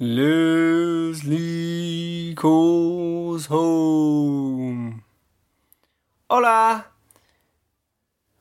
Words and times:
Leslie 0.00 1.12
calls 2.36 3.46
home. 3.46 5.02
Hola. 6.30 6.84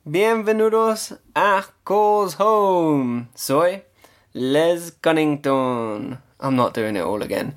Bienvenidos 0.07 1.17
a 1.35 1.65
Calls 1.83 2.35
Home. 2.35 3.29
Soy 3.33 3.81
Les 4.35 4.91
Cunnington. 5.01 6.19
I'm 6.39 6.55
not 6.55 6.75
doing 6.75 6.95
it 6.95 7.01
all 7.01 7.23
again. 7.23 7.55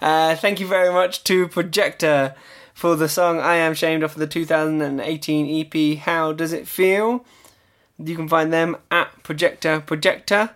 Uh, 0.00 0.34
thank 0.34 0.58
you 0.58 0.66
very 0.66 0.90
much 0.90 1.22
to 1.24 1.46
Projector 1.46 2.34
for 2.72 2.96
the 2.96 3.06
song 3.06 3.38
I 3.38 3.56
Am 3.56 3.74
Shamed 3.74 4.02
off 4.02 4.14
the 4.14 4.26
2018 4.26 5.66
EP 5.66 5.98
How 5.98 6.32
Does 6.32 6.54
It 6.54 6.66
Feel? 6.66 7.26
You 7.98 8.16
can 8.16 8.28
find 8.28 8.50
them 8.50 8.78
at 8.90 9.22
Projector 9.22 9.80
Projector 9.80 10.52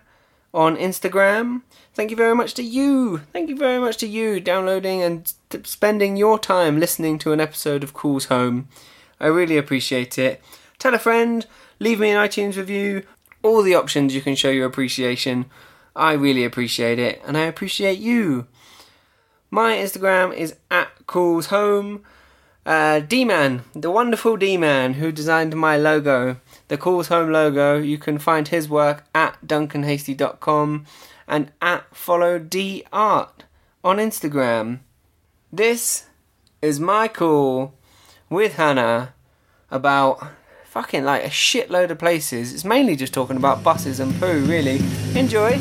on 0.57 0.75
Instagram. 0.75 1.61
Thank 1.93 2.09
you 2.09 2.17
very 2.17 2.33
much 2.33 2.55
to 2.55 2.63
you. 2.63 3.19
Thank 3.31 3.47
you 3.47 3.55
very 3.55 3.79
much 3.79 3.97
to 3.97 4.07
you 4.07 4.39
downloading 4.39 5.03
and 5.03 5.31
t- 5.51 5.59
spending 5.63 6.17
your 6.17 6.39
time 6.39 6.79
listening 6.79 7.19
to 7.19 7.31
an 7.31 7.39
episode 7.39 7.83
of 7.83 7.93
Calls 7.93 8.25
Home. 8.25 8.67
I 9.19 9.27
really 9.27 9.55
appreciate 9.55 10.17
it. 10.17 10.41
Tell 10.79 10.95
a 10.95 10.99
friend, 10.99 11.45
leave 11.79 11.99
me 11.99 12.09
an 12.09 12.17
iTunes 12.17 12.57
review, 12.57 13.03
all 13.43 13.61
the 13.61 13.75
options 13.75 14.15
you 14.15 14.21
can 14.21 14.35
show 14.35 14.49
your 14.49 14.65
appreciation. 14.65 15.45
I 15.95 16.13
really 16.13 16.43
appreciate 16.43 16.97
it, 16.97 17.21
and 17.25 17.37
I 17.37 17.41
appreciate 17.41 17.99
you. 17.99 18.47
My 19.51 19.73
Instagram 19.73 20.35
is 20.35 20.55
at 20.71 20.89
Calls 21.05 21.47
Home. 21.47 22.03
Uh, 22.65 22.99
D-Man, 22.99 23.61
the 23.73 23.91
wonderful 23.91 24.37
D-Man 24.37 24.95
who 24.95 25.11
designed 25.11 25.55
my 25.55 25.77
logo, 25.77 26.37
the 26.67 26.77
Calls 26.77 27.07
Home 27.07 27.31
logo. 27.31 27.77
You 27.77 27.97
can 27.97 28.17
find 28.17 28.47
his 28.47 28.69
work 28.69 29.05
at 29.13 29.37
duncanhasty.com 29.45 30.85
and 31.27 31.51
at 31.61 31.95
follow 31.95 32.39
D 32.39 32.83
Art 32.91 33.45
on 33.83 33.97
Instagram. 33.97 34.79
This 35.51 36.05
is 36.61 36.79
my 36.79 37.07
call 37.07 37.73
with 38.29 38.55
Hannah 38.55 39.13
about 39.71 40.21
fucking 40.65 41.03
like 41.03 41.23
a 41.23 41.29
shitload 41.29 41.89
of 41.89 41.99
places. 41.99 42.53
It's 42.53 42.65
mainly 42.65 42.95
just 42.95 43.13
talking 43.13 43.37
about 43.37 43.63
buses 43.63 43.99
and 43.99 44.13
poo, 44.19 44.45
really. 44.45 44.81
Enjoy. 45.15 45.59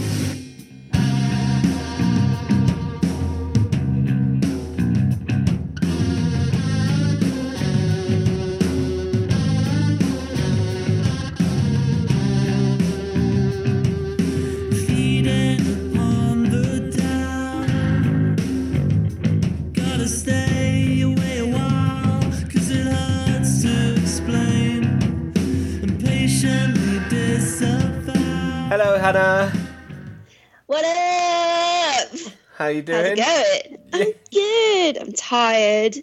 How 32.67 32.71
you 32.71 32.83
How's 32.89 33.05
doing? 33.05 33.17
it 33.19 33.93
going? 33.93 33.93
I'm 33.93 34.13
good. 34.33 34.99
I'm 35.01 35.13
tired, 35.13 35.95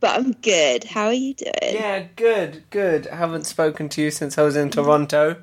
but 0.00 0.18
I'm 0.20 0.32
good. 0.32 0.84
How 0.84 1.06
are 1.06 1.14
you 1.14 1.32
doing? 1.32 1.54
Yeah, 1.62 2.04
good, 2.14 2.62
good. 2.68 3.08
I 3.08 3.16
haven't 3.16 3.46
spoken 3.46 3.88
to 3.88 4.02
you 4.02 4.10
since 4.10 4.36
I 4.36 4.42
was 4.42 4.54
in 4.54 4.68
Toronto, 4.68 5.36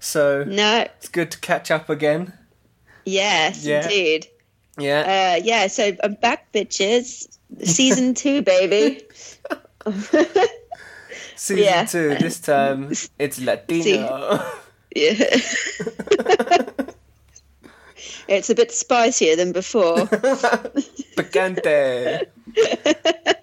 so 0.00 0.44
No. 0.44 0.86
it's 0.96 1.10
good 1.10 1.30
to 1.32 1.38
catch 1.40 1.70
up 1.70 1.90
again. 1.90 2.32
Yes, 3.04 3.66
Yeah. 3.66 3.82
indeed. 3.82 4.28
Yeah. 4.78 5.34
Uh, 5.36 5.42
yeah. 5.44 5.66
So 5.66 5.94
I'm 6.02 6.14
back, 6.14 6.50
bitches. 6.54 7.28
Season 7.62 8.14
two, 8.22 8.40
baby. 8.40 9.02
Season 11.36 11.62
yeah. 11.64 11.84
two. 11.84 12.14
This 12.14 12.40
time 12.40 12.92
it's 13.18 13.38
Latino. 13.42 14.42
yeah. 14.96 15.36
It's 18.28 18.50
a 18.50 18.54
bit 18.54 18.72
spicier 18.72 19.36
than 19.36 19.52
before. 19.52 19.96
Picante. 21.16 22.26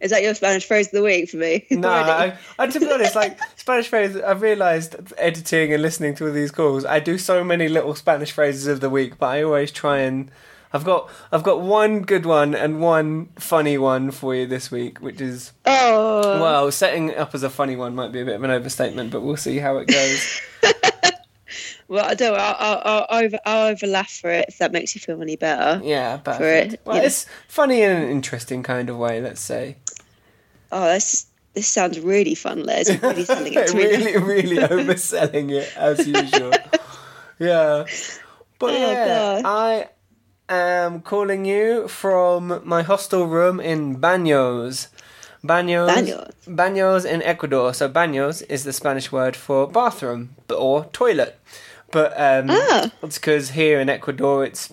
Is 0.00 0.10
that 0.10 0.22
your 0.22 0.34
Spanish 0.34 0.66
phrase 0.66 0.86
of 0.86 0.92
the 0.92 1.02
week 1.02 1.28
for 1.30 1.36
me? 1.38 1.66
No, 1.70 1.88
I, 1.88 2.36
I, 2.58 2.66
to 2.66 2.80
be 2.80 2.90
honest, 2.90 3.14
like 3.14 3.38
Spanish 3.56 3.88
phrases, 3.88 4.20
I've 4.22 4.42
realised 4.42 4.96
editing 5.16 5.72
and 5.72 5.82
listening 5.82 6.14
to 6.16 6.26
all 6.26 6.32
these 6.32 6.50
calls, 6.50 6.84
I 6.84 6.98
do 7.00 7.18
so 7.18 7.44
many 7.44 7.68
little 7.68 7.94
Spanish 7.94 8.32
phrases 8.32 8.66
of 8.66 8.80
the 8.80 8.90
week, 8.90 9.18
but 9.18 9.26
I 9.26 9.42
always 9.42 9.70
try 9.70 9.98
and 9.98 10.30
I've 10.72 10.84
got 10.84 11.08
I've 11.32 11.42
got 11.42 11.60
one 11.60 12.02
good 12.02 12.26
one 12.26 12.54
and 12.54 12.80
one 12.80 13.28
funny 13.38 13.78
one 13.78 14.10
for 14.10 14.34
you 14.34 14.46
this 14.46 14.70
week, 14.70 14.98
which 15.00 15.20
is 15.20 15.52
Oh. 15.64 16.40
well, 16.40 16.70
setting 16.70 17.10
it 17.10 17.18
up 17.18 17.34
as 17.34 17.42
a 17.42 17.50
funny 17.50 17.76
one 17.76 17.94
might 17.94 18.12
be 18.12 18.20
a 18.20 18.24
bit 18.24 18.34
of 18.34 18.42
an 18.44 18.50
overstatement, 18.50 19.10
but 19.10 19.22
we'll 19.22 19.36
see 19.36 19.58
how 19.58 19.78
it 19.78 19.86
goes. 19.86 20.40
Well, 21.88 22.04
I 22.04 22.14
don't. 22.14 22.36
I'll, 22.38 22.56
I'll, 22.58 23.06
I'll 23.08 23.24
over. 23.24 23.38
I'll 23.46 23.68
over 23.68 23.86
laugh 23.86 24.10
for 24.10 24.30
it 24.30 24.44
if 24.48 24.58
that 24.58 24.72
makes 24.72 24.94
you 24.94 25.00
feel 25.00 25.20
any 25.22 25.36
better. 25.36 25.80
Yeah, 25.82 26.18
perfect. 26.18 26.74
it, 26.74 26.80
Well, 26.84 26.98
know. 26.98 27.02
it's 27.02 27.26
funny 27.48 27.80
in 27.82 27.90
an 27.90 28.10
interesting 28.10 28.62
kind 28.62 28.90
of 28.90 28.96
way, 28.98 29.20
let's 29.22 29.40
say. 29.40 29.76
Oh, 30.70 30.84
this 30.92 31.26
this 31.54 31.66
sounds 31.66 31.98
really 31.98 32.34
fun, 32.34 32.62
Les. 32.64 32.88
You're 32.90 32.98
really 32.98 33.24
selling 33.24 33.54
it 33.54 33.70
really, 33.74 34.16
really 34.18 34.56
overselling 34.68 35.50
it 35.50 35.74
as 35.76 36.06
usual. 36.06 36.52
yeah, 37.38 37.84
but 38.58 38.70
Oh, 38.70 38.76
yeah, 38.76 39.40
God. 39.42 39.44
I 39.46 39.88
am 40.54 41.00
calling 41.00 41.46
you 41.46 41.88
from 41.88 42.60
my 42.64 42.82
hostel 42.82 43.26
room 43.26 43.60
in 43.60 43.96
Baños. 43.98 44.88
Baños, 45.42 45.88
Baños. 45.88 46.32
Baños 46.46 47.04
in 47.06 47.22
Ecuador. 47.22 47.72
So 47.72 47.88
baños 47.88 48.42
is 48.48 48.64
the 48.64 48.72
Spanish 48.72 49.10
word 49.12 49.36
for 49.36 49.66
bathroom 49.68 50.30
or 50.54 50.84
toilet. 50.86 51.38
But 51.90 52.12
um, 52.20 52.48
Ah. 52.50 52.90
it's 53.02 53.18
because 53.18 53.50
here 53.50 53.80
in 53.80 53.88
Ecuador 53.88 54.44
it's 54.44 54.72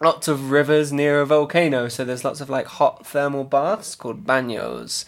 lots 0.00 0.28
of 0.28 0.50
rivers 0.50 0.92
near 0.92 1.20
a 1.20 1.26
volcano, 1.26 1.88
so 1.88 2.04
there's 2.04 2.24
lots 2.24 2.40
of 2.40 2.48
like 2.50 2.66
hot 2.66 3.06
thermal 3.06 3.44
baths 3.44 3.94
called 3.94 4.24
baños. 4.26 5.04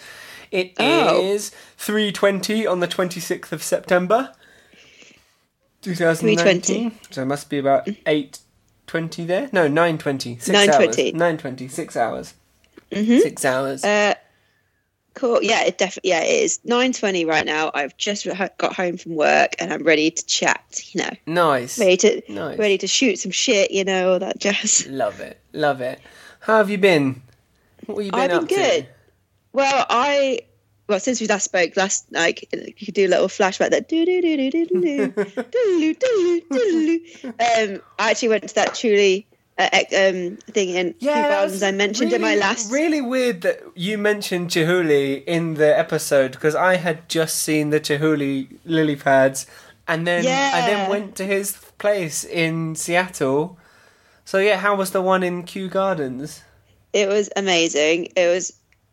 It 0.50 0.72
is 0.78 1.50
Oh. 1.54 1.92
3:20 1.92 2.66
on 2.70 2.80
the 2.80 2.86
26th 2.88 3.52
of 3.52 3.62
September. 3.62 4.32
2019. 5.82 6.92
So 7.10 7.22
it 7.22 7.26
must 7.26 7.50
be 7.50 7.58
about 7.58 7.86
8:20 8.06 9.26
there. 9.26 9.48
No, 9.52 9.68
9:20. 9.68 10.38
6 10.40 10.48
hours. 10.68 10.96
9:20. 10.96 11.12
9:20. 11.12 11.68
6 11.70 11.96
hours. 11.96 12.34
Mhm. 12.90 13.20
6 13.20 13.44
hours. 13.44 13.84
Uh, 13.84 14.14
cool. 15.14 15.42
Yeah, 15.42 15.64
it 15.64 15.78
definitely. 15.78 16.10
Yeah, 16.10 16.20
it 16.22 16.42
is 16.44 16.60
nine 16.64 16.92
twenty 16.92 17.24
right 17.24 17.46
now. 17.46 17.70
I've 17.74 17.96
just 17.96 18.26
got 18.58 18.74
home 18.74 18.96
from 18.96 19.14
work 19.14 19.54
and 19.58 19.72
I'm 19.72 19.82
ready 19.82 20.10
to 20.10 20.26
chat. 20.26 20.82
You 20.92 21.02
know, 21.02 21.10
nice. 21.26 21.78
ready 21.78 21.96
to 21.98 22.22
Nice. 22.28 22.58
ready 22.58 22.78
to 22.78 22.86
shoot 22.86 23.18
some 23.18 23.30
shit. 23.32 23.70
You 23.70 23.84
know, 23.84 24.12
all 24.12 24.18
that 24.18 24.38
jazz. 24.38 24.86
Love 24.90 25.20
it. 25.20 25.38
Love 25.52 25.80
it. 25.80 26.00
How 26.40 26.58
have 26.58 26.70
you 26.70 26.78
been? 26.78 27.22
What 27.86 27.96
have 27.98 28.06
you 28.06 28.12
been 28.12 28.20
I've 28.20 28.30
been 28.30 28.38
up 28.44 28.48
to? 28.48 28.54
good. 28.54 28.88
Well, 29.52 29.86
I. 29.88 30.40
Well, 30.86 31.00
since 31.00 31.18
we 31.18 31.26
last 31.26 31.44
spoke 31.44 31.74
last, 31.78 32.04
like 32.12 32.46
you 32.52 32.74
could 32.74 32.92
do 32.92 33.06
a 33.06 33.08
little 33.08 33.28
flashback 33.28 33.70
that 33.70 33.88
do 33.88 34.04
do 34.04 34.20
do 34.20 34.36
do 34.36 34.66
do 34.66 35.12
do 35.14 35.94
do 35.94 35.94
do 35.94 36.40
do. 36.50 37.28
Um, 37.28 37.80
I 37.98 38.10
actually 38.10 38.28
went 38.28 38.46
to 38.48 38.54
that 38.56 38.70
Chihuly 38.74 39.24
um 39.56 40.36
thing 40.50 40.70
in 40.70 40.92
Kew 40.94 41.06
that 41.06 41.30
Gardens 41.30 41.62
I 41.62 41.70
mentioned 41.70 42.12
in 42.12 42.20
my 42.20 42.34
last. 42.34 42.72
Really 42.72 43.00
weird 43.00 43.42
that 43.42 43.62
you 43.74 43.98
mentioned 43.98 44.50
Chihuly 44.50 45.24
in 45.24 45.54
the 45.54 45.78
episode 45.78 46.32
because 46.32 46.54
I 46.54 46.76
had 46.76 47.08
just 47.08 47.38
seen 47.38 47.70
the 47.70 47.80
Chihuly 47.80 48.48
lily 48.64 48.96
pads, 48.96 49.46
and 49.86 50.06
then 50.06 50.26
I 50.26 50.66
then 50.66 50.90
went 50.90 51.16
to 51.16 51.24
his 51.24 51.56
place 51.78 52.24
in 52.24 52.74
Seattle. 52.74 53.58
So 54.24 54.38
yeah, 54.38 54.56
how 54.56 54.74
was 54.74 54.90
the 54.90 55.02
one 55.02 55.22
in 55.22 55.44
Kew 55.44 55.68
Gardens? 55.68 56.42
It 56.92 57.08
was 57.08 57.30
amazing. 57.36 58.08
It 58.16 58.28
was 58.28 58.52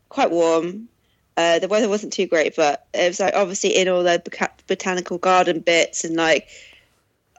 quite 0.09 0.31
warm. 0.31 0.89
Uh, 1.37 1.59
the 1.59 1.67
weather 1.67 1.87
wasn't 1.89 2.13
too 2.13 2.27
great, 2.27 2.55
but 2.55 2.85
it 2.93 3.07
was 3.07 3.19
like 3.19 3.33
obviously 3.33 3.75
in 3.77 3.87
all 3.87 4.03
the 4.03 4.21
botanical 4.67 5.17
garden 5.17 5.61
bits 5.61 6.03
and 6.03 6.15
like 6.15 6.49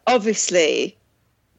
obviously 0.06 0.96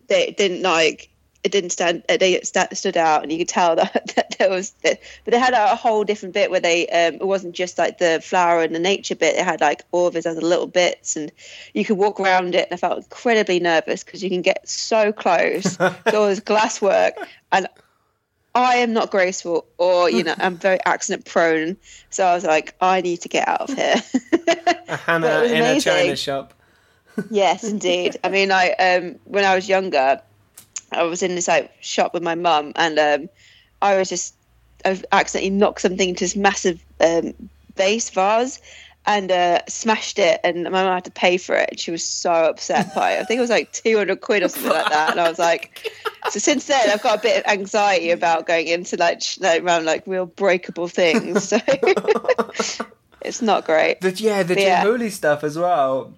they 0.08 0.32
didn't 0.32 0.62
like 0.62 1.10
it 1.44 1.52
didn't 1.52 1.72
stand 1.72 2.04
they 2.08 2.40
stood 2.42 2.98
out 2.98 3.22
and 3.22 3.32
you 3.32 3.38
could 3.38 3.50
tell 3.50 3.76
that, 3.78 4.12
that 4.16 4.36
there 4.40 4.50
was 4.50 4.74
but 4.82 5.00
they 5.26 5.40
had 5.40 5.54
a 5.54 5.76
whole 5.76 6.04
different 6.04 6.34
bit 6.34 6.50
where 6.50 6.60
they 6.60 6.88
um, 6.88 7.16
it 7.16 7.28
wasn't 7.28 7.54
just 7.54 7.78
like 7.78 7.98
the 7.98 8.22
flower 8.24 8.62
and 8.62 8.74
the 8.74 8.80
nature 8.80 9.16
bit 9.16 9.36
it 9.36 9.44
had 9.44 9.62
like 9.62 9.84
all 9.92 10.08
of 10.08 10.16
its 10.16 10.26
other 10.26 10.42
little 10.42 10.68
bits 10.68 11.16
and 11.16 11.32
you 11.74 11.86
could 11.86 11.98
walk 11.98 12.20
around 12.20 12.56
it 12.56 12.68
and 12.70 12.74
i 12.74 12.78
felt 12.78 12.98
incredibly 12.98 13.60
nervous 13.60 14.04
because 14.04 14.24
you 14.24 14.30
can 14.30 14.42
get 14.42 14.68
so 14.68 15.12
close 15.12 15.78
to 15.78 16.16
all 16.16 16.28
this 16.28 16.40
glass 16.40 16.82
work 16.82 17.16
and 17.52 17.68
I 18.56 18.76
am 18.76 18.94
not 18.94 19.10
graceful 19.10 19.66
or, 19.80 20.12
you 20.12 20.24
know, 20.24 20.36
I'm 20.38 20.58
very 20.58 20.78
accident 20.86 21.26
prone. 21.26 21.76
So 22.12 22.24
I 22.24 22.36
was 22.36 22.44
like, 22.44 22.76
I 22.80 23.02
need 23.02 23.22
to 23.22 23.30
get 23.30 23.48
out 23.48 23.62
of 23.62 23.76
here. 23.76 23.96
A 24.88 24.96
Hannah 24.96 25.44
it 25.44 25.52
in 25.52 25.64
a 25.64 25.82
china 25.82 26.16
shop. 26.16 26.54
yes, 27.32 27.64
indeed. 27.64 28.18
I 28.24 28.30
mean, 28.30 28.52
I 28.52 28.72
um, 28.74 29.16
when 29.26 29.44
I 29.44 29.56
was 29.56 29.68
younger, 29.68 30.22
I 30.96 31.04
was 31.04 31.24
in 31.24 31.36
this 31.36 31.48
like 31.48 31.72
shop 31.82 32.14
with 32.14 32.24
my 32.24 32.36
mum, 32.36 32.74
and 32.76 33.00
um, 33.00 33.30
I 33.82 33.98
was 33.98 34.10
just 34.10 34.36
I 34.86 35.02
accidentally 35.12 35.50
knocked 35.50 35.82
something 35.82 36.10
into 36.10 36.24
this 36.24 36.36
massive 36.36 36.84
um, 37.00 37.34
vase 37.76 38.10
vase. 38.10 38.62
And 39.06 39.34
uh, 39.34 39.60
smashed 39.68 40.18
it, 40.18 40.40
and 40.46 40.64
my 40.64 40.70
mum 40.70 40.94
had 40.94 41.04
to 41.04 41.12
pay 41.12 41.36
for 41.36 41.56
it. 41.56 41.72
And 41.72 41.78
she 41.78 41.92
was 41.92 42.06
so 42.06 42.32
upset 42.32 42.96
by 42.96 43.12
it. 43.12 43.20
I 43.20 43.26
think 43.26 43.38
it 43.38 43.42
was 43.42 43.50
like 43.50 43.74
two 43.74 43.98
hundred 43.98 44.22
quid 44.22 44.44
or 44.44 44.48
something 44.48 44.72
like 44.72 44.90
that. 44.90 45.12
And 45.12 45.20
I 45.20 45.28
was 45.28 45.38
like, 45.38 45.92
so 46.30 46.40
since 46.40 46.68
then, 46.68 46.90
I've 46.90 47.04
got 47.04 47.20
a 47.20 47.22
bit 47.22 47.44
of 47.44 47.52
anxiety 47.52 48.12
about 48.12 48.48
going 48.48 48.68
into 48.68 48.96
like, 48.96 49.22
like 49.42 49.62
around 49.62 49.84
like 49.84 50.04
real 50.08 50.26
breakable 50.26 50.88
things. 50.88 51.50
So 51.50 51.58
it's 53.22 53.42
not 53.42 53.66
great. 53.66 54.00
The, 54.00 54.12
yeah, 54.12 54.44
the 54.44 54.56
But 54.56 54.64
yeah. 54.64 55.10
Stuff 55.10 55.44
as 55.44 55.58
well. 55.58 56.14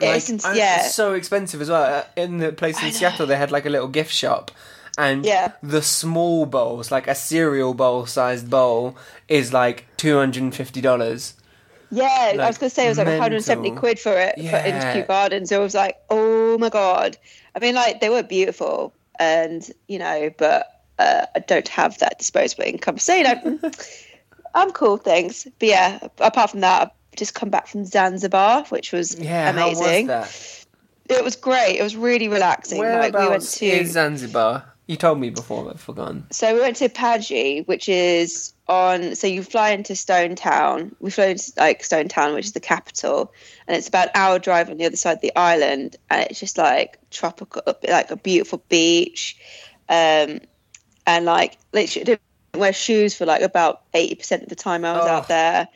It's 0.00 0.28
ins- 0.30 0.44
yeah. 0.54 0.84
it's 0.86 0.94
so 0.94 1.14
expensive 1.14 1.60
as 1.60 1.70
well. 1.70 1.82
Uh, 2.00 2.04
In 2.20 2.38
the 2.38 2.52
place 2.52 2.82
in 2.82 2.92
Seattle, 2.92 3.26
they 3.26 3.36
had 3.36 3.50
like 3.50 3.64
a 3.66 3.70
little 3.70 3.88
gift 3.88 4.12
shop, 4.12 4.50
and 4.98 5.24
Yeah. 5.24 5.52
the 5.62 5.82
small 5.82 6.46
bowls, 6.46 6.90
like 6.90 7.06
a 7.08 7.14
cereal 7.14 7.74
bowl 7.74 8.06
sized 8.06 8.50
bowl, 8.50 8.96
is 9.28 9.52
like 9.52 9.86
two 9.96 10.16
hundred 10.18 10.42
and 10.42 10.54
fifty 10.54 10.80
dollars. 10.80 11.34
Yeah, 11.90 12.32
I 12.40 12.46
was 12.48 12.58
going 12.58 12.70
to 12.70 12.74
say 12.74 12.86
it 12.86 12.88
was 12.88 12.98
like 12.98 13.06
170 13.06 13.68
mental. 13.68 13.78
quid 13.78 14.00
for 14.00 14.18
it 14.18 14.34
for 14.34 14.40
Yeah. 14.42 14.64
in 14.66 14.94
Kew 14.94 15.06
Gardens. 15.06 15.50
So 15.50 15.60
I 15.60 15.62
was 15.62 15.74
like, 15.74 15.96
oh 16.10 16.58
my 16.58 16.68
god. 16.68 17.16
I 17.54 17.60
mean, 17.60 17.76
like 17.76 18.00
they 18.00 18.08
were 18.08 18.24
beautiful, 18.24 18.92
and 19.20 19.70
you 19.86 20.00
know, 20.00 20.30
but 20.36 20.82
uh, 20.98 21.26
I 21.36 21.38
don't 21.38 21.68
have 21.68 21.98
that 21.98 22.18
disposable 22.18 22.64
income. 22.64 22.98
So 22.98 23.14
you 23.14 23.22
know, 23.22 23.60
I'm 24.56 24.72
cool, 24.72 24.96
thanks. 24.96 25.44
But 25.60 25.68
yeah, 25.68 26.08
apart 26.18 26.50
from 26.50 26.60
that, 26.60 26.92
just 27.16 27.34
come 27.34 27.50
back 27.50 27.66
from 27.66 27.84
Zanzibar, 27.84 28.64
which 28.68 28.92
was 28.92 29.18
Yeah, 29.18 29.50
amazing. 29.50 30.08
How 30.08 30.20
was 30.20 30.66
It 31.08 31.22
was 31.24 31.36
great. 31.36 31.76
It 31.78 31.82
was 31.82 31.96
really 31.96 32.28
relaxing. 32.28 32.78
Whereabouts 32.78 33.14
like 33.14 33.22
we 33.22 33.28
went 33.28 33.42
to 33.42 33.86
Zanzibar? 33.86 34.64
You 34.86 34.96
told 34.96 35.18
me 35.18 35.30
before, 35.30 35.64
but 35.64 35.74
I've 35.74 35.80
forgotten. 35.80 36.26
So 36.30 36.54
we 36.54 36.60
went 36.60 36.76
to 36.76 36.90
Paje, 36.90 37.66
which 37.66 37.88
is 37.88 38.52
on. 38.68 39.14
So 39.14 39.26
you 39.26 39.42
fly 39.42 39.70
into 39.70 39.96
Stone 39.96 40.34
Town. 40.34 40.94
We 41.00 41.10
flew 41.10 41.24
into 41.24 41.52
like 41.56 41.82
Stone 41.82 42.08
Town, 42.08 42.34
which 42.34 42.44
is 42.46 42.52
the 42.52 42.60
capital, 42.60 43.32
and 43.66 43.78
it's 43.78 43.88
about 43.88 44.08
an 44.08 44.12
hour 44.14 44.38
drive 44.38 44.68
on 44.68 44.76
the 44.76 44.84
other 44.84 44.96
side 44.96 45.12
of 45.12 45.20
the 45.22 45.34
island, 45.36 45.96
and 46.10 46.26
it's 46.30 46.38
just 46.38 46.58
like 46.58 46.98
tropical, 47.10 47.62
like 47.88 48.10
a 48.10 48.16
beautiful 48.16 48.62
beach, 48.68 49.38
um, 49.88 50.40
and 51.06 51.24
like 51.24 51.56
literally 51.72 52.04
didn't 52.04 52.20
wear 52.54 52.74
shoes 52.74 53.14
for 53.16 53.24
like 53.24 53.40
about 53.40 53.84
eighty 53.94 54.16
percent 54.16 54.42
of 54.42 54.50
the 54.50 54.54
time 54.54 54.84
I 54.84 54.92
was 54.92 55.06
Oh. 55.06 55.08
out 55.08 55.28
there. 55.28 55.68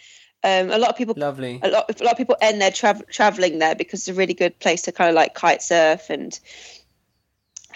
Um, 0.45 0.71
a 0.71 0.79
lot 0.79 0.91
of 0.91 0.97
people 0.97 1.15
Lovely. 1.17 1.59
a 1.63 1.69
lot, 1.69 2.01
a 2.01 2.05
lot 2.05 2.13
of 2.13 2.17
people 2.17 2.37
end 2.41 2.61
their 2.61 2.71
tra- 2.71 3.03
traveling 3.11 3.59
there 3.59 3.75
because 3.75 4.01
it's 4.01 4.09
a 4.09 4.15
really 4.15 4.35
good 4.35 4.57
place 4.61 4.83
to 4.83 4.93
kind 4.93 5.09
of 5.11 5.17
like 5.17 5.35
kite 5.35 5.63
surf 5.63 6.11
and 6.11 6.39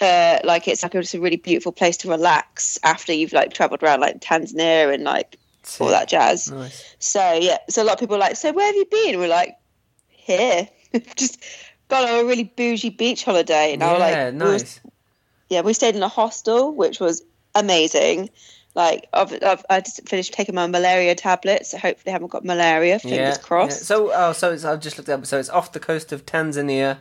uh, 0.01 0.39
like 0.45 0.67
it's 0.69 0.83
like 0.83 0.95
it's 0.95 1.15
a 1.15 1.21
really 1.21 1.37
beautiful 1.37 1.73
place 1.73 1.97
to 1.99 2.09
relax 2.09 2.79
after 2.83 3.13
you've 3.13 3.33
like 3.33 3.53
traveled 3.53 3.83
around 3.83 4.01
like 4.01 4.21
Tanzania 4.21 4.93
and 4.93 5.05
like 5.05 5.37
all 5.81 5.89
that 5.89 6.09
jazz. 6.09 6.51
Nice. 6.51 6.97
So 6.99 7.33
yeah, 7.35 7.59
so 7.69 7.83
a 7.83 7.85
lot 7.85 7.95
of 7.95 8.01
people 8.01 8.17
are 8.17 8.21
like, 8.21 8.37
so 8.37 8.53
where 8.53 8.67
have 8.67 8.75
you 8.75 8.87
been? 8.87 9.19
We're 9.19 9.29
like, 9.29 9.57
here, 10.09 10.69
just 11.17 11.43
gone 11.89 12.09
on 12.09 12.21
a 12.21 12.25
really 12.25 12.45
bougie 12.45 12.91
beach 12.91 13.25
holiday, 13.25 13.73
and 13.75 13.83
I 13.83 13.93
was 13.93 14.01
Yeah, 14.01 14.25
like, 14.25 14.35
we 14.35 14.47
were- 14.47 14.93
yeah, 15.51 15.61
we 15.61 15.73
stayed 15.73 15.95
in 15.97 16.03
a 16.03 16.09
hostel, 16.09 16.73
which 16.75 16.99
was 17.01 17.23
amazing. 17.55 18.31
Like 18.75 19.07
I've, 19.13 19.33
I've 19.43 19.65
I 19.69 19.81
just 19.81 20.09
finished 20.09 20.33
taking 20.33 20.55
my 20.55 20.67
malaria 20.67 21.15
tablets, 21.15 21.71
so 21.71 21.79
hopefully 21.79 22.11
I 22.11 22.13
haven't 22.13 22.29
got 22.31 22.45
malaria. 22.45 22.99
Fingers 22.99 23.19
yeah, 23.19 23.43
crossed. 23.43 23.81
yeah. 23.81 23.85
So, 23.85 24.11
oh, 24.15 24.33
so 24.33 24.53
it's, 24.53 24.65
I've 24.65 24.81
just 24.81 24.97
looked 24.97 25.09
it 25.11 25.13
up. 25.13 25.27
So 25.27 25.39
it's 25.39 25.51
off 25.51 25.73
the 25.73 25.81
coast 25.81 26.13
of 26.13 26.25
Tanzania. 26.25 26.99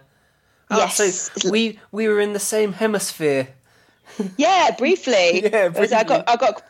Oh, 0.69 0.77
Yes. 0.77 1.31
So 1.41 1.49
we 1.49 1.79
we 1.91 2.07
were 2.07 2.19
in 2.19 2.33
the 2.33 2.39
same 2.39 2.73
hemisphere. 2.73 3.47
Yeah, 4.37 4.71
briefly. 4.77 5.41
Yeah, 5.51 5.69
was- 5.69 5.93
I 5.93 6.03
got, 6.03 6.27
I 6.27 6.35
got, 6.35 6.61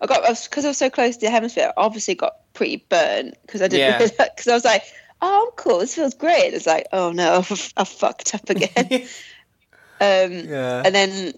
I 0.00 0.06
got, 0.06 0.22
because 0.44 0.64
I 0.64 0.68
was 0.68 0.78
so 0.78 0.88
close 0.88 1.16
to 1.18 1.26
the 1.26 1.30
hemisphere. 1.30 1.68
I 1.76 1.80
obviously 1.82 2.14
got 2.14 2.36
pretty 2.54 2.76
burnt 2.88 3.34
because 3.42 3.60
I 3.60 3.68
didn't, 3.68 4.14
because 4.14 4.48
I 4.48 4.54
was 4.54 4.64
like, 4.64 4.82
oh, 5.20 5.46
I'm 5.46 5.52
cool. 5.56 5.80
This 5.80 5.94
feels 5.94 6.14
great. 6.14 6.54
It's 6.54 6.66
like, 6.66 6.86
oh 6.92 7.12
no, 7.12 7.44
I 7.76 7.84
fucked 7.84 8.34
up 8.34 8.48
again. 8.48 9.02
um, 10.00 10.32
Yeah. 10.32 10.82
and 10.86 10.94
then 10.94 11.34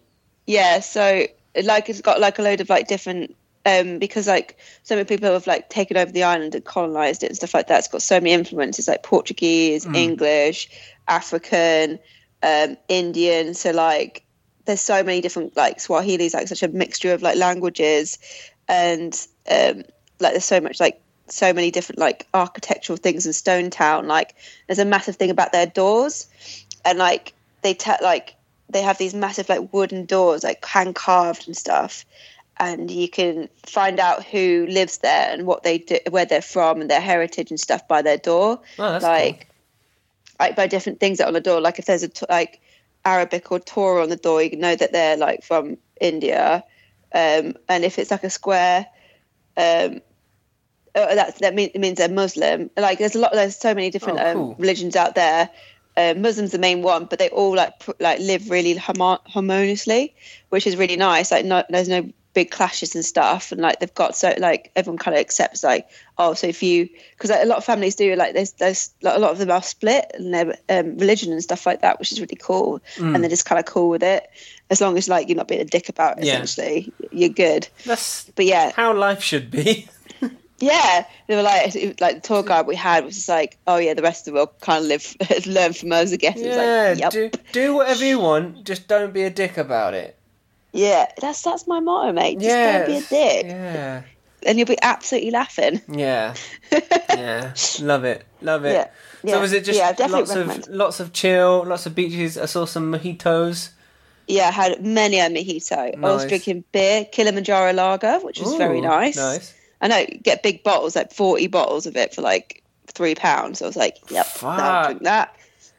yeah, 0.46 0.78
so 0.80 1.26
like 1.66 1.88
it's 1.88 2.00
got 2.00 2.20
like 2.20 2.38
a 2.38 2.42
load 2.42 2.60
of 2.60 2.68
like 2.68 2.88
different. 2.88 3.34
Um, 3.66 3.98
because 3.98 4.26
like 4.26 4.56
so 4.82 4.94
many 4.94 5.04
people 5.04 5.30
have 5.30 5.46
like 5.46 5.68
taken 5.68 5.98
over 5.98 6.10
the 6.10 6.22
island 6.22 6.54
and 6.54 6.64
colonized 6.64 7.22
it 7.22 7.26
and 7.26 7.36
stuff 7.36 7.52
like 7.52 7.66
that. 7.66 7.80
It's 7.80 7.88
got 7.88 8.00
so 8.00 8.18
many 8.18 8.32
influences 8.32 8.88
like 8.88 9.02
Portuguese, 9.02 9.84
English, 9.94 10.70
African, 11.06 11.98
um, 12.42 12.78
Indian. 12.88 13.52
So 13.52 13.72
like 13.72 14.24
there's 14.64 14.80
so 14.80 15.02
many 15.02 15.20
different 15.20 15.56
like 15.56 15.80
Swahili 15.80 16.26
is 16.26 16.34
like 16.34 16.48
such 16.48 16.62
a 16.62 16.68
mixture 16.68 17.12
of 17.12 17.22
like 17.22 17.36
languages, 17.36 18.18
and 18.68 19.14
um, 19.50 19.82
like 20.20 20.32
there's 20.32 20.44
so 20.44 20.60
much 20.60 20.78
like 20.78 21.00
so 21.26 21.52
many 21.52 21.70
different 21.70 21.98
like 21.98 22.26
architectural 22.34 22.96
things 22.96 23.26
in 23.26 23.32
Stone 23.32 23.70
Town. 23.70 24.06
Like 24.06 24.34
there's 24.66 24.78
a 24.78 24.84
massive 24.84 25.16
thing 25.16 25.30
about 25.30 25.52
their 25.52 25.66
doors, 25.66 26.28
and 26.84 26.98
like 26.98 27.34
they 27.62 27.74
te- 27.74 27.92
like 28.02 28.36
they 28.70 28.82
have 28.82 28.98
these 28.98 29.14
massive 29.14 29.48
like 29.48 29.72
wooden 29.72 30.04
doors 30.06 30.44
like 30.44 30.64
hand 30.64 30.94
carved 30.94 31.46
and 31.46 31.56
stuff. 31.56 32.04
And 32.60 32.90
you 32.90 33.08
can 33.08 33.48
find 33.66 34.00
out 34.00 34.24
who 34.24 34.66
lives 34.68 34.98
there 34.98 35.32
and 35.32 35.46
what 35.46 35.62
they 35.62 35.78
do, 35.78 35.98
where 36.10 36.24
they're 36.26 36.42
from, 36.42 36.80
and 36.80 36.90
their 36.90 37.00
heritage 37.00 37.50
and 37.50 37.60
stuff 37.60 37.86
by 37.86 38.02
their 38.02 38.18
door 38.18 38.60
Oh, 38.78 38.98
like 39.00 39.48
like 40.40 40.56
by 40.56 40.66
different 40.66 41.00
things 41.00 41.18
that 41.18 41.24
are 41.24 41.28
on 41.28 41.34
the 41.34 41.40
door. 41.40 41.60
Like 41.60 41.78
if 41.78 41.86
there's 41.86 42.02
a 42.02 42.10
like 42.28 42.60
Arabic 43.04 43.50
or 43.52 43.60
Torah 43.60 44.02
on 44.02 44.08
the 44.08 44.16
door, 44.16 44.42
you 44.42 44.56
know 44.56 44.74
that 44.74 44.92
they're 44.92 45.16
like 45.16 45.44
from 45.44 45.78
India. 46.00 46.64
Um, 47.14 47.54
and 47.68 47.84
if 47.84 47.98
it's 47.98 48.10
like 48.10 48.24
a 48.24 48.30
square, 48.30 48.86
um, 49.56 50.00
uh, 50.94 51.14
that 51.14 51.38
that 51.38 51.54
mean, 51.54 51.70
means 51.76 51.98
they're 51.98 52.08
Muslim. 52.08 52.70
Like 52.76 52.98
there's 52.98 53.14
a 53.14 53.20
lot. 53.20 53.32
There's 53.32 53.56
so 53.56 53.74
many 53.74 53.90
different 53.90 54.18
Oh, 54.18 54.32
cool. 54.32 54.50
um, 54.50 54.54
religions 54.58 54.96
out 54.96 55.14
there. 55.14 55.48
Uh, 55.98 56.14
Muslim's 56.14 56.52
the 56.52 56.60
main 56.60 56.80
one, 56.82 57.06
but 57.06 57.18
they 57.18 57.28
all 57.30 57.56
like 57.56 57.80
pr- 57.80 57.90
like 57.98 58.20
live 58.20 58.48
really 58.50 58.76
homo- 58.76 59.20
harmoniously, 59.26 60.14
which 60.50 60.64
is 60.64 60.76
really 60.76 60.96
nice. 60.96 61.32
Like 61.32 61.44
no, 61.44 61.64
there's 61.68 61.88
no 61.88 62.08
big 62.34 62.52
clashes 62.52 62.94
and 62.94 63.04
stuff, 63.04 63.50
and 63.50 63.60
like 63.60 63.80
they've 63.80 63.94
got 63.94 64.14
so 64.14 64.32
like 64.38 64.70
everyone 64.76 64.98
kind 64.98 65.16
of 65.16 65.20
accepts 65.20 65.64
like 65.64 65.88
oh, 66.16 66.34
so 66.34 66.46
if 66.46 66.62
you 66.62 66.88
because 67.14 67.30
like, 67.30 67.42
a 67.42 67.46
lot 67.46 67.58
of 67.58 67.64
families 67.64 67.96
do 67.96 68.14
like 68.14 68.32
there's 68.32 68.52
there's 68.52 68.90
like, 69.02 69.16
a 69.16 69.18
lot 69.18 69.32
of 69.32 69.38
them 69.38 69.50
are 69.50 69.60
split 69.60 70.08
and 70.14 70.32
their 70.32 70.56
um, 70.68 70.96
religion 70.98 71.32
and 71.32 71.42
stuff 71.42 71.66
like 71.66 71.80
that, 71.80 71.98
which 71.98 72.12
is 72.12 72.20
really 72.20 72.38
cool, 72.40 72.80
and 72.98 73.16
they're 73.16 73.28
just 73.28 73.44
kind 73.44 73.58
of 73.58 73.64
cool 73.64 73.88
with 73.88 74.04
it 74.04 74.30
as 74.70 74.80
long 74.80 74.96
as 74.96 75.08
like 75.08 75.28
you're 75.28 75.36
not 75.36 75.48
being 75.48 75.60
a 75.60 75.64
dick 75.64 75.88
about 75.88 76.18
it. 76.18 76.26
Yeah. 76.26 76.40
Essentially, 76.40 76.92
you're 77.10 77.28
good. 77.28 77.66
That's 77.84 78.30
But 78.36 78.46
yeah, 78.46 78.70
how 78.76 78.94
life 78.94 79.22
should 79.22 79.50
be. 79.50 79.88
yeah, 80.58 81.04
they 81.26 81.36
were 81.36 81.42
like, 81.42 81.74
it- 81.76 82.00
like 82.00 82.16
the 82.16 82.20
tour 82.28 82.42
guide 82.42 82.66
we 82.66 82.74
had 82.76 83.04
was 83.04 83.14
just 83.16 83.28
like, 83.28 83.58
oh 83.66 83.76
yeah, 83.76 83.94
the 83.94 84.02
rest 84.02 84.26
of 84.26 84.32
the 84.32 84.38
world 84.38 84.50
kind 84.60 84.82
of 84.84 84.88
live, 84.88 85.46
learn 85.46 85.72
from 85.72 85.92
us, 85.92 86.12
I 86.12 86.16
guess. 86.16 86.38
Yeah, 86.38 86.90
like, 86.90 86.98
yep. 87.00 87.12
do, 87.12 87.30
do 87.52 87.74
whatever 87.76 88.04
you 88.04 88.18
want, 88.18 88.64
just 88.64 88.88
don't 88.88 89.12
be 89.12 89.22
a 89.22 89.30
dick 89.30 89.56
about 89.56 89.94
it. 89.94 90.16
yeah, 90.72 91.06
that's 91.20 91.42
that's 91.42 91.66
my 91.66 91.80
motto, 91.80 92.12
mate. 92.12 92.38
Just 92.38 92.48
yeah, 92.56 92.78
don't 92.78 92.86
be 92.86 92.96
a 92.96 93.00
dick, 93.00 93.46
Yeah, 93.46 94.02
and 94.46 94.58
you'll 94.58 94.66
be 94.66 94.78
absolutely 94.82 95.30
laughing. 95.30 95.80
yeah, 95.88 96.34
yeah. 97.10 97.54
Love 97.80 98.04
it, 98.04 98.24
love 98.42 98.64
it. 98.64 98.72
Yeah, 98.74 98.84
So 99.22 99.36
yeah. 99.36 99.40
was 99.40 99.52
it 99.52 99.64
just 99.64 99.78
Yeah, 99.78 99.94
lots 100.08 100.34
of 100.34 100.68
lots 100.68 101.00
of 101.00 101.12
chill, 101.12 101.64
lots 101.66 101.86
of 101.86 101.94
beaches? 101.94 102.36
I 102.38 102.46
saw 102.46 102.64
some 102.66 102.92
mojitos. 102.92 103.70
Yeah, 104.26 104.48
I 104.48 104.50
had 104.50 104.84
many 104.84 105.18
a 105.20 105.28
mojito. 105.30 105.96
I 105.96 106.12
was 106.12 106.26
drinking 106.26 106.64
beer, 106.70 107.06
Kilimanjaro 107.06 107.72
lager, 107.72 108.18
which 108.20 108.40
was 108.40 108.54
very 108.56 108.80
nice. 108.82 109.16
Nice. 109.16 109.54
I 109.80 109.88
know, 109.88 110.04
get 110.22 110.42
big 110.42 110.62
bottles, 110.64 110.96
like 110.96 111.12
forty 111.12 111.46
bottles 111.46 111.86
of 111.86 111.96
it 111.96 112.14
for 112.14 112.22
like 112.22 112.62
three 112.88 113.14
pounds. 113.14 113.62
I 113.62 113.66
was 113.66 113.76
like, 113.76 113.98
yep, 114.10 114.26
I'll 114.42 114.86
drink 114.86 115.02
that. 115.04 115.34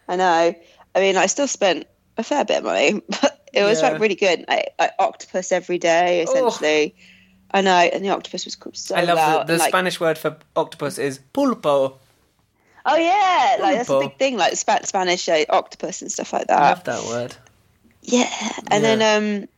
I 0.07 0.15
know. 0.15 0.55
I 0.95 0.99
mean, 0.99 1.17
I 1.17 1.25
still 1.27 1.47
spent 1.47 1.85
a 2.17 2.23
fair 2.23 2.45
bit 2.45 2.59
of 2.59 2.63
money, 2.63 3.01
but 3.21 3.47
it 3.53 3.63
was 3.63 3.81
Yeah. 3.81 3.89
like 3.89 4.01
really 4.01 4.15
good. 4.15 4.45
I, 4.47 4.65
I 4.79 4.91
octopus 4.99 5.51
every 5.51 5.77
day, 5.77 6.21
essentially. 6.21 6.95
I 7.51 7.61
know, 7.61 7.71
and 7.77 8.05
the 8.05 8.09
octopus 8.09 8.45
was 8.45 8.55
cool, 8.55 8.73
so 8.75 8.95
I 8.95 9.01
love 9.01 9.17
loud. 9.17 9.47
the, 9.47 9.53
the 9.53 9.59
like, 9.59 9.69
Spanish 9.69 9.99
word 9.99 10.17
for 10.19 10.37
octopus 10.55 10.97
is 10.99 11.19
pulpo. 11.33 11.95
Oh 12.85 12.95
yeah, 12.95 13.57
like 13.61 13.77
that's 13.77 13.89
a 13.89 13.99
big 13.99 14.17
thing, 14.17 14.37
like 14.37 14.55
Spa- 14.55 14.83
Spanish 14.83 15.27
uh, 15.27 15.45
octopus 15.49 16.01
and 16.01 16.11
stuff 16.11 16.31
like 16.31 16.47
that. 16.47 16.59
I 16.61 16.69
love 16.69 16.83
that 16.85 17.03
word. 17.05 17.35
Yeah, 18.03 18.29
and 18.71 18.83
Yeah. 18.83 18.95
then 18.95 19.01
um, 19.41 19.49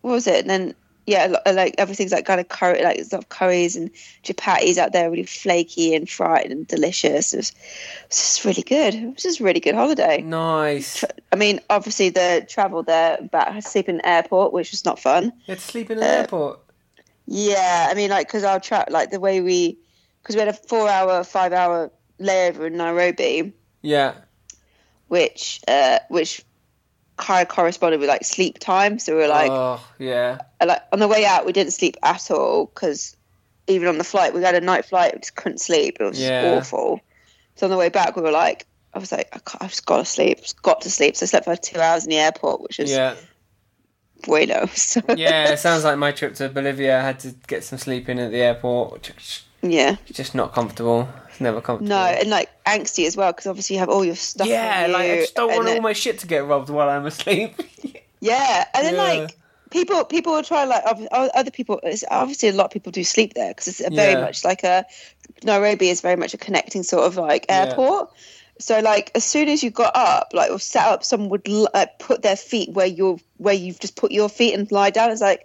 what 0.00 0.12
was 0.12 0.26
it? 0.26 0.40
And 0.40 0.50
then 0.50 0.74
yeah, 1.06 1.34
like 1.52 1.74
everything's 1.78 2.12
like 2.12 2.24
kind 2.26 2.40
of 2.40 2.48
curry, 2.48 2.82
like 2.82 2.98
lot 2.98 3.14
of 3.14 3.28
curries 3.28 3.74
and 3.76 3.90
chapatis 4.22 4.78
out 4.78 4.92
there, 4.92 5.10
really 5.10 5.24
flaky 5.24 5.94
and 5.94 6.08
fried 6.08 6.50
and 6.50 6.66
delicious. 6.68 7.34
It 7.34 7.38
was, 7.38 7.50
it 7.50 8.08
was 8.08 8.18
just 8.18 8.44
really 8.44 8.62
good. 8.62 8.94
It 8.94 9.06
was 9.14 9.22
just 9.22 9.40
a 9.40 9.44
really 9.44 9.60
good 9.60 9.74
holiday. 9.74 10.22
Nice. 10.22 11.04
I 11.32 11.36
mean, 11.36 11.60
obviously 11.70 12.10
the 12.10 12.46
travel 12.48 12.82
there, 12.82 13.18
but 13.32 13.60
sleep 13.64 13.88
in 13.88 13.96
the 13.96 14.08
airport, 14.08 14.52
which 14.52 14.70
was 14.70 14.84
not 14.84 14.98
fun. 15.00 15.24
You 15.24 15.32
had 15.48 15.58
to 15.58 15.64
sleep 15.64 15.90
in 15.90 15.98
an 15.98 16.04
Uh, 16.04 16.06
airport. 16.06 16.60
Yeah, 17.26 17.88
I 17.90 17.94
mean, 17.94 18.10
like 18.10 18.26
because 18.28 18.44
our 18.44 18.60
track, 18.60 18.88
like 18.90 19.10
the 19.10 19.20
way 19.20 19.40
we, 19.40 19.78
because 20.22 20.36
we 20.36 20.40
had 20.40 20.48
a 20.48 20.52
four-hour, 20.52 21.24
five-hour 21.24 21.90
layover 22.20 22.66
in 22.66 22.76
Nairobi, 22.76 23.52
Yeah. 23.82 24.14
which 25.08 25.60
uh, 25.68 25.98
which 26.08 26.44
kind 27.16 27.42
of 27.42 27.48
corresponded 27.48 28.00
with 28.00 28.08
like 28.08 28.24
sleep 28.24 28.58
time. 28.58 28.98
So 28.98 29.14
we 29.14 29.22
were 29.22 29.28
like, 29.28 29.50
oh 29.50 29.80
yeah, 29.98 30.38
uh, 30.60 30.66
like 30.66 30.82
on 30.92 30.98
the 30.98 31.08
way 31.08 31.24
out, 31.24 31.46
we 31.46 31.52
didn't 31.52 31.72
sleep 31.72 31.96
at 32.02 32.30
all 32.30 32.66
because 32.66 33.16
even 33.66 33.88
on 33.88 33.98
the 33.98 34.04
flight, 34.04 34.34
we 34.34 34.42
had 34.42 34.54
a 34.54 34.60
night 34.60 34.84
flight, 34.84 35.14
we 35.14 35.20
just 35.20 35.36
couldn't 35.36 35.60
sleep. 35.60 35.98
It 36.00 36.04
was 36.04 36.18
just 36.18 36.30
Yeah. 36.30 36.56
awful. 36.56 37.00
So 37.56 37.66
on 37.66 37.70
the 37.70 37.76
way 37.76 37.90
back, 37.90 38.16
we 38.16 38.22
were 38.22 38.30
like, 38.32 38.66
I 38.94 38.98
was 38.98 39.12
like, 39.12 39.28
I 39.32 39.40
I've 39.60 39.70
just 39.70 39.86
got 39.86 39.98
to 39.98 40.04
sleep, 40.04 40.40
got 40.62 40.80
to 40.82 40.90
sleep. 40.90 41.16
So 41.16 41.24
I 41.24 41.26
slept 41.28 41.44
for 41.44 41.56
two 41.56 41.80
hours 41.80 42.04
in 42.04 42.10
the 42.10 42.18
airport, 42.18 42.60
which 42.60 42.78
was 42.78 42.90
yeah, 42.90 43.14
bueno. 44.24 44.66
So 44.74 45.00
yeah. 45.16 45.52
It 45.52 45.58
sounds 45.58 45.84
like 45.84 45.98
my 45.98 46.12
trip 46.12 46.34
to 46.36 46.48
Bolivia. 46.48 46.98
I 46.98 47.02
had 47.02 47.20
to 47.20 47.34
get 47.46 47.64
some 47.64 47.78
sleep 47.78 48.08
in 48.08 48.18
at 48.18 48.32
the 48.32 48.38
airport, 48.38 48.92
which 48.92 49.44
yeah. 49.62 49.96
just 50.12 50.34
not 50.34 50.52
comfortable. 50.52 51.08
It's 51.28 51.40
never 51.40 51.60
comfortable. 51.60 51.88
No, 51.88 52.02
and 52.04 52.28
like 52.28 52.50
angsty 52.64 53.06
as 53.06 53.16
well 53.16 53.32
because 53.32 53.46
obviously 53.46 53.76
you 53.76 53.80
have 53.80 53.88
all 53.88 54.04
your 54.04 54.14
stuff. 54.16 54.46
Yeah, 54.46 54.86
you, 54.86 54.92
like 54.92 55.10
I 55.10 55.16
just 55.20 55.34
don't 55.34 55.54
want 55.54 55.68
all 55.68 55.80
my 55.80 55.92
shit 55.94 56.18
to 56.20 56.26
get 56.26 56.44
robbed 56.46 56.68
while 56.70 56.88
I'm 56.88 57.06
asleep. 57.06 57.54
Yeah, 58.24 58.64
and 58.72 58.86
then 58.86 58.94
Yeah. 58.94 59.02
like 59.02 59.36
people, 59.70 60.04
people 60.04 60.32
will 60.34 60.44
try 60.44 60.62
like 60.64 60.84
other 61.10 61.50
people. 61.50 61.80
It's, 61.82 62.04
obviously, 62.08 62.50
a 62.50 62.52
lot 62.52 62.66
of 62.66 62.70
people 62.70 62.92
do 62.92 63.02
sleep 63.02 63.34
there 63.34 63.48
because 63.48 63.66
it's 63.66 63.80
a 63.80 63.90
very 63.90 64.12
Yeah. 64.12 64.20
much 64.20 64.44
like 64.44 64.62
a 64.62 64.84
Nairobi 65.42 65.88
is 65.88 66.02
very 66.02 66.14
much 66.14 66.32
a 66.32 66.38
connecting 66.38 66.84
sort 66.84 67.04
of 67.04 67.16
like 67.16 67.46
Yeah. 67.48 67.64
airport. 67.70 68.10
So 68.60 68.78
like 68.78 69.10
as 69.16 69.24
soon 69.24 69.48
as 69.48 69.64
you 69.64 69.70
got 69.70 69.96
up, 69.96 70.28
like 70.32 70.52
or 70.52 70.60
sat 70.60 70.86
up, 70.86 71.02
someone 71.02 71.30
would 71.30 71.48
like, 71.48 71.98
put 71.98 72.22
their 72.22 72.36
feet 72.36 72.70
where 72.70 72.86
you're 72.86 73.18
where 73.38 73.54
you've 73.54 73.80
just 73.80 73.96
put 73.96 74.12
your 74.12 74.28
feet 74.28 74.54
and 74.54 74.70
lie 74.70 74.90
down. 74.90 75.10
It's 75.10 75.20
like 75.20 75.44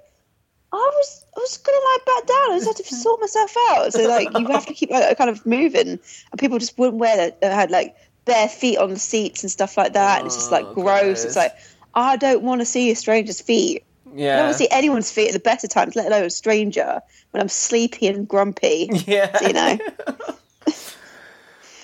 I 0.71 0.75
was 0.75 1.25
I 1.37 1.39
was 1.39 1.57
gonna 1.57 1.77
lie 1.77 1.97
back 2.05 2.25
down. 2.27 2.51
I 2.51 2.57
just 2.57 2.67
had 2.67 2.85
to 2.85 2.95
sort 3.03 3.21
myself 3.21 3.55
out. 3.69 3.93
So 3.93 4.07
like 4.07 4.27
you 4.37 4.47
have 4.47 4.65
to 4.65 4.73
keep 4.73 4.89
like 4.89 5.17
kind 5.17 5.29
of 5.29 5.45
moving, 5.45 5.87
and 5.87 6.39
people 6.39 6.57
just 6.57 6.77
wouldn't 6.77 6.97
wear 6.97 7.15
that. 7.15 7.41
They 7.41 7.47
had 7.47 7.69
like 7.69 7.95
bare 8.25 8.49
feet 8.49 8.77
on 8.77 8.89
the 8.89 8.99
seats 8.99 9.43
and 9.43 9.51
stuff 9.51 9.77
like 9.77 9.93
that, 9.93 10.17
and 10.19 10.25
it's 10.27 10.35
just 10.35 10.51
like 10.51 10.65
Oh, 10.65 10.73
gross. 10.73 11.23
It's 11.23 11.35
like 11.35 11.53
I 11.93 12.17
don't 12.17 12.41
want 12.43 12.61
to 12.61 12.65
see 12.65 12.89
a 12.91 12.95
stranger's 12.95 13.39
feet. 13.39 13.83
Yeah. 14.15 14.33
I 14.33 14.37
don't 14.37 14.45
want 14.47 14.57
to 14.57 14.63
see 14.63 14.69
anyone's 14.71 15.11
feet 15.11 15.27
at 15.27 15.33
the 15.33 15.39
better 15.39 15.67
times, 15.67 15.95
let 15.95 16.07
alone 16.07 16.23
a 16.23 16.29
stranger 16.29 17.01
when 17.31 17.41
I'm 17.41 17.49
sleepy 17.49 18.07
and 18.07 18.27
grumpy. 18.27 18.89
yeah, 19.05 19.37
you 19.45 19.53
know. 19.53 19.77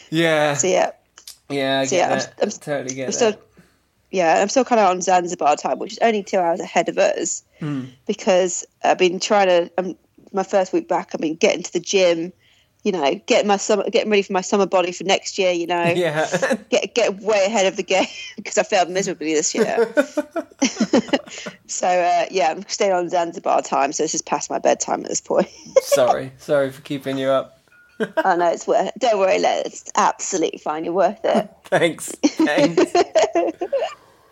yeah, 0.09 0.53
So 0.55 0.67
yeah, 0.67 0.91
yeah. 1.49 1.79
I 1.81 1.85
so 1.85 1.95
get 1.95 2.09
yeah, 2.09 2.13
I'm. 2.15 2.43
I'm, 2.43 2.49
totally 2.49 2.95
get 2.95 3.03
I'm 3.03 3.07
that. 3.07 3.13
still, 3.13 3.35
yeah, 4.13 4.41
I'm 4.41 4.47
still 4.47 4.63
kind 4.63 4.79
of 4.79 4.89
on 4.89 5.01
Zanzibar 5.01 5.55
time, 5.57 5.79
which 5.79 5.93
is 5.93 5.99
only 6.01 6.23
two 6.23 6.37
hours 6.37 6.59
ahead 6.61 6.87
of 6.87 6.97
us 6.97 7.43
Hmm. 7.59 7.85
because 8.07 8.65
I've 8.83 8.97
been 8.97 9.19
trying 9.19 9.47
to. 9.47 9.71
Um, 9.77 9.95
my 10.31 10.43
first 10.43 10.71
week 10.73 10.87
back, 10.87 11.11
I've 11.13 11.21
been 11.21 11.35
getting 11.35 11.61
to 11.63 11.71
the 11.73 11.79
gym, 11.79 12.33
you 12.83 12.91
know, 12.91 13.15
getting 13.27 13.47
my 13.47 13.57
summer, 13.57 13.87
getting 13.89 14.09
ready 14.09 14.23
for 14.23 14.33
my 14.33 14.41
summer 14.41 14.65
body 14.65 14.91
for 14.91 15.03
next 15.03 15.37
year. 15.37 15.51
You 15.51 15.67
know, 15.67 15.83
yeah, 15.83 16.27
get 16.69 16.95
get 16.95 17.19
way 17.19 17.43
ahead 17.45 17.65
of 17.67 17.75
the 17.75 17.83
game 17.83 18.07
because 18.35 18.57
I 18.57 18.63
failed 18.63 18.89
miserably 18.89 19.33
this 19.33 19.53
year. 19.53 19.93
so 21.67 21.87
uh, 21.87 22.25
yeah, 22.31 22.51
I'm 22.51 22.67
staying 22.67 22.93
on 22.93 23.09
Zanzibar 23.09 23.61
time, 23.61 23.91
so 23.93 24.03
this 24.03 24.13
is 24.15 24.21
past 24.21 24.49
my 24.49 24.59
bedtime 24.59 25.01
at 25.01 25.09
this 25.09 25.21
point. 25.21 25.47
sorry, 25.81 26.31
sorry 26.37 26.71
for 26.71 26.81
keeping 26.81 27.17
you 27.17 27.29
up. 27.29 27.59
I 28.17 28.35
know 28.35 28.51
it's 28.51 28.65
worth. 28.67 28.91
Don't 28.97 29.19
worry, 29.19 29.39
Les. 29.39 29.61
It's 29.65 29.91
absolutely 29.95 30.57
fine. 30.59 30.83
You're 30.83 30.93
worth 30.93 31.23
it. 31.23 31.49
Thanks. 31.65 32.11
Thanks. 32.25 32.91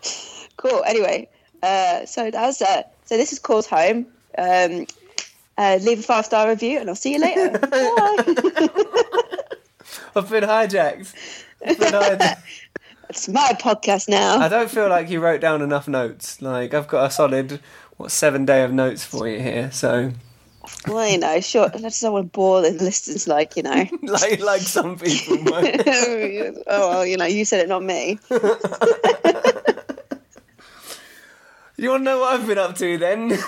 cool. 0.56 0.82
Anyway, 0.86 1.28
uh, 1.62 2.04
so 2.06 2.30
that's 2.30 2.60
uh, 2.62 2.82
so 3.04 3.16
this 3.16 3.32
is 3.32 3.38
calls 3.38 3.66
home. 3.66 4.06
Um, 4.38 4.86
uh, 5.58 5.78
leave 5.82 6.00
a 6.00 6.02
five 6.02 6.24
star 6.24 6.48
review, 6.48 6.78
and 6.78 6.88
I'll 6.88 6.96
see 6.96 7.12
you 7.12 7.20
later. 7.20 7.58
Bye. 7.58 7.68
I've 10.16 10.30
been 10.30 10.44
hijacked. 10.44 11.14
I've 11.66 11.78
been 11.78 11.92
hijacked. 11.92 12.42
it's 13.10 13.28
my 13.28 13.56
podcast 13.60 14.08
now. 14.08 14.38
I 14.38 14.48
don't 14.48 14.70
feel 14.70 14.88
like 14.88 15.10
you 15.10 15.20
wrote 15.20 15.40
down 15.40 15.62
enough 15.62 15.86
notes. 15.88 16.40
Like 16.40 16.74
I've 16.74 16.88
got 16.88 17.06
a 17.06 17.10
solid 17.10 17.60
what 17.96 18.10
seven 18.10 18.44
day 18.44 18.64
of 18.64 18.72
notes 18.72 19.04
for 19.04 19.28
you 19.28 19.40
here. 19.40 19.70
So 19.70 20.12
well, 20.86 21.08
you 21.08 21.18
know, 21.18 21.40
sure. 21.40 21.70
I 21.72 21.78
just 21.78 22.00
don't 22.00 22.12
want 22.12 22.26
to 22.26 22.30
bore 22.30 22.62
the 22.62 22.70
listeners, 22.70 23.28
like 23.28 23.56
you 23.56 23.62
know. 23.62 23.86
like 24.02 24.40
like 24.40 24.62
some 24.62 24.98
people 24.98 25.38
might. 25.38 25.82
oh 25.86 26.88
well, 26.88 27.06
you 27.06 27.16
know, 27.16 27.26
you 27.26 27.44
said 27.44 27.60
it, 27.60 27.68
not 27.68 27.82
me. 27.82 28.18
You 31.82 31.90
want 31.90 32.02
to 32.02 32.04
know 32.04 32.20
what 32.20 32.40
I've 32.40 32.46
been 32.46 32.58
up 32.58 32.76
to 32.76 32.96
then? 32.96 33.32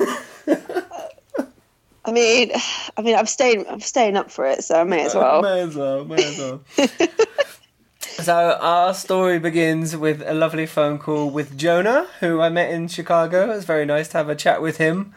I 2.05 2.11
mean, 2.11 2.50
I 2.97 3.03
mean, 3.03 3.14
I'm 3.14 3.26
staying, 3.26 3.64
I'm 3.69 3.79
staying 3.79 4.17
up 4.17 4.29
for 4.29 4.45
it, 4.45 4.64
so 4.64 4.81
I 4.81 4.83
may 4.83 5.05
as 5.05 5.14
well. 5.14 5.41
may 5.43 5.61
as 5.61 5.76
well. 5.76 6.05
May 6.05 6.25
as 6.25 6.38
well. 6.38 6.61
so 8.00 8.59
our 8.61 8.93
story 8.93 9.38
begins 9.38 9.97
with 9.97 10.21
a 10.26 10.35
lovely 10.35 10.67
phone 10.67 10.99
call 10.99 11.31
with 11.31 11.57
Jonah, 11.57 12.09
who 12.19 12.41
I 12.41 12.49
met 12.49 12.73
in 12.73 12.88
Chicago. 12.88 13.45
It 13.45 13.55
was 13.55 13.64
very 13.64 13.87
nice 13.87 14.09
to 14.09 14.19
have 14.19 14.29
a 14.29 14.35
chat 14.35 14.61
with 14.61 14.79
him. 14.79 15.14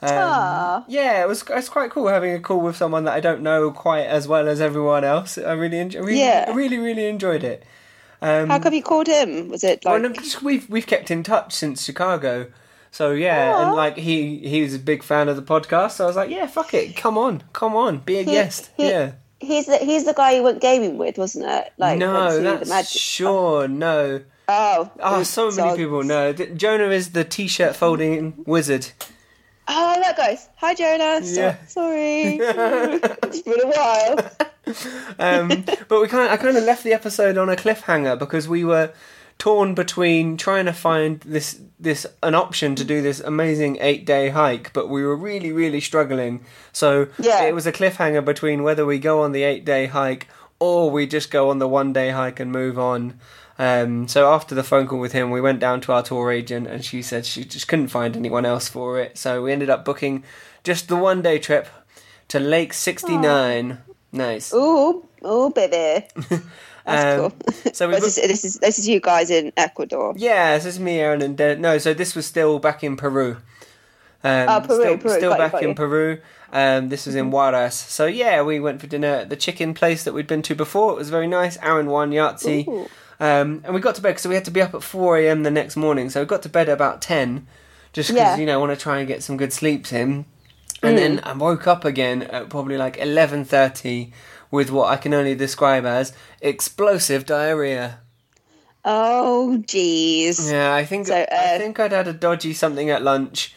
Um, 0.00 0.84
yeah, 0.88 1.22
it 1.22 1.28
was 1.28 1.44
it's 1.50 1.68
quite 1.68 1.90
cool 1.90 2.08
having 2.08 2.32
a 2.32 2.40
call 2.40 2.60
with 2.62 2.76
someone 2.76 3.04
that 3.04 3.12
I 3.14 3.20
don't 3.20 3.42
know 3.42 3.70
quite 3.72 4.06
as 4.06 4.26
well 4.26 4.48
as 4.48 4.62
everyone 4.62 5.04
else. 5.04 5.36
I 5.36 5.52
really, 5.52 5.78
enjoy, 5.78 6.00
really, 6.00 6.20
Yeah. 6.20 6.52
really, 6.54 6.78
really 6.78 7.06
enjoyed 7.08 7.44
it. 7.44 7.62
Um, 8.24 8.48
How 8.48 8.58
come 8.58 8.72
you 8.74 8.82
called 8.82 9.06
him? 9.06 9.48
Was 9.48 9.62
it 9.64 9.82
well, 9.84 10.00
like? 10.00 10.16
no, 10.16 10.22
we've 10.42 10.68
we've 10.70 10.86
kept 10.86 11.10
in 11.10 11.22
touch 11.22 11.52
since 11.52 11.84
Chicago. 11.84 12.50
So 12.90 13.10
yeah, 13.10 13.66
and 13.66 13.74
like 13.74 13.96
he 13.96 14.38
he 14.38 14.62
was 14.62 14.74
a 14.74 14.78
big 14.78 15.02
fan 15.02 15.28
of 15.28 15.36
the 15.36 15.42
podcast. 15.42 15.92
So 15.92 16.04
I 16.04 16.06
was 16.06 16.16
like, 16.16 16.30
yeah, 16.30 16.46
fuck 16.46 16.72
it, 16.74 16.96
come 16.96 17.18
on, 17.18 17.42
come 17.52 17.74
on, 17.74 17.98
be 17.98 18.18
a 18.18 18.22
He- 18.22 18.30
guest. 18.32 18.70
he- 18.76 18.88
yeah. 18.88 19.12
He's 19.40 19.66
the 19.66 19.76
he's 19.76 20.04
the 20.06 20.14
guy 20.14 20.32
you 20.36 20.42
went 20.42 20.60
gaming 20.62 20.96
with, 20.96 21.18
wasn't 21.18 21.44
it? 21.46 21.72
Like 21.76 21.98
no, 21.98 22.40
that's 22.40 22.70
Magic- 22.70 23.00
sure 23.00 23.68
no. 23.68 24.22
Oh, 24.48 24.90
Oh, 25.00 25.22
so 25.22 25.50
many 25.50 25.76
people 25.76 26.02
know. 26.02 26.32
Jonah 26.32 26.88
is 26.90 27.10
the 27.10 27.24
t-shirt 27.24 27.74
folding 27.76 28.34
wizard. 28.46 28.86
Oh, 29.66 30.00
that 30.00 30.16
goes. 30.16 30.48
Hi, 30.56 30.74
Jonah. 30.74 31.24
So- 31.24 31.40
Yeah. 31.40 31.56
Sorry, 31.66 32.22
it's 32.40 33.42
been 33.42 33.60
a 33.60 33.66
while. 33.66 34.30
Um, 35.18 35.64
but 35.88 36.00
we 36.00 36.08
kind, 36.08 36.30
I 36.30 36.36
kind 36.36 36.56
of 36.56 36.64
left 36.64 36.84
the 36.84 36.92
episode 36.92 37.36
on 37.38 37.48
a 37.48 37.56
cliffhanger 37.56 38.18
because 38.18 38.48
we 38.48 38.64
were 38.64 38.92
torn 39.38 39.74
between 39.74 40.36
trying 40.36 40.64
to 40.66 40.72
find 40.72 41.20
this 41.20 41.60
this 41.80 42.06
an 42.22 42.34
option 42.34 42.74
to 42.76 42.84
do 42.84 43.02
this 43.02 43.20
amazing 43.20 43.76
eight 43.80 44.06
day 44.06 44.28
hike, 44.30 44.72
but 44.72 44.88
we 44.88 45.04
were 45.04 45.16
really 45.16 45.50
really 45.52 45.80
struggling. 45.80 46.44
So 46.72 47.08
Yeah. 47.18 47.42
it 47.44 47.54
was 47.54 47.66
a 47.66 47.72
cliffhanger 47.72 48.24
between 48.24 48.62
whether 48.62 48.86
we 48.86 48.98
go 48.98 49.22
on 49.22 49.32
the 49.32 49.42
eight 49.42 49.64
day 49.64 49.86
hike 49.86 50.28
or 50.58 50.90
we 50.90 51.06
just 51.06 51.30
go 51.30 51.50
on 51.50 51.58
the 51.58 51.68
one 51.68 51.92
day 51.92 52.10
hike 52.10 52.40
and 52.40 52.50
move 52.52 52.78
on. 52.78 53.18
Um, 53.58 54.08
so 54.08 54.32
after 54.32 54.54
the 54.54 54.64
phone 54.64 54.86
call 54.88 54.98
with 54.98 55.12
him, 55.12 55.30
we 55.30 55.40
went 55.40 55.60
down 55.60 55.80
to 55.82 55.92
our 55.92 56.02
tour 56.02 56.32
agent, 56.32 56.66
and 56.66 56.84
she 56.84 57.02
said 57.02 57.24
she 57.24 57.44
just 57.44 57.68
couldn't 57.68 57.88
find 57.88 58.16
anyone 58.16 58.44
else 58.44 58.68
for 58.68 58.98
it. 59.00 59.16
So 59.16 59.42
we 59.42 59.52
ended 59.52 59.70
up 59.70 59.84
booking 59.84 60.24
just 60.64 60.88
the 60.88 60.96
one 60.96 61.22
day 61.22 61.38
trip 61.38 61.68
to 62.28 62.40
Lake 62.40 62.72
Sixty 62.72 63.16
Nine. 63.16 63.78
Nice. 64.12 64.52
Ooh, 64.52 65.06
ooh, 65.24 65.50
baby. 65.54 66.06
That's 66.86 67.20
Um, 67.20 67.30
cool. 67.30 67.72
so 67.72 67.88
we 67.88 67.94
this, 67.94 68.18
is, 68.18 68.28
this 68.28 68.44
is 68.44 68.54
this 68.58 68.78
is 68.78 68.86
you 68.88 69.00
guys 69.00 69.30
in 69.30 69.52
Ecuador. 69.56 70.14
Yeah, 70.16 70.54
this 70.56 70.66
is 70.66 70.78
me, 70.80 70.98
Aaron, 70.98 71.22
and 71.22 71.36
De- 71.36 71.56
no. 71.56 71.78
So 71.78 71.94
this 71.94 72.14
was 72.14 72.26
still 72.26 72.58
back 72.58 72.82
in 72.84 72.96
Peru. 72.96 73.38
Um, 74.24 74.48
Oh, 74.48 74.60
Peru, 74.66 74.80
still, 74.80 74.98
Peru, 74.98 75.16
still 75.18 75.36
back 75.36 75.52
got 75.52 75.62
in. 75.62 75.74
Peru. 75.74 76.18
Um, 76.52 76.88
this 76.88 77.04
was 77.06 77.14
in 77.14 77.30
Huaraz. 77.30 77.72
So 77.74 78.06
yeah, 78.06 78.42
we 78.42 78.58
went 78.58 78.80
for 78.80 78.86
dinner 78.86 79.08
at 79.08 79.28
the 79.28 79.36
chicken 79.36 79.74
place 79.74 80.02
that 80.04 80.14
we'd 80.14 80.26
been 80.26 80.42
to 80.42 80.54
before. 80.54 80.92
It 80.92 80.96
was 80.96 81.10
very 81.10 81.26
nice. 81.26 81.58
Aaron 81.62 81.86
won 81.86 82.10
Yahtzee. 82.10 82.88
Um, 83.20 83.60
and 83.64 83.74
we 83.74 83.80
got 83.80 83.94
to 83.96 84.00
bed 84.02 84.10
because 84.12 84.26
we 84.26 84.34
had 84.34 84.44
to 84.46 84.50
be 84.50 84.62
up 84.62 84.74
at 84.74 84.82
4 84.82 85.18
a.m. 85.18 85.42
the 85.42 85.50
next 85.50 85.76
morning. 85.76 86.10
So 86.10 86.20
we 86.20 86.26
got 86.26 86.42
to 86.42 86.48
bed 86.48 86.68
at 86.68 86.72
about 86.72 87.00
10, 87.02 87.46
just 87.92 88.08
because, 88.10 88.22
Yeah. 88.22 88.36
you 88.36 88.46
know, 88.46 88.54
I 88.54 88.56
want 88.56 88.76
to 88.76 88.82
try 88.82 88.98
and 88.98 89.06
get 89.06 89.22
some 89.22 89.36
good 89.36 89.52
sleeps 89.52 89.92
in. 89.92 90.24
And 90.82 90.96
Mm. 90.96 91.00
then 91.00 91.20
I 91.24 91.32
woke 91.34 91.66
up 91.66 91.84
again 91.84 92.22
at 92.22 92.48
probably 92.50 92.76
like 92.76 92.96
11.30 92.98 94.12
with 94.50 94.70
what 94.70 94.88
I 94.90 94.96
can 94.96 95.12
only 95.14 95.34
describe 95.34 95.84
as 95.86 96.12
explosive 96.40 97.24
diarrhea. 97.26 97.98
Oh, 98.84 99.62
jeez. 99.66 100.50
Yeah, 100.50 100.74
I 100.74 100.84
think 100.84 101.06
So, 101.06 101.14
I 101.14 101.22
uh, 101.24 101.58
think 101.58 101.80
I'd 101.80 101.92
had 101.92 102.06
a 102.08 102.12
dodgy 102.12 102.52
something 102.52 102.90
at 102.90 103.02
lunch. 103.02 103.54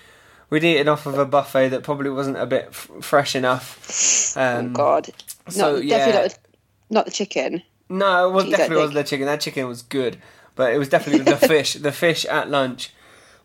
We'd 0.49 0.63
eaten 0.63 0.87
off 0.87 1.05
of 1.05 1.17
a 1.17 1.25
buffet 1.25 1.69
that 1.69 1.83
probably 1.83 2.09
wasn't 2.09 2.37
a 2.37 2.45
bit 2.45 2.67
f- 2.69 2.89
fresh 3.01 3.35
enough. 3.35 4.35
Um, 4.37 4.67
oh 4.67 4.69
God. 4.69 5.09
so, 5.49 5.73
not, 5.75 5.83
yeah. 5.83 5.97
definitely 5.97 6.21
not, 6.21 6.29
the- 6.31 6.93
not 6.93 7.05
the 7.05 7.11
chicken. 7.11 7.63
No, 7.89 8.29
it 8.29 8.33
was 8.33 8.45
Geez, 8.45 8.53
I 8.53 8.57
definitely 8.57 8.81
wasn't 8.83 8.95
the 8.95 9.03
chicken. 9.03 9.25
That 9.25 9.41
chicken 9.41 9.67
was 9.67 9.81
good, 9.81 10.17
but 10.55 10.73
it 10.73 10.77
was 10.77 10.89
definitely 10.89 11.23
the 11.23 11.37
fish. 11.47 11.73
The 11.73 11.91
fish 11.91 12.25
at 12.25 12.49
lunch. 12.49 12.91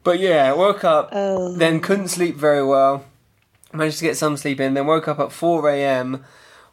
But 0.05 0.19
yeah, 0.21 0.53
woke 0.53 0.83
up, 0.85 1.11
Oh. 1.13 1.53
then 1.57 1.81
couldn't 1.81 2.09
sleep 2.09 2.37
very 2.37 2.65
well. 2.65 3.05
Managed 3.73 3.99
to 3.99 4.05
get 4.05 4.17
some 4.17 4.37
sleep 4.37 4.61
in, 4.61 4.75
then 4.75 4.87
woke 4.87 5.09
up 5.09 5.19
at 5.21 5.33
four 5.33 5.69
a.m. 5.71 6.25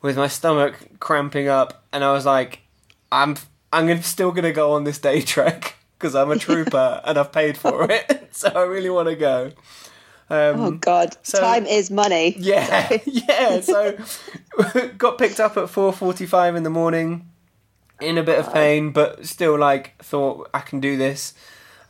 with 0.01 0.17
my 0.17 0.27
stomach 0.27 0.75
cramping 0.99 1.47
up, 1.47 1.83
and 1.93 2.03
I 2.03 2.11
was 2.11 2.25
like, 2.25 2.59
"I'm, 3.11 3.35
I'm 3.71 4.01
still 4.01 4.31
gonna 4.31 4.51
go 4.51 4.73
on 4.73 4.83
this 4.83 4.97
day 4.99 5.21
trek 5.21 5.75
because 5.97 6.13
I'm 6.15 6.29
a 6.31 6.37
trooper 6.39 7.01
and 7.05 7.17
I've 7.17 7.31
paid 7.31 7.57
for 7.57 7.89
it, 7.89 8.29
so 8.31 8.49
I 8.49 8.63
really 8.63 8.89
want 8.89 9.07
to 9.09 9.15
go." 9.15 9.51
Um, 10.29 10.59
Oh 10.61 10.71
God. 10.71 11.17
so- 11.23 11.39
Time 11.39 11.65
is 11.65 11.89
money. 11.89 12.35
yeah, 12.39 12.97
yeah. 13.05 13.61
So 13.61 13.97
got 14.97 15.17
picked 15.17 15.39
up 15.39 15.57
at 15.57 15.69
four 15.69 15.91
forty-five 15.93 16.55
in 16.55 16.63
the 16.63 16.69
morning, 16.69 17.29
in 17.99 18.17
a 18.17 18.23
bit 18.23 18.39
of 18.39 18.53
pain, 18.53 18.91
but 18.91 19.25
still 19.25 19.57
like 19.57 20.01
thought 20.03 20.49
I 20.53 20.59
can 20.59 20.79
do 20.79 20.97
this. 20.97 21.33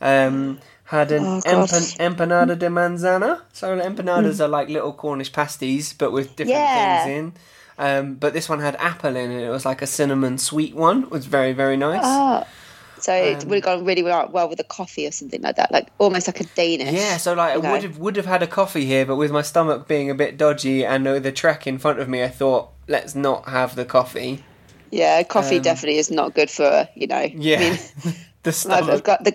Um, 0.00 0.58
had 0.84 1.12
an 1.12 1.22
Oh, 1.24 1.40
empan- 1.44 1.98
empanada 1.98 2.58
de 2.58 2.68
manzana. 2.68 3.42
So 3.52 3.78
empanadas 3.78 4.40
are 4.40 4.48
like 4.48 4.68
little 4.68 4.92
Cornish 4.92 5.32
pasties, 5.32 5.92
but 5.92 6.10
with 6.10 6.34
different 6.36 6.58
Yeah. 6.58 7.04
things 7.04 7.16
in. 7.18 7.32
Um, 7.78 8.14
but 8.14 8.32
this 8.32 8.48
one 8.48 8.60
had 8.60 8.74
apple 8.76 9.16
in 9.16 9.30
it. 9.30 9.42
It 9.46 9.50
was 9.50 9.64
like 9.64 9.82
a 9.82 9.86
cinnamon 9.86 10.36
sweet 10.38 10.74
one. 10.74 11.04
It 11.04 11.10
was 11.10 11.26
very 11.26 11.52
very 11.52 11.76
nice. 11.76 12.00
Oh. 12.04 12.44
So 13.00 13.14
it 13.14 13.44
Um, 13.44 13.48
would 13.48 13.56
have 13.56 13.64
gone 13.64 13.84
really 13.84 14.02
well, 14.02 14.28
well 14.30 14.48
with 14.48 14.60
a 14.60 14.64
coffee 14.64 15.06
or 15.06 15.12
something 15.12 15.42
like 15.42 15.56
that, 15.56 15.72
like 15.72 15.88
almost 15.98 16.26
like 16.26 16.40
a 16.40 16.44
Danish. 16.44 16.92
Yeah, 16.92 17.16
so 17.16 17.34
like 17.34 17.56
I 17.56 17.60
know. 17.60 17.70
would 17.72 17.82
have 17.82 17.98
would 17.98 18.16
have 18.16 18.26
had 18.26 18.42
a 18.42 18.46
coffee 18.46 18.86
here, 18.86 19.04
but 19.06 19.16
with 19.16 19.30
my 19.30 19.42
stomach 19.42 19.86
being 19.88 20.10
a 20.10 20.14
bit 20.14 20.36
dodgy 20.36 20.84
and 20.84 21.06
the 21.06 21.32
trek 21.32 21.66
in 21.66 21.78
front 21.78 21.98
of 22.00 22.08
me, 22.08 22.22
I 22.22 22.28
thought 22.28 22.70
let's 22.88 23.14
not 23.14 23.48
have 23.48 23.76
the 23.76 23.84
coffee. 23.84 24.44
Yeah, 24.90 25.22
coffee 25.22 25.56
Um, 25.56 25.62
definitely 25.62 25.98
is 25.98 26.10
not 26.10 26.34
good 26.34 26.50
for 26.50 26.88
you 26.94 27.06
know. 27.06 27.28
Yeah, 27.34 27.56
I 27.56 27.60
mean, 27.60 27.78
the 28.42 28.50
I've, 28.50 28.54
stomach. 28.54 28.90
I've 28.90 29.04
got 29.04 29.24
the 29.24 29.34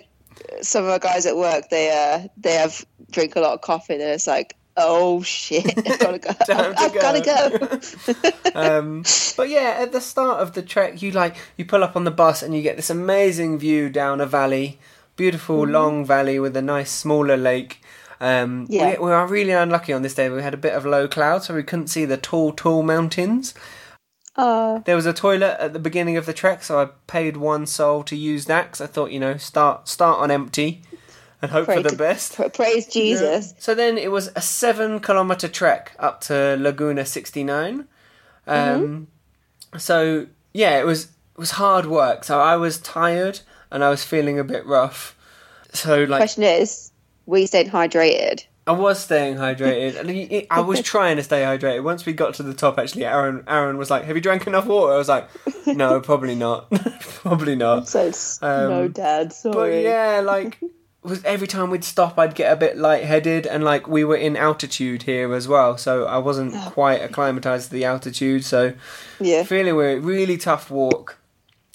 some 0.62 0.84
of 0.84 0.90
our 0.90 0.98
guys 0.98 1.26
at 1.26 1.36
work. 1.36 1.68
They 1.70 1.90
uh 1.90 2.28
they 2.36 2.54
have 2.54 2.84
drink 3.10 3.36
a 3.36 3.40
lot 3.40 3.54
of 3.54 3.60
coffee, 3.62 3.94
and 3.94 4.02
it's 4.02 4.26
like, 4.26 4.54
oh 4.76 5.22
shit, 5.22 5.66
I've 5.88 5.98
gotta 5.98 6.18
go. 6.18 6.30
I've, 6.54 6.76
to 6.76 6.98
gotta 6.98 7.20
go. 7.20 8.12
go. 8.52 8.54
um, 8.60 9.02
but 9.36 9.48
yeah, 9.48 9.76
at 9.80 9.92
the 9.92 10.00
start 10.00 10.40
of 10.40 10.52
the 10.52 10.62
trek, 10.62 11.02
you 11.02 11.10
like 11.12 11.36
you 11.56 11.64
pull 11.64 11.82
up 11.84 11.96
on 11.96 12.04
the 12.04 12.10
bus 12.10 12.42
and 12.42 12.54
you 12.54 12.62
get 12.62 12.76
this 12.76 12.90
amazing 12.90 13.58
view 13.58 13.88
down 13.88 14.20
a 14.20 14.26
valley, 14.26 14.78
beautiful 15.16 15.62
Mm-hmm. 15.62 15.72
long 15.72 16.04
valley 16.06 16.38
with 16.38 16.56
a 16.56 16.62
nice 16.62 16.90
smaller 16.90 17.36
lake. 17.36 17.80
Um, 18.20 18.66
Yeah. 18.70 18.92
we, 18.92 19.06
we 19.06 19.10
were 19.10 19.26
really 19.26 19.52
unlucky 19.52 19.92
on 19.92 20.02
this 20.02 20.14
day. 20.14 20.28
We 20.30 20.42
had 20.42 20.54
a 20.54 20.58
bit 20.58 20.72
of 20.74 20.86
low 20.86 21.06
cloud, 21.08 21.42
so 21.42 21.54
we 21.54 21.62
couldn't 21.62 21.88
see 21.88 22.04
the 22.06 22.16
tall, 22.16 22.52
tall 22.52 22.82
mountains. 22.82 23.52
Oh, 24.38 24.82
There 24.84 24.96
was 24.96 25.06
a 25.06 25.12
toilet 25.14 25.56
at 25.60 25.72
the 25.72 25.78
beginning 25.78 26.16
of 26.18 26.26
the 26.26 26.32
trek, 26.34 26.62
so 26.62 26.78
I 26.80 26.88
paid 27.06 27.36
one 27.38 27.66
soul 27.66 28.02
to 28.04 28.14
use 28.16 28.44
that 28.46 28.64
because 28.64 28.80
I 28.82 28.86
thought, 28.86 29.10
you 29.10 29.18
know, 29.20 29.36
start 29.38 29.88
start 29.88 30.18
on 30.20 30.30
empty 30.30 30.82
and 31.42 31.50
hope 31.50 31.66
Pray 31.66 31.76
for 31.76 31.82
the 31.82 31.90
to- 31.90 31.96
best. 31.96 32.34
pra- 32.36 32.50
praise 32.50 32.86
Jesus. 32.86 33.54
So 33.58 33.74
then 33.74 33.98
it 33.98 34.10
was 34.10 34.30
a 34.36 34.40
seven 34.40 35.00
kilometer 35.00 35.48
trek 35.48 35.92
up 35.98 36.20
to 36.22 36.56
Laguna 36.58 37.04
69. 37.06 37.86
Um, 38.46 39.08
So 39.76 40.26
yeah, 40.54 40.78
it 40.78 40.86
was 40.86 41.04
it 41.04 41.38
was 41.38 41.52
hard 41.52 41.86
work. 41.86 42.24
So 42.24 42.40
I 42.40 42.56
was 42.56 42.78
tired 42.78 43.40
and 43.70 43.84
I 43.84 43.90
was 43.90 44.04
feeling 44.04 44.38
a 44.38 44.44
bit 44.44 44.64
rough. 44.66 45.14
So 45.72 46.04
like 46.04 46.20
Question 46.20 46.44
is, 46.44 46.92
we 47.26 47.46
stayed 47.46 47.68
hydrated. 47.68 48.44
I 48.68 48.72
was 48.72 48.98
staying 48.98 49.36
hydrated, 49.36 49.96
and 50.00 50.10
it- 50.10 50.32
it- 50.32 50.46
I 50.50 50.60
was 50.60 50.80
trying 50.82 51.16
to 51.18 51.22
stay 51.22 51.42
hydrated. 51.42 51.84
Once 51.84 52.04
we 52.06 52.12
got 52.12 52.34
to 52.34 52.42
the 52.42 52.54
top, 52.54 52.78
actually, 52.78 53.04
Aaron 53.04 53.44
Aaron 53.46 53.76
was 53.76 53.90
like, 53.90 54.04
"Have 54.04 54.16
you 54.16 54.22
drank 54.22 54.46
enough 54.46 54.66
water?" 54.66 54.92
I 54.94 54.98
was 54.98 55.08
like, 55.08 55.28
"No, 55.66 56.00
probably 56.00 56.34
not, 56.34 56.68
probably 57.22 57.54
not." 57.56 57.86
So 57.94 58.06
Um, 58.42 58.68
no, 58.70 58.88
Dad. 58.88 59.32
Sorry. 59.32 59.54
But 59.54 59.82
yeah, 59.82 60.20
like 60.24 60.58
was 61.06 61.24
every 61.24 61.46
time 61.46 61.70
we'd 61.70 61.84
stop, 61.84 62.18
I'd 62.18 62.34
get 62.34 62.52
a 62.52 62.56
bit 62.56 62.76
lightheaded, 62.76 63.46
and 63.46 63.64
like 63.64 63.86
we 63.86 64.04
were 64.04 64.16
in 64.16 64.36
altitude 64.36 65.04
here 65.04 65.32
as 65.34 65.46
well, 65.46 65.78
so 65.78 66.04
I 66.04 66.18
wasn't 66.18 66.54
quite 66.72 67.00
acclimatized 67.00 67.68
to 67.68 67.72
the 67.72 67.84
altitude. 67.84 68.44
So 68.44 68.74
yeah. 69.20 69.44
feeling 69.44 69.76
we're 69.76 70.00
really 70.00 70.36
tough 70.36 70.70
walk. 70.70 71.18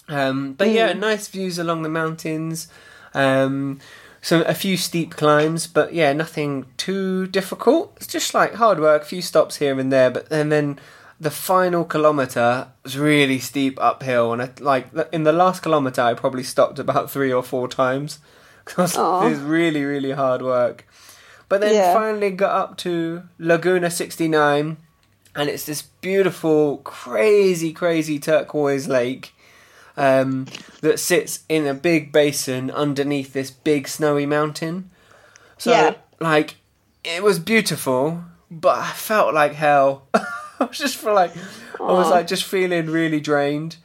Um, 0.08 0.54
but 0.54 0.70
yeah, 0.70 0.94
nice 0.94 1.30
views 1.30 1.58
along 1.58 1.84
the 1.84 1.90
mountains. 1.90 2.68
Um, 3.14 3.80
so 4.22 4.42
a 4.42 4.54
few 4.54 4.78
steep 4.78 5.16
climbs, 5.16 5.66
but 5.66 5.94
yeah, 5.94 6.14
nothing 6.14 6.66
too 6.78 7.26
difficult. 7.28 7.94
It's 7.98 8.08
just 8.08 8.34
like 8.34 8.56
hard 8.56 8.80
work, 8.80 9.04
a 9.04 9.06
few 9.06 9.22
stops 9.22 9.58
here 9.58 9.80
and 9.80 9.92
there, 9.92 10.12
but 10.12 10.32
and 10.32 10.52
then 10.52 10.80
the 11.20 11.32
final 11.32 11.86
kilometer 11.86 12.68
was 12.84 12.98
really 12.98 13.40
steep 13.40 13.78
uphill, 13.82 14.34
and 14.34 14.42
I, 14.42 14.50
like 14.60 14.90
in 15.14 15.24
the 15.24 15.32
last 15.32 15.64
kilometer, 15.64 16.02
I 16.02 16.14
probably 16.16 16.44
stopped 16.44 16.78
about 16.78 17.10
three 17.10 17.32
or 17.32 17.42
four 17.42 17.68
times 17.68 18.20
because 18.76 18.98
Aw. 18.98 19.26
it 19.26 19.30
was 19.30 19.40
really 19.40 19.84
really 19.84 20.12
hard 20.12 20.42
work. 20.42 20.88
But 21.50 21.62
then 21.62 21.74
Yeah. 21.76 21.94
finally 21.94 22.32
got 22.32 22.52
up 22.56 22.78
to 22.78 23.24
Laguna 23.38 23.92
sixty 23.92 24.28
nine 24.28 24.78
and 25.36 25.50
it's 25.50 25.66
this 25.66 25.82
beautiful, 25.82 26.78
crazy, 26.78 27.72
crazy 27.74 28.20
turquoise 28.20 28.88
lake 28.88 29.34
um, 29.98 30.48
that 30.82 31.00
sits 31.00 31.44
in 31.48 31.68
a 31.68 31.74
big 31.74 32.12
basin 32.12 32.70
underneath 32.72 33.32
this 33.34 33.52
big 33.52 33.88
snowy 33.88 34.26
mountain. 34.26 34.90
So, 35.58 35.72
Yeah. 35.72 35.94
like, 36.20 36.56
it 37.04 37.24
was 37.24 37.40
beautiful, 37.40 38.24
but 38.50 38.78
I 38.80 38.92
felt 38.92 39.34
like 39.34 39.54
hell. 39.54 40.04
I 40.14 40.66
was 40.66 40.78
just 40.78 40.98
feel 40.98 41.14
like 41.14 41.34
I 41.80 41.84
was 41.94 42.10
like 42.10 42.28
just 42.28 42.44
feeling 42.44 42.88
really 42.90 43.20
drained. 43.20 43.78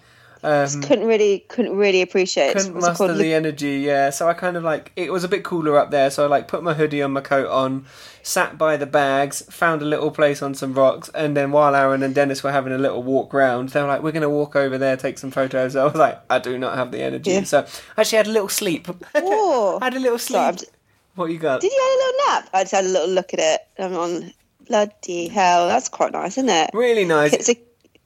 Um, 0.47 0.81
Couldn't 0.81 1.07
really, 1.09 1.41
couldn't 1.49 1.77
really 1.77 2.03
appreciate. 2.03 2.55
couldn't 2.55 2.75
what's 2.75 2.87
muster 2.87 3.13
the 3.15 3.35
energy, 3.35 3.79
yeah. 3.79 4.11
So 4.11 4.29
I 4.29 4.33
kind 4.35 4.57
of 4.57 4.63
like 4.63 4.93
it 4.95 5.13
was 5.13 5.25
a 5.25 5.29
bit 5.29 5.43
cooler 5.43 5.77
up 5.77 5.91
there, 5.91 6.09
so 6.09 6.23
I 6.23 6.29
like 6.29 6.47
put 6.47 6.63
my 6.63 6.73
hoodie 6.73 7.03
on, 7.03 7.13
my 7.13 7.21
coat 7.21 7.49
on, 7.51 7.87
sat 8.23 8.57
by 8.57 8.77
the 8.77 8.87
bags, 8.87 9.43
found 9.51 9.83
a 9.83 9.85
little 9.85 10.13
place 10.13 10.43
on 10.43 10.55
some 10.55 10.73
rocks, 10.75 11.09
and 11.17 11.37
then 11.37 11.51
while 11.51 11.75
Aaron 11.75 12.05
and 12.05 12.15
Dennis 12.15 12.45
were 12.45 12.53
having 12.53 12.73
a 12.73 12.79
little 12.79 13.03
walk 13.03 13.35
round, 13.35 13.71
they 13.71 13.81
were 13.83 13.89
like, 13.89 14.03
"We're 14.05 14.13
gonna 14.13 14.31
walk 14.31 14.55
over 14.55 14.79
there, 14.79 14.97
take 14.97 15.19
some 15.19 15.33
photos." 15.33 15.75
I 15.83 15.83
was 15.85 15.97
like, 15.97 16.21
"I 16.31 16.39
do 16.39 16.57
not 16.59 16.77
have 16.77 16.93
the 16.93 17.01
energy," 17.03 17.33
Yeah. 17.33 17.43
so 17.43 17.67
I 17.97 18.03
actually 18.03 18.19
had 18.19 18.29
a 18.29 18.33
little 18.33 18.49
sleep. 18.49 18.87
Oh. 19.17 19.79
I 19.83 19.87
had 19.87 19.95
a 19.95 19.99
little 19.99 20.19
sleep. 20.19 20.61
Sorry, 20.61 20.69
what 21.17 21.31
you 21.33 21.39
got? 21.39 21.61
Did 21.61 21.73
you 21.73 21.81
have 21.81 21.91
a 21.91 21.99
little 22.05 22.21
nap? 22.29 22.51
I 22.55 22.63
just 22.63 22.73
had 22.73 22.85
a 22.85 22.89
little 22.89 23.09
look 23.11 23.35
at 23.35 23.41
it. 23.41 23.61
I'm 23.81 23.97
on. 23.97 24.33
Bloody 24.69 25.29
hell, 25.29 25.69
that's 25.69 25.89
quite 25.89 26.11
nice, 26.13 26.33
isn't 26.39 26.49
it? 26.51 26.71
Really 26.73 27.05
nice. 27.05 27.33
It's 27.33 27.49
a, 27.49 27.57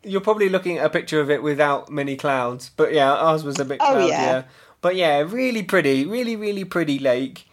You're 0.02 0.20
probably 0.22 0.48
looking 0.48 0.78
at 0.78 0.86
a 0.86 0.90
picture 0.90 1.20
of 1.20 1.30
it 1.30 1.42
without 1.42 1.90
many 1.90 2.16
clouds, 2.16 2.70
but 2.76 2.92
yeah, 2.94 3.12
ours 3.12 3.44
was 3.44 3.58
a 3.60 3.64
bit 3.64 3.78
Oh, 3.80 3.92
cloudier. 3.92 4.08
yeah. 4.08 4.42
But 4.80 4.96
yeah, 4.96 5.18
really 5.20 5.62
pretty, 5.62 6.06
really 6.06 6.36
really 6.36 6.64
pretty 6.64 6.98
lake. 6.98 7.46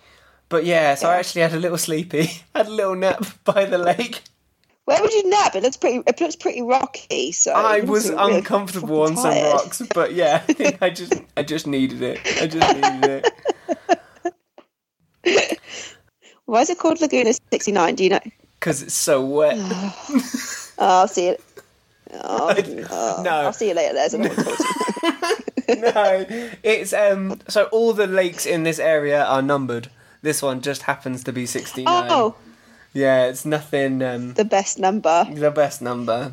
But 0.50 0.64
yeah, 0.64 0.96
so 0.96 1.10
I 1.10 1.18
actually 1.18 1.42
had 1.42 1.54
a 1.54 1.60
little 1.60 1.78
sleepy, 1.78 2.30
had 2.56 2.68
a 2.68 2.72
little 2.72 2.96
nap 2.96 3.26
by 3.44 3.66
the 3.66 3.78
lake. 3.78 4.22
where 4.86 5.02
would 5.02 5.12
you 5.14 5.30
nap? 5.30 5.56
It 5.56 5.64
looks 5.64 5.76
pretty. 5.76 6.02
It 6.08 6.22
looks 6.22 6.38
pretty 6.38 6.62
rocky. 6.62 7.34
So 7.34 7.52
I 7.52 7.82
was 7.82 8.10
be 8.10 8.16
really 8.16 8.36
uncomfortable 8.38 9.02
on 9.02 9.18
some 9.18 9.34
tired. 9.34 9.54
rocks, 9.56 9.82
but 9.94 10.14
yeah, 10.14 10.42
I 10.48 10.54
think 10.54 10.82
I 10.82 10.90
just 10.90 11.14
I 11.36 11.44
just 11.44 11.68
needed 11.68 12.02
it. 12.02 12.20
I 12.42 12.48
just 12.48 12.76
needed 12.76 13.24
it 15.26 15.60
Why 16.46 16.62
is 16.62 16.70
it 16.70 16.80
called 16.80 17.02
Laguna 17.02 17.34
69? 17.52 17.96
Do 17.96 18.04
you 18.06 18.10
know? 18.12 18.20
because 18.60 18.82
it's 18.82 18.94
so 18.94 19.24
wet. 19.26 19.58
Oh, 20.80 21.00
I'll 21.02 21.08
see 21.08 21.26
it. 21.26 21.44
Oh, 22.14 22.54
oh, 22.90 23.22
No. 23.24 23.30
I'll 23.32 23.54
see 23.54 23.70
you 23.70 23.74
later. 23.74 23.94
There's 23.94 24.14
a 24.16 24.18
no, 25.76 26.26
it's 26.64 26.94
um. 26.94 27.40
So 27.50 27.66
all 27.66 27.94
the 27.94 28.08
lakes 28.08 28.46
in 28.46 28.64
this 28.64 28.80
area 28.80 29.24
are 29.24 29.42
numbered. 29.42 29.90
This 30.22 30.42
one 30.42 30.62
just 30.62 30.84
happens 30.84 31.24
to 31.26 31.34
be 31.34 31.46
sixty 31.46 31.84
nine. 31.84 32.08
Oh, 32.10 32.36
yeah, 32.94 33.26
it's 33.26 33.46
nothing. 33.46 34.02
Um, 34.02 34.34
the 34.34 34.46
best 34.46 34.80
number 34.80 35.26
the 35.30 35.52
best 35.52 35.82
number. 35.82 36.32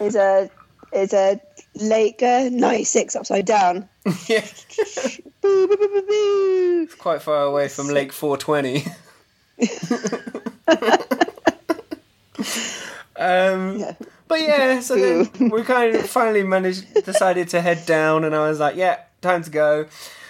is 0.00 0.16
a 0.16 0.50
is 0.92 1.12
a 1.14 1.40
Lake 1.76 2.20
uh, 2.20 2.48
96 2.50 3.14
upside 3.14 3.46
down. 3.46 3.88
yeah, 4.26 4.44
Boo, 5.40 5.68
boo, 5.68 5.76
boo, 5.76 6.02
boo. 6.08 6.88
quite 6.98 7.22
far 7.22 7.44
away 7.44 7.68
from 7.68 7.86
Lake 7.88 8.12
Four 8.12 8.36
Twenty. 8.36 8.84
um. 13.16 13.78
Yeah. 13.78 13.94
But 14.30 14.40
yeah, 14.42 14.78
so 14.78 14.94
then 14.94 15.50
we 15.50 15.64
kind 15.64 15.94
of 15.96 16.08
finally 16.08 16.44
managed, 16.44 17.04
decided 17.04 17.48
to 17.48 17.60
head 17.60 17.84
down, 17.84 18.22
and 18.22 18.32
I 18.32 18.48
was 18.48 18.60
like, 18.60 18.76
yeah, 18.76 19.00
time 19.20 19.42
to 19.42 19.50
go. 19.50 19.86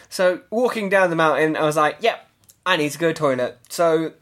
So 0.08 0.40
walking 0.48 0.88
down 0.88 1.10
the 1.10 1.16
mountain, 1.16 1.54
I 1.54 1.64
was 1.64 1.76
like, 1.76 1.98
yep, 2.00 2.26
I 2.64 2.78
need 2.78 2.92
to 2.92 2.98
go 2.98 3.12
toilet. 3.12 3.58
So 3.68 4.14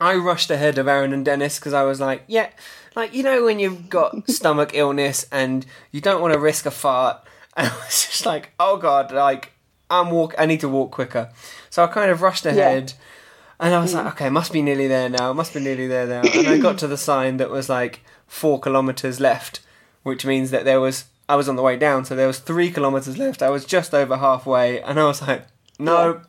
I 0.00 0.14
rushed 0.14 0.50
ahead 0.50 0.78
of 0.78 0.88
Aaron 0.88 1.12
and 1.12 1.22
Dennis 1.22 1.58
because 1.58 1.74
I 1.74 1.82
was 1.82 2.00
like, 2.00 2.24
yeah, 2.28 2.48
like 2.96 3.12
you 3.12 3.22
know 3.22 3.44
when 3.44 3.58
you've 3.58 3.90
got 3.90 4.28
stomach 4.30 4.70
illness 4.72 5.26
and 5.30 5.66
you 5.92 6.00
don't 6.00 6.22
want 6.22 6.32
to 6.32 6.40
risk 6.40 6.64
a 6.64 6.70
fart, 6.70 7.22
and 7.58 7.68
I 7.68 7.76
was 7.76 8.06
just 8.06 8.24
like, 8.24 8.52
oh 8.58 8.78
god, 8.78 9.12
like 9.12 9.52
I'm 9.90 10.10
walk, 10.10 10.34
I 10.38 10.46
need 10.46 10.60
to 10.60 10.68
walk 10.68 10.92
quicker. 10.92 11.30
So 11.68 11.84
I 11.84 11.88
kind 11.88 12.10
of 12.10 12.22
rushed 12.22 12.46
ahead. 12.46 12.94
And 13.62 13.74
I 13.74 13.82
was 13.82 13.92
like, 13.92 14.06
mm. 14.06 14.12
okay, 14.12 14.30
must 14.30 14.54
be 14.54 14.62
nearly 14.62 14.86
there 14.86 15.10
now. 15.10 15.34
Must 15.34 15.52
be 15.52 15.60
nearly 15.60 15.86
there 15.86 16.06
now. 16.06 16.22
And 16.22 16.48
I 16.48 16.56
got 16.56 16.78
to 16.78 16.86
the 16.86 16.96
sign 16.96 17.36
that 17.36 17.50
was 17.50 17.68
like 17.68 18.00
four 18.30 18.60
kilometers 18.60 19.18
left, 19.20 19.60
which 20.04 20.24
means 20.24 20.50
that 20.52 20.64
there 20.64 20.80
was. 20.80 21.04
I 21.28 21.36
was 21.36 21.48
on 21.48 21.54
the 21.56 21.62
way 21.62 21.76
down, 21.76 22.04
so 22.04 22.16
there 22.16 22.26
was 22.26 22.38
three 22.40 22.70
kilometers 22.70 23.16
left. 23.18 23.40
I 23.42 23.50
was 23.50 23.64
just 23.64 23.94
over 23.94 24.16
halfway, 24.16 24.80
and 24.82 24.98
I 24.98 25.04
was 25.04 25.22
like, 25.22 25.46
no, 25.78 26.22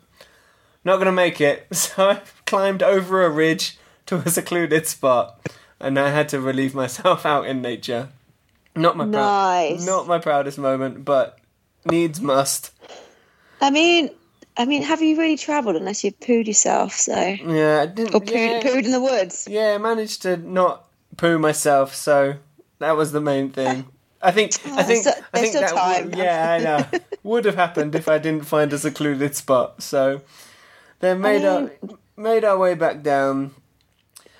not 0.84 0.98
gonna 0.98 1.10
make 1.12 1.40
it. 1.40 1.66
So 1.72 2.10
I 2.10 2.20
climbed 2.46 2.82
over 2.82 3.24
a 3.24 3.30
ridge 3.30 3.78
to 4.06 4.16
a 4.16 4.28
secluded 4.28 4.86
spot, 4.86 5.40
and 5.80 5.98
I 5.98 6.10
had 6.10 6.28
to 6.30 6.40
relieve 6.40 6.74
myself 6.74 7.24
out 7.26 7.46
in 7.46 7.62
nature. 7.62 8.10
Not 8.76 8.96
my 8.96 9.04
prou- 9.06 9.84
not 9.86 10.06
my 10.06 10.18
proudest 10.18 10.58
moment, 10.58 11.04
but 11.04 11.38
needs 11.84 12.20
must. 12.20 12.70
I 13.60 13.70
mean, 13.70 14.10
I 14.56 14.64
mean, 14.66 14.82
have 14.82 15.02
you 15.02 15.16
really 15.18 15.36
travelled 15.36 15.76
unless 15.76 16.04
you've 16.04 16.18
pooed 16.20 16.46
yourself? 16.46 16.92
So 16.92 17.14
Yeah, 17.16 17.80
I 17.82 17.86
didn't. 17.86 18.12
pooed, 18.12 18.30
yeah. 18.30 18.62
pooed 18.62 18.84
in 18.84 18.92
the 18.92 19.00
woods. 19.00 19.48
Yeah, 19.50 19.74
I 19.74 19.78
managed 19.78 20.22
to 20.22 20.36
not 20.36 20.84
poo 21.16 21.38
myself, 21.38 21.94
so 21.94 22.34
that 22.78 22.96
was 22.96 23.12
the 23.12 23.20
main 23.20 23.50
thing. 23.50 23.86
I 24.20 24.30
think. 24.30 24.52
I 24.66 24.80
oh, 24.80 24.82
think. 24.84 25.00
still- 25.02 25.14
I 25.34 25.40
think 25.40 25.52
that. 25.54 25.70
time. 25.74 26.04
Would, 26.06 26.16
yeah, 26.16 26.52
I 26.52 26.58
know. 26.58 27.00
would 27.24 27.44
have 27.44 27.56
happened 27.56 27.94
if 27.94 28.08
I 28.08 28.18
didn't 28.18 28.46
find 28.46 28.72
a 28.72 28.78
secluded 28.78 29.34
spot. 29.34 29.82
So, 29.82 30.22
Then 31.00 31.20
made 31.20 31.42
mean- 31.42 31.70
our 31.90 31.98
made 32.16 32.44
our 32.44 32.56
way 32.58 32.74
back 32.74 33.02
down. 33.02 33.54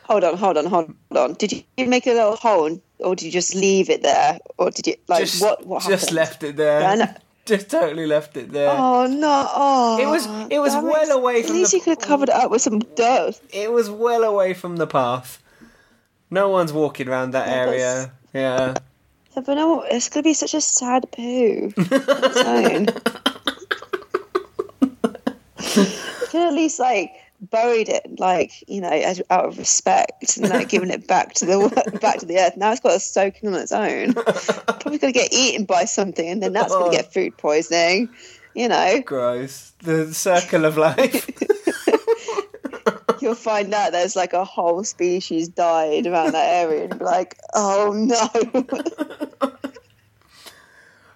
Hold 0.04 0.24
on, 0.24 0.36
hold 0.36 0.58
on, 0.58 0.66
hold 0.66 0.94
on. 1.16 1.34
Did 1.34 1.52
you 1.52 1.86
make 1.86 2.06
a 2.06 2.10
little 2.12 2.36
hole, 2.36 2.80
or 2.98 3.14
did 3.16 3.24
you 3.24 3.30
just 3.32 3.54
leave 3.54 3.88
it 3.88 4.02
there, 4.02 4.38
or 4.58 4.70
did 4.70 4.86
you 4.86 4.94
like 5.08 5.20
just 5.24 5.42
what? 5.42 5.66
What 5.66 5.82
happened? 5.82 6.00
just 6.00 6.12
left 6.12 6.42
it 6.42 6.56
there. 6.56 6.80
Yeah, 6.80 7.06
I. 7.16 7.16
Just 7.44 7.70
totally 7.70 8.06
left 8.06 8.36
it 8.36 8.52
there. 8.52 8.70
Oh 8.70 9.08
no! 9.08 9.48
Oh, 9.52 9.98
It 10.00 10.06
was- 10.06 10.28
it 10.48 10.60
was 10.60 10.74
well 10.74 11.10
away 11.10 11.40
At 11.40 11.46
from 11.46 11.56
least 11.56 11.72
the- 11.72 11.78
you 11.78 11.82
could 11.82 11.98
have 11.98 12.08
covered 12.08 12.28
it 12.28 12.36
up 12.36 12.52
with 12.52 12.62
some 12.62 12.78
dirt. 12.78 13.32
It 13.52 13.72
was 13.72 13.90
well 13.90 14.22
away 14.22 14.54
from 14.54 14.76
the 14.76 14.86
path. 14.86 15.41
No 16.32 16.48
one's 16.48 16.72
walking 16.72 17.10
around 17.10 17.32
that 17.32 17.46
Yeah, 17.46 17.54
area. 17.54 18.12
Yeah. 18.32 18.74
Yeah, 19.36 19.42
but 19.44 19.54
no, 19.54 19.82
it's 19.82 20.08
gonna 20.08 20.24
be 20.24 20.32
such 20.32 20.54
a 20.54 20.62
sad 20.62 21.06
poo. 21.12 21.70
on 21.76 21.84
its 21.84 22.36
own. 22.38 22.86
you 25.76 26.26
could 26.28 26.40
at 26.40 26.54
least 26.54 26.80
like 26.80 27.12
buried 27.42 27.90
it, 27.90 28.18
like 28.18 28.66
you 28.66 28.80
know, 28.80 28.88
as, 28.88 29.20
out 29.28 29.44
of 29.44 29.58
respect, 29.58 30.38
and 30.38 30.48
like 30.48 30.70
giving 30.70 30.88
it 30.88 31.06
back 31.06 31.34
to 31.34 31.44
the 31.44 31.98
back 32.00 32.20
to 32.20 32.26
the 32.26 32.38
earth. 32.38 32.56
Now 32.56 32.72
it's 32.72 32.80
got 32.80 32.96
a 32.96 33.00
soaking 33.00 33.50
on 33.50 33.54
its 33.60 33.72
own. 33.72 34.14
Probably 34.14 34.96
gonna 34.96 35.12
get 35.12 35.34
eaten 35.34 35.66
by 35.66 35.84
something, 35.84 36.26
and 36.26 36.42
then 36.42 36.54
that's 36.54 36.72
gonna 36.72 36.86
oh. 36.86 36.90
get 36.90 37.12
food 37.12 37.36
poisoning. 37.36 38.08
You 38.54 38.68
know, 38.68 39.02
Gross. 39.04 39.72
The 39.82 40.14
circle 40.14 40.64
of 40.64 40.78
life. 40.78 41.28
you'll 43.22 43.34
find 43.34 43.72
out 43.72 43.92
there's 43.92 44.16
like 44.16 44.32
a 44.32 44.44
whole 44.44 44.84
species 44.84 45.48
died 45.48 46.06
around 46.06 46.32
that 46.32 46.48
area, 46.64 46.84
and 46.84 46.98
be 46.98 47.04
like, 47.04 47.38
oh 47.54 47.92
no. 47.94 49.52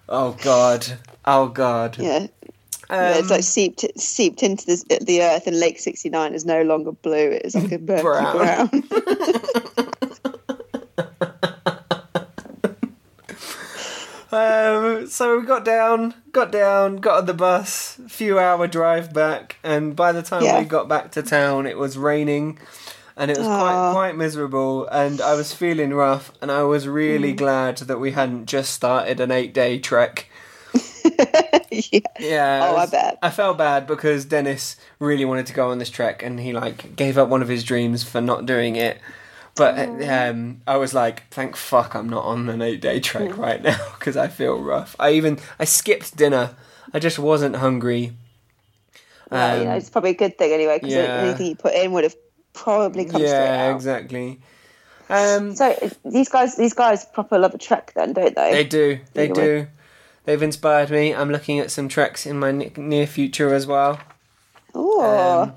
oh 0.09 0.31
god. 0.41 0.87
Oh 1.25 1.47
god. 1.49 1.97
yeah. 1.99 2.27
Yeah, 2.89 3.15
it's 3.17 3.29
Um, 3.29 3.35
like 3.35 3.43
seeped 3.43 3.83
seeped 3.99 4.43
into 4.43 4.65
the, 4.65 4.99
the 5.01 5.21
earth, 5.21 5.45
and 5.45 5.59
Lake 5.59 5.77
69 5.77 6.33
is 6.33 6.45
no 6.45 6.61
longer 6.61 6.93
blue; 6.93 7.31
it's 7.31 7.53
like 7.53 7.73
a 7.73 7.79
Brown. 7.79 8.01
brown. 8.69 8.69
Um, 14.31 15.07
so 15.07 15.39
we 15.39 15.45
got 15.45 15.63
down, 15.63 16.13
got 16.31 16.51
down, 16.51 16.97
got 16.97 17.19
on 17.19 17.25
the 17.27 17.33
bus, 17.33 17.99
few 18.07 18.37
hour 18.39 18.67
drive 18.67 19.13
back, 19.13 19.57
and 19.63 19.95
by 19.95 20.11
the 20.11 20.21
time 20.21 20.43
Yeah. 20.43 20.59
we 20.59 20.65
got 20.65 20.87
back 20.89 21.11
to 21.11 21.21
town, 21.23 21.65
it 21.65 21.77
was 21.77 21.97
raining, 21.97 22.59
and 23.15 23.31
it 23.31 23.37
was 23.37 23.47
quite 23.47 23.91
quite 23.93 24.15
miserable, 24.17 24.85
and 24.87 25.21
I 25.21 25.33
was 25.35 25.53
feeling 25.53 25.93
rough, 25.93 26.31
and 26.41 26.51
I 26.51 26.63
was 26.63 26.87
really 26.87 27.33
Mm. 27.33 27.37
glad 27.37 27.77
that 27.77 27.99
we 27.99 28.11
hadn't 28.11 28.47
just 28.47 28.73
started 28.73 29.19
an 29.21 29.31
eight 29.31 29.53
day 29.53 29.79
trek. 29.79 30.27
yeah. 31.71 31.99
Yeah. 32.19 32.59
Oh, 32.63 32.75
I 32.75 32.81
was- 32.81 32.91
bet. 32.91 33.17
I 33.21 33.29
felt 33.29 33.57
bad 33.57 33.87
because 33.87 34.25
Dennis 34.25 34.75
really 34.99 35.23
wanted 35.25 35.45
to 35.47 35.53
go 35.53 35.71
on 35.71 35.79
this 35.79 35.89
trek, 35.89 36.21
and 36.21 36.39
he 36.39 36.51
like 36.51 36.95
gave 36.97 37.17
up 37.17 37.29
one 37.29 37.41
of 37.41 37.47
his 37.47 37.63
dreams 37.63 38.03
for 38.03 38.19
not 38.19 38.45
doing 38.45 38.75
it. 38.75 38.99
But 39.57 40.07
um, 40.07 40.61
I 40.67 40.77
was 40.77 40.93
like, 40.93 41.27
thank 41.29 41.55
fuck 41.55 41.95
I'm 41.95 42.09
not 42.09 42.23
on 42.25 42.47
an 42.49 42.61
eight 42.61 42.81
day 42.81 42.99
trek 42.99 43.31
Mm. 43.31 43.37
right 43.37 43.61
now 43.69 43.77
because 43.97 44.15
I 44.17 44.27
feel 44.27 44.59
rough. 44.61 44.95
I 44.99 45.11
even 45.11 45.39
I 45.59 45.65
skipped 45.65 46.15
dinner. 46.15 46.55
I 46.93 46.99
just 46.99 47.19
wasn't 47.19 47.55
hungry. 47.57 48.13
Well, 49.29 49.57
you 49.59 49.65
know, 49.65 49.71
Um, 49.71 49.77
it's 49.77 49.89
probably 49.89 50.11
a 50.11 50.15
good 50.15 50.37
thing 50.37 50.53
anyway, 50.53 50.77
because 50.79 50.93
yeah. 50.93 51.21
anything 51.25 51.47
you 51.47 51.55
put 51.55 51.73
in 51.73 51.91
would 51.91 52.03
have 52.05 52.15
probably 52.53 53.03
come 53.05 53.19
straight 53.21 53.29
yeah, 53.31 53.67
out. 53.69 53.75
exactly. 53.75 54.39
Um, 55.09 55.55
So 55.55 55.75
these 56.05 56.29
guys, 56.29 56.55
these 56.55 56.73
guys 56.73 57.03
proper 57.05 57.37
love 57.37 57.53
a 57.53 57.57
trek, 57.57 57.91
then, 57.95 58.13
don't 58.13 58.35
they? 58.35 58.51
They 58.51 58.63
do. 58.63 58.99
They 59.13 59.25
Either 59.29 59.33
way. 59.41 59.45
do. 59.63 59.67
They've 60.25 60.41
inspired 60.43 60.89
me. 60.91 61.13
I'm 61.13 61.29
looking 61.31 61.59
at 61.59 61.71
some 61.71 61.87
treks 61.89 62.25
in 62.25 62.37
my 62.39 62.51
near 62.51 63.07
future 63.07 63.53
as 63.53 63.65
well. 63.67 63.99
Ooh. 64.75 65.01
Um, 65.01 65.53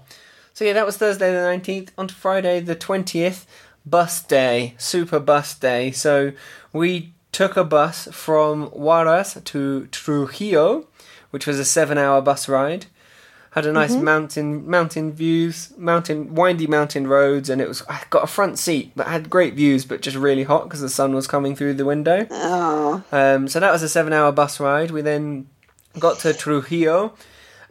so 0.54 0.64
yeah, 0.64 0.72
that 0.74 0.86
was 0.86 0.96
Thursday 0.96 1.32
the 1.32 1.40
nineteenth. 1.42 1.90
On 1.98 2.06
to 2.06 2.14
Friday 2.14 2.60
the 2.60 2.74
twentieth, 2.76 3.46
bus 3.90 4.22
day, 4.22 4.74
super 4.78 5.18
bus 5.20 5.54
day. 5.54 5.90
So 5.90 6.32
we 6.72 7.12
took 7.32 7.56
a 7.56 7.64
bus 7.64 8.08
from 8.12 8.70
Huaraz 8.70 9.42
to 9.44 9.86
Trujillo, 9.86 10.86
which 11.30 11.46
was 11.46 11.58
a 11.58 11.64
seven-hour 11.64 12.22
bus 12.22 12.48
ride. 12.48 12.86
Had 13.52 13.66
a 13.66 13.72
nice 13.72 13.90
mountain 14.04 14.70
mountain 14.70 15.12
views, 15.12 15.72
mountain 15.76 16.36
windy 16.36 16.68
mountain 16.68 17.08
roads, 17.08 17.50
and 17.50 17.60
it 17.60 17.66
was 17.66 17.82
I 17.88 18.02
got 18.08 18.22
a 18.22 18.28
front 18.28 18.60
seat, 18.60 18.92
but 18.94 19.08
had 19.08 19.28
great 19.28 19.54
views, 19.54 19.84
but 19.84 20.02
just 20.02 20.16
really 20.16 20.44
hot 20.44 20.64
because 20.64 20.80
the 20.80 20.88
sun 20.88 21.14
was 21.16 21.26
coming 21.26 21.56
through 21.56 21.74
the 21.74 21.84
window. 21.84 22.28
oh, 22.30 23.02
Um, 23.10 23.48
so 23.48 23.58
that 23.58 23.72
was 23.72 23.82
a 23.82 23.88
seven-hour 23.88 24.30
bus 24.30 24.60
ride. 24.60 24.92
We 24.92 25.02
then 25.02 25.48
got 25.98 26.20
to 26.20 26.32
Trujillo. 26.32 27.14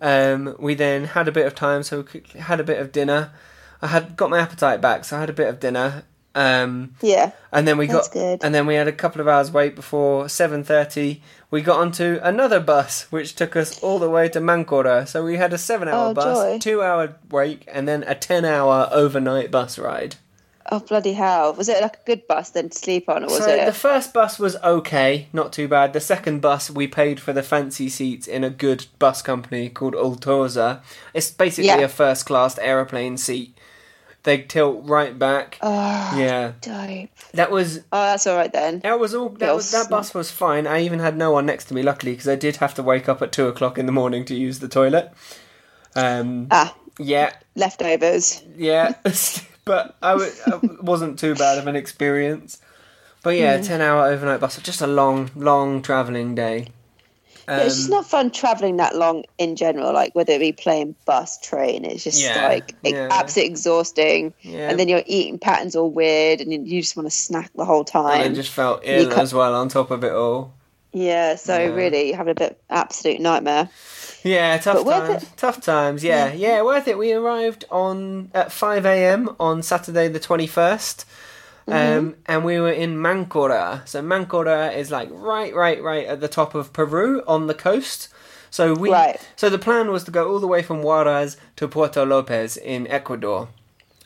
Um, 0.02 0.54
we 0.60 0.76
then 0.76 1.06
had 1.06 1.30
a 1.30 1.32
bit 1.32 1.48
of 1.48 1.56
time, 1.56 1.84
so 1.84 2.06
we 2.14 2.24
had 2.42 2.60
a 2.60 2.64
bit 2.66 2.80
of 2.80 2.92
dinner. 2.92 3.32
I 3.82 3.88
had 3.88 4.18
got 4.18 4.30
my 4.30 4.40
appetite 4.40 4.82
back, 4.82 5.06
so 5.06 5.16
I 5.16 5.22
had 5.22 5.30
a 5.30 5.34
bit 5.34 5.48
of 5.48 5.62
dinner. 5.62 6.04
Um, 6.36 6.94
yeah. 7.02 7.32
and 7.52 7.68
then 7.68 7.78
we 7.78 7.88
got, 7.88 8.12
good. 8.12 8.44
and 8.44 8.54
then 8.54 8.68
we 8.68 8.76
had 8.76 8.88
a 8.88 8.92
couple 8.92 9.20
of 9.20 9.28
hours 9.28 9.52
wait 9.52 9.76
before 9.76 10.30
seven 10.30 10.64
thirty. 10.64 11.22
We 11.52 11.62
got 11.64 11.80
onto 11.80 12.20
another 12.22 12.60
bus, 12.60 13.08
which 13.12 13.36
took 13.36 13.56
us 13.56 13.80
all 13.82 13.98
the 13.98 14.10
way 14.10 14.30
to 14.30 14.40
Mancora. 14.40 15.08
So 15.08 15.26
we 15.26 15.38
had 15.38 15.52
a 15.54 15.58
seven-hour 15.58 16.10
Oh, 16.10 16.14
bus, 16.14 16.38
joy. 16.38 16.60
two-hour 16.60 17.16
wait, 17.32 17.64
and 17.68 17.88
then 17.88 18.04
a 18.04 18.14
ten-hour 18.14 18.90
overnight 18.92 19.50
bus 19.50 19.80
ride. 19.80 20.18
Oh 20.72 20.80
bloody 20.82 21.14
hell! 21.14 21.56
Was 21.56 21.68
it 21.68 21.82
like 21.82 21.96
a 21.96 22.06
good 22.06 22.28
bus 22.28 22.52
then 22.52 22.70
to 22.70 22.78
sleep 22.78 23.10
on, 23.10 23.24
or 23.24 23.28
was 23.28 23.40
so 23.40 23.50
it? 23.50 23.66
the 23.66 23.74
first 23.74 24.14
bus 24.14 24.38
was 24.38 24.56
okay, 24.58 25.28
not 25.34 25.52
too 25.52 25.68
bad. 25.68 25.94
The 25.94 26.00
second 26.00 26.42
bus, 26.42 26.70
we 26.70 26.88
paid 26.88 27.20
for 27.20 27.34
the 27.34 27.42
fancy 27.42 27.90
seats 27.90 28.28
in 28.28 28.44
a 28.44 28.52
good 28.52 28.86
bus 29.00 29.24
company 29.24 29.70
called 29.70 29.96
Oltursa. 29.96 30.82
It's 31.16 31.32
basically 31.32 31.70
Yeah. 31.70 31.78
a 31.80 31.88
first 31.88 32.28
class 32.28 32.60
aeroplane 32.60 33.18
seat. 33.18 33.58
They 34.24 34.40
tilt 34.42 34.86
right 34.86 35.18
back. 35.18 35.58
oh, 35.62 36.14
yeah, 36.18 36.54
dope. 36.62 37.10
that 37.34 37.52
was 37.52 37.78
Oh, 37.92 38.02
that's 38.04 38.28
all 38.28 38.36
right 38.36 38.52
then. 38.52 38.80
that 38.80 39.00
was 39.00 39.16
all. 39.16 39.30
That, 39.30 39.56
was, 39.56 39.72
that 39.72 39.90
bus 39.90 40.14
was 40.14 40.30
fine. 40.30 40.68
I 40.68 40.82
even 40.82 41.00
had 41.00 41.16
no 41.18 41.32
one 41.32 41.46
next 41.46 41.66
to 41.66 41.74
me, 41.74 41.82
luckily, 41.84 42.12
because 42.14 42.28
I 42.28 42.36
did 42.36 42.58
have 42.58 42.74
to 42.76 42.84
wake 42.84 43.08
up 43.08 43.22
at 43.22 43.32
two 43.32 43.48
o'clock 43.48 43.78
in 43.78 43.86
the 43.86 43.92
morning 43.94 44.26
to 44.26 44.36
use 44.36 44.60
the 44.60 44.68
toilet. 44.68 45.12
Um, 45.96 46.48
Ah, 46.52 46.76
yeah, 47.00 47.34
leftovers. 47.56 48.44
yeah, 48.58 48.94
but 49.66 49.96
I 50.02 50.12
w- 50.12 50.32
it 50.64 50.84
wasn't 50.84 51.18
too 51.18 51.34
bad 51.36 51.58
of 51.58 51.68
an 51.68 51.76
experience. 51.78 52.62
But 53.24 53.38
yeah, 53.38 53.58
Hmm. 53.58 53.64
ten 53.64 53.82
hour 53.82 54.06
overnight 54.08 54.40
bus, 54.42 54.58
just 54.62 54.82
a 54.82 54.88
long, 54.88 55.32
long 55.36 55.82
travelling 55.82 56.36
day. 56.36 56.68
Yeah, 57.50 57.64
it's 57.64 57.76
just 57.76 57.90
Um, 57.90 57.96
not 57.96 58.06
fun 58.06 58.32
traveling 58.32 58.78
that 58.78 58.96
long 58.96 59.24
in 59.38 59.56
general. 59.56 59.92
Like 59.94 60.14
whether 60.16 60.34
it 60.34 60.40
be 60.40 60.52
plane, 60.52 60.96
bus, 61.06 61.40
train, 61.40 61.84
it's 61.86 62.04
just 62.04 62.22
Yeah, 62.22 62.48
like 62.48 62.76
yeah. 62.84 63.08
absolutely 63.12 63.52
exhausting. 63.52 64.34
Yeah. 64.42 64.70
And 64.70 64.80
then 64.80 64.88
your 64.88 65.02
eating 65.06 65.40
patterns 65.40 65.76
all 65.76 65.90
weird, 65.90 66.42
and 66.42 66.54
you, 66.54 66.62
you 66.62 66.82
just 66.82 66.96
want 66.96 67.08
to 67.08 67.16
snack 67.16 67.52
the 67.56 67.66
whole 67.66 67.80
and 67.80 67.88
time. 67.88 68.22
I 68.22 68.30
just 68.30 68.52
felt 68.52 68.82
ill 68.84 69.12
as 69.14 69.34
well 69.34 69.56
on 69.56 69.70
top 69.70 69.92
of 69.92 70.04
it 70.04 70.12
all. 70.12 70.54
Yeah, 70.92 71.36
so 71.36 71.72
really 71.74 72.14
having 72.14 72.32
a 72.32 72.36
bit 72.36 72.60
absolute 72.70 73.20
nightmare. 73.22 73.70
Yeah, 74.24 74.58
tough 74.58 74.84
But 74.84 75.08
times. 75.08 75.32
Tough 75.38 75.62
times. 75.62 76.04
Yeah, 76.04 76.34
yeah, 76.34 76.62
worth 76.64 76.88
it. 76.88 76.98
We 76.98 77.14
arrived 77.14 77.66
on 77.72 78.32
at 78.34 78.52
five 78.52 78.86
a.m. 78.86 79.36
on 79.40 79.62
Saturday 79.62 80.08
the 80.08 80.20
twenty 80.20 80.48
Mm-hmm. 81.70 81.98
Um, 82.00 82.16
and 82.26 82.44
we 82.46 82.60
were 82.60 82.72
in 82.72 82.96
Mancora. 82.98 83.88
So 83.88 84.02
Mancora 84.02 84.76
is 84.76 84.92
like 84.92 85.10
right, 85.12 85.54
right, 85.54 85.82
right 85.82 86.06
at 86.08 86.20
the 86.22 86.28
top 86.28 86.56
of 86.56 86.74
Peru 86.74 87.24
on 87.28 87.48
the 87.48 87.54
coast. 87.54 88.10
So 88.52 88.74
we, 88.74 88.90
Right. 88.92 89.20
so 89.36 89.50
the 89.50 89.60
plan 89.60 89.92
was 89.92 90.04
to 90.06 90.12
go 90.12 90.30
all 90.32 90.40
the 90.40 90.48
way 90.48 90.64
from 90.64 90.82
Huaraz 90.82 91.38
to 91.58 91.68
Puerto 91.68 92.04
Lopez 92.06 92.58
in 92.58 92.88
Ecuador, 92.88 93.50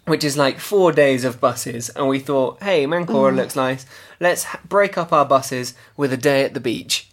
which 0.06 0.24
is 0.24 0.36
like 0.36 0.60
four 0.60 0.92
days 0.92 1.24
of 1.24 1.40
buses. 1.40 1.90
And 1.90 2.08
we 2.10 2.20
thought, 2.20 2.62
hey, 2.62 2.86
Mancora 2.86 3.32
Mm. 3.32 3.36
looks 3.38 3.56
nice. 3.56 3.86
Let's 4.20 4.46
break 4.68 4.98
up 4.98 5.14
our 5.14 5.26
buses 5.26 5.76
with 5.96 6.12
a 6.12 6.18
day 6.18 6.44
at 6.44 6.54
the 6.54 6.60
beach. 6.60 7.10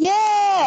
Yeah, 0.00 0.12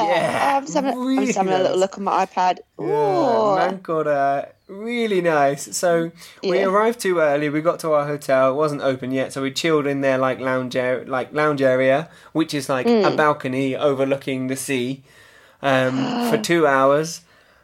Yeah, 0.07 0.57
I'm 0.57 0.63
just 0.63 0.73
having, 0.73 0.91
I'm 0.93 1.25
just 1.25 1.37
having 1.37 1.53
a 1.53 1.57
little 1.59 1.77
look 1.77 1.97
on 1.97 2.03
my 2.03 2.25
iPad. 2.25 2.59
Ooh. 2.81 2.85
Yeah, 2.85 3.71
Mancora, 3.71 4.49
really 4.67 5.21
nice. 5.21 5.73
So 5.77 6.11
we 6.43 6.59
Yeah. 6.59 6.65
arrived 6.65 6.99
too 6.99 7.19
early. 7.19 7.47
We 7.47 7.61
got 7.61 7.79
to 7.79 7.93
our 7.93 8.05
hotel. 8.05 8.51
It 8.51 8.55
wasn't 8.55 8.81
open 8.81 9.11
yet, 9.11 9.31
so 9.31 9.41
we 9.41 9.51
chilled 9.51 9.87
in 9.87 10.01
there 10.01 10.17
like 10.17 10.41
lounge 10.41 10.75
area, 10.75 11.05
like 11.09 11.33
lounge 11.33 11.61
area, 11.61 12.09
which 12.33 12.53
is 12.53 12.67
like 12.67 12.85
Mm. 12.87 13.07
a 13.13 13.15
balcony 13.15 13.73
overlooking 13.75 14.47
the 14.47 14.57
sea, 14.57 15.01
um, 15.61 15.95
for 16.29 16.37
two 16.37 16.67
hours. 16.67 17.21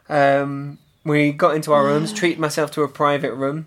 Um, 0.08 0.78
we 1.04 1.32
got 1.32 1.54
into 1.54 1.74
our 1.74 1.84
rooms. 1.84 2.12
Treated 2.20 2.38
myself 2.38 2.70
to 2.72 2.82
a 2.82 2.88
private 2.88 3.34
room. 3.34 3.66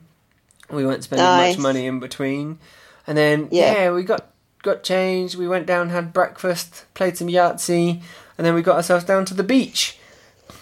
We 0.71 0.85
weren't 0.87 1.03
spending 1.03 1.25
Nice. 1.25 1.55
much 1.57 1.61
money 1.61 1.85
in 1.85 1.99
between, 1.99 2.57
and 3.05 3.15
then 3.15 3.47
yeah. 3.51 3.73
Yeah. 3.73 3.91
we 3.91 4.01
got 4.03 4.30
got 4.63 4.83
changed. 4.83 5.35
We 5.35 5.47
went 5.47 5.65
down, 5.65 5.89
had 5.89 6.13
breakfast, 6.13 6.85
played 6.93 7.17
some 7.17 7.27
Yahtzee, 7.27 8.01
and 8.37 8.45
then 8.45 8.53
we 8.53 8.61
got 8.61 8.75
ourselves 8.77 9.03
down 9.05 9.25
to 9.25 9.33
the 9.33 9.43
beach. 9.43 9.97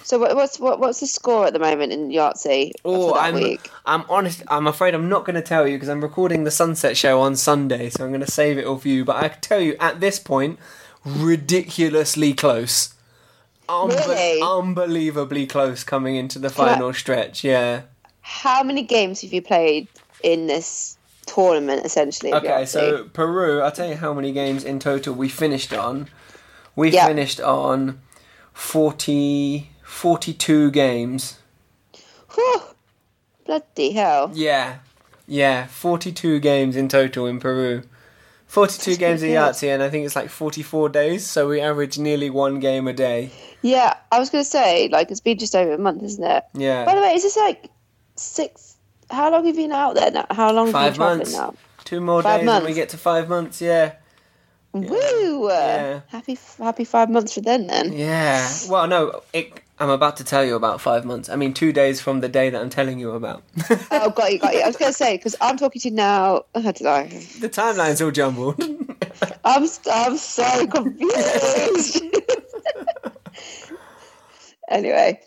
So 0.03 0.17
what's 0.17 0.59
what, 0.59 0.79
what's 0.79 1.01
the 1.01 1.05
score 1.07 1.45
at 1.45 1.53
the 1.53 1.59
moment 1.59 1.93
in 1.93 2.09
Yahtzee 2.09 2.71
Oh, 2.83 3.13
I'm 3.13 3.35
week? 3.35 3.69
I'm 3.85 4.03
honest. 4.09 4.41
I'm 4.47 4.65
afraid 4.65 4.95
I'm 4.95 5.07
not 5.07 5.23
going 5.23 5.35
to 5.35 5.41
tell 5.41 5.67
you 5.67 5.75
because 5.75 5.89
I'm 5.89 6.01
recording 6.01 6.45
the 6.45 6.51
Sunset 6.51 6.97
Show 6.97 7.21
on 7.21 7.35
Sunday, 7.35 7.89
so 7.91 8.03
I'm 8.03 8.09
going 8.09 8.21
to 8.25 8.31
save 8.31 8.57
it 8.57 8.65
all 8.65 8.79
for 8.79 8.88
you. 8.88 9.05
But 9.05 9.17
I 9.17 9.29
can 9.29 9.41
tell 9.41 9.59
you 9.59 9.75
at 9.79 9.99
this 9.99 10.17
point, 10.19 10.57
ridiculously 11.05 12.33
close. 12.33 12.93
unbe- 13.67 13.89
Really? 14.07 14.41
unbelievably 14.41 15.45
close 15.47 15.83
coming 15.83 16.15
into 16.15 16.39
the 16.39 16.49
final 16.49 16.91
stretch. 16.93 17.43
Yeah. 17.43 17.81
How 18.21 18.63
many 18.63 18.83
games 18.83 19.21
have 19.21 19.31
you 19.33 19.41
played 19.41 19.88
in 20.23 20.47
this 20.47 20.97
tournament, 21.34 21.86
essentially? 21.86 22.34
Okay, 22.34 22.65
so? 22.65 23.06
Peru, 23.13 23.62
I'll 23.62 23.72
tell 23.72 23.88
you 23.88 23.96
how 23.96 24.13
many 24.13 24.32
games 24.32 24.63
in 24.63 24.80
total 24.80 25.13
we 25.13 25.30
finished 25.30 25.72
on. 25.74 26.08
We 26.76 26.89
Yeah. 26.92 27.08
finished 27.08 27.39
on 27.42 28.02
40, 28.54 29.70
42 29.84 30.72
games. 30.72 31.38
Whew. 32.36 32.62
bloody 33.46 33.92
hell. 33.94 34.30
Yeah. 34.34 34.76
Yeah, 35.28 35.65
42 35.68 36.39
games 36.39 36.76
in 36.76 36.88
total 36.88 37.26
in 37.26 37.39
Peru. 37.39 37.84
42 38.48 38.92
That's 38.92 38.98
games 39.00 39.22
good. 39.22 39.30
Yahtzee, 39.32 39.74
and 39.74 39.82
I 39.84 39.89
think 39.89 40.06
it's 40.06 40.15
like 40.15 40.30
44 40.30 40.89
days, 40.89 41.26
so 41.26 41.48
we 41.50 41.60
average 41.62 41.98
nearly 42.00 42.30
one 42.30 42.60
game 42.60 42.88
a 42.88 42.94
day. 42.94 43.32
Yeah, 43.62 43.94
I 44.12 44.20
was 44.20 44.30
going 44.30 44.44
to 44.44 44.50
say, 44.50 44.89
like, 44.92 45.12
it's 45.12 45.20
been 45.20 45.38
just 45.38 45.56
over 45.56 45.74
a 45.74 45.78
month, 45.78 46.02
isn't 46.04 46.24
it? 46.24 46.44
Yeah. 46.54 46.86
By 46.86 46.96
the 46.96 47.02
way, 47.02 47.13
is 47.13 47.24
this 47.24 47.38
like 47.38 47.70
six? 48.15 48.68
How 49.12 49.32
long 49.32 49.45
have 49.45 49.56
you 49.56 49.63
been 49.63 49.72
out 49.72 49.95
there 49.95 50.12
now? 50.12 50.26
How 50.32 50.52
long 50.52 50.72
Five 50.72 50.84
have 50.84 50.93
you 50.95 51.00
been 51.00 51.17
months. 51.17 51.34
traveling 51.34 51.58
Two 51.86 52.02
more 52.02 52.22
Five 52.22 52.41
days 52.41 52.50
and 52.50 52.65
we 52.65 52.74
get 52.74 52.89
to 52.89 52.98
five 52.98 53.30
months, 53.30 53.62
yeah. 53.62 53.93
now? 54.74 54.82
Woo! 54.82 55.45
Uh, 55.45 55.50
yeah. 55.50 56.00
Happy, 56.08 56.38
happy 56.60 56.84
five 56.84 57.10
months 57.10 57.34
for 57.34 57.41
then. 57.41 57.67
Then. 57.67 57.93
Yeah. 57.93 58.48
Well, 58.69 58.88
no, 58.88 59.22
it, 59.34 59.62
I'm 59.80 59.89
about 59.89 60.17
to 60.17 60.24
tell 60.24 60.43
you 60.43 60.56
about 60.56 60.82
five 60.82 61.06
months. 61.06 61.30
I 61.30 61.36
mean, 61.36 61.54
two 61.54 61.72
days 61.72 62.02
from 62.02 62.19
the 62.19 62.28
day 62.28 62.50
that 62.50 62.62
I'm 62.62 62.69
telling 62.69 63.00
you 63.00 63.12
about. 63.12 63.43
Oh, 63.91 64.10
got 64.12 64.32
you, 64.32 64.39
got 64.39 64.54
you. 64.54 64.62
I 64.62 64.67
was 64.67 64.78
going 64.78 64.91
to 64.91 64.98
say 64.98 65.17
because 65.17 65.36
I'm 65.41 65.58
talking 65.58 65.80
to 65.82 65.89
you 65.89 65.95
now. 65.95 66.43
I 66.54 66.62
don't 66.62 66.82
know. 66.82 67.04
the 67.06 67.50
timeline's 67.50 68.02
all 68.02 68.12
jumbled. 68.12 68.62
I'm, 69.43 69.67
I'm 69.91 70.17
so 70.17 70.67
confused. 70.67 72.04
anyway, 74.69 75.19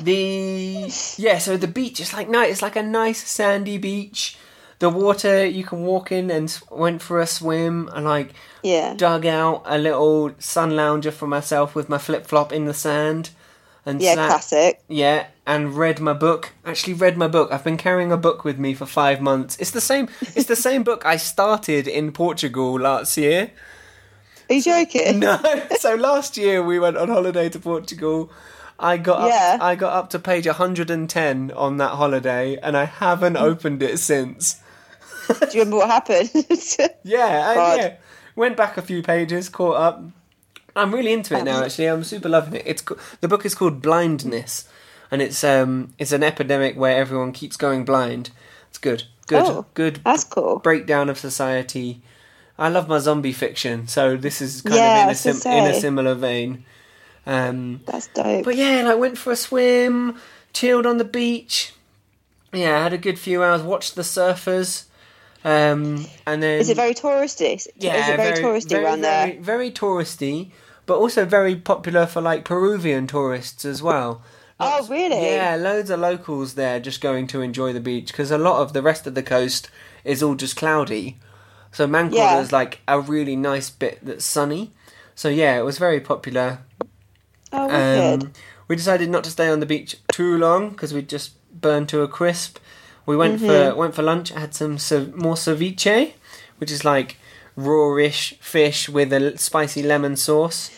the 0.00 0.90
yeah, 1.16 1.38
so 1.38 1.56
the 1.56 1.68
beach 1.68 2.00
is 2.00 2.12
like 2.12 2.28
nice. 2.28 2.52
It's 2.52 2.62
like 2.62 2.76
a 2.76 2.82
nice 2.82 3.26
sandy 3.28 3.78
beach. 3.78 4.36
The 4.80 4.90
water 4.90 5.46
you 5.46 5.64
can 5.64 5.82
walk 5.84 6.10
in 6.12 6.30
and 6.30 6.56
went 6.70 7.00
for 7.00 7.20
a 7.20 7.26
swim 7.26 7.88
and 7.94 8.04
like 8.04 8.34
yeah. 8.62 8.94
dug 8.94 9.24
out 9.24 9.62
a 9.64 9.78
little 9.78 10.32
sun 10.38 10.74
lounger 10.76 11.10
for 11.12 11.26
myself 11.26 11.74
with 11.74 11.88
my 11.88 11.98
flip 11.98 12.26
flop 12.26 12.52
in 12.52 12.64
the 12.64 12.74
sand 12.74 13.30
and 13.86 14.02
Yeah, 14.02 14.14
sat- 14.14 14.28
classic. 14.28 14.82
Yeah, 14.88 15.26
and 15.46 15.74
read 15.76 16.00
my 16.00 16.12
book. 16.12 16.52
Actually, 16.64 16.94
read 16.94 17.16
my 17.16 17.28
book. 17.28 17.52
I've 17.52 17.64
been 17.64 17.76
carrying 17.76 18.10
a 18.12 18.16
book 18.16 18.44
with 18.44 18.58
me 18.58 18.74
for 18.74 18.84
five 18.86 19.20
months. 19.20 19.56
It's 19.58 19.70
the 19.70 19.80
same. 19.80 20.08
It's 20.34 20.46
the 20.48 20.56
same 20.56 20.82
book 20.82 21.06
I 21.06 21.16
started 21.18 21.86
in 21.86 22.12
Portugal 22.12 22.78
last 22.78 23.16
year. 23.16 23.52
Are 24.50 24.54
you 24.56 24.62
joking? 24.62 25.20
No, 25.20 25.40
so 25.78 25.94
last 25.94 26.36
year 26.36 26.62
we 26.62 26.78
went 26.78 26.96
on 26.96 27.08
holiday 27.08 27.48
to 27.48 27.58
Portugal. 27.58 28.30
I 28.78 28.96
got 28.96 29.28
Yeah. 29.28 29.54
up, 29.56 29.62
I 29.62 29.74
got 29.76 29.92
up 29.92 30.10
to 30.10 30.18
page 30.18 30.46
110 30.46 31.50
on 31.52 31.76
that 31.78 31.92
holiday, 31.92 32.56
and 32.62 32.76
I 32.76 32.84
haven't 32.84 33.34
mm. 33.34 33.40
opened 33.40 33.82
it 33.82 33.98
since. 33.98 34.60
Do 35.28 35.34
you 35.52 35.60
remember 35.60 35.76
what 35.78 35.90
happened? 35.90 36.30
Yeah, 37.04 37.54
uh, 37.56 37.60
I, 37.60 37.76
yeah. 37.76 37.94
Went 38.36 38.56
back 38.56 38.76
a 38.76 38.82
few 38.82 39.02
pages, 39.02 39.48
caught 39.48 39.76
up. 39.76 40.02
I'm 40.76 40.92
really 40.92 41.12
into 41.12 41.38
it 41.38 41.44
now. 41.44 41.58
Um, 41.58 41.64
actually, 41.64 41.86
I'm 41.88 42.02
super 42.02 42.28
loving 42.28 42.54
it. 42.54 42.62
It's 42.66 42.82
co- 42.82 42.98
the 43.20 43.28
book 43.28 43.46
is 43.46 43.54
called 43.54 43.80
Blindness, 43.80 44.68
and 45.10 45.22
it's 45.22 45.44
um 45.44 45.94
it's 45.98 46.10
an 46.12 46.22
epidemic 46.24 46.76
where 46.76 46.96
everyone 46.96 47.30
keeps 47.32 47.56
going 47.56 47.84
blind. 47.84 48.30
It's 48.70 48.78
good, 48.78 49.04
good, 49.28 49.44
Oh, 49.46 49.66
good 49.74 50.00
That's 50.04 50.24
cool. 50.24 50.58
breakdown 50.58 51.08
of 51.08 51.16
society. 51.18 52.02
I 52.58 52.68
love 52.68 52.88
my 52.88 52.98
zombie 52.98 53.32
fiction, 53.32 53.86
so 53.86 54.16
this 54.16 54.42
is 54.42 54.62
kind 54.62 54.76
Yeah, 54.76 54.96
of 54.96 55.04
in 55.04 55.10
a 55.10 55.14
sim- 55.14 55.52
in 55.52 55.64
a 55.66 55.74
similar 55.74 56.14
vein. 56.14 56.64
Um, 57.26 57.80
That's 57.86 58.08
dope. 58.08 58.44
but 58.44 58.56
yeah, 58.56 58.82
like 58.82 58.98
went 58.98 59.18
for 59.18 59.32
a 59.32 59.36
swim, 59.36 60.18
chilled 60.52 60.86
on 60.86 60.98
the 60.98 61.04
beach. 61.04 61.72
Yeah, 62.52 62.82
had 62.82 62.92
a 62.92 62.98
good 62.98 63.18
few 63.18 63.42
hours. 63.42 63.62
Watched 63.62 63.94
the 63.96 64.02
surfers, 64.02 64.84
um, 65.44 66.06
and 66.26 66.42
then 66.42 66.60
Is 66.60 66.68
it 66.68 66.76
very 66.76 66.94
touristy? 66.94 67.56
Is 67.56 67.68
yeah, 67.76 68.12
it 68.12 68.16
very, 68.16 68.38
touristy 68.44 68.68
very, 68.70 68.84
around 68.84 69.00
very, 69.00 69.32
there? 69.32 69.42
Very 69.42 69.70
touristy, 69.70 70.50
but 70.86 70.98
also 70.98 71.24
very 71.24 71.56
popular 71.56 72.06
for 72.06 72.20
like 72.20 72.44
Peruvian 72.44 73.06
tourists 73.06 73.64
as 73.64 73.82
well. 73.82 74.22
Oh, 74.60 74.86
really? 74.88 75.20
Yeah, 75.34 75.56
loads 75.56 75.90
of 75.90 75.98
locals 75.98 76.54
there 76.54 76.78
just 76.78 77.00
going 77.00 77.26
to 77.28 77.40
enjoy 77.40 77.72
the 77.72 77.80
beach 77.80 78.08
because 78.08 78.30
a 78.30 78.38
lot 78.38 78.62
of 78.62 78.72
the 78.72 78.82
rest 78.82 79.04
of 79.06 79.14
the 79.16 79.22
coast 79.22 79.68
is 80.04 80.22
all 80.22 80.36
just 80.36 80.54
cloudy. 80.56 81.18
So 81.72 81.88
Mancor 81.88 82.14
Yeah. 82.14 82.38
is 82.40 82.52
like 82.52 82.80
a 82.86 83.00
really 83.00 83.34
nice 83.34 83.68
bit 83.68 83.98
that's 84.02 84.24
sunny. 84.24 84.70
So 85.16 85.28
yeah, 85.28 85.58
it 85.58 85.64
was 85.64 85.78
very 85.78 86.00
popular. 86.00 86.60
Oh, 87.54 87.66
wicked. 87.66 88.24
Um, 88.24 88.32
we 88.68 88.76
decided 88.76 89.08
not 89.10 89.24
to 89.24 89.30
stay 89.30 89.48
on 89.48 89.60
the 89.60 89.66
beach 89.66 89.96
too 90.12 90.36
long 90.38 90.70
because 90.70 90.92
we'd 90.94 91.08
just 91.08 91.32
burned 91.60 91.88
to 91.90 92.02
a 92.02 92.08
crisp. 92.08 92.58
We 93.06 93.16
went 93.16 93.40
Mm-hmm. 93.40 93.46
for 93.72 93.74
went 93.76 93.94
for 93.94 94.02
lunch. 94.02 94.32
I 94.32 94.40
had 94.40 94.54
some 94.54 94.72
more 95.14 95.34
ceviche, 95.36 96.12
which 96.58 96.70
is 96.70 96.84
like 96.84 97.16
rawish 97.56 98.36
fish 98.38 98.88
with 98.88 99.12
a 99.12 99.36
spicy 99.38 99.82
lemon 99.82 100.16
sauce. 100.16 100.70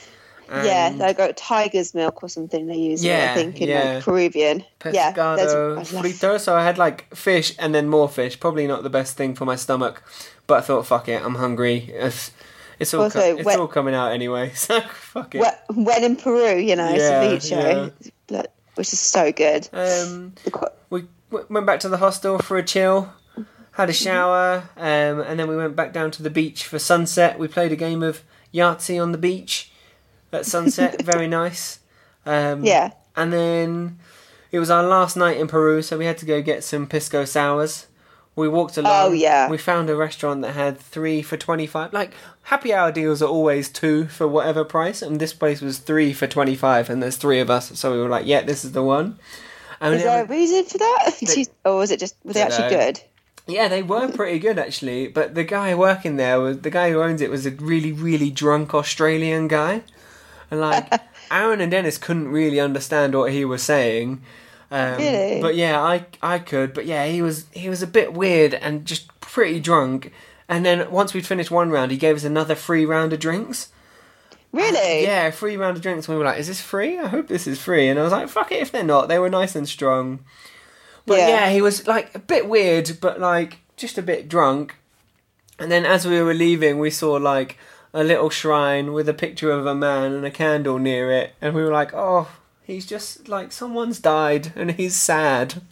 yeah, 0.48 0.88
and 0.88 1.00
they 1.00 1.12
got 1.14 1.36
tiger's 1.36 1.94
milk 1.94 2.22
or 2.22 2.28
something 2.28 2.66
they 2.66 2.76
use. 2.76 3.04
Yeah, 3.04 3.32
I 3.32 3.34
think 3.34 3.60
in 3.60 3.68
yeah. 3.68 3.94
like 3.94 4.04
Peruvian. 4.04 4.64
yeah, 4.92 5.12
pescado 5.12 5.76
love- 5.76 5.88
frito. 5.90 6.38
So 6.38 6.54
I 6.56 6.62
had 6.64 6.78
like 6.78 7.12
fish 7.14 7.54
and 7.58 7.74
then 7.74 7.88
more 7.88 8.08
fish. 8.08 8.38
Probably 8.38 8.66
not 8.66 8.82
the 8.82 8.90
best 8.90 9.16
thing 9.16 9.34
for 9.34 9.44
my 9.44 9.56
stomach, 9.56 10.02
but 10.46 10.58
I 10.58 10.60
thought, 10.60 10.86
fuck 10.86 11.08
it, 11.08 11.20
I'm 11.24 11.36
hungry. 11.36 11.92
It's, 12.78 12.90
it's 12.92 12.94
all 12.94 13.02
Also, 13.04 13.20
co- 13.20 13.36
it's 13.36 13.44
when- 13.44 13.60
all 13.60 13.68
coming 13.68 13.94
out 13.94 14.12
anyway. 14.12 14.52
So 14.54 14.80
fuck 14.80 15.34
it. 15.34 15.44
When 15.74 16.04
in 16.04 16.16
Peru, 16.16 16.56
you 16.56 16.76
know, 16.76 16.90
Yeah, 16.90 17.22
ceviche, 17.24 17.92
but- 18.26 18.52
which 18.74 18.92
is 18.92 19.00
so 19.00 19.32
good. 19.32 19.68
Um, 19.72 20.34
we 20.90 21.04
went 21.30 21.64
back 21.66 21.80
to 21.80 21.88
the 21.88 21.96
hostel 21.96 22.38
for 22.38 22.58
a 22.58 22.62
chill, 22.62 23.12
had 23.72 23.88
a 23.88 23.92
Mm-hmm. 23.92 24.04
shower, 24.04 24.68
um, 24.76 25.20
and 25.20 25.38
then 25.40 25.48
we 25.48 25.56
went 25.56 25.74
back 25.74 25.92
down 25.94 26.10
to 26.12 26.22
the 26.22 26.28
beach 26.30 26.64
for 26.66 26.78
sunset. 26.78 27.38
We 27.38 27.48
played 27.48 27.72
a 27.72 27.76
game 27.76 28.02
of 28.02 28.22
Yahtzee 28.52 29.02
on 29.02 29.12
the 29.12 29.18
beach 29.18 29.70
at 30.32 30.44
sunset. 30.44 31.00
Very 31.12 31.26
nice. 31.26 31.80
Um, 32.26 32.64
Yeah. 32.64 32.90
And 33.16 33.32
then 33.32 33.98
it 34.52 34.58
was 34.58 34.70
our 34.70 34.82
last 34.82 35.16
night 35.16 35.38
in 35.38 35.46
Peru, 35.48 35.80
so 35.80 35.96
we 35.96 36.04
had 36.04 36.18
to 36.18 36.26
go 36.26 36.42
get 36.42 36.62
some 36.62 36.86
pisco 36.86 37.24
sours. 37.24 37.86
We 38.36 38.48
walked 38.48 38.76
oh, 38.78 38.82
along. 38.82 39.06
Oh, 39.06 39.12
yeah. 39.12 39.48
We 39.48 39.58
found 39.58 39.88
a 39.90 39.96
restaurant 39.96 40.42
that 40.42 40.52
had 40.52 40.78
three 40.78 41.22
for 41.22 41.36
twenty 41.36 41.66
five. 41.66 41.92
Like 41.92 42.12
happy 42.42 42.72
hour 42.72 42.92
deals 42.92 43.22
are 43.22 43.28
always 43.28 43.68
two 43.68 44.06
for 44.06 44.28
whatever 44.28 44.62
price, 44.62 45.02
and 45.02 45.18
this 45.18 45.32
place 45.32 45.60
was 45.60 45.78
three 45.78 46.12
for 46.12 46.26
twenty 46.26 46.54
five, 46.54 46.88
and 46.90 47.02
there's 47.02 47.16
three 47.16 47.40
of 47.40 47.50
us, 47.50 47.78
so 47.78 47.92
we 47.92 47.98
were 47.98 48.08
like, 48.08 48.26
"Yeah, 48.26 48.42
this 48.42 48.64
is 48.64 48.72
the 48.72 48.82
one." 48.82 49.18
And 49.80 49.94
Is 49.94 50.02
it 50.02 50.04
there 50.04 50.24
a 50.24 50.26
reason 50.26 50.64
for 50.64 50.78
that? 50.78 51.12
Jeez, 51.20 51.48
or 51.64 51.76
was 51.76 51.90
it 51.90 51.98
just 52.00 52.14
were 52.24 52.34
they 52.34 52.42
actually 52.42 52.68
good? 52.68 53.00
yeah, 53.46 53.68
they 53.68 53.82
were 53.82 54.08
pretty 54.08 54.38
good 54.38 54.58
actually, 54.58 55.08
but 55.08 55.34
the 55.34 55.44
guy 55.44 55.74
working 55.74 56.16
there 56.16 56.40
was 56.40 56.60
the 56.60 56.70
guy 56.70 56.90
who 56.90 57.02
owns 57.02 57.20
it 57.20 57.30
was 57.30 57.46
a 57.46 57.50
really, 57.52 57.92
really 57.92 58.30
drunk 58.30 58.74
Australian 58.74 59.48
guy, 59.48 59.82
and 60.50 60.60
like 60.60 60.92
Aaron 61.30 61.60
and 61.60 61.70
Dennis 61.70 61.96
couldn't 61.98 62.28
really 62.28 62.60
understand 62.60 63.14
what 63.14 63.32
he 63.32 63.44
was 63.44 63.62
saying. 63.62 64.22
Um, 64.70 64.96
Really? 64.98 65.40
But 65.40 65.54
yeah, 65.54 65.80
I 65.80 66.06
I 66.22 66.38
could. 66.38 66.74
But 66.74 66.86
yeah, 66.86 67.06
he 67.06 67.22
was 67.22 67.46
he 67.52 67.68
was 67.68 67.82
a 67.82 67.86
bit 67.86 68.12
weird 68.12 68.54
and 68.54 68.84
just 68.84 69.08
pretty 69.20 69.60
drunk. 69.60 70.12
And 70.48 70.64
then 70.64 70.90
once 70.90 71.12
we'd 71.14 71.26
finished 71.26 71.50
one 71.50 71.70
round, 71.70 71.90
he 71.90 71.96
gave 71.96 72.16
us 72.16 72.24
another 72.24 72.54
free 72.54 72.84
round 72.86 73.12
of 73.12 73.18
drinks. 73.20 73.68
Really? 74.52 75.02
Yeah, 75.02 75.30
free 75.30 75.56
round 75.56 75.76
of 75.76 75.82
drinks. 75.82 76.08
We 76.08 76.16
were 76.16 76.24
like, 76.24 76.38
"Is 76.38 76.46
this 76.46 76.60
free? 76.60 76.98
I 76.98 77.08
hope 77.08 77.28
this 77.28 77.46
is 77.46 77.60
free." 77.60 77.88
And 77.88 77.98
I 77.98 78.02
was 78.02 78.12
like, 78.12 78.28
"Fuck 78.28 78.52
it 78.52 78.62
if 78.62 78.72
they're 78.72 78.82
not." 78.84 79.08
They 79.08 79.18
were 79.18 79.28
nice 79.28 79.54
and 79.54 79.68
strong. 79.68 80.20
But 81.04 81.18
Yeah. 81.18 81.28
yeah, 81.28 81.50
he 81.50 81.60
was 81.60 81.86
like 81.86 82.14
a 82.14 82.18
bit 82.18 82.48
weird, 82.48 82.98
but 83.00 83.20
like 83.20 83.58
just 83.76 83.98
a 83.98 84.02
bit 84.02 84.28
drunk. 84.28 84.76
And 85.58 85.70
then 85.70 85.84
as 85.84 86.06
we 86.06 86.20
were 86.22 86.34
leaving, 86.34 86.78
we 86.78 86.90
saw 86.90 87.12
like 87.12 87.58
a 87.92 88.02
little 88.04 88.30
shrine 88.30 88.92
with 88.92 89.08
a 89.08 89.14
picture 89.14 89.50
of 89.50 89.66
a 89.66 89.74
man 89.74 90.12
and 90.12 90.24
a 90.24 90.30
candle 90.30 90.78
near 90.78 91.10
it, 91.10 91.34
and 91.40 91.54
we 91.54 91.62
were 91.62 91.72
like, 91.72 91.92
"Oh, 91.94 92.28
he's 92.66 92.84
just 92.86 93.28
like 93.28 93.52
someone's 93.52 94.00
died, 94.00 94.52
and 94.56 94.72
he's 94.72 94.96
sad." 94.96 95.62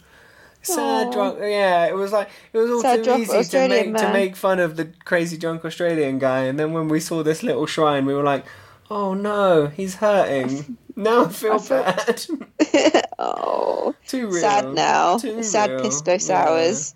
Sad 0.61 1.07
Aw. 1.07 1.11
drunk, 1.11 1.37
yeah. 1.41 1.85
It 1.85 1.93
was 1.93 2.11
like 2.11 2.27
it 2.51 2.57
was 2.57 2.71
all 2.71 2.81
Sad 2.81 3.03
too 3.03 3.17
easy 3.17 3.43
to 3.43 3.67
make 3.67 3.95
to 3.97 4.11
make 4.11 4.35
fun 4.35 4.59
of 4.59 4.75
the 4.77 4.85
crazy 5.05 5.37
drunk 5.37 5.63
Australian 5.63 6.17
guy, 6.17 6.45
and 6.45 6.59
then 6.59 6.73
when 6.73 6.87
we 6.87 6.99
saw 6.99 7.21
this 7.21 7.43
little 7.43 7.67
shrine, 7.67 8.05
we 8.07 8.15
were 8.15 8.23
like, 8.23 8.45
"Oh 8.89 9.13
no, 9.13 9.67
he's 9.67 9.95
hurting." 9.95 10.77
Now 10.95 11.25
I 11.25 11.29
feel 11.41 11.59
I 11.61 11.67
bad. 11.69 12.25
Oh, 13.19 13.93
Too 14.07 14.27
real. 14.27 14.41
sad 14.41 14.73
now. 14.73 15.17
Too 15.17 15.43
sad 15.43 15.69
real. 15.69 15.81
pisco 15.81 16.11
Yeah. 16.13 16.17
sours. 16.17 16.95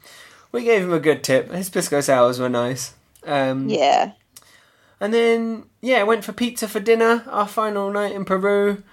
We 0.52 0.64
gave 0.64 0.82
him 0.84 0.92
a 0.94 1.00
good 1.00 1.24
tip. 1.24 1.52
His 1.52 1.70
pisco 1.70 2.02
sours 2.02 2.40
were 2.40 2.50
nice. 2.50 2.94
Um, 3.24 3.70
Yeah. 3.70 4.14
And 5.00 5.14
then 5.14 5.66
yeah, 5.82 6.04
went 6.04 6.26
for 6.26 6.34
pizza 6.34 6.68
for 6.68 6.80
dinner. 6.80 7.24
Our 7.28 7.48
final 7.48 7.90
night 7.92 8.14
in 8.14 8.26
Peru. 8.26 8.84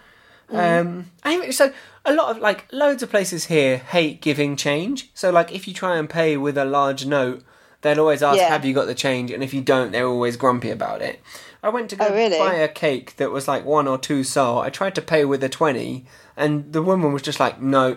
Mm. 0.53 1.05
Um, 1.25 1.53
so 1.53 1.73
a 2.05 2.15
lot 2.15 2.31
of 2.31 2.39
like 2.41 2.67
loads 2.73 3.03
of 3.03 3.11
places 3.11 3.47
here 3.47 3.79
hate 3.79 4.21
giving 4.21 4.57
change. 4.57 5.11
So 5.15 5.31
like 5.31 5.53
if 5.53 5.67
you 5.67 5.75
try 5.75 5.97
and 5.97 6.09
pay 6.09 6.37
with 6.37 6.57
a 6.57 6.65
large 6.65 7.05
note, 7.07 7.43
they'll 7.83 7.99
always 8.01 8.23
ask, 8.23 8.39
Yeah. 8.39 8.49
"Have 8.49 8.65
you 8.65 8.73
got 8.75 8.87
the 8.87 8.95
change?" 8.95 9.31
And 9.31 9.43
if 9.43 9.53
you 9.53 9.61
don't, 9.61 9.91
they're 9.93 10.07
always 10.07 10.37
grumpy 10.37 10.71
about 10.71 11.03
it. 11.03 11.21
I 11.63 11.69
went 11.71 11.91
to 11.91 11.97
go 11.97 12.07
Oh, 12.09 12.15
really? 12.15 12.39
buy 12.39 12.55
a 12.55 12.69
cake 12.69 13.17
that 13.17 13.33
was 13.33 13.49
like 13.49 13.65
one 13.65 13.89
or 13.89 13.99
two 13.99 14.23
sol. 14.23 14.61
I 14.61 14.71
tried 14.71 14.95
to 14.95 15.03
pay 15.03 15.25
with 15.25 15.43
a 15.43 15.49
twenty, 15.49 16.07
and 16.37 16.73
the 16.73 16.83
woman 16.83 17.13
was 17.13 17.23
just 17.23 17.41
like, 17.41 17.61
"No, 17.61 17.97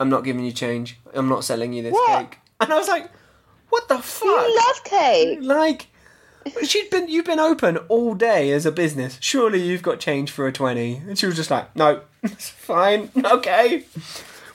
I'm 0.00 0.08
not 0.08 0.24
giving 0.24 0.44
you 0.44 0.52
change. 0.52 0.98
I'm 1.12 1.28
not 1.28 1.44
selling 1.44 1.74
you 1.74 1.82
this 1.82 1.92
What? 1.92 2.18
cake." 2.30 2.38
And 2.60 2.72
I 2.72 2.78
was 2.78 2.88
like, 2.88 3.10
"What 3.68 3.88
the 3.88 3.98
fuck?" 3.98 4.24
You 4.48 4.56
love 4.56 4.84
cake. 4.84 5.38
like, 5.42 5.88
she'd 6.64 6.90
been 6.90 7.08
you've 7.08 7.24
been 7.24 7.38
open 7.40 7.76
all 7.88 8.14
day 8.14 8.50
as 8.52 8.66
a 8.66 8.72
business. 8.72 9.18
Surely 9.20 9.62
you've 9.62 9.82
got 9.82 10.00
change 10.00 10.30
for 10.30 10.46
a 10.46 10.52
twenty. 10.52 10.96
And 10.96 11.18
she 11.18 11.26
was 11.26 11.36
just 11.36 11.50
like, 11.50 11.74
"No, 11.76 12.00
it's 12.22 12.48
fine. 12.50 13.10
Okay, 13.16 13.84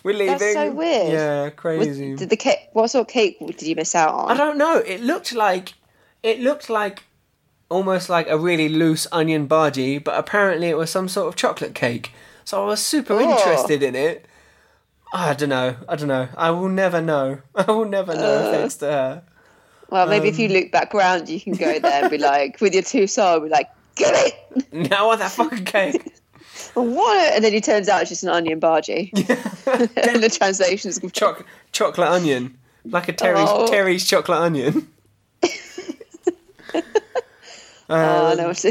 we're 0.04 0.14
leaving." 0.16 0.38
That's 0.38 0.54
so 0.54 0.72
weird. 0.72 1.12
Yeah, 1.14 1.44
Was- 1.46 1.54
crazy. 1.56 2.16
did 2.16 2.30
the 2.30 2.38
cake? 2.38 2.70
What 2.74 2.90
sort 2.90 3.08
of 3.08 3.14
cake 3.14 3.38
did 3.40 3.62
you 3.64 3.76
miss 3.76 3.96
out 3.96 4.14
on? 4.14 4.32
I 4.32 4.36
don't 4.38 4.58
know. 4.58 4.78
It 4.78 5.02
looked 5.02 5.34
like 5.34 5.74
it 6.24 6.40
looked 6.40 6.70
like 6.70 7.04
almost 7.70 8.10
like 8.10 8.28
a 8.30 8.38
really 8.38 8.68
loose 8.70 9.06
onion 9.12 9.48
bhaji, 9.48 10.04
but 10.04 10.18
apparently 10.18 10.68
it 10.70 10.78
was 10.78 10.90
some 10.90 11.08
sort 11.08 11.28
of 11.28 11.36
chocolate 11.36 11.76
cake. 11.76 12.12
So 12.44 12.64
I 12.64 12.66
was 12.66 12.82
super 12.82 13.14
Oh. 13.14 13.20
interested 13.20 13.84
in 13.84 13.96
it. 13.96 14.26
I 15.14 15.34
don't 15.34 15.50
know. 15.50 15.76
I 15.88 15.96
don't 15.96 16.08
know. 16.08 16.28
I 16.38 16.50
will 16.52 16.70
never 16.70 17.02
know. 17.02 17.42
I 17.56 17.72
will 17.72 17.86
never 17.86 18.14
know 18.16 18.38
Uh. 18.48 18.52
thanks 18.52 18.76
to 18.78 18.86
her. 18.86 19.24
Well, 19.92 20.08
maybe 20.08 20.30
if 20.30 20.36
Um, 20.36 20.42
you 20.42 20.48
look 20.50 20.72
back 20.72 20.94
round, 20.94 21.30
you 21.30 21.40
can 21.42 21.54
go 21.54 21.80
there 21.80 22.02
and 22.04 22.12
be 22.12 22.18
like, 22.32 22.60
with 22.62 22.74
your 22.74 22.84
two 22.84 23.08
soul, 23.08 23.40
be 23.42 23.50
like, 23.50 23.70
get 23.96 24.14
it, 24.16 24.74
Now 24.74 25.04
I 25.04 25.08
want 25.08 25.20
that 25.20 25.32
fucking 25.32 25.66
cake. 25.66 26.14
Want 26.76 27.20
and 27.34 27.44
then 27.44 27.54
he 27.54 27.62
turns 27.62 27.88
out 27.90 28.02
it's 28.02 28.10
just 28.10 28.24
an 28.24 28.30
onion 28.30 28.60
bhaji. 28.60 29.12
and 30.06 30.24
the 30.24 30.30
translation's 30.30 31.00
Choc- 31.12 31.46
chocolate 31.72 32.10
onion. 32.10 32.58
Like 32.86 33.08
a 33.08 33.14
Terry's 33.14 33.48
Oh. 33.50 33.68
Terry's 33.68 34.06
chocolate 34.08 34.40
onion. 34.40 34.88
Oh, 37.92 38.32
Um, 38.32 38.38
no, 38.38 38.50
it's 38.52 38.62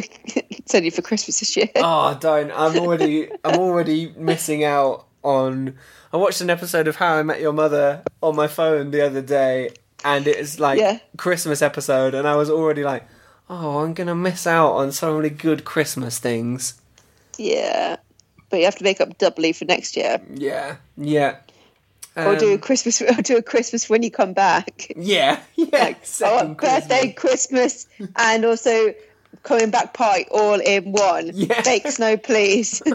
send 0.66 0.84
you 0.84 0.90
for 0.92 1.02
Christmas 1.02 1.40
this 1.40 1.56
year. 1.56 1.68
Oh, 1.76 2.16
don't! 2.20 2.52
I'm 2.52 2.78
already, 2.78 3.28
I'm 3.44 3.58
already 3.58 4.12
missing 4.16 4.62
out 4.62 5.06
on. 5.24 5.74
I 6.12 6.16
watched 6.18 6.40
an 6.40 6.50
episode 6.50 6.86
of 6.86 6.96
How 6.96 7.16
I 7.16 7.22
Met 7.24 7.40
Your 7.40 7.52
Mother 7.52 8.02
on 8.22 8.36
my 8.36 8.46
phone 8.46 8.92
the 8.92 9.04
other 9.04 9.20
day, 9.20 9.70
and 10.04 10.26
it's 10.26 10.58
like 10.60 10.78
Yeah. 10.78 10.98
Christmas 11.16 11.62
episode, 11.62 12.14
and 12.14 12.26
I 12.28 12.36
was 12.36 12.50
already 12.50 12.84
like, 12.84 13.06
"Oh, 13.50 13.78
I'm 13.78 13.94
gonna 13.94 14.14
miss 14.14 14.46
out 14.46 14.72
on 14.72 14.92
so 14.92 15.16
many 15.16 15.30
good 15.30 15.64
Christmas 15.64 16.18
things." 16.18 16.74
Yeah, 17.36 17.96
but 18.50 18.58
you 18.58 18.64
have 18.64 18.76
to 18.76 18.84
make 18.84 19.00
up 19.00 19.16
doubly 19.18 19.52
for 19.52 19.64
next 19.64 19.96
year, 19.96 20.20
Yeah, 20.34 20.76
yeah. 20.96 21.36
or 22.16 22.34
do 22.36 22.50
a 22.50 22.54
Um, 22.54 22.58
Christmas, 22.60 23.00
or 23.02 23.12
do 23.22 23.36
a 23.36 23.42
Christmas 23.42 23.88
when 23.88 24.02
you 24.02 24.10
come 24.10 24.32
back. 24.32 24.90
yeah, 24.96 25.40
yeah. 25.56 25.66
Like, 25.72 26.04
second 26.04 26.48
want 26.48 26.58
birthday, 26.60 27.12
Christmas. 27.12 27.86
Christmas, 27.86 28.12
and 28.16 28.44
also 28.44 28.92
coming 29.44 29.70
back 29.70 29.94
party 29.94 30.26
all 30.32 30.58
in 30.60 30.90
one. 30.92 31.30
Yeah. 31.34 31.60
Fake 31.62 31.86
snow, 31.88 32.16
please. 32.16 32.82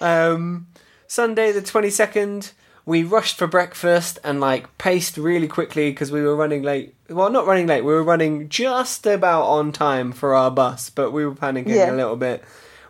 Um, 0.00 0.68
Sunday 1.06 1.52
the 1.52 1.60
twenty 1.62 1.90
second, 1.90 2.52
we 2.86 3.02
rushed 3.02 3.36
for 3.36 3.46
breakfast 3.46 4.18
and 4.24 4.40
like 4.40 4.76
paced 4.78 5.16
really 5.16 5.48
quickly 5.48 5.90
because 5.90 6.10
we 6.10 6.22
were 6.22 6.34
running 6.36 6.62
late. 6.62 6.94
Well, 7.08 7.30
not 7.30 7.46
running 7.46 7.66
late. 7.66 7.82
We 7.84 7.92
were 7.92 8.02
running 8.02 8.48
just 8.48 9.06
about 9.06 9.42
on 9.44 9.72
time 9.72 10.12
for 10.12 10.34
our 10.34 10.50
bus, 10.50 10.90
but 10.90 11.10
we 11.12 11.24
were 11.24 11.34
panicking 11.34 11.68
Yeah. 11.68 11.92
a 11.92 11.94
little 11.94 12.16
bit. 12.16 12.42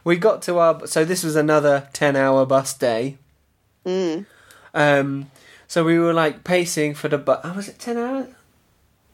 We 0.05 0.17
got 0.17 0.43
to 0.43 0.59
our 0.59 0.87
so 0.87 1.05
this 1.05 1.23
was 1.23 1.37
another 1.37 1.89
ten 1.93 2.17
hour 2.17 2.47
bus 2.47 2.73
day. 2.75 3.19
Mm. 3.85 4.27
Um, 4.75 5.31
so 5.67 5.85
we 5.85 5.99
were 5.99 6.13
like 6.15 6.45
pacing 6.45 6.95
for 6.95 7.09
the 7.09 7.19
bus. 7.19 7.41
Oh, 7.45 7.53
was 7.55 7.69
it 7.69 7.79
ten 7.79 7.97
hours? 7.99 8.29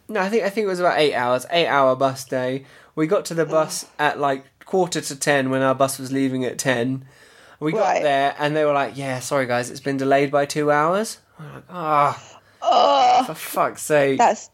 No, 0.09 0.21
I 0.21 0.29
think 0.29 0.45
I 0.45 0.51
think 0.51 0.65
it 0.67 0.69
was 0.69 0.81
about 0.81 0.99
eight 0.99 1.15
hours. 1.15 1.47
Eight 1.51 1.67
hour 1.67 1.97
bus 1.97 2.25
day. 2.25 2.65
We 2.95 3.07
got 3.07 3.25
to 3.27 3.35
the 3.35 3.45
bus 3.47 3.87
at 3.99 4.19
like 4.21 4.45
quarter 4.65 5.01
to 5.01 5.17
ten 5.17 5.51
when 5.51 5.62
our 5.62 5.75
bus 5.75 5.99
was 5.99 6.12
leaving 6.12 6.45
at 6.45 6.59
ten. 6.59 7.05
We 7.61 7.73
got 7.73 7.81
Right. 7.81 8.03
there 8.03 8.35
and 8.38 8.55
they 8.57 8.64
were 8.64 8.73
like, 8.73 8.97
"Yeah, 8.97 9.21
sorry 9.21 9.47
guys, 9.47 9.71
it's 9.71 9.81
been 9.81 9.97
delayed 9.97 10.31
by 10.31 10.45
two 10.47 10.71
hours." 10.71 11.19
We're 11.38 11.53
like, 11.55 11.64
"Ah, 11.71 12.23
oh, 12.62 13.25
for 13.27 13.35
fuck's 13.35 13.83
sake!" 13.83 14.19
that's 14.19 14.51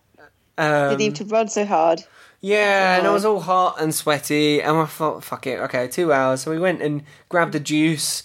Um, 0.58 0.92
you 0.92 0.96
need 0.98 1.14
to 1.16 1.24
run 1.24 1.48
so 1.48 1.64
hard. 1.64 2.04
yeah, 2.40 2.96
and 2.98 3.06
I 3.06 3.10
Oh. 3.10 3.14
was 3.14 3.24
all 3.24 3.40
hot 3.40 3.80
and 3.80 3.94
sweaty, 3.94 4.60
and 4.60 4.76
I 4.76 4.84
thought, 4.84 5.24
"Fuck 5.24 5.46
it, 5.46 5.58
okay, 5.60 5.88
two 5.88 6.12
hours." 6.12 6.42
So 6.42 6.50
we 6.50 6.58
went 6.58 6.82
and 6.82 7.02
grabbed 7.28 7.54
a 7.54 7.60
juice, 7.60 8.22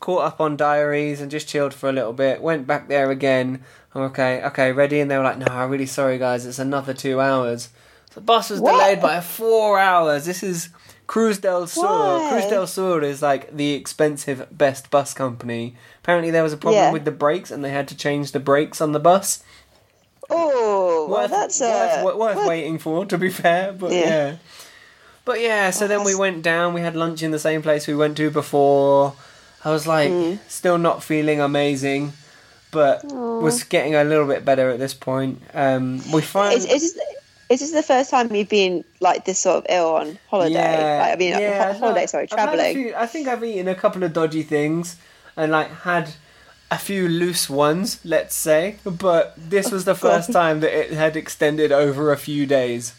caught 0.00 0.24
up 0.24 0.40
on 0.40 0.56
diaries, 0.56 1.20
and 1.20 1.30
just 1.30 1.46
chilled 1.48 1.74
for 1.74 1.88
a 1.88 1.92
little 1.92 2.12
bit. 2.14 2.40
Went 2.42 2.66
back 2.66 2.88
there 2.88 3.10
again. 3.10 3.62
Okay, 3.94 4.42
okay, 4.44 4.72
ready? 4.72 5.00
And 5.00 5.10
they 5.10 5.16
were 5.18 5.24
like, 5.24 5.38
"No, 5.38 5.46
I'm 5.50 5.70
really 5.70 5.86
sorry, 5.86 6.18
guys. 6.18 6.46
It's 6.46 6.58
another 6.58 6.92
two 6.94 7.20
hours." 7.20 7.68
So 8.10 8.16
the 8.16 8.20
bus 8.22 8.50
was 8.50 8.60
What? 8.60 8.72
delayed 8.72 9.00
by 9.02 9.20
four 9.20 9.78
hours. 9.78 10.24
This 10.24 10.42
is 10.42 10.70
Cruz 11.06 11.38
del 11.38 11.66
Sur. 11.66 11.82
Why? 11.86 12.28
Cruz 12.30 12.50
del 12.50 12.66
Sur 12.66 13.02
is 13.02 13.22
like 13.22 13.56
the 13.56 13.74
expensive 13.74 14.46
best 14.50 14.90
bus 14.90 15.14
company. 15.14 15.76
Apparently, 16.02 16.30
there 16.32 16.42
was 16.42 16.52
a 16.52 16.56
problem 16.56 16.82
Yeah. 16.82 16.92
with 16.92 17.04
the 17.04 17.10
brakes, 17.12 17.50
and 17.50 17.64
they 17.64 17.70
had 17.70 17.86
to 17.88 17.96
change 17.96 18.32
the 18.32 18.40
brakes 18.40 18.80
on 18.80 18.92
the 18.92 19.00
bus 19.00 19.42
Oh, 20.28 21.06
well, 21.08 21.20
worth, 21.22 21.30
that's 21.30 21.60
worth, 21.60 21.70
uh, 21.70 22.02
worth, 22.04 22.16
worth 22.16 22.36
worth- 22.38 22.48
waiting 22.48 22.78
for, 22.78 23.06
to 23.06 23.16
be 23.16 23.30
fair. 23.30 23.72
But 23.72 23.92
yeah. 23.92 23.98
Yeah. 24.00 24.36
But 25.24 25.40
yeah, 25.40 25.70
so 25.70 25.86
then 25.86 26.02
we 26.04 26.14
went 26.14 26.42
down. 26.42 26.74
We 26.74 26.80
had 26.80 26.96
lunch 26.96 27.22
in 27.22 27.30
the 27.30 27.38
same 27.38 27.62
place 27.62 27.86
we 27.86 27.94
went 27.94 28.16
to 28.16 28.30
before. 28.30 29.14
I 29.64 29.70
was 29.70 29.86
like, 29.86 30.10
Mm. 30.10 30.38
still 30.48 30.78
not 30.78 31.02
feeling 31.02 31.40
amazing, 31.40 32.12
but 32.72 33.04
was 33.04 33.62
getting 33.64 33.94
a 33.94 34.04
little 34.04 34.26
bit 34.26 34.44
better 34.44 34.70
at 34.70 34.78
this 34.78 34.94
point. 34.94 35.42
Um, 35.54 36.02
we 36.12 36.22
finally. 36.22 36.60
This, 36.66 36.98
is 37.48 37.60
this 37.60 37.70
the 37.72 37.82
first 37.82 38.10
time 38.10 38.34
you've 38.34 38.48
been 38.48 38.84
like 39.00 39.24
this 39.24 39.38
sort 39.38 39.58
of 39.58 39.66
ill 39.68 39.94
on 39.94 40.18
holiday? 40.28 40.54
Yeah, 40.54 40.98
Like, 41.02 41.12
I 41.12 41.16
mean, 41.16 41.30
yeah, 41.30 41.72
ho- 41.72 41.78
holiday, 41.78 42.06
sorry, 42.06 42.24
I've 42.32 42.38
had 42.38 42.48
a 42.48 42.52
traveling. 42.56 42.74
few- 42.74 42.94
I 42.94 43.06
think 43.06 43.28
I've 43.28 43.44
eaten 43.44 43.68
a 43.68 43.74
couple 43.74 44.02
of 44.02 44.12
dodgy 44.12 44.42
things 44.42 44.96
and 45.36 45.52
like 45.52 45.70
had 45.82 46.10
a 46.70 46.78
few 46.78 47.08
loose 47.08 47.48
ones, 47.48 48.00
let's 48.04 48.34
say. 48.34 48.76
But 48.84 49.34
this 49.36 49.70
was 49.70 49.84
the 49.84 49.94
first 49.94 50.32
time 50.32 50.60
that 50.60 50.72
it 50.76 50.90
had 50.92 51.16
extended 51.16 51.70
over 51.72 52.10
a 52.12 52.16
few 52.16 52.46
days. 52.46 52.94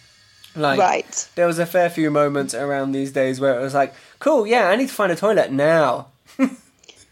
Like, 0.55 0.79
right. 0.79 1.29
there 1.35 1.45
was 1.45 1.59
a 1.59 1.65
fair 1.67 1.89
few 1.89 2.09
moments 2.09 2.55
around 2.55 2.91
these 2.93 3.11
days 3.11 3.39
where 3.39 3.59
it 3.59 3.61
was 3.61 3.73
like, 3.75 3.93
cool, 4.19 4.47
yeah, 4.47 4.69
I 4.69 4.75
need 4.75 4.87
to 4.87 4.93
find 4.93 5.11
a 5.11 5.15
toilet 5.15 5.51
now. 5.51 6.07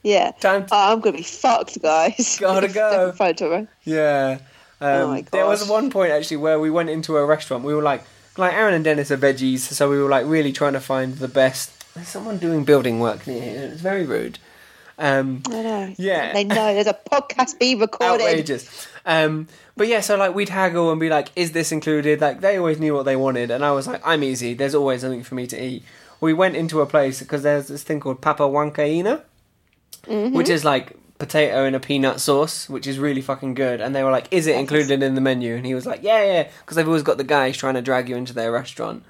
Yeah. 0.02 0.32
Time 0.40 0.66
to- 0.66 0.74
Oh, 0.74 0.94
I'm 0.94 1.00
gonna 1.02 1.18
be 1.18 1.24
fucked, 1.24 1.80
guys. 1.82 2.38
Gotta 2.40 2.68
go. 2.74 3.12
Find 3.12 3.32
a 3.32 3.38
toilet. 3.38 3.68
Yeah. 3.84 4.40
Um, 4.82 5.10
Oh 5.10 5.22
there 5.32 5.46
was 5.46 5.68
one 5.68 5.90
point 5.90 6.12
actually 6.12 6.38
where 6.38 6.60
we 6.60 6.70
went 6.70 6.90
into 6.90 7.18
a 7.18 7.26
restaurant. 7.26 7.64
We 7.64 7.74
were 7.74 7.82
like, 7.82 8.04
like 8.38 8.54
Aaron 8.54 8.74
and 8.74 8.84
Dennis 8.84 9.12
are 9.12 9.18
veggies, 9.18 9.60
so 9.60 9.90
we 9.90 10.02
were 10.02 10.10
like 10.10 10.26
really 10.26 10.52
trying 10.52 10.74
to 10.74 10.82
find 10.82 11.16
the 11.16 11.28
best. 11.28 11.72
There's 11.94 12.10
someone 12.10 12.38
doing 12.38 12.66
building 12.66 13.00
work 13.00 13.26
near 13.26 13.42
here. 13.42 13.70
It's 13.72 13.82
very 13.82 14.06
rude. 14.06 14.38
Um, 14.98 15.44
I 15.48 15.62
know. 15.64 15.94
Yeah. 15.98 16.34
They 16.34 16.44
know 16.44 16.74
there's 16.74 16.88
a 16.88 16.94
podcast 17.12 17.58
being 17.60 17.80
recorded. 17.80 18.24
outrageous. 18.26 18.88
Um, 19.06 19.48
but 19.78 19.88
yeah, 19.88 20.02
so 20.02 20.18
like 20.18 20.34
we'd 20.36 20.50
haggle 20.50 20.92
and 20.92 21.00
be 21.00 21.10
like, 21.10 21.30
"Is 21.36 21.52
this 21.52 21.72
included?" 21.72 22.22
Like 22.22 22.42
they 22.42 22.58
always 22.58 22.80
knew 22.80 22.94
what 22.94 23.04
they 23.04 23.16
wanted, 23.16 23.52
and 23.52 23.64
I 23.64 23.72
was 23.72 23.88
like, 23.88 24.02
"I'm 24.06 24.24
easy. 24.24 24.54
There's 24.54 24.76
always 24.76 25.02
something 25.02 25.24
for 25.24 25.36
me 25.36 25.48
to 25.48 25.62
eat." 25.64 25.84
We 26.22 26.34
went 26.34 26.56
into 26.56 26.82
a 26.82 26.86
place 26.86 27.20
because 27.20 27.44
there's 27.44 27.68
this 27.68 27.84
thing 27.84 28.00
called 28.00 28.22
Papa 28.22 28.44
Huancaína, 28.44 29.22
which 30.08 30.50
is 30.50 30.64
like 30.66 30.98
potato 31.18 31.66
in 31.66 31.76
a 31.76 31.80
peanut 31.80 32.20
sauce, 32.20 32.70
which 32.70 32.88
is 32.88 33.00
really 33.00 33.22
fucking 33.22 33.54
good. 33.54 33.82
And 33.82 33.96
they 33.96 34.04
were 34.04 34.12
like, 34.12 34.28
"Is 34.32 34.48
it 34.48 34.56
included 34.58 35.02
in 35.02 35.16
the 35.16 35.22
menu?" 35.22 35.56
And 35.56 35.66
he 35.66 35.74
was 35.74 35.86
like, 35.86 36.04
"Yeah, 36.04 36.24
yeah," 36.24 36.48
because 36.62 36.76
they've 36.76 36.88
always 36.88 37.04
got 37.04 37.18
the 37.18 37.24
guys 37.24 37.58
trying 37.58 37.76
to 37.76 37.82
drag 37.82 38.10
you 38.10 38.16
into 38.16 38.34
their 38.34 38.52
restaurant. 38.52 39.04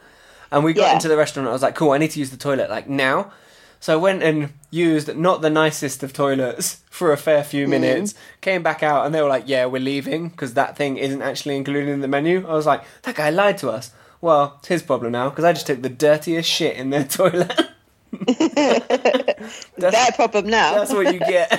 And 0.52 0.64
we 0.64 0.74
got 0.74 0.88
Yeah. 0.88 0.94
into 0.94 1.08
the 1.08 1.18
restaurant. 1.18 1.48
and 1.48 1.50
I 1.50 1.54
was 1.54 1.64
like, 1.64 1.76
"Cool, 1.76 1.92
I 1.92 1.98
need 1.98 2.12
to 2.12 2.20
use 2.20 2.30
the 2.30 2.38
toilet 2.38 2.70
like 2.70 2.88
now." 2.88 3.32
So 3.80 3.94
I 3.94 3.98
went 3.98 4.24
and 4.24 4.50
used 4.72 5.16
not 5.16 5.42
the 5.42 5.50
nicest 5.50 6.02
of 6.02 6.14
toilets 6.14 6.78
for 6.90 7.12
a 7.12 7.18
fair 7.18 7.44
few 7.44 7.66
hmm. 7.66 7.72
minutes. 7.72 8.16
Came 8.42 8.64
back 8.64 8.82
out 8.84 9.06
and 9.06 9.14
they 9.14 9.22
were 9.22 9.30
like, 9.30 9.44
"Yeah, 9.48 9.66
we're 9.66 9.82
leaving 9.82 10.30
because 10.30 10.54
that 10.54 10.78
thing 10.78 10.98
isn't 10.98 11.22
actually 11.22 11.58
included 11.58 11.90
in 11.90 12.02
the 12.02 12.08
menu." 12.08 12.46
I 12.48 12.54
was 12.54 12.66
like, 12.66 12.84
"That 13.04 13.16
guy 13.16 13.30
lied 13.30 13.58
to 13.60 13.70
us." 13.70 13.92
Well, 14.22 14.56
it's 14.60 14.70
his 14.70 14.84
problem 14.84 15.12
now 15.12 15.30
because 15.30 15.44
I 15.44 15.54
just 15.54 15.68
took 15.68 15.82
the 15.82 15.90
dirtiest 15.90 16.50
shit 16.50 16.78
in 16.78 16.90
their 16.90 17.04
toilet. 17.20 17.70
That's, 18.12 19.78
Their 19.78 20.12
problem 20.16 20.48
now. 20.48 20.76
that's 20.76 20.94
what 20.94 21.14
you 21.14 21.20
get. 21.20 21.50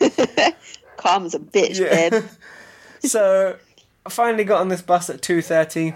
Calm 0.96 1.26
as 1.26 1.34
a 1.34 1.38
bitch, 1.38 1.78
Yeah. 1.80 2.10
babe. 2.10 2.24
so 3.00 3.56
I 4.06 4.10
finally 4.10 4.44
got 4.44 4.60
on 4.60 4.68
this 4.68 4.82
bus 4.82 5.10
at 5.10 5.22
two 5.22 5.42
thirty. 5.42 5.94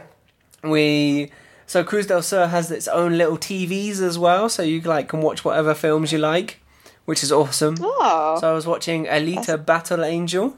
We 0.62 1.30
so 1.66 1.82
Cruz 1.84 2.06
del 2.06 2.22
Sur 2.22 2.46
has 2.46 2.70
its 2.70 2.88
own 2.88 3.18
little 3.18 3.36
TVs 3.36 4.00
as 4.00 4.18
well, 4.18 4.48
so 4.48 4.62
you 4.62 4.80
like 4.80 5.08
can 5.08 5.20
watch 5.20 5.44
whatever 5.44 5.74
films 5.74 6.12
you 6.12 6.18
like, 6.18 6.60
which 7.04 7.22
is 7.22 7.30
awesome. 7.32 7.76
Oh, 7.80 8.38
So 8.40 8.50
I 8.50 8.52
was 8.54 8.66
watching 8.66 9.06
Alita 9.06 9.64
Battle 9.64 10.04
Angel. 10.04 10.56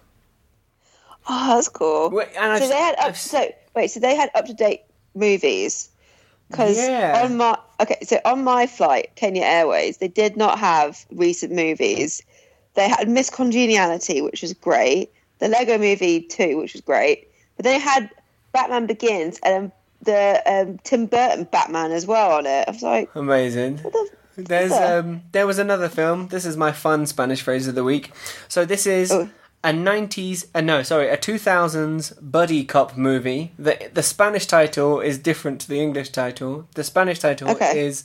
oh, 1.29 1.55
that's 1.55 1.69
cool. 1.69 2.11
Wait, 2.11 2.29
and 2.37 2.53
I've- 2.53 2.65
so 2.65 2.69
they 2.71 2.77
had 2.79 2.95
up. 2.99 3.05
I've- 3.07 3.19
So 3.19 3.51
wait, 3.75 3.91
so 3.91 4.01
they 4.01 4.15
had 4.15 4.31
up 4.35 4.47
to 4.47 4.55
date 4.55 4.83
movies. 5.15 5.91
Because 6.51 6.77
Yeah. 6.79 7.23
on 7.25 7.37
my 7.37 7.57
okay, 7.81 7.99
so 8.03 8.21
on 8.25 8.43
my 8.45 8.67
flight, 8.67 9.11
Kenya 9.17 9.43
Airways, 9.43 9.99
they 9.99 10.09
did 10.09 10.37
not 10.37 10.59
have 10.59 11.05
recent 11.13 11.53
movies. 11.53 12.23
They 12.75 12.89
had 12.89 13.09
Miss 13.09 13.29
Congeniality, 13.31 14.21
which 14.23 14.43
was 14.43 14.53
great. 14.55 15.11
The 15.41 15.49
Lego 15.49 15.79
Movie 15.79 16.21
2, 16.21 16.57
which 16.57 16.73
was 16.73 16.81
great. 16.83 17.29
But 17.57 17.65
they 17.65 17.79
had 17.79 18.11
Batman 18.53 18.87
Begins 18.87 19.39
and 19.45 19.71
the 20.03 20.41
um, 20.47 20.79
Tim 20.85 21.07
Burton 21.07 21.45
Batman 21.51 21.91
as 21.93 22.07
well 22.07 22.33
on 22.33 22.47
it. 22.47 22.65
I 22.69 22.71
was 22.71 22.83
like, 22.83 23.11
Amazing. 23.15 23.81
There's 24.37 24.71
um 24.73 25.23
there 25.33 25.47
was 25.49 25.59
another 25.59 25.89
film. 25.89 26.29
This 26.29 26.45
is 26.47 26.57
my 26.57 26.71
fun 26.71 27.07
Spanish 27.07 27.43
phrase 27.43 27.67
of 27.67 27.75
the 27.75 27.83
week. 27.83 28.13
So 28.47 28.65
this 28.65 28.87
is 28.87 29.11
Oh. 29.11 29.29
A 29.65 29.71
90s 29.73 30.47
uh, 30.55 30.61
no, 30.61 30.83
sorry, 30.83 31.09
a 31.09 31.17
2000s 31.17 32.13
buddy 32.21 32.65
cop 32.65 32.97
movie. 32.97 33.53
The 33.59 33.91
the 33.93 34.03
Spanish 34.03 34.47
title 34.47 35.01
is 35.01 35.19
different 35.19 35.61
to 35.63 35.69
the 35.69 35.81
English 35.81 36.11
title. 36.11 36.67
The 36.75 36.85
Spanish 36.85 37.19
title 37.19 37.51
Okay. 37.51 37.87
is 37.87 38.05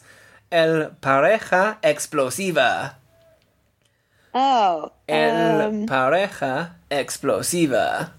El 0.52 0.92
pareja 1.02 1.78
explosiva. 1.84 2.96
Oh, 4.34 4.92
El 5.08 5.62
um, 5.62 5.86
pareja 5.86 6.72
explosiva. 6.90 8.10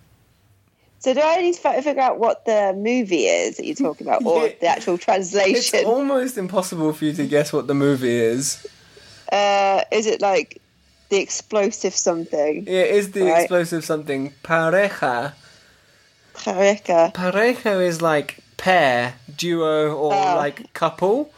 so 1.00 1.12
do 1.12 1.20
I 1.20 1.42
need 1.42 1.54
to 1.54 1.60
fi- 1.60 1.80
figure 1.80 2.00
out 2.02 2.18
what 2.18 2.44
the 2.46 2.72
movie 2.76 3.26
is 3.26 3.56
that 3.56 3.66
you're 3.66 3.74
talking 3.74 4.06
about, 4.06 4.24
or 4.24 4.46
Yeah. 4.46 4.52
the 4.60 4.66
actual 4.68 4.96
translation? 4.98 5.80
It's 5.80 5.84
almost 5.84 6.38
impossible 6.38 6.92
for 6.92 7.04
you 7.06 7.12
to 7.14 7.26
guess 7.26 7.52
what 7.52 7.66
the 7.66 7.74
movie 7.74 8.16
is. 8.16 8.64
Uh, 9.30 9.82
is 9.90 10.06
it 10.06 10.20
like 10.20 10.60
the 11.14 11.20
explosive 11.22 11.94
something? 11.94 12.66
It 12.66 12.88
is 12.98 13.12
the 13.12 13.22
Right. 13.22 13.40
explosive 13.42 13.84
something 13.84 14.32
pareja. 14.42 15.32
Pareja. 16.34 17.12
Pareja 17.14 17.80
is 17.86 18.02
like 18.02 18.38
pair, 18.56 19.14
duo, 19.36 19.94
or 19.94 20.12
Oh. 20.14 20.36
like 20.36 20.72
couple. 20.74 21.30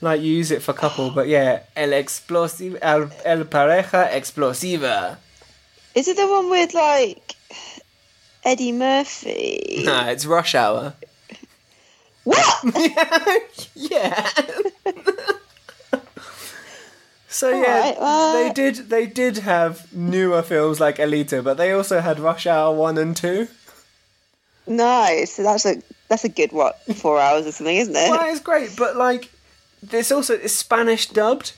Like 0.00 0.20
you 0.20 0.32
use 0.32 0.50
it 0.52 0.62
for 0.62 0.72
couple, 0.72 1.10
but 1.10 1.26
yeah, 1.26 1.60
el 1.74 1.90
explosivo, 1.90 2.78
el, 2.80 3.10
el 3.24 3.44
pareja 3.46 4.08
explosiva. 4.12 5.16
Is 5.94 6.06
it 6.06 6.16
the 6.16 6.26
one 6.28 6.50
with 6.50 6.72
like 6.72 7.34
Eddie 8.44 8.70
Murphy? 8.72 9.82
Nah, 9.84 10.08
it's 10.10 10.24
rush 10.24 10.54
hour. 10.54 10.94
What? 12.22 12.64
yeah. 13.74 14.30
So 17.30 17.50
yeah, 17.50 17.56
Alright, 17.76 18.00
well- 18.00 18.32
they 18.44 18.52
did 18.52 18.76
they 18.88 19.06
did 19.06 19.38
have 19.38 19.92
newer 19.92 20.42
films 20.42 20.80
like 20.80 20.96
Alita, 20.96 21.44
but 21.44 21.56
they 21.58 21.72
also 21.72 22.00
had 22.00 22.18
Rush 22.18 22.46
Hour 22.46 22.74
one 22.74 22.96
and 22.98 23.16
two. 23.16 23.48
nice. 24.66 25.32
So 25.34 25.42
that's 25.42 25.66
a 25.66 25.82
that's 26.08 26.24
a 26.24 26.28
good 26.28 26.52
what 26.52 26.80
four 26.96 27.20
hours 27.20 27.46
or 27.46 27.52
something, 27.52 27.76
isn't 27.76 27.94
it? 27.96 28.10
Well, 28.10 28.30
it's 28.30 28.40
great, 28.40 28.70
but 28.76 28.96
like, 28.96 29.30
there's 29.82 30.10
also 30.10 30.34
it's 30.34 30.54
Spanish 30.54 31.06
dubbed, 31.06 31.52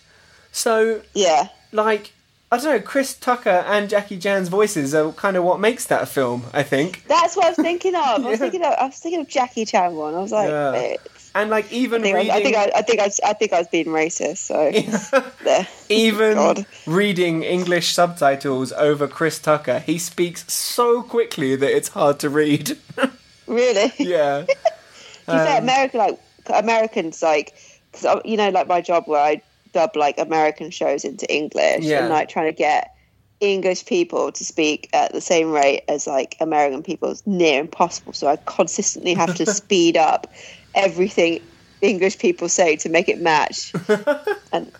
so 0.52 1.02
Yeah. 1.14 1.48
like 1.72 2.12
I 2.52 2.56
don't 2.56 2.64
know, 2.66 2.80
Chris 2.80 3.14
Tucker 3.14 3.64
and 3.68 3.88
Jackie 3.88 4.18
Chan's 4.18 4.48
voices 4.48 4.92
are 4.92 5.12
kind 5.12 5.36
of 5.36 5.44
what 5.44 5.60
makes 5.60 5.86
that 5.86 6.08
film. 6.08 6.46
I 6.52 6.64
think, 6.64 7.04
That's 7.06 7.36
what 7.36 7.46
I 7.46 7.50
was 7.50 7.56
thinking 7.58 7.94
of. 7.94 8.02
I 8.02 8.18
was 8.18 8.24
Yeah. 8.30 8.36
thinking 8.38 8.64
of 8.64 8.72
I 8.76 8.86
was 8.86 8.96
thinking 8.98 9.20
of 9.20 9.28
Jackie 9.28 9.64
Chan 9.64 9.94
one. 9.94 10.14
I 10.14 10.18
was 10.18 10.32
like, 10.32 10.48
Yeah. 10.48 10.72
Eh, 10.74 10.96
and 11.34 11.50
like 11.50 11.70
even 11.72 12.00
I 12.00 12.04
think, 12.04 12.16
reading, 12.16 12.30
I, 12.30 12.34
I 12.36 12.42
think 12.42 12.56
I, 12.56 12.70
I 12.76 12.82
think 12.82 13.00
I, 13.00 13.04
was, 13.06 13.20
I 13.24 13.32
think 13.34 13.52
I 13.52 13.58
was 13.58 13.68
being 13.68 13.86
racist. 13.86 14.38
So 14.38 15.64
even 15.88 16.34
God. 16.34 16.66
reading 16.86 17.42
English 17.42 17.92
subtitles 17.92 18.72
over 18.72 19.06
Chris 19.06 19.38
Tucker, 19.38 19.78
he 19.80 19.98
speaks 19.98 20.50
so 20.52 21.02
quickly 21.02 21.56
that 21.56 21.70
it's 21.74 21.88
hard 21.88 22.18
to 22.20 22.30
read. 22.30 22.76
really. 23.46 23.92
yeah, 23.98 24.44
fair, 25.26 25.56
Um, 25.58 25.62
America, 25.64 25.96
like 25.98 26.18
Americans, 26.52 27.22
like 27.22 27.54
because 27.92 28.20
you 28.24 28.36
know, 28.36 28.50
like 28.50 28.68
my 28.68 28.80
job 28.80 29.04
where 29.06 29.20
I 29.20 29.42
dub 29.72 29.94
like 29.96 30.18
American 30.18 30.70
shows 30.70 31.04
into 31.04 31.32
English, 31.32 31.84
Yeah. 31.84 32.00
and 32.00 32.08
like 32.08 32.28
trying 32.28 32.46
to 32.46 32.56
get 32.56 32.94
English 33.40 33.86
people 33.86 34.30
to 34.32 34.44
speak 34.44 34.88
at 34.92 35.12
the 35.12 35.20
same 35.20 35.50
rate 35.50 35.82
as 35.88 36.06
like 36.06 36.36
American 36.40 36.82
people 36.82 37.10
is 37.10 37.26
near 37.26 37.60
impossible. 37.60 38.12
So 38.12 38.26
I 38.28 38.36
consistently 38.36 39.14
have 39.14 39.34
to 39.36 39.46
speed 39.46 39.96
up 39.96 40.26
everything 40.74 41.40
English 41.80 42.18
people 42.18 42.48
say 42.48 42.76
to 42.76 42.88
make 42.88 43.08
it 43.08 43.20
match, 43.20 43.72
and 44.52 44.70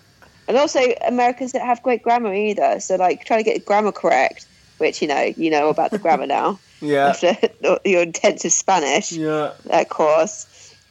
and 0.49 0.57
also 0.57 0.80
Americans 1.07 1.53
that 1.53 1.62
have 1.62 1.82
great 1.82 2.03
grammar 2.03 2.34
either. 2.34 2.80
So 2.80 2.97
like 2.97 3.24
trying 3.24 3.41
to 3.45 3.51
get 3.51 3.64
grammar 3.64 3.93
correct, 3.93 4.47
which 4.78 5.01
you 5.03 5.09
know 5.09 5.32
you 5.36 5.51
know 5.51 5.68
about 5.68 5.91
the 5.91 5.99
grammar 5.99 6.26
now 6.26 6.59
yeah, 6.80 7.09
after 7.09 7.36
your 7.84 8.03
intensive 8.03 8.53
Spanish 8.53 9.12
yeah. 9.12 9.53
that 9.66 9.88
course. 9.88 10.47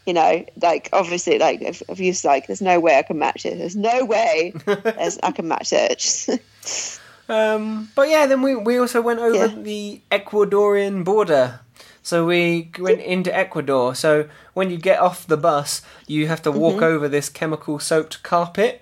You 0.06 0.14
know, 0.14 0.44
like 0.60 0.90
obviously, 0.92 1.38
like 1.38 1.62
if, 1.62 1.84
if 1.88 2.00
you 2.00 2.16
like, 2.24 2.48
there's 2.48 2.62
no 2.62 2.80
way 2.80 2.98
I 2.98 3.04
can 3.04 3.20
match 3.20 3.46
it. 3.46 3.60
There's 3.60 3.76
no 3.76 4.06
way 4.06 4.54
I 4.66 5.32
can 5.32 5.48
match 5.48 5.72
it. 5.72 6.40
Um, 7.30 7.90
but 7.94 8.10
yeah, 8.10 8.26
then 8.26 8.42
we 8.42 8.56
we 8.56 8.80
also 8.80 9.02
went 9.02 9.20
over 9.20 9.46
Yeah. 9.46 9.62
the 9.62 10.02
Ecuadorian 10.10 11.04
border. 11.04 11.60
So 12.10 12.26
we 12.26 12.72
went 12.80 13.02
into 13.02 13.30
Ecuador. 13.36 13.94
So 13.94 14.28
when 14.56 14.72
you 14.72 14.78
get 14.78 15.00
off 15.00 15.28
the 15.28 15.38
bus, 15.38 15.84
you 16.08 16.26
have 16.28 16.42
to 16.42 16.50
Mm-hmm. 16.50 16.60
walk 16.60 16.82
over 16.82 17.08
this 17.08 17.30
chemical 17.30 17.78
soaked 17.78 18.24
carpet 18.24 18.82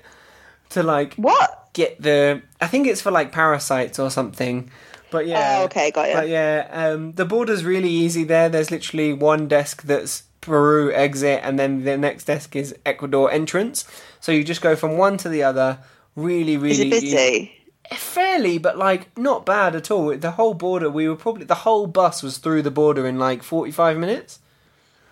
to 0.70 0.82
like 0.82 1.16
what? 1.16 1.70
get 1.74 2.02
the. 2.02 2.42
I 2.62 2.68
think 2.68 2.88
it's 2.88 3.02
for 3.02 3.12
like 3.12 3.34
parasites 3.34 4.00
or 4.00 4.10
something. 4.10 4.72
But 5.12 5.28
yeah. 5.28 5.58
Oh, 5.60 5.66
okay, 5.66 5.92
got 5.92 6.08
you. 6.08 6.14
But 6.16 6.30
yeah, 6.30 6.68
um, 6.72 7.12
the 7.14 7.26
border's 7.26 7.66
really 7.66 7.90
easy 7.90 8.24
there. 8.24 8.48
There's 8.48 8.72
literally 8.72 9.12
one 9.12 9.50
desk 9.50 9.84
that's 9.84 10.24
Peru 10.40 10.94
exit, 10.94 11.42
and 11.44 11.60
then 11.60 11.84
the 11.84 11.98
next 11.98 12.24
desk 12.26 12.56
is 12.56 12.74
Ecuador 12.86 13.30
entrance. 13.30 13.84
So 14.22 14.32
you 14.32 14.46
just 14.46 14.62
go 14.62 14.76
from 14.78 14.98
one 14.98 15.18
to 15.18 15.28
the 15.28 15.44
other. 15.44 15.80
Really, 16.16 16.56
Is 16.56 16.62
really 16.62 16.92
it 16.92 17.04
easy 17.04 17.16
busy? 17.16 17.57
Fairly 17.96 18.58
but 18.58 18.78
like 18.78 19.16
not 19.18 19.46
bad 19.46 19.76
at 19.76 19.90
all. 19.92 20.16
The 20.18 20.32
whole 20.32 20.54
border 20.54 20.90
we 20.90 21.08
were 21.08 21.16
probably 21.16 21.46
the 21.46 21.56
whole 21.56 21.88
bus 21.88 22.22
was 22.24 22.38
through 22.38 22.62
the 22.64 22.72
border 22.72 23.08
in 23.08 23.18
like 23.20 23.44
45 23.44 23.98
minutes. 23.98 24.40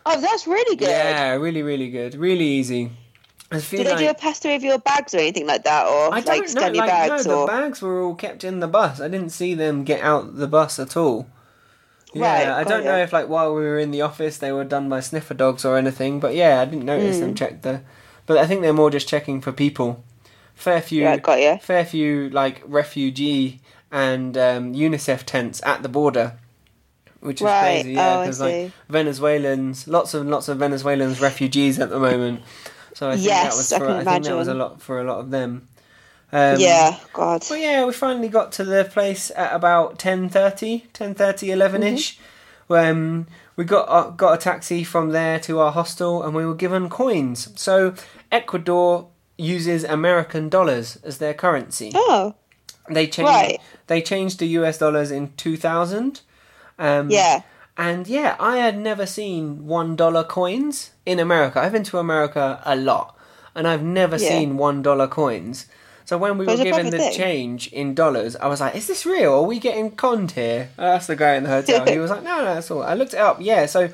Oh, 0.06 0.20
that's 0.22 0.46
really 0.46 0.76
good. 0.76 0.90
yeah 0.90 1.34
really 1.34 1.64
really 1.64 1.90
good. 1.90 2.16
Really 2.16 2.46
easy. 2.46 2.92
I 3.52 3.60
feel 3.60 3.84
Did 3.84 3.98
they 3.98 4.06
do 4.06 4.10
a 4.10 4.14
pass 4.16 4.40
through 4.40 4.56
of 4.56 4.64
your 4.64 4.80
bags 4.80 5.14
or 5.14 5.20
anything 5.20 5.46
like 5.46 5.64
that, 5.66 5.86
or 5.88 6.14
I 6.14 6.20
don't 6.20 6.40
like 6.56 6.74
know 6.74 6.80
like 6.80 6.90
bags? 6.90 7.28
no 7.28 7.42
or? 7.42 7.46
the 7.46 7.52
bags 7.52 7.82
were 7.82 8.02
all 8.02 8.16
kept 8.16 8.44
in 8.44 8.60
the 8.60 8.68
bus. 8.68 9.00
I 9.00 9.08
didn't 9.08 9.30
see 9.30 9.54
them 9.54 9.84
get 9.84 10.02
out 10.02 10.36
the 10.38 10.48
bus 10.48 10.80
at 10.80 10.98
all. 10.98 11.28
Yeah 12.14 12.50
Right, 12.50 12.60
I 12.60 12.64
don't 12.64 12.86
know 12.86 12.98
if 12.98 13.12
like 13.14 13.28
while 13.30 13.54
we 13.54 13.62
were 13.62 13.78
in 13.78 13.92
the 13.92 14.02
office 14.02 14.38
they 14.38 14.52
were 14.52 14.64
done 14.64 14.88
by 14.90 15.00
sniffer 15.02 15.34
dogs 15.34 15.66
or 15.66 15.76
anything 15.78 16.20
but 16.22 16.34
yeah 16.34 16.62
I 16.62 16.66
didn't 16.66 16.86
notice 16.86 17.18
Hmm. 17.18 17.22
them 17.22 17.36
check 17.36 17.62
the 17.62 17.82
but 18.26 18.38
I 18.38 18.48
think 18.48 18.62
they're 18.62 18.72
more 18.74 18.90
just 18.90 19.08
checking 19.08 19.42
for 19.42 19.52
people 19.52 20.02
fair 20.56 20.82
few 20.82 21.04
yeah, 21.04 21.18
got 21.18 21.40
you. 21.42 21.58
fair 21.62 21.86
few 21.86 22.30
like 22.30 22.62
refugee 22.66 23.60
and 23.92 24.38
um, 24.38 24.74
UNICEF 24.74 25.24
tents 25.24 25.62
at 25.64 25.84
the 25.84 25.90
border, 25.90 26.34
which 27.20 27.40
is 27.42 27.46
Right. 27.46 27.82
crazy. 27.82 27.94
Yeah, 27.94 28.18
Oh, 28.18 28.22
because 28.22 28.42
like. 28.42 28.72
Venezuelans, 28.90 29.88
lots 29.88 30.14
and 30.14 30.30
lots 30.30 30.48
of 30.50 30.58
Venezuelans 30.58 31.22
refugees 31.22 31.80
at 31.80 31.90
the 31.90 32.00
moment. 32.00 32.42
So 32.94 33.10
I 33.10 33.16
think 33.16 33.28
that 33.28 33.54
was 33.56 33.72
I 33.74 33.80
for, 33.80 33.86
can 33.88 33.96
I, 34.08 34.14
think 34.14 34.26
that 34.26 34.36
was 34.36 34.48
a 34.48 34.54
lot 34.54 34.82
for 34.82 35.00
a 35.00 35.04
lot 35.04 35.20
of 35.20 35.30
them. 35.30 35.68
Um, 36.32 36.60
yeah, 36.60 36.98
God. 37.14 37.44
But 37.48 37.60
yeah, 37.60 37.86
we 37.86 37.94
finally 37.94 38.30
got 38.30 38.52
to 38.54 38.64
the 38.64 38.84
place 38.86 39.32
at 39.36 39.54
about 39.54 40.00
10.30, 40.00 40.88
10.30, 40.94 41.16
11-ish. 41.16 42.20
When 42.68 43.28
we 43.56 43.64
got 43.64 43.88
uh, 43.90 44.10
got 44.10 44.34
a 44.34 44.38
taxi 44.38 44.84
from 44.84 45.12
there 45.12 45.40
to 45.42 45.60
our 45.60 45.72
hostel 45.72 46.24
and 46.24 46.34
we 46.34 46.46
were 46.46 46.56
given 46.56 46.90
coins. 46.90 47.50
So 47.56 47.94
Ecuador 48.32 49.08
uses 49.38 49.84
American 49.84 50.50
dollars 50.50 50.98
as 51.04 51.18
their 51.18 51.34
currency. 51.34 51.92
Oh, 51.94 52.36
They 52.90 53.08
changed. 53.08 53.30
Right. 53.30 53.60
They 53.88 54.02
changed 54.02 54.40
to 54.40 54.46
US 54.46 54.78
dollars 54.78 55.12
in 55.12 55.34
two 55.38 55.58
thousand. 55.58 56.22
Um, 56.80 57.10
yeah. 57.10 57.42
And 57.78 58.08
yeah, 58.08 58.36
I 58.40 58.58
had 58.58 58.78
never 58.78 59.06
seen 59.06 59.66
one 59.68 59.96
dollar 59.96 60.24
coins 60.24 60.92
in 61.06 61.20
America. 61.20 61.60
I've 61.60 61.72
been 61.74 61.84
to 61.86 61.98
America 61.98 62.62
a 62.64 62.76
lot, 62.76 63.18
and 63.54 63.68
I've 63.68 63.84
never 63.84 64.16
Yeah. 64.18 64.30
seen 64.30 64.58
one 64.58 64.82
dollar 64.82 65.08
coins. 65.08 65.66
So 66.06 66.18
when 66.20 66.38
we 66.38 66.46
But 66.46 66.60
were 66.60 66.64
given 66.64 66.90
the 66.92 67.00
thing. 67.00 67.14
change 67.14 67.68
in 67.74 67.96
dollars, 67.96 68.36
I 68.38 68.48
was 68.48 68.62
like, 68.62 68.76
"Is 68.76 68.86
this 68.88 69.06
real? 69.06 69.34
Are 69.34 69.42
we 69.42 69.60
getting 69.60 69.92
conned 69.92 70.32
here?" 70.32 70.70
I 70.78 70.86
asked 70.86 71.08
the 71.08 71.16
guy 71.16 71.34
in 71.36 71.44
the 71.44 71.50
hotel. 71.50 71.84
he 71.86 71.98
was 72.00 72.12
like, 72.12 72.24
"No, 72.24 72.38
no, 72.40 72.46
that's 72.54 72.70
all." 72.72 72.84
I 72.84 72.94
looked 72.94 73.14
it 73.16 73.20
up. 73.20 73.38
Yeah, 73.42 73.66
so 73.66 73.90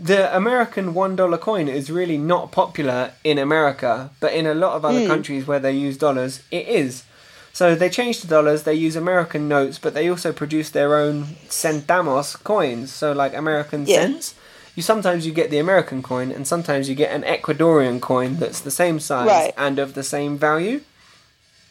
the 0.00 0.34
American 0.34 0.94
one 0.94 1.14
dollar 1.14 1.38
coin 1.38 1.68
is 1.68 1.90
really 1.90 2.16
not 2.16 2.50
popular 2.52 3.12
in 3.22 3.38
America, 3.38 4.10
but 4.20 4.32
in 4.32 4.46
a 4.46 4.54
lot 4.54 4.74
of 4.74 4.84
other 4.84 5.02
hmm. 5.02 5.06
countries 5.06 5.46
where 5.46 5.58
they 5.60 5.72
use 5.72 5.96
dollars, 5.98 6.42
it 6.50 6.66
is. 6.66 7.04
So 7.52 7.74
they 7.74 7.90
change 7.90 8.20
to 8.20 8.26
dollars. 8.26 8.62
They 8.62 8.74
use 8.74 8.96
American 8.96 9.48
notes, 9.48 9.78
but 9.78 9.92
they 9.92 10.08
also 10.08 10.32
produce 10.32 10.70
their 10.70 10.96
own 10.96 11.24
centavos 11.48 12.42
coins. 12.42 12.92
So 12.92 13.12
like 13.12 13.34
American 13.36 13.86
Yeah. 13.86 14.02
cents. 14.02 14.34
You 14.76 14.82
sometimes 14.82 15.26
you 15.26 15.32
get 15.32 15.50
the 15.50 15.58
American 15.58 16.00
coin, 16.02 16.30
and 16.30 16.46
sometimes 16.46 16.88
you 16.88 16.94
get 16.94 17.10
an 17.10 17.22
Ecuadorian 17.22 18.00
coin 18.00 18.36
that's 18.36 18.60
the 18.60 18.70
same 18.70 19.00
size 19.00 19.26
Right. 19.26 19.54
and 19.58 19.78
of 19.78 19.94
the 19.94 20.04
same 20.04 20.38
value. 20.38 20.80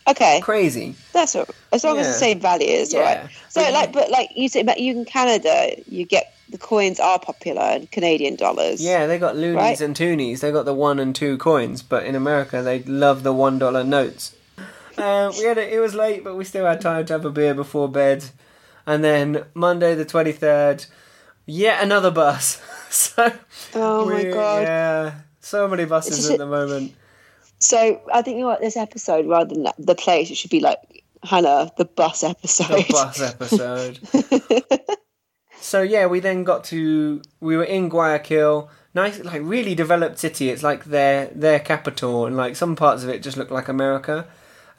Okay. 0.07 0.41
Crazy. 0.41 0.95
That's 1.13 1.35
all, 1.35 1.47
as 1.71 1.83
long 1.83 1.97
as 1.97 2.07
the 2.07 2.13
same 2.13 2.39
value 2.39 2.67
is 2.67 2.93
Yeah. 2.93 2.99
right. 3.01 3.29
So 3.47 3.61
But 3.63 3.73
like, 3.73 3.93
but 3.93 4.11
like 4.11 4.29
you 4.35 4.49
said, 4.49 4.65
but 4.65 4.79
you 4.79 4.91
in 4.97 5.05
Canada, 5.05 5.71
you 5.87 6.05
get 6.05 6.33
the 6.49 6.57
coins 6.57 6.99
are 6.99 7.19
popular 7.19 7.63
in 7.75 7.87
Canadian 7.87 8.35
dollars. 8.35 8.81
Yeah, 8.81 9.05
they 9.07 9.17
got 9.19 9.35
loonies 9.35 9.55
Right. 9.55 9.81
and 9.81 9.95
toonies. 9.95 10.39
They 10.41 10.51
got 10.51 10.65
the 10.65 10.73
one 10.73 10.99
and 10.99 11.15
two 11.15 11.37
coins, 11.37 11.81
but 11.83 12.05
in 12.05 12.15
America 12.15 12.61
they 12.61 12.83
love 12.83 13.23
the 13.23 13.33
one 13.33 13.59
dollar 13.59 13.83
notes. 13.83 14.35
Uh, 14.97 15.31
we 15.37 15.45
had 15.45 15.57
a, 15.57 15.73
it 15.75 15.79
was 15.79 15.93
late, 15.95 16.23
but 16.23 16.35
we 16.35 16.43
still 16.43 16.65
had 16.65 16.81
time 16.81 17.05
to 17.05 17.13
have 17.13 17.23
a 17.25 17.29
beer 17.31 17.53
before 17.53 17.87
bed. 17.87 18.25
And 18.85 19.03
then 19.03 19.45
Monday 19.53 19.95
the 19.95 20.03
twenty 20.05 20.31
third, 20.31 20.85
yet 21.45 21.83
another 21.83 22.11
bus. 22.11 22.61
so 22.89 23.31
Oh 23.75 24.05
my 24.09 24.23
we- 24.23 24.31
God. 24.31 24.63
Yeah, 24.63 25.13
so 25.39 25.67
many 25.67 25.85
buses 25.85 26.29
at 26.29 26.37
the 26.37 26.45
moment. 26.47 26.95
So 27.59 28.01
I 28.13 28.21
think 28.21 28.35
you 28.35 28.41
know 28.41 28.47
what 28.49 28.61
this 28.61 28.77
episode, 28.77 29.27
rather 29.27 29.53
than 29.53 29.67
the 29.77 29.95
place, 29.95 30.31
it 30.31 30.35
should 30.35 30.49
be 30.51 30.59
like 30.61 30.79
Hannah, 31.23 31.71
the 31.77 31.85
bus 31.85 32.23
episode. 32.23 32.67
The 32.67 32.85
bus 32.89 33.21
episode. 33.21 33.99
so 35.69 35.83
yeah, 35.83 36.07
we 36.07 36.19
then 36.19 36.43
got 36.43 36.63
to 36.65 37.21
we 37.39 37.55
were 37.55 37.63
in 37.63 37.89
Guayaquil. 37.89 38.69
Nice, 38.95 39.23
like 39.23 39.41
really 39.43 39.75
developed 39.75 40.17
city. 40.17 40.49
It's 40.49 40.63
like 40.63 40.85
their 40.85 41.27
their 41.27 41.59
capital, 41.59 42.25
and 42.25 42.35
like 42.35 42.55
some 42.55 42.75
parts 42.75 43.03
of 43.03 43.09
it 43.09 43.21
just 43.21 43.37
look 43.37 43.51
like 43.51 43.67
America. 43.67 44.25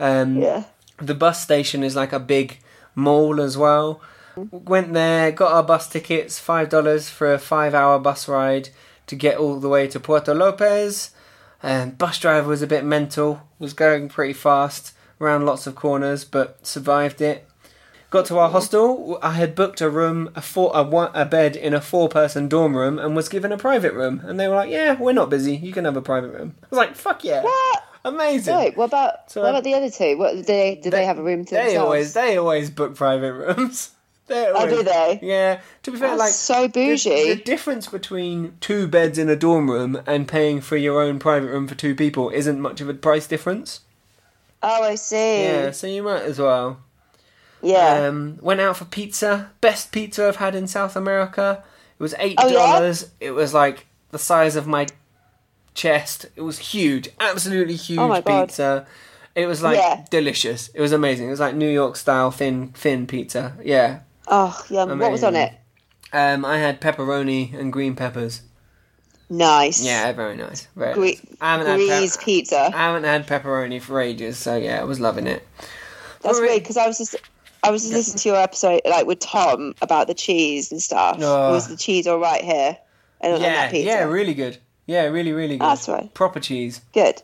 Um, 0.00 0.38
yeah. 0.38 0.64
The 0.98 1.14
bus 1.14 1.40
station 1.40 1.84
is 1.84 1.94
like 1.94 2.12
a 2.12 2.18
big 2.18 2.58
mall 2.96 3.40
as 3.40 3.56
well. 3.56 4.00
Went 4.36 4.92
there, 4.92 5.30
got 5.30 5.52
our 5.52 5.62
bus 5.62 5.88
tickets, 5.88 6.40
five 6.40 6.68
dollars 6.68 7.08
for 7.08 7.32
a 7.32 7.38
five-hour 7.38 8.00
bus 8.00 8.26
ride 8.26 8.70
to 9.06 9.14
get 9.14 9.38
all 9.38 9.60
the 9.60 9.68
way 9.68 9.86
to 9.86 10.00
Puerto 10.00 10.34
Lopez. 10.34 11.12
And 11.62 11.96
bus 11.96 12.18
driver 12.18 12.48
was 12.48 12.62
a 12.62 12.66
bit 12.66 12.84
mental, 12.84 13.42
was 13.58 13.74
going 13.74 14.08
pretty 14.08 14.32
fast 14.32 14.92
around 15.20 15.46
lots 15.46 15.66
of 15.66 15.74
corners, 15.76 16.24
but 16.24 16.66
survived 16.66 17.20
it. 17.20 17.46
Got 18.10 18.26
to 18.26 18.38
our 18.38 18.50
hostel. 18.50 19.18
I 19.22 19.32
had 19.34 19.54
booked 19.54 19.80
a 19.80 19.88
room, 19.88 20.30
a 20.34 20.42
four, 20.42 20.72
a, 20.74 20.82
one, 20.82 21.12
a 21.14 21.24
bed 21.24 21.54
in 21.54 21.72
a 21.74 21.80
four-person 21.80 22.48
dorm 22.48 22.76
room, 22.76 22.98
and 22.98 23.14
was 23.14 23.28
given 23.28 23.52
a 23.52 23.56
private 23.56 23.92
room. 23.94 24.20
And 24.24 24.38
they 24.38 24.48
were 24.48 24.56
like, 24.56 24.68
"Yeah, 24.70 24.96
we're 24.98 25.12
not 25.12 25.30
busy. 25.30 25.54
You 25.56 25.72
can 25.72 25.84
have 25.84 25.96
a 25.96 26.02
private 26.02 26.32
room." 26.32 26.56
I 26.62 26.66
was 26.70 26.76
like, 26.76 26.96
"Fuck 26.96 27.22
yeah, 27.22 27.42
What? 27.44 27.84
amazing!" 28.04 28.56
Wait, 28.56 28.76
what 28.76 28.86
about 28.86 29.30
So 29.30 29.42
what 29.42 29.50
about 29.50 29.62
the 29.64 29.74
other 29.74 29.90
two? 29.90 30.18
What 30.18 30.34
did 30.34 30.46
they 30.46 30.74
did 30.82 30.92
they, 30.92 31.04
have 31.04 31.18
a 31.18 31.22
room 31.22 31.44
to 31.44 31.54
They 31.54 31.60
themselves? 31.66 31.84
always 31.84 32.12
they 32.14 32.36
always 32.36 32.70
book 32.70 32.96
private 32.96 33.32
rooms. 33.32 33.90
They 34.26 34.46
Oh, 34.46 34.68
do 34.68 34.84
they? 34.84 35.18
Yeah. 35.22 35.60
To 35.82 35.90
be 35.90 35.98
fair, 35.98 36.10
That's 36.10 36.18
like 36.20 36.30
so 36.32 36.62
the, 36.68 36.68
bougie. 36.68 37.34
the 37.34 37.42
difference 37.42 37.88
between 37.88 38.56
two 38.60 38.86
beds 38.86 39.18
in 39.18 39.28
a 39.28 39.34
dorm 39.34 39.68
room 39.68 40.00
and 40.06 40.28
paying 40.28 40.60
for 40.60 40.76
your 40.76 41.02
own 41.02 41.18
private 41.18 41.48
room 41.48 41.66
for 41.66 41.74
two 41.74 41.96
people 41.96 42.30
isn't 42.30 42.60
much 42.60 42.80
of 42.80 42.88
a 42.88 42.94
price 42.94 43.26
difference. 43.26 43.80
Oh, 44.62 44.84
I 44.84 44.94
see. 44.94 45.42
Yeah, 45.42 45.72
so 45.72 45.88
you 45.88 46.04
might 46.04 46.22
as 46.22 46.38
well. 46.38 46.78
Yeah. 47.62 48.06
Um, 48.06 48.38
went 48.40 48.60
out 48.60 48.76
for 48.76 48.84
pizza. 48.86 49.50
Best 49.60 49.92
pizza 49.92 50.26
I've 50.28 50.36
had 50.36 50.54
in 50.54 50.66
South 50.66 50.96
America. 50.96 51.62
It 51.98 52.02
was 52.02 52.14
eight 52.18 52.36
Oh, 52.38 52.46
yeah? 52.48 52.54
dollars. 52.54 53.10
It 53.20 53.32
was 53.32 53.52
like 53.52 53.86
the 54.10 54.18
size 54.18 54.56
of 54.56 54.66
my 54.66 54.86
chest. 55.74 56.26
It 56.36 56.42
was 56.42 56.58
huge, 56.58 57.08
absolutely 57.20 57.76
huge 57.76 57.98
Oh 57.98 58.08
my 58.08 58.20
God. 58.20 58.48
pizza. 58.48 58.86
It 59.34 59.46
was 59.46 59.62
like 59.62 59.76
Yeah. 59.78 60.04
delicious. 60.10 60.68
It 60.74 60.80
was 60.80 60.92
amazing. 60.92 61.28
It 61.28 61.30
was 61.30 61.40
like 61.40 61.54
New 61.54 61.68
York 61.70 61.96
style 61.96 62.30
thin 62.30 62.68
thin 62.74 63.06
pizza. 63.06 63.54
Yeah. 63.62 64.00
oh, 64.26 64.64
yum. 64.68 64.98
What 64.98 65.10
was 65.12 65.24
on 65.24 65.36
it? 65.36 65.52
Um, 66.12 66.44
I 66.44 66.58
had 66.58 66.80
pepperoni 66.80 67.54
and 67.58 67.72
green 67.72 67.94
peppers. 67.94 68.42
Nice. 69.28 69.80
Yeah, 69.84 70.10
very 70.12 70.36
nice. 70.36 70.66
Very 70.74 70.94
Gre- 70.94 71.00
nice. 71.06 71.20
I 71.40 71.52
haven't 71.56 71.76
Grease 71.76 72.16
pep- 72.16 72.24
pizza. 72.24 72.70
I 72.74 72.76
haven't 72.78 73.04
had 73.04 73.26
pepperoni 73.28 73.80
for 73.80 74.00
ages, 74.00 74.36
so 74.38 74.56
yeah, 74.56 74.80
I 74.80 74.84
was 74.84 74.98
loving 74.98 75.26
it. 75.28 75.46
That's 76.22 76.34
Well, 76.38 76.42
weird 76.48 76.62
because 76.62 76.76
I 76.76 76.86
was 76.88 76.98
just 76.98 77.16
I 77.62 77.70
was 77.70 77.90
listening 77.90 78.18
to 78.18 78.28
your 78.30 78.38
episode 78.38 78.80
like 78.84 79.06
with 79.06 79.20
Tom 79.20 79.74
about 79.82 80.06
the 80.06 80.14
cheese 80.14 80.72
and 80.72 80.80
stuff. 80.82 81.18
Oh. 81.20 81.52
Was 81.52 81.68
the 81.68 81.76
cheese 81.76 82.06
all 82.06 82.18
right 82.18 82.42
here? 82.42 82.76
And 83.20 83.32
Yeah, 83.42 83.52
that 83.52 83.70
pizza. 83.70 83.86
yeah, 83.86 84.02
really 84.04 84.34
good. 84.34 84.58
Yeah, 84.86 85.04
really, 85.04 85.32
really 85.32 85.56
good. 85.58 85.66
That's 85.66 85.88
right. 85.88 86.12
Proper 86.14 86.40
cheese. 86.40 86.80
Good. 86.92 87.22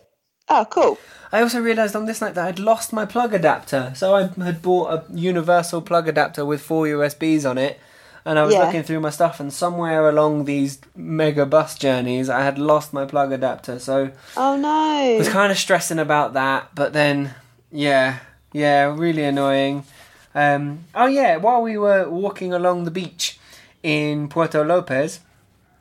Oh, 0.48 0.66
cool. 0.70 0.98
I 1.32 1.40
also 1.42 1.60
realised 1.60 1.96
on 1.96 2.06
this 2.06 2.20
night 2.20 2.34
that 2.34 2.46
I'd 2.46 2.58
lost 2.58 2.92
my 2.92 3.04
plug 3.04 3.34
adapter. 3.34 3.92
So 3.96 4.14
I 4.14 4.28
had 4.44 4.62
bought 4.62 4.92
a 4.92 5.04
universal 5.12 5.80
plug 5.82 6.06
adapter 6.06 6.44
with 6.44 6.60
four 6.60 6.86
USBs 6.86 7.48
on 7.48 7.58
it. 7.58 7.80
And 8.24 8.38
I 8.38 8.44
was 8.44 8.54
Yeah. 8.54 8.64
looking 8.64 8.82
through 8.82 8.98
my 9.00 9.10
stuff, 9.10 9.38
and 9.38 9.52
somewhere 9.52 10.08
along 10.08 10.46
these 10.46 10.78
mega 10.96 11.46
bus 11.46 11.76
journeys, 11.76 12.28
I 12.28 12.40
had 12.42 12.58
lost 12.58 12.92
my 12.92 13.04
plug 13.04 13.30
adapter. 13.32 13.78
So 13.78 14.10
Oh 14.36 14.56
no, 14.56 14.68
I 14.68 15.16
was 15.16 15.28
kind 15.28 15.50
of 15.52 15.58
stressing 15.58 16.00
about 16.00 16.32
that. 16.34 16.68
But 16.74 16.92
then, 16.92 17.34
yeah, 17.70 18.18
yeah, 18.52 18.92
really 18.94 19.22
annoying. 19.22 19.84
Um, 20.36 20.84
oh, 20.94 21.06
yeah, 21.06 21.36
while 21.38 21.62
we 21.62 21.78
were 21.78 22.08
walking 22.08 22.52
along 22.52 22.84
the 22.84 22.90
beach 22.90 23.38
in 23.82 24.28
Puerto 24.28 24.62
Lopez, 24.62 25.20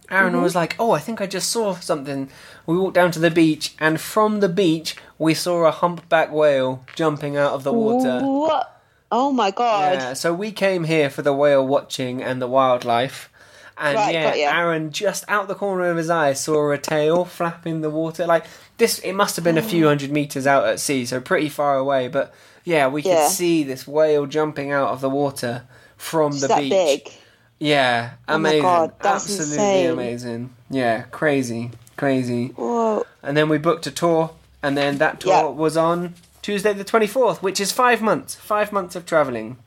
Aaron 0.10 0.34
Mm-hmm. 0.34 0.42
was 0.44 0.56
like, 0.56 0.76
"Oh, 0.80 0.92
I 0.92 1.00
think 1.00 1.20
I 1.20 1.26
just 1.28 1.52
saw 1.52 1.74
something." 1.76 2.30
We 2.66 2.78
walked 2.78 2.94
down 2.96 3.12
to 3.12 3.20
the 3.20 3.32
beach, 3.32 3.74
and 3.80 4.00
from 4.00 4.40
the 4.40 4.48
beach, 4.50 4.96
we 5.20 5.34
saw 5.34 5.66
a 5.66 5.72
humpback 5.72 6.32
whale 6.32 6.86
jumping 6.96 7.36
out 7.36 7.54
of 7.54 7.64
the 7.64 7.74
water. 7.74 8.22
What? 8.24 8.72
Oh 9.12 9.32
my 9.32 9.52
god. 9.52 9.96
Yeah, 9.96 10.14
so 10.14 10.34
we 10.34 10.52
came 10.52 10.84
here 10.86 11.10
for 11.10 11.22
the 11.22 11.34
whale 11.34 11.66
watching 11.66 12.22
and 12.24 12.42
the 12.42 12.48
wildlife. 12.48 13.30
And 13.78 13.96
Right, 13.98 14.38
yeah. 14.38 14.58
Aaron 14.58 14.92
just 14.92 15.26
out 15.28 15.48
the 15.50 15.56
corner 15.56 15.86
of 15.90 15.98
his 15.98 16.10
eye 16.10 16.32
saw 16.34 16.72
a 16.72 16.78
tail 16.78 17.26
flapping 17.26 17.82
the 17.82 17.90
water. 17.90 18.26
Like 18.26 18.46
this, 18.78 19.00
it 19.00 19.14
must 19.14 19.36
have 19.36 19.44
been 19.44 19.58
a 19.58 19.62
few 19.62 19.86
hundred 19.88 20.12
meters 20.12 20.48
out 20.48 20.66
at 20.66 20.80
sea, 20.80 21.06
so 21.06 21.20
pretty 21.20 21.50
far 21.50 21.78
away. 21.78 22.08
But 22.08 22.34
yeah, 22.66 22.88
we 22.88 23.02
Yeah. 23.02 23.24
could 23.24 23.32
see 23.32 23.64
this 23.64 23.88
whale 23.88 24.26
jumping 24.26 24.72
out 24.74 24.90
of 24.90 25.00
the 25.00 25.10
water 25.10 25.64
from 25.98 26.38
the 26.40 26.48
that 26.48 26.60
beach. 26.60 26.70
big. 26.72 27.14
Yeah, 27.60 28.10
Oh 28.28 28.34
my 28.38 28.50
amazing. 28.50 28.62
God, 28.64 28.94
that's 29.02 29.24
Absolutely 29.26 29.56
insane. 29.56 29.90
amazing. 29.92 30.50
Yeah, 30.70 31.04
crazy, 31.12 31.72
crazy. 31.96 32.48
Whoa. 32.50 33.06
And 33.24 33.38
then 33.38 33.48
we 33.48 33.58
booked 33.58 33.88
a 33.88 33.92
tour, 33.92 34.32
and 34.62 34.76
then 34.78 34.98
that 34.98 35.22
tour 35.22 35.32
Yeah. 35.32 35.46
was 35.46 35.78
on 35.78 36.16
Tuesday 36.42 36.74
the 36.74 36.84
24th, 36.84 37.42
which 37.42 37.60
is 37.62 37.72
five 37.72 38.02
months. 38.02 38.36
Five 38.36 38.74
months 38.74 38.96
of 38.96 39.06
travelling. 39.06 39.58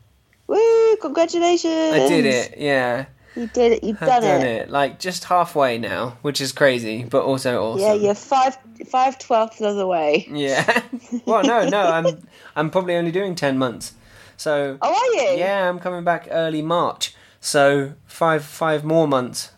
Woo! 0.46 0.96
Congratulations. 1.00 1.94
I 1.94 2.06
did 2.08 2.24
it, 2.26 2.54
yeah. 2.58 3.06
You 3.36 3.46
did 3.48 3.72
it. 3.72 3.84
You've 3.84 3.98
done, 4.00 4.22
done 4.22 4.40
it. 4.42 4.62
it. 4.62 4.70
Like 4.70 4.98
just 4.98 5.24
halfway 5.24 5.78
now, 5.78 6.16
which 6.22 6.40
is 6.40 6.52
crazy, 6.52 7.04
but 7.04 7.22
also 7.22 7.62
awesome. 7.62 7.80
Yeah, 7.80 7.94
you're 7.94 8.14
five 8.14 8.56
five 8.90 9.18
twelfths 9.18 9.60
of 9.60 9.76
the 9.76 9.86
way. 9.86 10.26
Yeah. 10.30 10.82
well, 11.26 11.42
no, 11.44 11.68
no, 11.68 11.80
I'm 11.80 12.26
I'm 12.56 12.70
probably 12.70 12.96
only 12.96 13.12
doing 13.12 13.34
ten 13.34 13.58
months. 13.58 13.92
So 14.36 14.78
Oh, 14.80 14.88
are 14.92 15.22
you? 15.32 15.38
yeah, 15.38 15.68
I'm 15.68 15.78
coming 15.78 16.04
back 16.04 16.28
early 16.30 16.62
March. 16.62 17.14
So 17.40 17.94
five 18.06 18.44
five 18.44 18.84
more 18.84 19.06
months 19.06 19.52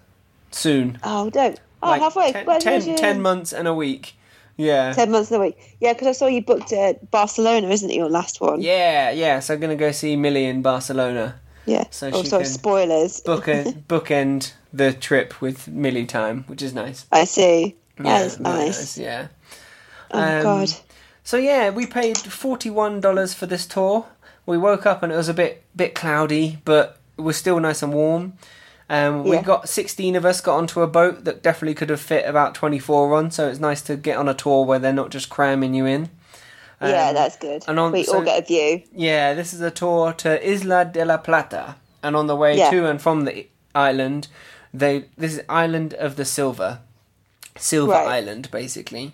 soon. 0.51 0.99
Oh, 1.03 1.31
don't. 1.31 1.59
Oh, 1.83 1.89
Like 1.91 2.03
halfway. 2.03 2.33
ten, 2.33 2.61
ten. 2.61 2.97
10 2.97 3.23
months 3.23 3.53
and 3.53 3.66
a 3.66 3.73
week. 3.75 4.14
Yeah. 4.59 4.93
Ten 4.93 5.11
months 5.11 5.31
of 5.31 5.37
the 5.39 5.41
week. 5.41 5.77
Yeah, 5.81 5.95
because 5.95 6.09
I 6.09 6.12
saw 6.12 6.27
you 6.27 6.43
booked 6.43 6.71
uh, 6.75 6.93
Barcelona, 7.11 7.68
isn't 7.71 7.89
it? 7.91 7.95
Your 7.95 8.11
last 8.11 8.43
one. 8.43 8.61
Yeah, 8.61 9.11
yeah. 9.11 9.41
So 9.41 9.55
I'm 9.55 9.61
gonna 9.61 9.77
go 9.77 9.91
see 9.91 10.16
Millie 10.16 10.45
in 10.45 10.61
Barcelona. 10.61 11.41
Yeah. 11.66 11.84
So 11.90 12.11
can 12.38 12.44
spoilers. 12.44 13.20
Book 13.20 13.48
a 13.48 13.64
bookend 13.88 14.52
the 14.72 14.92
trip 14.92 15.40
with 15.40 15.68
Millie 15.68 16.06
time, 16.06 16.44
which 16.46 16.62
is 16.62 16.72
nice. 16.74 17.06
I 17.12 17.24
see. 17.24 17.76
Yeah, 18.02 18.20
is 18.22 18.40
nice. 18.40 18.98
Yeah. 18.98 19.28
Oh 20.12 20.18
Um, 20.18 20.42
God. 20.42 20.72
So 21.24 21.36
yeah, 21.36 21.70
we 21.70 21.86
paid 21.86 22.16
forty 22.16 22.70
one 22.70 23.00
dollars 23.00 23.34
for 23.34 23.46
this 23.46 23.66
tour. 23.66 24.06
We 24.46 24.58
woke 24.58 24.86
up 24.86 25.02
and 25.02 25.12
it 25.12 25.16
was 25.16 25.28
a 25.28 25.34
bit 25.34 25.62
bit 25.76 25.94
cloudy, 25.94 26.58
but 26.64 26.98
it 27.18 27.22
was 27.22 27.36
still 27.36 27.61
nice 27.61 27.82
and 27.82 27.92
warm. 27.92 28.32
Um, 28.88 29.22
We 29.24 29.36
Yeah. 29.36 29.42
got 29.42 29.68
sixteen 29.68 30.16
of 30.16 30.24
us 30.24 30.40
got 30.40 30.56
onto 30.56 30.80
a 30.80 30.86
boat 30.88 31.24
that 31.24 31.42
definitely 31.42 31.74
could 31.74 31.90
have 31.90 32.00
fit 32.00 32.26
about 32.26 32.54
twenty 32.54 32.78
four 32.78 33.14
on. 33.14 33.30
So 33.30 33.48
it's 33.48 33.61
nice 33.61 33.82
to 33.82 33.96
get 33.96 34.16
on 34.16 34.28
a 34.28 34.34
tour 34.34 34.64
where 34.64 34.78
they're 34.78 34.92
not 34.92 35.11
just 35.11 35.28
cramming 35.30 35.74
you 35.74 35.86
in. 35.86 36.08
Yeah, 36.81 37.09
Um, 37.09 37.14
that's 37.14 37.37
good. 37.37 37.62
and 37.68 37.78
on- 37.78 37.93
we 37.93 38.05
so- 38.05 38.16
all 38.16 38.22
get 38.22 38.43
a 38.43 38.47
view. 38.47 38.83
Yeah, 38.95 39.35
this 39.35 39.53
is 39.53 39.61
a 39.61 39.70
tour 39.70 40.12
to 40.14 40.31
Isla 40.49 40.85
de 40.87 41.05
la 41.05 41.16
Plata, 41.18 41.76
and 42.03 42.16
on 42.16 42.26
the 42.26 42.37
way 42.37 42.57
Yeah. 42.57 42.70
to 42.70 42.87
and 42.87 43.01
from 43.01 43.24
the 43.24 43.47
island, 43.74 44.28
they 44.72 45.05
this 45.18 45.35
is 45.35 45.43
Island 45.49 45.95
of 45.95 46.16
the 46.16 46.24
Silver, 46.24 46.78
Silver 47.57 47.93
Right. 47.93 48.07
Island, 48.18 48.51
basically. 48.51 49.12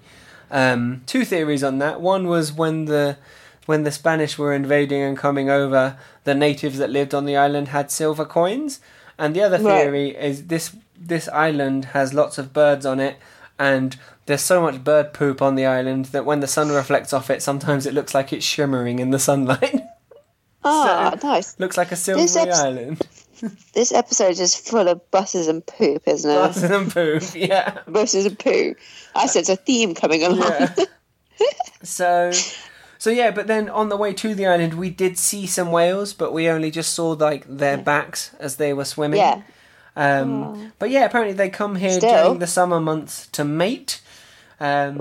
Um, 0.50 1.02
two 1.06 1.24
theories 1.24 1.64
on 1.64 1.78
that. 1.78 2.00
One 2.00 2.28
was 2.28 2.52
when 2.52 2.84
the 2.84 3.16
when 3.66 3.82
the 3.82 3.90
Spanish 3.90 4.38
were 4.38 4.54
invading 4.54 5.02
and 5.02 5.18
coming 5.18 5.50
over, 5.50 5.96
the 6.22 6.34
natives 6.36 6.78
that 6.78 6.88
lived 6.88 7.12
on 7.12 7.24
the 7.24 7.36
island 7.36 7.68
had 7.68 7.90
silver 7.90 8.24
coins, 8.24 8.78
and 9.18 9.34
the 9.34 9.42
other 9.42 9.58
Right. 9.58 9.82
theory 9.82 10.10
is 10.16 10.44
this 10.44 10.70
this 10.98 11.28
island 11.30 11.86
has 11.86 12.14
lots 12.14 12.38
of 12.38 12.52
birds 12.52 12.86
on 12.86 13.00
it, 13.00 13.16
and 13.58 13.96
there's 14.26 14.42
so 14.42 14.60
much 14.60 14.82
bird 14.84 15.12
poop 15.12 15.40
on 15.40 15.54
the 15.54 15.66
island 15.66 16.06
that 16.06 16.24
when 16.24 16.40
the 16.40 16.46
sun 16.46 16.68
reflects 16.70 17.12
off 17.12 17.30
it, 17.30 17.42
sometimes 17.42 17.86
it 17.86 17.94
looks 17.94 18.14
like 18.14 18.32
it's 18.32 18.44
shimmering 18.44 18.98
in 18.98 19.10
the 19.10 19.18
sunlight. 19.18 19.80
Ah, 20.68 21.12
So- 21.20 21.28
nice. 21.28 21.56
Looks 21.60 21.76
like 21.76 21.92
a 21.92 21.96
silvery 21.96 22.24
eps- 22.26 22.52
island. 22.58 23.02
This 23.74 23.92
episode 23.92 24.38
is 24.40 24.56
full 24.56 24.88
of 24.88 25.10
buses 25.10 25.46
and 25.46 25.64
poop, 25.64 26.02
isn't 26.08 26.28
it? 26.30 26.34
Buses 26.34 26.70
and 26.70 26.90
poop, 26.90 27.22
yeah. 27.34 27.78
buses 27.86 28.24
and 28.26 28.36
poo. 28.38 28.74
I 29.14 29.26
sense 29.26 29.48
a 29.50 29.56
theme 29.56 29.94
coming 29.94 30.24
along. 30.24 30.50
yeah. 30.50 30.74
so, 31.82 32.32
so 32.98 33.10
yeah, 33.10 33.30
but 33.30 33.46
then 33.46 33.68
on 33.68 33.90
the 33.90 33.96
way 33.96 34.12
to 34.14 34.34
the 34.34 34.46
island, 34.46 34.74
we 34.74 34.88
did 34.90 35.18
see 35.18 35.46
some 35.46 35.70
whales, 35.70 36.14
but 36.14 36.32
we 36.32 36.48
only 36.48 36.70
just 36.70 36.94
saw 36.94 37.10
like 37.10 37.44
their 37.46 37.76
backs 37.76 38.34
as 38.40 38.56
they 38.56 38.72
were 38.72 38.86
swimming. 38.86 39.20
Yeah. 39.20 39.42
Um, 39.94 40.72
But 40.78 40.90
yeah, 40.90 41.04
apparently 41.04 41.34
they 41.34 41.48
come 41.50 41.76
here 41.76 41.90
Still. 41.92 42.24
during 42.24 42.38
the 42.40 42.46
summer 42.46 42.80
months 42.80 43.28
to 43.28 43.44
mate. 43.44 44.00
Um, 44.58 45.00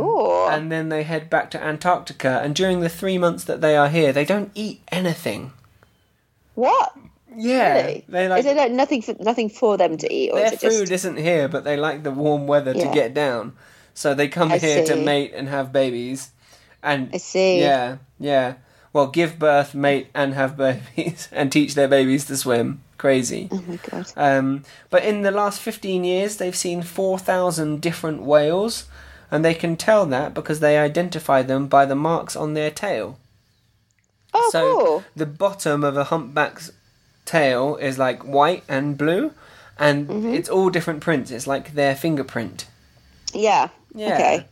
and 0.49 0.72
then 0.72 0.89
they 0.89 1.03
head 1.03 1.30
back 1.30 1.49
to 1.51 1.64
Antarctica. 1.64 2.41
And 2.43 2.53
during 2.56 2.82
the 2.82 2.89
three 2.89 3.18
months 3.18 3.43
that 3.45 3.62
they 3.62 3.78
are 3.78 3.88
here, 3.89 4.12
they 4.12 4.26
don't 4.26 4.51
eat 4.53 4.82
anything. 4.91 5.53
What? 6.56 6.95
Yeah, 7.38 7.74
Really? 7.82 8.06
they 8.08 8.28
like 8.30 8.39
is 8.39 8.45
there 8.45 8.56
like 8.56 8.72
nothing 8.72 9.01
for 9.01 9.14
nothing 9.20 9.49
for 9.49 9.76
them 9.76 9.97
to 9.97 10.14
eat, 10.14 10.32
or 10.32 10.38
their 10.38 10.45
is 10.47 10.53
it 10.53 10.62
just 10.62 10.78
food 10.78 10.91
isn't 10.91 11.18
here, 11.18 11.49
but 11.49 11.66
they 11.66 11.76
like 11.76 12.03
the 12.03 12.12
warm 12.12 12.47
weather 12.47 12.74
to 12.74 12.88
get 12.93 13.14
down. 13.14 13.53
So 13.93 14.14
they 14.14 14.30
come 14.30 14.51
I 14.53 14.58
here 14.58 14.86
to 14.86 14.95
mate 14.95 15.34
and 15.36 15.49
have 15.49 15.74
babies. 15.74 16.32
And 16.82 17.10
I 17.14 17.18
see. 17.18 17.60
yeah, 17.60 17.97
yeah. 18.20 18.56
Well, 18.93 19.08
give 19.08 19.38
birth, 19.38 19.76
mate, 19.76 20.08
and 20.14 20.34
have 20.34 20.56
babies, 20.95 21.28
and 21.32 21.51
teach 21.51 21.76
their 21.76 21.89
babies 21.89 22.26
to 22.28 22.38
swim. 22.38 22.82
Crazy. 22.97 23.49
Oh 23.51 23.62
my 23.68 23.80
god. 23.89 24.12
Um, 24.16 24.64
but 24.89 25.03
in 25.03 25.24
the 25.24 25.32
last 25.32 25.60
15 25.60 26.06
years, 26.06 26.38
they've 26.38 26.56
seen 26.56 26.82
4,000 26.84 27.82
different 27.82 28.22
whales, 28.24 28.86
and 29.36 29.43
they 29.45 29.53
can 29.53 29.75
tell 29.75 30.05
that 30.07 30.33
because 30.33 30.59
they 30.61 30.77
identify 30.77 31.41
them 31.41 31.67
by 31.67 31.86
the 31.86 31.95
marks 31.95 32.36
on 32.36 32.53
their 32.53 32.71
tail. 32.71 33.17
Oh, 34.33 34.49
so 34.51 34.61
cool. 34.79 35.03
the 35.15 35.25
bottom 35.25 35.83
of 35.83 35.95
a 35.97 36.05
humpback's 36.05 36.71
tail 37.25 37.75
is 37.77 37.97
like 37.97 38.23
white 38.23 38.63
and 38.67 38.97
blue, 38.97 39.31
and 39.79 40.07
Mm-hmm. 40.07 40.33
it's 40.33 40.49
all 40.49 40.69
different 40.69 41.01
prints. 41.01 41.31
It's 41.31 41.47
like 41.47 41.73
their 41.73 41.95
fingerprint. 41.95 42.65
Yeah. 43.33 43.69
Yeah. 43.93 44.13
Okay. 44.15 44.45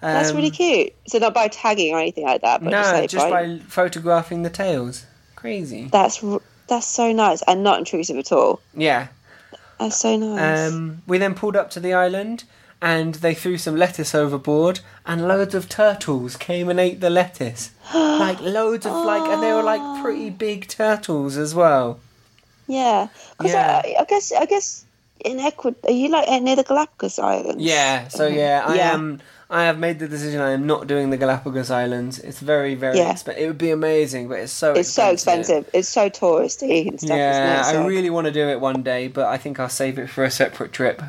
That's 0.00 0.30
Um, 0.30 0.36
really 0.36 0.50
cute. 0.50 0.92
So 1.06 1.18
not 1.18 1.34
by 1.34 1.48
tagging 1.48 1.92
or 1.94 1.98
anything 2.00 2.24
like 2.24 2.42
that, 2.42 2.62
but 2.62 2.70
No, 2.70 2.78
just, 2.82 2.92
like 2.94 3.10
just 3.10 3.30
by, 3.30 3.46
by 3.46 3.58
photographing 3.66 4.42
the 4.42 4.50
tails. 4.50 5.04
Crazy. 5.36 5.88
that's 5.90 6.22
that's 6.68 6.86
so 6.86 7.12
nice 7.12 7.42
and 7.48 7.62
not 7.62 7.78
intrusive 7.78 8.16
at 8.18 8.30
all. 8.32 8.60
Yeah. 8.74 9.08
That's 9.78 9.96
so 9.96 10.16
nice. 10.16 10.70
Um, 10.72 11.02
we 11.06 11.18
then 11.18 11.34
pulled 11.34 11.56
up 11.56 11.70
to 11.70 11.80
the 11.80 11.94
island 11.94 12.44
and 12.80 13.16
they 13.16 13.34
threw 13.34 13.58
some 13.58 13.76
lettuce 13.76 14.14
overboard 14.14 14.80
and 15.04 15.26
loads 15.26 15.54
of 15.54 15.68
turtles 15.68 16.36
came 16.36 16.68
and 16.68 16.78
ate 16.78 17.00
the 17.00 17.10
lettuce. 17.10 17.70
like 17.94 18.40
loads 18.40 18.86
of 18.86 18.92
like 19.04 19.28
and 19.30 19.42
they 19.42 19.52
were 19.52 19.62
like 19.62 20.02
pretty 20.02 20.28
ah. 20.28 20.34
big 20.38 20.68
turtles 20.68 21.36
as 21.36 21.54
well. 21.54 21.98
yeah. 22.66 23.08
Because 23.36 23.52
yeah. 23.52 23.82
I, 23.84 23.96
I 24.00 24.04
guess 24.04 24.32
I 24.32 24.46
guess 24.46 24.84
in 25.24 25.40
Ecuador, 25.40 25.78
are 25.84 25.92
you 25.92 26.08
like 26.08 26.42
near 26.42 26.56
the 26.56 26.62
Galapagos 26.62 27.18
Islands? 27.18 27.62
Yeah, 27.62 28.08
so 28.08 28.26
yeah, 28.26 28.62
I 28.66 28.76
Yeah. 28.76 28.94
am 28.94 29.20
I 29.50 29.64
have 29.64 29.78
made 29.78 29.98
the 29.98 30.06
decision 30.06 30.42
I 30.42 30.50
am 30.50 30.66
not 30.66 30.86
doing 30.86 31.08
the 31.08 31.16
Galapagos 31.16 31.70
Islands. 31.70 32.18
It's 32.18 32.38
very 32.38 32.74
very 32.74 32.98
Yeah. 32.98 33.12
expensive. 33.12 33.42
It 33.42 33.46
would 33.46 33.58
be 33.58 33.70
amazing, 33.70 34.28
but 34.28 34.38
it's 34.38 34.52
so 34.52 34.74
It's 34.74 34.90
so 34.90 35.10
expensive. 35.10 35.68
It's 35.72 35.88
so 35.88 36.08
touristy 36.10 36.86
and 36.86 37.00
stuff. 37.00 37.16
Yeah, 37.16 37.68
it? 37.70 37.76
I 37.76 37.86
really 37.86 38.10
want 38.10 38.26
to 38.26 38.32
do 38.32 38.46
it 38.48 38.60
one 38.60 38.82
day, 38.82 39.08
but 39.08 39.26
I 39.26 39.38
think 39.38 39.58
I'll 39.58 39.68
save 39.68 39.98
it 39.98 40.08
for 40.10 40.22
a 40.22 40.30
separate 40.30 40.72
trip. 40.72 41.02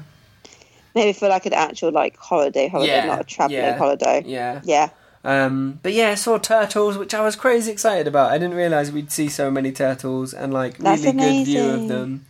Maybe 0.95 1.13
for 1.13 1.27
like 1.29 1.45
an 1.45 1.53
actual 1.53 1.91
like 1.91 2.17
holiday, 2.17 2.67
holiday, 2.67 2.93
Yeah, 2.95 3.05
not 3.05 3.21
a 3.21 3.23
traveling 3.23 3.59
yeah, 3.59 3.77
holiday. 3.77 4.23
Yeah. 4.25 4.61
Yeah. 4.63 4.89
Um, 5.23 5.79
but 5.83 5.93
yeah, 5.93 6.09
I 6.11 6.15
saw 6.15 6.37
turtles, 6.37 6.97
which 6.97 7.13
I 7.13 7.21
was 7.21 7.35
crazy 7.35 7.71
excited 7.71 8.07
about. 8.07 8.31
I 8.31 8.37
didn't 8.37 8.55
realize 8.55 8.91
we'd 8.91 9.11
see 9.11 9.27
so 9.27 9.51
many 9.51 9.71
turtles 9.71 10.33
and 10.33 10.53
like 10.53 10.77
That's 10.77 11.03
really 11.03 11.17
good 11.17 11.45
view 11.45 11.69
of 11.69 11.87
them. 11.89 12.25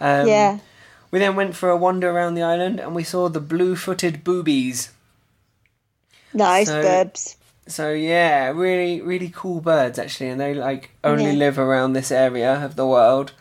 Um, 0.00 0.26
yeah. 0.28 0.58
We 1.12 1.20
then 1.20 1.36
went 1.36 1.54
for 1.54 1.70
a 1.70 1.76
wander 1.76 2.10
around 2.10 2.34
the 2.34 2.42
island 2.42 2.80
and 2.80 2.92
we 2.94 3.04
saw 3.04 3.28
the 3.28 3.40
blue-footed 3.40 4.24
boobies. 4.24 4.90
Nice 6.32 6.66
so- 6.66 6.82
birds. 6.82 7.36
So 7.66 7.92
yeah, 7.92 8.48
really, 8.50 9.00
really 9.00 9.32
cool 9.34 9.62
birds 9.62 9.98
actually, 9.98 10.28
and 10.28 10.38
they 10.38 10.52
like 10.52 10.90
only 11.02 11.26
Yeah. 11.30 11.32
live 11.38 11.58
around 11.58 11.92
this 11.94 12.10
area 12.12 12.62
of 12.62 12.76
the 12.76 12.86
world. 12.86 13.32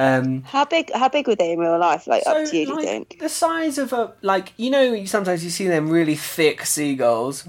Um, 0.00 0.42
How 0.44 0.64
big? 0.64 0.92
How 0.94 1.08
big 1.08 1.26
were 1.26 1.34
they 1.34 1.52
in 1.52 1.58
real 1.58 1.76
life? 1.76 2.06
Like 2.06 2.22
so, 2.22 2.30
up 2.42 2.48
to 2.48 2.56
you, 2.56 2.66
do 2.66 2.72
you 2.74 2.82
think? 2.82 3.18
the 3.18 3.28
size 3.28 3.78
of 3.78 3.92
a 3.92 4.12
like 4.22 4.52
you 4.56 4.70
know 4.70 5.04
sometimes 5.06 5.42
you 5.42 5.50
see 5.50 5.66
them 5.66 5.90
really 5.90 6.14
thick 6.14 6.64
seagulls, 6.64 7.48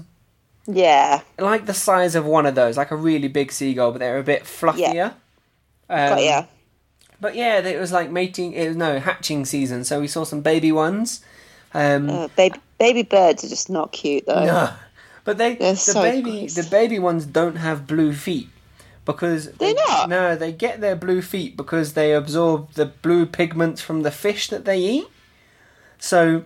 Yeah. 0.66 1.20
like 1.38 1.66
the 1.66 1.74
size 1.74 2.16
of 2.16 2.26
one 2.26 2.46
of 2.46 2.56
those, 2.56 2.76
like 2.76 2.90
a 2.90 2.96
really 2.96 3.28
big 3.28 3.52
seagull, 3.52 3.92
but 3.92 3.98
they're 4.00 4.18
a 4.18 4.24
bit 4.24 4.42
fluffier. 4.42 5.12
Um, 5.88 6.08
Got 6.10 6.22
ya. 6.24 6.44
But 7.20 7.36
yeah, 7.36 7.60
it 7.60 7.78
was 7.78 7.92
like 7.92 8.10
mating. 8.10 8.52
It 8.54 8.66
was 8.66 8.76
no 8.76 8.98
hatching 8.98 9.44
season, 9.44 9.84
so 9.84 10.00
we 10.00 10.08
saw 10.08 10.24
some 10.24 10.40
baby 10.40 10.72
ones. 10.72 11.22
Um, 11.72 12.10
Uh, 12.10 12.28
baby, 12.34 12.58
baby 12.78 13.02
birds 13.04 13.44
are 13.44 13.48
just 13.48 13.70
not 13.70 13.92
cute 13.92 14.26
though. 14.26 14.44
no, 14.44 14.70
but 15.24 15.38
they 15.38 15.54
They're 15.54 15.72
the 15.74 15.78
so 15.78 16.02
baby 16.02 16.40
gross. 16.48 16.54
the 16.56 16.68
baby 16.68 16.98
ones 16.98 17.26
don't 17.26 17.56
have 17.56 17.86
blue 17.86 18.12
feet 18.12 18.48
because 19.12 19.50
They're 19.52 19.74
not? 19.74 20.08
No, 20.08 20.36
they 20.36 20.52
get 20.52 20.80
their 20.80 20.96
blue 20.96 21.22
feet 21.22 21.56
because 21.56 21.92
they 21.94 22.12
absorb 22.14 22.72
the 22.74 22.86
blue 22.86 23.26
pigments 23.26 23.80
from 23.82 24.02
the 24.02 24.10
fish 24.10 24.48
that 24.48 24.64
they 24.64 24.78
eat. 24.78 25.06
So. 25.98 26.44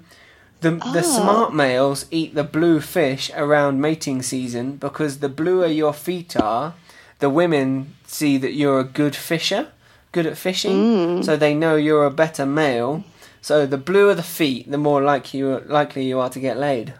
The, 0.60 0.70
the 0.70 1.00
Oh. 1.04 1.18
smart 1.20 1.54
males 1.54 2.06
eat 2.10 2.34
the 2.34 2.44
blue 2.44 2.80
fish 2.80 3.30
around 3.36 3.82
mating 3.82 4.22
season 4.22 4.76
because 4.76 5.18
the 5.18 5.28
bluer 5.28 5.66
your 5.66 5.92
feet 5.92 6.34
are, 6.40 6.72
the 7.18 7.28
women 7.28 7.94
see 8.06 8.38
that 8.38 8.54
you're 8.54 8.80
a 8.80 8.84
good 8.84 9.14
fisher, 9.14 9.68
good 10.12 10.24
at 10.24 10.38
fishing, 10.38 10.72
Mm. 11.20 11.24
so 11.24 11.36
they 11.36 11.52
know 11.54 11.76
you're 11.76 12.06
a 12.06 12.10
better 12.10 12.46
male. 12.46 13.04
So 13.42 13.66
the 13.66 13.76
bluer 13.76 14.14
the 14.14 14.22
feet, 14.22 14.70
the 14.70 14.78
more 14.78 15.02
likely 15.02 15.40
you 15.40 15.60
likely 15.66 16.04
you 16.06 16.18
are 16.18 16.30
to 16.30 16.40
get 16.40 16.56
laid. 16.56 16.94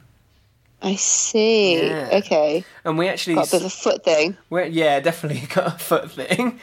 I 0.85 0.97
see. 0.97 1.78
Yeah. 1.78 2.11
Okay. 2.12 2.64
And 2.85 2.99
we 2.99 3.09
actually, 3.09 3.35
Got 3.37 3.49
a 3.49 3.51
bit 3.53 3.61
of 3.62 3.66
a 3.66 3.70
foot 3.70 4.05
thing. 4.05 4.37
yeah, 4.51 5.01
definitely 5.01 5.47
got 5.55 5.66
a 5.74 5.78
foot 5.78 6.11
thing. 6.11 6.61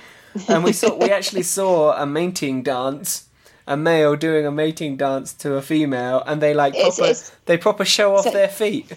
And 0.47 0.63
we 0.63 0.71
saw, 0.73 0.95
we 0.95 1.09
actually 1.11 1.43
saw 1.57 1.99
a 2.01 2.05
mating 2.05 2.63
dance, 2.63 3.25
a 3.67 3.75
male 3.75 4.15
doing 4.15 4.45
a 4.45 4.51
mating 4.51 4.95
dance 4.97 5.33
to 5.33 5.55
a 5.55 5.61
female, 5.61 6.23
and 6.25 6.41
they 6.41 6.53
like 6.53 6.75
It's- 6.75 6.97
proper, 6.97 7.09
it's- 7.11 7.31
they 7.47 7.57
proper 7.57 7.83
show 7.85 8.15
off 8.15 8.25
so- 8.25 8.31
their 8.31 8.47
feet. 8.47 8.91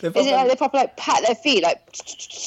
They 0.00 0.08
Is 0.08 0.26
it 0.26 0.32
like 0.32 0.48
they 0.48 0.54
proper 0.56 0.76
like 0.76 0.96
pat 0.96 1.24
their 1.26 1.34
feet 1.34 1.62
like 1.62 1.80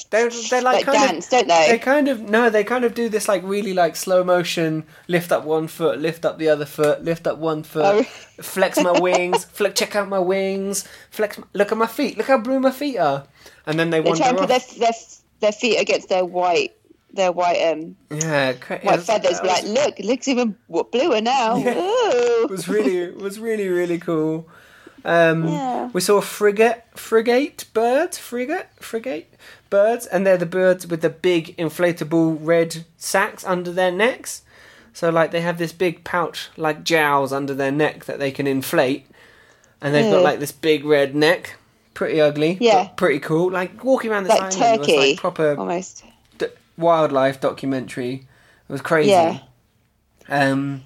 They're, 0.10 0.30
they're 0.30 0.62
like, 0.62 0.88
like 0.88 0.96
dance, 0.96 1.26
of, 1.26 1.32
don't 1.32 1.48
they? 1.50 1.68
They 1.72 1.80
kind 1.80 2.08
of 2.08 2.22
no, 2.22 2.50
they 2.50 2.64
kind 2.64 2.86
of 2.86 2.94
do 2.94 3.10
this 3.10 3.28
like 3.28 3.44
really 3.44 3.74
like 3.74 3.96
slow 3.96 4.24
motion. 4.24 4.86
Lift 5.08 5.32
up 5.32 5.44
one 5.44 5.68
foot, 5.68 6.00
lift 6.00 6.24
up 6.26 6.38
the 6.38 6.48
other 6.50 6.66
foot, 6.66 7.04
lift 7.04 7.28
up 7.28 7.38
one 7.40 7.64
foot, 7.64 7.84
Oh. 7.86 8.04
flex 8.42 8.78
my 8.82 8.98
wings, 9.00 9.44
flex, 9.46 9.78
check 9.80 9.96
out 9.96 10.08
my 10.08 10.20
wings, 10.20 10.88
flex. 11.10 11.40
Look 11.54 11.72
at 11.72 11.78
my 11.78 11.88
feet. 11.88 12.18
Look 12.18 12.28
how 12.28 12.38
blue 12.38 12.60
my 12.60 12.72
feet 12.72 12.98
are. 12.98 13.26
And 13.66 13.78
then 13.78 13.90
they 13.90 14.00
They 14.00 14.10
wander 14.10 14.20
try 14.20 14.30
and 14.30 14.38
put 14.38 14.52
off. 14.52 14.68
their, 14.70 14.80
their 14.80 14.94
their 15.42 15.52
feet 15.52 15.78
against 15.78 16.08
their 16.10 16.24
white 16.26 16.74
their 17.14 17.34
white 17.34 17.62
um 17.74 17.98
yeah, 18.10 18.54
cra- 18.54 18.80
white 18.80 18.96
was- 18.98 19.06
feathers. 19.06 19.38
it 19.40 19.42
Be 19.44 19.48
like, 19.50 19.64
look, 19.66 20.00
it 20.00 20.06
looks 20.06 20.28
even 20.30 20.56
bluer 20.70 21.20
now. 21.20 21.58
Yeah. 21.58 21.74
It 22.44 22.50
was 22.50 22.68
really, 22.68 22.98
it 22.98 23.18
was 23.18 23.40
really, 23.40 23.68
really 23.68 23.98
cool. 24.00 24.48
Um, 25.04 25.48
Yeah. 25.48 25.90
We 25.94 26.02
saw 26.02 26.22
frigate, 26.22 26.84
frigate 26.96 27.66
birds, 27.74 28.18
frigate, 28.18 28.68
frigate 28.80 29.34
birds, 29.70 30.06
and 30.06 30.26
they're 30.26 30.38
the 30.38 30.46
birds 30.46 30.88
with 30.88 31.02
the 31.02 31.10
big 31.10 31.56
inflatable 31.58 32.38
red 32.42 32.86
sacks 32.98 33.44
under 33.46 33.72
their 33.72 33.92
necks. 33.92 34.42
So 34.94 35.10
like 35.10 35.32
they 35.32 35.42
have 35.42 35.58
this 35.58 35.72
big 35.72 36.04
pouch 36.04 36.50
like 36.58 36.84
jowls 36.84 37.32
under 37.34 37.54
their 37.54 37.72
neck 37.72 38.06
that 38.06 38.20
they 38.20 38.32
can 38.32 38.46
inflate, 38.48 39.06
and 39.82 39.94
they've 39.96 40.12
got 40.12 40.22
like 40.24 40.40
this 40.40 40.52
big 40.52 40.86
red 40.86 41.16
neck. 41.16 41.56
Pretty 41.94 42.22
ugly, 42.22 42.58
Yeah. 42.62 42.84
but 42.86 42.98
pretty 42.98 43.20
cool. 43.20 43.52
Like 43.52 43.84
walking 43.84 44.12
around 44.12 44.24
this 44.24 44.30
like 44.32 44.54
island 44.54 44.80
was 44.80 44.88
turkey, 44.88 44.98
like 45.12 45.18
proper 45.20 45.56
almost. 45.58 46.04
d- 46.38 46.48
wildlife 46.78 47.42
documentary. 47.42 48.26
It 48.70 48.72
was 48.72 48.82
crazy. 48.82 49.10
Yeah. 49.10 49.40
Um, 50.30 50.84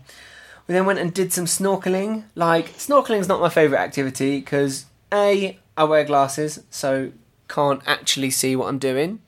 we 0.67 0.73
then 0.73 0.85
went 0.85 0.99
and 0.99 1.13
did 1.13 1.31
some 1.33 1.45
snorkeling. 1.45 2.23
Like 2.35 2.73
snorkeling's 2.77 3.27
not 3.27 3.39
my 3.39 3.49
favourite 3.49 3.81
activity 3.83 4.39
because 4.39 4.85
a 5.13 5.57
I 5.77 5.83
wear 5.83 6.03
glasses, 6.03 6.63
so 6.69 7.11
can't 7.47 7.81
actually 7.85 8.31
see 8.31 8.55
what 8.55 8.67
I'm 8.67 8.79
doing. 8.79 9.19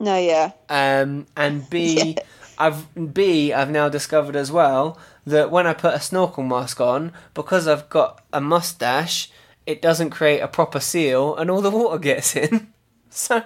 No, 0.00 0.16
yeah. 0.16 0.52
Um, 0.68 1.26
and 1.36 1.68
b 1.68 2.14
Yeah. 2.16 2.22
have 2.58 3.14
b 3.14 3.52
I've 3.52 3.70
now 3.70 3.88
discovered 3.88 4.36
as 4.36 4.50
well 4.52 4.98
that 5.26 5.50
when 5.50 5.66
I 5.66 5.74
put 5.74 5.94
a 5.94 6.00
snorkel 6.00 6.44
mask 6.44 6.80
on, 6.80 7.12
because 7.34 7.66
I've 7.68 7.88
got 7.90 8.22
a 8.32 8.40
mustache, 8.40 9.30
it 9.66 9.82
doesn't 9.82 10.10
create 10.10 10.40
a 10.40 10.48
proper 10.48 10.80
seal, 10.80 11.36
and 11.36 11.50
all 11.50 11.60
the 11.60 11.70
water 11.70 11.98
gets 11.98 12.36
in. 12.36 12.72
So 13.10 13.42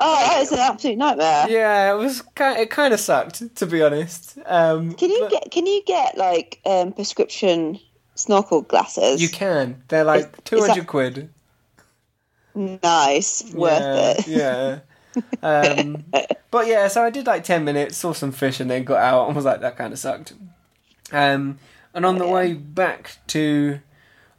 Oh, 0.00 0.14
that 0.26 0.42
is 0.42 0.52
an 0.52 0.60
absolute 0.60 0.96
nightmare. 0.98 1.46
yeah, 1.48 1.92
it 1.92 1.96
was 1.96 2.22
kind. 2.34 2.58
It 2.60 2.70
kind 2.70 2.94
of 2.94 3.00
sucked, 3.00 3.56
to 3.56 3.66
be 3.66 3.82
honest. 3.82 4.38
Um, 4.46 4.92
Can 4.94 5.10
you 5.10 5.20
but- 5.22 5.30
get 5.30 5.50
can 5.50 5.66
you 5.66 5.82
get 5.86 6.16
like 6.16 6.60
um, 6.64 6.92
prescription 6.92 7.80
snorkel 8.14 8.62
glasses? 8.62 9.20
You 9.20 9.28
can. 9.28 9.82
They're 9.88 10.04
like 10.04 10.44
two 10.44 10.60
hundred 10.60 10.82
that- 10.82 10.86
quid. 10.86 11.30
Nice, 12.54 13.52
worth 13.54 13.80
yeah, 13.80 14.10
it. 14.18 14.26
Yeah. 14.26 14.78
Um, 15.42 16.04
but 16.50 16.66
yeah, 16.66 16.88
so 16.88 17.02
I 17.04 17.10
did 17.10 17.26
like 17.26 17.44
ten 17.44 17.64
minutes, 17.64 17.96
saw 17.96 18.12
some 18.12 18.32
fish, 18.32 18.58
and 18.60 18.70
then 18.70 18.84
got 18.84 18.98
out 19.00 19.26
and 19.26 19.36
was 19.36 19.44
like, 19.44 19.60
that 19.60 19.76
kind 19.76 19.92
of 19.92 19.98
sucked. 19.98 20.32
Um, 21.12 21.58
and 21.94 22.04
on 22.04 22.18
the 22.18 22.26
Yeah. 22.26 22.32
way 22.32 22.52
back 22.54 23.16
to, 23.28 23.80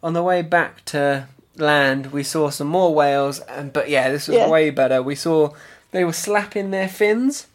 on 0.03 0.14
the 0.14 0.24
way 0.24 0.41
back 0.41 0.84
to 0.86 1.28
land, 1.62 2.07
we 2.07 2.24
saw 2.24 2.49
some 2.49 2.68
more 2.68 2.93
whales, 2.93 3.39
and 3.41 3.72
but 3.74 3.89
yeah, 3.89 4.10
this 4.10 4.28
was 4.28 4.38
Yeah. 4.38 4.49
way 4.49 4.70
better. 4.70 5.01
We 5.01 5.16
saw 5.16 5.51
they 5.91 6.03
were 6.03 6.14
slapping 6.14 6.72
their 6.72 6.88
fins. 6.88 7.47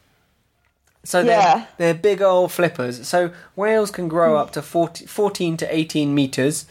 So 1.05 1.23
they're, 1.23 1.39
Yeah. 1.39 1.65
they're 1.77 1.95
big 1.95 2.23
old 2.23 2.51
flippers. 2.51 3.07
So 3.07 3.31
whales 3.55 3.91
can 3.91 4.09
grow 4.09 4.31
hmm. 4.31 4.37
up 4.39 4.53
to 4.53 4.63
40, 4.63 5.07
14 5.07 5.57
to 5.59 5.75
18 5.75 6.15
meters 6.15 6.65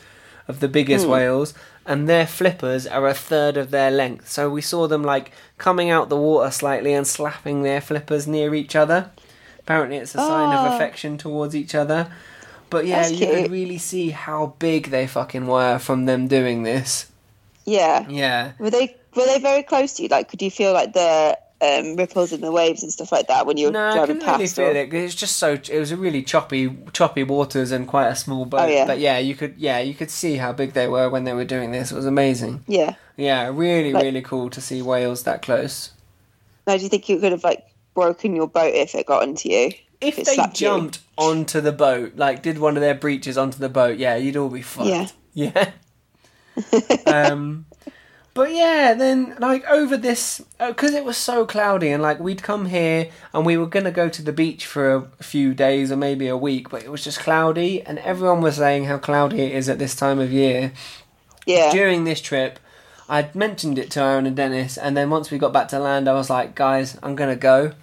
of 0.48 0.60
the 0.60 0.68
biggest 0.68 1.06
hmm. 1.06 1.12
whales, 1.12 1.54
and 1.86 2.10
their 2.10 2.26
flippers 2.26 2.88
are 2.88 3.08
a 3.08 3.14
third 3.14 3.58
of 3.58 3.70
their 3.72 3.92
length. 3.92 4.30
So 4.30 4.50
we 4.50 4.62
saw 4.62 4.88
them 4.88 5.04
like 5.04 5.32
coming 5.58 5.90
out 5.90 6.10
the 6.10 6.18
water 6.18 6.50
slightly 6.52 6.94
and 6.94 7.06
slapping 7.06 7.62
their 7.64 7.82
flippers 7.82 8.26
near 8.28 8.56
each 8.56 8.76
other 8.76 9.12
Apparently, 9.64 9.98
it's 9.98 10.14
a 10.14 10.18
sign 10.18 10.54
of 10.54 10.72
Oh. 10.72 10.76
affection 10.76 11.18
towards 11.18 11.56
each 11.56 11.74
other. 11.74 12.08
But 12.70 12.86
yeah, 12.86 13.08
you 13.08 13.26
could 13.26 13.52
really 13.52 13.78
see 13.78 14.10
how 14.10 14.56
big 14.60 14.90
they 14.90 15.08
fucking 15.08 15.48
were 15.48 15.80
from 15.80 16.06
them 16.06 16.28
doing 16.28 16.64
this. 16.64 17.06
Yeah. 17.66 18.08
Yeah. 18.10 18.54
Were 18.60 18.70
they 18.70 18.96
were 19.16 19.26
they 19.26 19.40
very 19.40 19.64
close 19.64 19.94
to 19.96 20.04
you? 20.04 20.10
Like, 20.10 20.30
could 20.30 20.42
you 20.42 20.52
feel 20.52 20.74
like 20.74 20.94
the 20.94 21.38
um, 21.62 21.96
ripples 21.96 22.34
in 22.34 22.42
the 22.42 22.52
waves 22.52 22.84
and 22.84 22.92
stuff 22.92 23.12
like 23.12 23.28
that 23.28 23.46
when 23.46 23.56
you 23.58 23.68
were 23.68 23.72
No, 23.72 23.88
I 23.90 23.94
driving 23.96 24.20
past? 24.20 24.58
really 24.58 24.74
feel 24.74 24.76
it. 24.76 24.94
It's 24.94 25.16
just 25.16 25.38
so. 25.38 25.54
It 25.54 25.80
was 25.80 25.92
a 25.92 25.98
really 25.98 26.22
choppy, 26.24 26.76
choppy 26.92 27.24
waters 27.24 27.72
and 27.72 27.88
quite 27.88 28.08
a 28.08 28.16
small 28.16 28.46
boat. 28.46 28.62
Oh, 28.62 28.68
yeah. 28.68 28.86
But 28.86 29.00
yeah, 29.00 29.18
you 29.18 29.36
could. 29.36 29.56
Yeah, 29.58 29.80
you 29.80 29.94
could 29.94 30.10
see 30.12 30.36
how 30.38 30.52
big 30.52 30.74
they 30.74 30.88
were 30.88 31.10
when 31.10 31.24
they 31.24 31.34
were 31.34 31.46
doing 31.46 31.72
this. 31.72 31.92
It 31.92 31.96
was 31.96 32.06
amazing. 32.06 32.64
Yeah. 32.68 32.96
Yeah, 33.16 33.50
really, 33.54 33.94
Like- 33.94 34.04
really 34.04 34.22
cool 34.22 34.50
to 34.50 34.60
see 34.60 34.82
whales 34.82 35.24
that 35.24 35.42
close. 35.42 35.92
Now, 36.68 36.76
do 36.78 36.84
you 36.84 36.90
think 36.90 37.08
you 37.08 37.20
could 37.20 37.32
have 37.32 37.44
like 37.44 37.66
broken 37.94 38.36
your 38.36 38.48
boat 38.48 38.74
if 38.74 38.96
it 38.96 39.06
got 39.06 39.24
into 39.24 39.50
you? 39.50 39.72
If 40.02 40.20
It 40.20 40.26
they 40.26 40.34
slapped 40.36 40.60
you. 40.60 40.68
jumped 40.68 41.00
onto 41.18 41.62
the 41.62 41.72
boat, 41.72 42.14
like 42.18 42.42
did 42.42 42.58
one 42.60 42.76
of 42.76 42.82
their 42.82 42.96
breaches 42.96 43.38
onto 43.38 43.58
the 43.60 43.70
boat, 43.70 43.98
yeah, 44.00 44.16
you'd 44.18 44.36
all 44.36 44.50
be 44.50 44.62
fucked. 44.62 44.88
Yeah. 44.90 45.08
Yeah. 45.36 45.72
Um, 47.08 47.66
but 48.34 48.52
yeah, 48.52 48.94
then 48.96 49.36
like 49.40 49.64
over 49.66 49.96
this, 49.96 50.42
because 50.60 50.94
it 50.94 51.06
was 51.06 51.18
so 51.18 51.46
cloudy, 51.46 51.90
and 51.90 52.02
like 52.02 52.20
we'd 52.20 52.42
come 52.42 52.66
here 52.66 53.10
and 53.34 53.46
we 53.46 53.58
were 53.58 53.68
gonna 53.68 53.92
go 53.92 54.10
to 54.10 54.22
the 54.24 54.34
beach 54.34 54.66
for 54.66 54.96
a 54.96 55.24
few 55.24 55.54
days 55.54 55.92
or 55.92 55.96
maybe 55.98 56.28
a 56.28 56.38
week, 56.38 56.70
but 56.70 56.84
it 56.84 56.92
was 56.92 57.04
just 57.04 57.20
cloudy, 57.20 57.82
and 57.84 58.00
everyone 58.00 58.42
was 58.42 58.56
saying 58.56 58.86
how 58.86 58.98
cloudy 58.98 59.42
it 59.42 59.52
is 59.52 59.70
at 59.70 59.78
this 59.80 59.96
time 59.96 60.20
of 60.20 60.32
year. 60.32 60.72
Yeah. 61.46 61.72
During 61.72 62.06
this 62.06 62.22
trip, 62.22 62.60
I'd 63.08 63.36
mentioned 63.36 63.78
it 63.78 63.92
to 63.92 64.02
Aaron 64.02 64.26
and 64.26 64.36
Dennis, 64.36 64.78
and 64.78 64.98
then 64.98 65.10
once 65.12 65.30
we 65.30 65.38
got 65.38 65.54
back 65.54 65.68
to 65.70 65.80
land, 65.80 66.08
I 66.08 66.14
was 66.14 66.30
like, 66.30 66.56
guys, 66.56 66.98
I'm 67.04 67.16
gonna 67.16 67.36
go. 67.36 67.74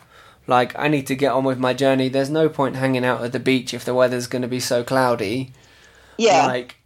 Like, 0.46 0.76
I 0.76 0.88
need 0.88 1.06
to 1.06 1.14
get 1.14 1.30
on 1.30 1.44
with 1.44 1.60
my 1.60 1.74
journey. 1.74 2.08
There's 2.08 2.30
no 2.30 2.48
point 2.48 2.74
hanging 2.74 3.04
out 3.04 3.22
at 3.22 3.30
the 3.30 3.38
beach 3.38 3.72
if 3.72 3.84
the 3.84 3.94
weather's 3.94 4.26
gonna 4.26 4.48
be 4.48 4.58
so 4.58 4.82
cloudy. 4.82 5.52
yeah. 6.18 6.46
Like, 6.46 6.76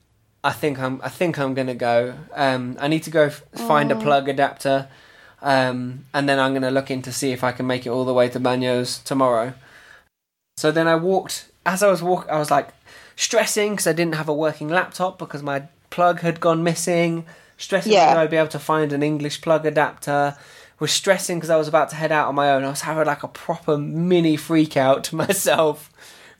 I 0.45 0.53
think 0.53 0.79
I'm. 0.79 1.01
I 1.03 1.09
think 1.09 1.39
I'm 1.39 1.55
gonna 1.55 1.75
go. 1.75 2.15
Um, 2.35 2.77
I 2.79 2.87
need 2.87 3.03
to 3.05 3.11
go 3.11 3.25
f- 3.25 3.43
find 3.67 3.91
a 3.91 3.97
plug 3.97 4.29
adapter, 4.29 4.89
um, 5.43 6.05
and 6.15 6.29
then 6.29 6.39
I'm 6.39 6.53
gonna 6.53 6.71
look 6.71 6.91
in 6.91 7.01
to 7.03 7.13
see 7.13 7.33
if 7.33 7.43
I 7.43 7.51
can 7.53 7.67
make 7.67 7.87
it 7.87 7.91
all 7.91 8.05
the 8.05 8.13
way 8.13 8.29
to 8.29 8.39
Baños 8.39 9.03
tomorrow. 9.03 9.55
So 10.57 10.71
then 10.71 10.87
I 10.87 10.97
walked. 10.97 11.49
As 11.67 11.83
I 11.83 11.91
was 11.91 12.03
walking, 12.03 12.31
I 12.31 12.39
was 12.39 12.51
like 12.51 12.69
stressing 13.17 13.73
because 13.73 13.87
I 13.87 13.93
didn't 13.95 14.17
have 14.17 14.29
a 14.29 14.35
working 14.35 14.69
laptop 14.69 15.19
because 15.19 15.43
my 15.43 15.63
plug 15.91 16.21
had 16.21 16.41
gone 16.41 16.63
missing. 16.63 17.25
Stressing 17.57 17.93
Yeah. 17.93 18.07
that 18.15 18.19
I'd 18.19 18.31
be 18.31 18.37
able 18.37 18.49
to 18.49 18.59
find 18.59 18.93
an 18.93 19.03
English 19.03 19.41
plug 19.41 19.65
adapter. 19.65 20.37
Was 20.81 20.91
stressing 20.93 21.39
because 21.39 21.51
I 21.51 21.57
was 21.57 21.69
about 21.69 21.89
to 21.91 21.97
head 21.97 22.13
out 22.13 22.29
on 22.29 22.35
my 22.35 22.51
own. 22.51 22.65
I 22.65 22.69
was 22.69 22.83
having 22.83 23.07
like 23.07 23.23
a 23.23 23.29
proper 23.29 23.79
mini 23.79 24.37
freak 24.37 24.77
out 24.77 25.05
to 25.05 25.17
myself. 25.25 25.91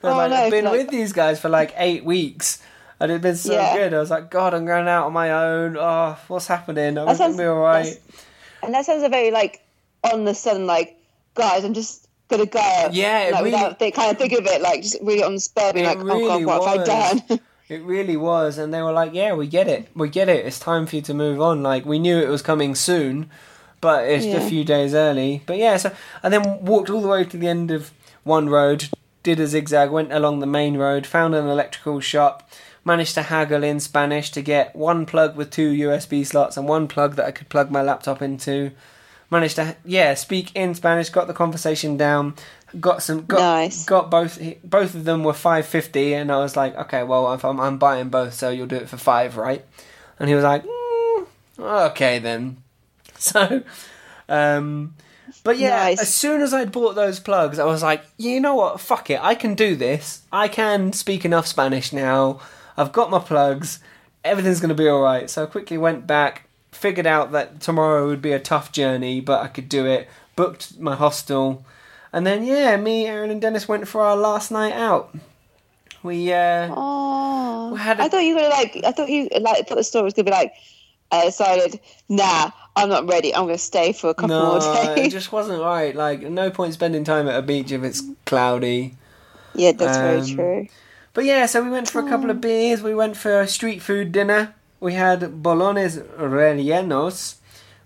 Oh, 0.03 0.09
like, 0.15 0.31
no, 0.31 0.37
I've 0.37 0.51
been 0.51 0.65
like- 0.67 0.73
with 0.73 0.91
these 0.91 1.13
guys 1.15 1.41
for 1.41 1.49
like 1.49 1.73
eight 1.79 2.05
weeks. 2.05 2.61
And 3.05 3.13
it'd 3.13 3.21
been 3.21 3.37
so 3.37 3.53
Yeah. 3.53 3.77
good. 3.77 3.93
I 3.93 3.99
was 3.99 4.11
like, 4.11 4.31
God, 4.31 4.55
I'm 4.55 4.65
going 4.65 4.89
out 4.89 5.05
on 5.05 5.13
my 5.13 5.31
own. 5.31 5.77
Oh, 5.77 6.17
what's 6.29 6.47
happening? 6.47 6.97
I'm 6.97 7.07
That 7.07 7.19
gonna 7.19 7.37
be 7.37 7.45
alright. 7.45 8.01
And 8.63 8.73
that 8.73 8.87
sounds 8.87 9.03
a 9.03 9.11
very 9.11 9.31
like 9.31 9.63
on 10.11 10.25
the 10.25 10.35
sun, 10.35 10.67
like 10.67 10.97
guys, 11.35 11.65
I'm 11.65 11.75
just 11.75 12.09
gonna 12.29 12.47
go. 12.47 12.89
Yeah, 12.93 13.25
it 13.25 13.33
like, 13.33 13.45
really- 13.45 13.53
without 13.57 13.79
they 13.79 13.91
kind 13.91 14.11
of 14.11 14.17
think 14.17 14.33
of 14.33 14.47
it, 14.47 14.63
like 14.63 14.81
just 14.81 14.97
really 15.03 15.23
on 15.23 15.35
the 15.35 15.41
spur, 15.41 15.75
being 15.75 15.85
like, 15.85 15.99
oh 15.99 16.03
really 16.03 16.45
god, 16.45 16.61
what 16.61 16.79
have 16.79 16.81
I 16.81 16.85
done? 17.29 17.41
It 17.69 17.83
really 17.83 18.17
was, 18.17 18.57
and 18.57 18.73
they 18.73 18.81
were 18.83 18.93
like, 18.93 19.13
"Yeah, 19.15 19.35
we 19.35 19.47
get 19.47 19.69
it, 19.69 19.89
we 19.95 20.09
get 20.09 20.29
it. 20.31 20.45
It's 20.47 20.59
time 20.59 20.87
for 20.87 20.97
you 20.97 21.03
to 21.03 21.13
move 21.15 21.41
on." 21.43 21.63
Like 21.63 21.85
we 21.85 21.99
knew 21.99 22.19
it 22.19 22.29
was 22.29 22.41
coming 22.43 22.75
soon, 22.75 23.31
but 23.83 24.05
it's 24.09 24.25
just 24.25 24.47
a 24.47 24.49
few 24.49 24.65
days 24.65 24.95
early. 24.95 25.43
But 25.47 25.57
yeah, 25.59 25.77
so 25.79 25.91
and 26.23 26.33
then 26.33 26.65
walked 26.65 26.89
all 26.89 27.01
the 27.03 27.09
way 27.09 27.25
to 27.25 27.37
the 27.37 27.49
end 27.49 27.71
of 27.71 27.91
one 28.23 28.49
road, 28.51 28.89
did 29.23 29.41
a 29.41 29.47
zigzag, 29.47 29.91
went 29.91 30.11
along 30.13 30.41
the 30.41 30.47
main 30.47 30.77
road, 30.77 31.07
found 31.07 31.35
an 31.35 31.47
electrical 31.49 32.01
shop, 32.01 32.51
managed 32.85 33.15
to 33.15 33.23
haggle 33.23 33.65
in 33.65 33.81
Spanish 33.81 34.31
to 34.33 34.43
get 34.43 34.75
one 34.77 35.07
plug 35.07 35.37
with 35.37 35.51
two 35.51 35.73
USB 35.73 36.25
slots 36.27 36.57
and 36.57 36.69
one 36.69 36.87
plug 36.89 37.17
that 37.17 37.27
I 37.27 37.31
could 37.31 37.49
plug 37.49 37.71
my 37.71 37.83
laptop 37.83 38.21
into. 38.23 38.73
Managed 39.31 39.57
to 39.57 39.77
yeah 39.85 40.15
speak 40.15 40.55
in 40.55 40.75
Spanish, 40.75 41.09
got 41.09 41.27
the 41.27 41.33
conversation 41.33 41.97
down, 41.97 42.35
got 42.79 43.03
some 43.03 43.25
got 43.25 43.39
Nice. 43.41 43.85
got 43.85 44.11
both 44.11 44.39
both 44.63 44.95
of 44.95 45.05
them 45.05 45.25
were 45.25 45.33
five 45.33 45.67
fifty, 45.67 46.13
and 46.15 46.31
I 46.31 46.39
was 46.39 46.57
like, 46.57 46.77
okay, 46.77 47.03
well, 47.03 47.27
I'm 47.27 47.61
I'm 47.61 47.79
buying 47.79 48.11
both, 48.11 48.35
so 48.35 48.51
you'll 48.51 48.67
do 48.67 48.77
it 48.77 48.89
for 48.89 48.99
five, 48.99 49.37
right? 49.37 49.65
And 50.21 50.29
he 50.29 50.35
was 50.35 50.45
like, 50.45 50.65
mm, 50.65 51.27
okay 51.59 52.19
then. 52.19 52.59
So, 53.17 53.63
um, 54.29 54.95
but 55.45 55.57
yeah, 55.57 55.85
Nice. 55.85 56.01
as 56.03 56.15
soon 56.15 56.43
as 56.43 56.53
I'd 56.53 56.73
bought 56.73 56.95
those 56.95 57.21
plugs, 57.21 57.59
I 57.59 57.65
was 57.65 57.83
like, 57.83 58.05
you 58.19 58.41
know 58.41 58.55
what, 58.55 58.81
fuck 58.81 59.09
it, 59.09 59.19
I 59.23 59.35
can 59.35 59.55
do 59.55 59.75
this. 59.77 60.23
I 60.31 60.49
can 60.49 60.93
speak 60.93 61.25
enough 61.25 61.47
Spanish 61.47 61.93
now. 61.93 62.41
I've 62.77 62.93
got 62.93 63.11
my 63.11 63.19
plugs. 63.19 63.81
Everything's 64.25 64.61
gonna 64.61 64.75
be 64.75 64.89
all 64.89 65.03
right. 65.03 65.29
So 65.29 65.43
I 65.43 65.47
quickly 65.47 65.79
went 65.79 66.07
back, 66.07 66.49
figured 66.73 67.07
out 67.07 67.33
that 67.33 67.61
tomorrow 67.61 68.07
would 68.07 68.23
be 68.23 68.33
a 68.33 68.41
tough 68.41 68.73
journey, 68.73 69.21
but 69.21 69.43
I 69.43 69.49
could 69.49 69.69
do 69.69 69.87
it. 69.87 70.09
Booked 70.37 70.79
my 70.81 70.95
hostel. 70.97 71.65
And 72.13 72.27
then 72.27 72.45
yeah, 72.45 72.77
me, 72.77 73.07
Aaron, 73.07 73.31
and 73.31 73.41
Dennis 73.41 73.69
went 73.69 73.87
for 73.89 74.01
our 74.03 74.17
last 74.17 74.51
night 74.51 74.73
out. 74.73 75.15
We 76.03 76.33
uh, 76.33 76.69
Oh, 76.71 77.71
We 77.73 77.79
had 77.81 77.99
a- 77.99 78.05
I 78.05 78.09
thought 78.09 78.25
you 78.25 78.35
were 78.35 78.49
like. 78.49 78.81
I 78.85 78.93
thought 78.93 79.09
you 79.09 79.29
like 79.41 79.67
thought 79.67 79.77
the 79.77 79.85
story 79.85 80.05
was 80.05 80.15
gonna 80.15 80.27
be 80.27 80.31
like. 80.31 80.53
I 81.13 81.27
decided, 81.27 81.79
nah, 82.09 82.51
I'm 82.75 82.89
not 82.89 83.09
ready. 83.09 83.33
I'm 83.35 83.45
gonna 83.47 83.59
stay 83.59 83.93
for 83.93 84.11
a 84.11 84.15
couple 84.15 84.29
no, 84.29 84.59
more 84.59 84.95
days. 84.95 85.07
it 85.07 85.11
just 85.11 85.31
wasn't 85.33 85.61
right. 85.63 85.95
Like 85.95 86.23
no 86.23 86.51
point 86.51 86.75
spending 86.75 87.05
time 87.05 87.29
at 87.29 87.39
a 87.39 87.43
beach 87.43 87.71
if 87.71 87.85
it's 87.85 88.03
cloudy. 88.27 88.97
yeah, 89.55 89.73
that's 89.73 89.97
um, 89.99 90.03
very 90.03 90.35
true. 90.35 90.69
But 91.15 91.25
yeah, 91.25 91.47
so 91.47 91.63
we 91.63 91.71
went 91.71 91.89
for 91.89 92.01
a 92.01 92.09
couple 92.09 92.29
of 92.31 92.41
beers. 92.41 92.83
We 92.83 92.95
went 92.95 93.17
for 93.17 93.41
a 93.41 93.47
street 93.49 93.81
food 93.81 94.13
dinner. 94.13 94.55
We 94.81 94.95
had 94.95 95.21
bolones 95.43 95.99
rellenos, 96.19 97.37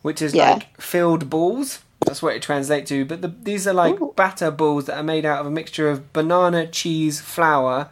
which 0.03 0.20
is 0.22 0.35
Yeah. 0.35 0.53
like 0.55 0.81
filled 0.81 1.29
balls. 1.31 1.81
That's 2.07 2.22
what 2.22 2.35
it 2.35 2.43
translates 2.43 2.89
to. 2.89 3.05
But 3.05 3.20
the, 3.22 3.29
these 3.29 3.66
are 3.66 3.74
like 3.74 4.01
Ooh. 4.01 4.12
batter 4.16 4.51
balls 4.51 4.87
that 4.87 4.97
are 4.97 5.03
made 5.03 5.26
out 5.26 5.41
of 5.41 5.47
a 5.47 5.51
mixture 5.51 5.91
of 5.91 6.12
banana, 6.12 6.66
cheese, 6.66 7.20
flour, 7.20 7.91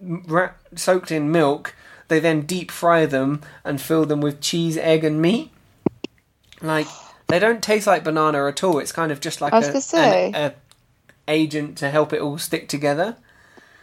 ra- 0.00 0.52
soaked 0.74 1.10
in 1.10 1.30
milk. 1.30 1.74
They 2.08 2.18
then 2.18 2.42
deep 2.42 2.70
fry 2.70 3.06
them 3.06 3.42
and 3.64 3.80
fill 3.80 4.06
them 4.06 4.20
with 4.20 4.40
cheese, 4.40 4.76
egg, 4.78 5.04
and 5.04 5.20
meat. 5.20 5.50
Like 6.62 6.86
they 7.28 7.38
don't 7.38 7.62
taste 7.62 7.86
like 7.86 8.02
banana 8.04 8.46
at 8.46 8.64
all. 8.64 8.78
It's 8.78 8.92
kind 8.92 9.12
of 9.12 9.20
just 9.20 9.40
like 9.40 9.52
a, 9.52 9.56
an 9.96 10.34
a 10.34 10.54
agent 11.28 11.76
to 11.78 11.90
help 11.90 12.12
it 12.12 12.20
all 12.20 12.38
stick 12.38 12.68
together. 12.68 13.16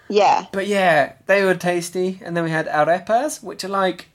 Yeah, 0.09 0.45
But 0.51 0.67
yeah, 0.67 1.13
they 1.25 1.43
were 1.43 1.55
tasty. 1.55 2.19
And 2.23 2.35
then 2.35 2.43
we 2.43 2.49
had 2.49 2.67
arepas, 2.67 3.43
which 3.43 3.63
are 3.63 3.69
like, 3.69 4.07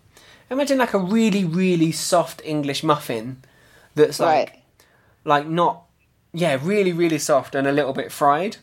imagine 0.51 0.79
like 0.79 0.95
a 0.95 0.99
really, 0.99 1.45
really 1.45 1.93
soft 1.93 2.41
English 2.45 2.83
muffin 2.83 3.43
that's 3.95 4.19
like, 4.19 4.51
right. 4.51 4.63
like 5.25 5.47
not, 5.47 5.85
yeah, 6.33 6.59
really, 6.63 6.93
really 6.93 7.19
soft 7.19 7.55
and 7.55 7.67
a 7.67 7.73
little 7.73 7.93
bit 7.93 8.11
fried. 8.11 8.57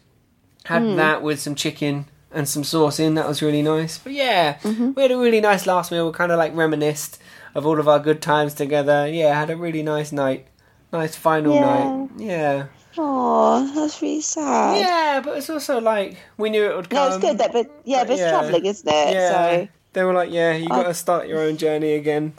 Had 0.66 0.82
hmm. 0.82 0.96
that 0.96 1.22
with 1.22 1.40
some 1.40 1.56
chicken 1.56 2.06
and 2.32 2.48
some 2.48 2.64
sauce 2.64 3.00
in. 3.00 3.16
That 3.16 3.28
was 3.28 3.42
really 3.42 3.62
nice. 3.62 3.98
But 3.98 4.14
yeah, 4.14 4.58
mm-hmm. 4.60 4.94
we 4.96 5.02
had 5.02 5.12
a 5.12 5.18
really 5.18 5.42
nice 5.42 5.66
last 5.66 5.92
meal. 5.92 6.08
We 6.08 6.14
kind 6.14 6.32
of 6.32 6.38
like 6.38 6.56
reminisced 6.56 7.20
of 7.56 7.66
all 7.66 7.80
of 7.80 7.88
our 7.88 8.00
good 8.00 8.22
times 8.22 8.54
together. 8.54 9.08
Yeah, 9.08 9.38
had 9.38 9.50
a 9.50 9.58
really 9.58 9.84
nice 9.84 10.12
night. 10.12 10.48
Nice 10.92 11.16
final 11.16 11.54
Yeah. 11.54 11.62
night. 11.62 12.10
Yeah. 12.18 12.66
Oh, 12.98 13.72
that's 13.76 14.02
really 14.02 14.22
sad. 14.22 14.80
Yeah, 14.82 15.22
but 15.24 15.38
it's 15.38 15.50
also 15.50 15.80
like 15.80 16.18
we 16.38 16.50
knew 16.50 16.64
it 16.66 16.76
would 16.76 16.90
come. 16.90 17.10
No, 17.10 17.16
it's 17.16 17.24
good 17.24 17.38
that, 17.38 17.54
but 17.54 17.70
yeah, 17.86 18.04
but 18.04 18.12
it's 18.14 18.22
yeah. 18.22 18.30
traveling, 18.32 18.66
isn't 18.66 18.88
it? 18.88 19.14
Yeah, 19.14 19.30
So 19.30 19.68
they 19.94 20.04
were 20.04 20.14
like, 20.14 20.32
"Yeah, 20.32 20.54
you 20.56 20.68
uh, 20.70 20.76
got 20.84 20.88
to 20.88 20.94
start 20.94 21.28
your 21.28 21.40
own 21.40 21.58
journey 21.58 21.94
again." 21.94 22.34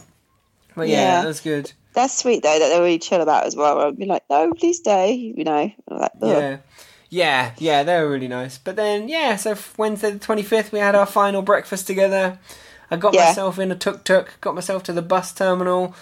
But 0.76 0.88
yeah, 0.88 1.01
Yeah. 1.18 1.22
that's 1.22 1.40
good. 1.40 1.72
that's 1.92 2.16
sweet 2.16 2.42
though 2.42 2.59
that 2.59 2.68
they're 2.68 2.80
really 2.82 2.98
chill 2.98 3.20
about 3.20 3.46
as 3.46 3.57
well. 3.57 3.80
I'd 3.80 3.96
be 3.98 4.07
like, 4.07 4.22
no, 4.30 4.53
please 4.55 4.78
stay. 4.78 5.12
You 5.12 5.44
know, 5.44 5.72
like, 5.88 6.12
Ugh. 6.22 6.28
Yeah, 6.30 6.57
yeah, 7.11 7.53
yeah, 7.59 7.82
they 7.82 8.01
were 8.01 8.09
really 8.11 8.28
nice. 8.28 8.59
But 8.59 8.76
then, 8.76 9.09
yeah, 9.09 9.36
so 9.36 9.57
Wednesday 9.76 10.11
the 10.12 10.18
twenty 10.18 10.42
fifth, 10.42 10.72
we 10.72 10.78
had 10.78 10.94
our 10.94 11.07
final 11.07 11.42
breakfast 11.42 11.86
together. 11.86 12.38
I 12.90 12.96
got 12.96 13.14
Yeah. 13.14 13.26
myself 13.26 13.59
in 13.59 13.70
a 13.72 13.76
tuk 13.76 14.05
tuk, 14.05 14.38
got 14.40 14.55
myself 14.55 14.82
to 14.84 14.92
the 14.92 15.03
bus 15.03 15.32
terminal, 15.32 15.94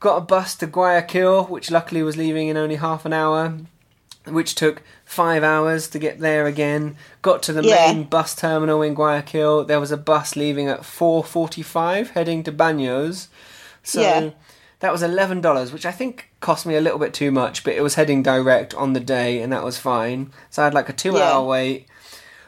got 0.00 0.16
a 0.16 0.20
bus 0.22 0.54
to 0.56 0.66
Guayaquil, 0.66 1.44
which 1.44 1.70
luckily 1.70 2.02
was 2.02 2.16
leaving 2.16 2.48
in 2.48 2.56
only 2.56 2.76
half 2.76 3.04
an 3.06 3.12
hour. 3.12 3.54
Which 4.24 4.54
took 4.54 4.82
five 5.04 5.42
hours 5.42 5.88
to 5.88 5.98
get 5.98 6.20
there 6.20 6.46
again. 6.46 6.96
Got 7.22 7.42
to 7.44 7.52
the 7.52 7.62
Yeah. 7.62 7.92
main 7.92 8.04
bus 8.04 8.34
terminal 8.36 8.80
in 8.82 8.94
Guayaquil. 8.94 9.64
There 9.64 9.80
was 9.80 9.90
a 9.90 9.96
bus 9.96 10.36
leaving 10.36 10.68
at 10.68 10.84
four 10.84 11.24
forty-five, 11.24 12.10
heading 12.10 12.44
to 12.44 12.52
Baños. 12.52 13.26
So 13.82 14.00
Yeah. 14.00 14.30
that 14.78 14.92
was 14.92 15.02
eleven 15.02 15.40
dollars, 15.40 15.72
which 15.72 15.84
I 15.84 15.90
think 15.90 16.28
cost 16.40 16.66
me 16.66 16.76
a 16.76 16.80
little 16.80 17.00
bit 17.00 17.12
too 17.14 17.32
much, 17.32 17.64
but 17.64 17.74
it 17.74 17.82
was 17.82 17.96
heading 17.96 18.22
direct 18.22 18.74
on 18.74 18.92
the 18.92 19.00
day, 19.00 19.40
and 19.42 19.52
that 19.52 19.64
was 19.64 19.76
fine. 19.78 20.30
So 20.50 20.62
I 20.62 20.66
had 20.66 20.74
like 20.74 20.88
a 20.88 20.92
two-hour 20.92 21.18
Yeah. 21.18 21.40
wait. 21.40 21.86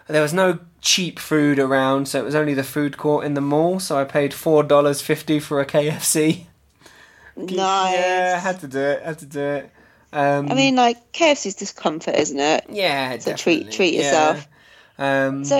There 0.06 0.22
was 0.22 0.32
no 0.34 0.58
cheap 0.80 1.18
food 1.18 1.58
around, 1.58 2.06
so 2.06 2.18
it 2.20 2.24
was 2.24 2.34
only 2.36 2.54
the 2.54 2.62
food 2.62 2.96
court 2.98 3.24
in 3.24 3.34
the 3.34 3.40
mall. 3.40 3.80
So 3.80 3.98
I 3.98 4.04
paid 4.04 4.32
four 4.32 4.62
dollars 4.62 5.00
fifty 5.00 5.40
for 5.40 5.60
a 5.60 5.66
KFC. 5.66 6.46
nice. 7.36 7.50
Yeah, 7.50 8.34
I 8.36 8.38
had 8.38 8.60
to 8.60 8.68
do 8.68 8.78
it. 8.78 9.02
Had 9.02 9.18
to 9.18 9.26
do 9.26 9.40
it. 9.40 9.70
Um, 10.14 10.50
I 10.50 10.54
mean, 10.54 10.76
like 10.76 11.12
KFC's 11.12 11.54
discomfort, 11.56 12.14
isn't 12.14 12.38
it? 12.40 12.64
yeah, 12.70 13.18
so 13.18 13.34
treat- 13.34 13.64
definitely. 13.66 13.72
treat 13.72 13.94
Yeah. 13.94 14.00
yourself. 14.00 14.48
Um, 14.98 15.44
So, 15.44 15.58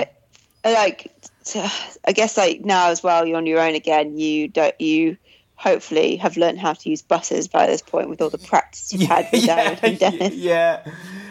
uh, 0.64 0.72
like, 0.72 1.12
so 1.42 1.66
I 2.06 2.12
guess 2.12 2.36
like 2.36 2.64
now 2.64 2.90
as 2.90 3.02
well, 3.02 3.26
you're 3.26 3.36
on 3.36 3.46
your 3.46 3.60
own 3.60 3.74
again. 3.74 4.16
You 4.18 4.48
don't. 4.48 4.80
You 4.80 5.16
hopefully 5.56 6.16
have 6.16 6.36
learned 6.36 6.58
how 6.58 6.72
to 6.74 6.90
use 6.90 7.00
buses 7.02 7.48
by 7.48 7.66
this 7.66 7.80
point 7.82 8.08
with 8.08 8.20
all 8.22 8.30
the 8.30 8.38
practice 8.38 8.92
you've 8.92 9.08
had 9.08 9.28
with 9.32 9.48
Aaron 9.48 9.78
and 9.82 9.98
Dennis. 9.98 10.34
yeah, 10.34 10.84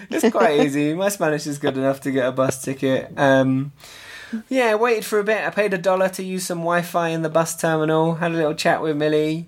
it's 0.10 0.30
quite 0.36 0.60
easy. 0.66 0.94
My 0.94 1.10
Spanish 1.10 1.48
is 1.48 1.58
good 1.60 1.78
enough 1.78 2.02
to 2.02 2.12
get 2.12 2.28
a 2.28 2.32
bus 2.32 2.62
ticket. 2.62 3.12
Um, 3.18 3.72
yeah, 4.50 4.66
I 4.72 4.76
waited 4.76 5.06
for 5.06 5.20
a 5.20 5.24
bit. 5.24 5.44
I 5.46 5.50
paid 5.52 5.74
a 5.74 5.78
dollar 5.78 6.10
to 6.10 6.24
use 6.24 6.46
some 6.46 6.60
Wi-Fi 6.60 7.10
in 7.10 7.22
the 7.22 7.30
bus 7.30 7.56
terminal. 7.56 8.16
Had 8.16 8.32
a 8.32 8.36
little 8.36 8.56
chat 8.56 8.82
with 8.82 8.98
Millie. 8.98 9.48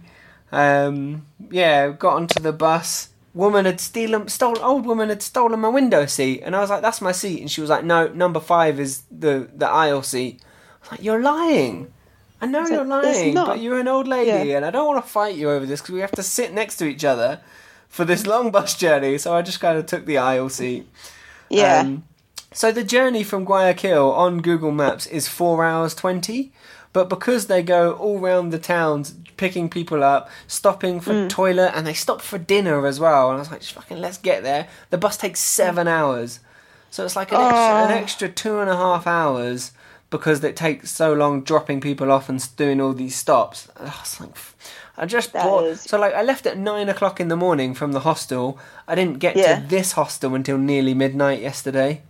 Um, 0.51 1.25
yeah, 1.49 1.89
got 1.89 2.15
onto 2.15 2.39
the 2.39 2.53
bus. 2.53 3.09
Woman 3.35 3.65
had 3.65 3.79
stolen, 3.81 4.27
stole, 4.29 4.57
old 4.63 4.85
woman 4.85 5.09
had 5.09 5.21
stolen 5.21 5.59
my 5.59 5.67
window 5.67 6.05
seat, 6.05 6.41
and 6.43 6.55
I 6.55 6.61
was 6.61 6.69
like, 6.69 6.81
"That's 6.81 7.01
my 7.01 7.11
seat," 7.11 7.41
and 7.41 7.51
she 7.51 7.59
was 7.61 7.69
like, 7.69 7.83
"No, 7.83 8.07
number 8.07 8.39
five 8.39 8.79
is 8.79 9.03
the 9.11 9.49
the 9.53 9.67
aisle 9.69 10.01
seat." 10.03 10.39
I 10.41 10.45
was 10.81 10.91
like, 10.91 11.03
"You're 11.03 11.21
lying." 11.21 11.91
I 12.41 12.45
know 12.47 12.65
you're 12.65 12.85
lying, 12.85 13.33
not." 13.33 13.47
but 13.47 13.59
you're 13.59 13.79
an 13.79 13.87
old 13.89 14.07
lady, 14.07 14.49
Yeah. 14.49 14.57
and 14.57 14.65
I 14.65 14.71
don't 14.71 14.87
want 14.87 15.03
to 15.03 15.09
fight 15.11 15.35
you 15.35 15.49
over 15.51 15.65
this 15.65 15.81
because 15.81 15.93
we 15.93 15.99
have 16.01 16.11
to 16.13 16.23
sit 16.23 16.53
next 16.53 16.77
to 16.77 16.85
each 16.85 17.03
other 17.03 17.41
for 17.89 18.05
this 18.05 18.25
long 18.25 18.51
bus 18.51 18.73
journey. 18.75 19.17
So 19.17 19.35
I 19.35 19.41
just 19.41 19.59
kind 19.59 19.77
of 19.77 19.85
took 19.85 20.05
the 20.05 20.17
aisle 20.17 20.49
seat. 20.49 20.87
Yeah. 21.49 21.79
Um, 21.81 22.03
so 22.55 22.71
the 22.71 22.83
journey 22.83 23.21
from 23.23 23.43
Guayaquil 23.45 24.11
on 24.13 24.41
Google 24.41 24.71
Maps 24.71 25.05
is 25.05 25.27
four 25.27 25.63
hours 25.63 25.93
twenty, 25.93 26.51
but 26.93 27.09
because 27.09 27.45
they 27.47 27.61
go 27.61 27.91
all 27.93 28.17
round 28.19 28.51
the 28.51 28.57
towns 28.59 29.13
picking 29.37 29.69
people 29.69 30.01
up, 30.03 30.29
stopping 30.47 31.01
for 31.01 31.11
Mm. 31.13 31.29
toilet, 31.29 31.71
and 31.75 31.85
they 31.85 31.93
stop 31.93 32.21
for 32.21 32.37
dinner 32.37 32.87
as 32.87 32.99
well. 33.01 33.29
And 33.29 33.35
I 33.37 33.39
was 33.39 33.51
like, 33.51 33.61
fucking 33.63 33.99
let's 33.99 34.17
get 34.17 34.43
there. 34.43 34.67
The 34.91 34.97
bus 34.97 35.17
takes 35.17 35.41
seven 35.41 35.87
hours, 35.89 36.39
so 36.89 37.03
it's 37.03 37.17
like 37.17 37.31
an 37.33 37.41
extra, 37.41 37.83
an 37.85 37.91
Oh. 37.91 37.95
extra 38.01 38.29
two 38.29 38.59
and 38.59 38.69
a 38.69 38.77
half 38.77 39.05
hours 39.05 39.73
because 40.09 40.41
it 40.43 40.55
takes 40.55 40.89
so 40.91 41.11
long 41.13 41.41
dropping 41.41 41.81
people 41.81 42.09
off 42.11 42.29
and 42.29 42.39
doing 42.55 42.79
all 42.79 42.93
these 42.93 43.15
stops. 43.17 43.67
Like, 44.19 44.29
I 44.97 45.05
just 45.05 45.33
That 45.33 45.43
bought. 45.43 45.65
is- 45.65 45.81
So 45.81 45.99
like, 45.99 46.13
I 46.13 46.21
left 46.23 46.45
at 46.45 46.57
nine 46.57 46.87
o'clock 46.87 47.19
in 47.19 47.27
the 47.27 47.35
morning 47.35 47.73
from 47.73 47.91
the 47.91 47.99
hostel. 48.01 48.57
I 48.87 48.95
didn't 48.95 49.19
get 49.19 49.35
Yeah. 49.35 49.59
to 49.59 49.67
this 49.67 49.91
hostel 49.93 50.33
until 50.33 50.57
nearly 50.57 50.93
midnight 50.93 51.41
yesterday. 51.41 52.01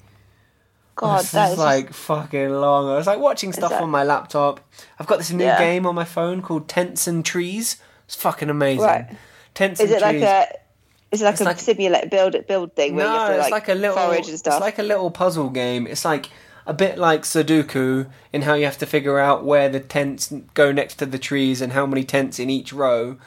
God, 0.95 1.21
this 1.21 1.31
that 1.31 1.47
is 1.47 1.53
is 1.53 1.59
like 1.59 1.93
fucking 1.93 2.49
long. 2.49 2.87
I 2.89 2.95
was 2.95 3.07
like 3.07 3.19
watching 3.19 3.51
stuff 3.53 3.71
that- 3.71 3.81
on 3.81 3.89
my 3.89 4.03
laptop. 4.03 4.59
I've 4.99 5.07
got 5.07 5.17
this 5.17 5.31
new 5.31 5.43
Yeah. 5.43 5.59
game 5.59 5.85
on 5.85 5.93
my 5.95 6.05
phone 6.05 6.41
called 6.41 6.67
Tents 6.69 7.05
and 7.07 7.23
Trees. 7.25 7.77
It's 8.05 8.15
fucking 8.15 8.49
amazing. 8.49 8.85
Right. 8.85 9.07
Tents 9.53 9.79
Is 9.79 9.89
and 9.91 9.97
it 9.97 10.01
like 10.01 10.11
Trees. 10.17 10.23
a? 10.23 10.47
Is 11.11 11.21
it 11.21 11.25
like 11.25 11.33
It's 11.33 11.41
a 11.41 11.45
like- 11.45 11.59
simulate 11.59 12.09
build 12.09 12.35
build 12.47 12.75
thing 12.75 12.95
where 12.95 13.05
you 13.05 13.11
no, 13.11 13.19
have 13.19 13.27
to 13.29 13.33
it's 13.35 13.43
like, 13.43 13.67
like 13.67 13.69
a 13.69 13.79
little. 13.79 13.95
forage 13.97 14.29
and 14.29 14.37
stuff? 14.39 14.53
It's 14.55 14.61
like 14.61 14.79
a 14.79 14.83
little 14.83 15.11
puzzle 15.11 15.49
game. 15.49 15.85
It's 15.87 16.05
like 16.05 16.29
a 16.67 16.73
bit 16.73 16.97
like 16.97 17.21
Sudoku 17.23 18.07
in 18.33 18.41
how 18.43 18.53
you 18.55 18.65
have 18.65 18.77
to 18.79 18.85
figure 18.85 19.19
out 19.19 19.43
where 19.45 19.69
the 19.69 19.79
tents 19.79 20.33
go 20.53 20.71
next 20.71 20.95
to 20.95 21.05
the 21.05 21.19
trees 21.19 21.61
and 21.61 21.73
how 21.73 21.85
many 21.85 22.03
tents 22.03 22.39
in 22.39 22.49
each 22.49 22.73
row. 22.73 23.17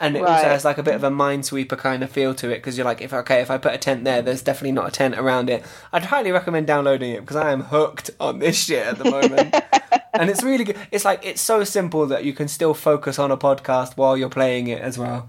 And 0.00 0.16
it 0.16 0.20
also 0.22 0.44
has 0.48 0.64
like 0.64 0.78
a 0.78 0.82
bit 0.84 0.94
of 0.94 1.02
a 1.02 1.10
minesweeper 1.10 1.76
kind 1.76 2.04
of 2.04 2.10
feel 2.10 2.32
to 2.36 2.50
it 2.50 2.56
because 2.58 2.76
you're 2.78 2.84
like, 2.84 3.00
if 3.00 3.12
okay, 3.12 3.40
if 3.40 3.50
I 3.50 3.58
put 3.58 3.74
a 3.74 3.78
tent 3.78 4.04
there, 4.04 4.22
there's 4.22 4.42
definitely 4.42 4.72
not 4.72 4.88
a 4.88 4.92
tent 4.92 5.16
around 5.18 5.50
it. 5.50 5.64
I'd 5.92 6.04
highly 6.04 6.30
recommend 6.30 6.68
downloading 6.68 7.10
it 7.12 7.20
because 7.20 7.36
I 7.36 7.50
am 7.50 7.62
hooked 7.62 8.10
on 8.20 8.38
this 8.38 8.56
shit 8.64 8.86
at 8.86 8.98
the 8.98 9.10
moment. 9.10 9.54
and 10.14 10.30
it's 10.30 10.44
really 10.44 10.62
good. 10.64 10.76
It's 10.92 11.04
like 11.04 11.26
it's 11.26 11.40
so 11.40 11.64
simple 11.64 12.06
that 12.06 12.24
you 12.24 12.32
can 12.32 12.46
still 12.46 12.74
focus 12.74 13.18
on 13.18 13.32
a 13.32 13.36
podcast 13.36 13.96
while 13.96 14.16
you're 14.16 14.28
playing 14.28 14.68
it 14.68 14.80
as 14.80 14.96
well. 14.98 15.28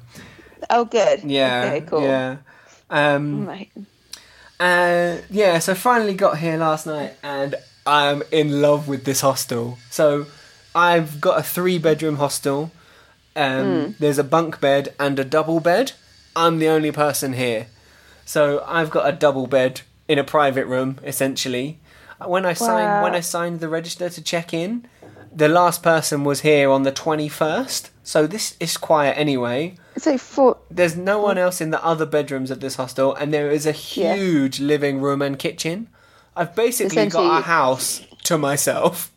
oh, 0.69 0.85
good. 0.85 1.23
Yeah, 1.23 1.63
Okay, 1.73 1.85
cool. 1.87 2.03
yeah. 2.03 2.37
Um, 2.91 3.47
Right. 3.47 3.71
uh, 4.59 5.17
yeah, 5.31 5.59
so 5.59 5.73
finally 5.73 6.13
got 6.13 6.37
here 6.37 6.57
last 6.57 6.85
night 6.85 7.13
and 7.23 7.55
I'm 7.87 8.21
in 8.31 8.61
love 8.61 8.87
with 8.87 9.03
this 9.05 9.21
hostel. 9.21 9.77
So 9.89 10.27
I've 10.75 11.19
got 11.19 11.39
a 11.39 11.43
three 11.43 11.77
bedroom 11.79 12.17
hostel. 12.17 12.71
Um, 13.35 13.95
There's 13.99 14.17
a 14.17 14.23
bunk 14.23 14.59
bed 14.59 14.93
and 14.99 15.17
a 15.19 15.23
double 15.23 15.59
bed. 15.59 15.93
I'm 16.35 16.59
the 16.59 16.67
only 16.67 16.91
person 16.91 17.33
here. 17.33 17.67
So 18.25 18.63
I've 18.67 18.89
got 18.89 19.07
a 19.07 19.11
double 19.11 19.47
bed 19.47 19.81
in 20.07 20.19
a 20.19 20.23
private 20.23 20.65
room, 20.65 20.99
essentially. 21.03 21.79
When 22.25 22.45
I 22.45 22.53
signed 22.53 23.03
when 23.03 23.15
I 23.15 23.21
signed 23.21 23.59
the 23.61 23.69
register 23.69 24.09
to 24.09 24.21
check 24.21 24.53
in, 24.53 24.85
the 25.33 25.47
last 25.47 25.81
person 25.81 26.23
was 26.23 26.41
here 26.41 26.69
on 26.69 26.83
the 26.83 26.91
21st. 26.91 27.89
So 28.03 28.27
this 28.27 28.57
is 28.59 28.75
quiet 28.77 29.17
anyway. 29.17 29.75
Like 30.05 30.19
four. 30.19 30.57
There's 30.71 30.95
no 30.95 31.19
one 31.19 31.37
else 31.37 31.61
in 31.61 31.71
the 31.71 31.83
other 31.83 32.05
bedrooms 32.05 32.51
of 32.51 32.59
this 32.61 32.75
hostel, 32.75 33.13
and 33.15 33.33
there 33.33 33.49
is 33.51 33.65
a 33.65 33.71
Yeah. 33.73 34.15
huge 34.15 34.59
living 34.59 35.01
room 35.01 35.21
and 35.21 35.37
kitchen. 35.39 35.87
I've 36.35 36.55
basically 36.55 37.07
got 37.07 37.39
a 37.39 37.41
house 37.43 38.01
to 38.23 38.37
myself. 38.37 39.11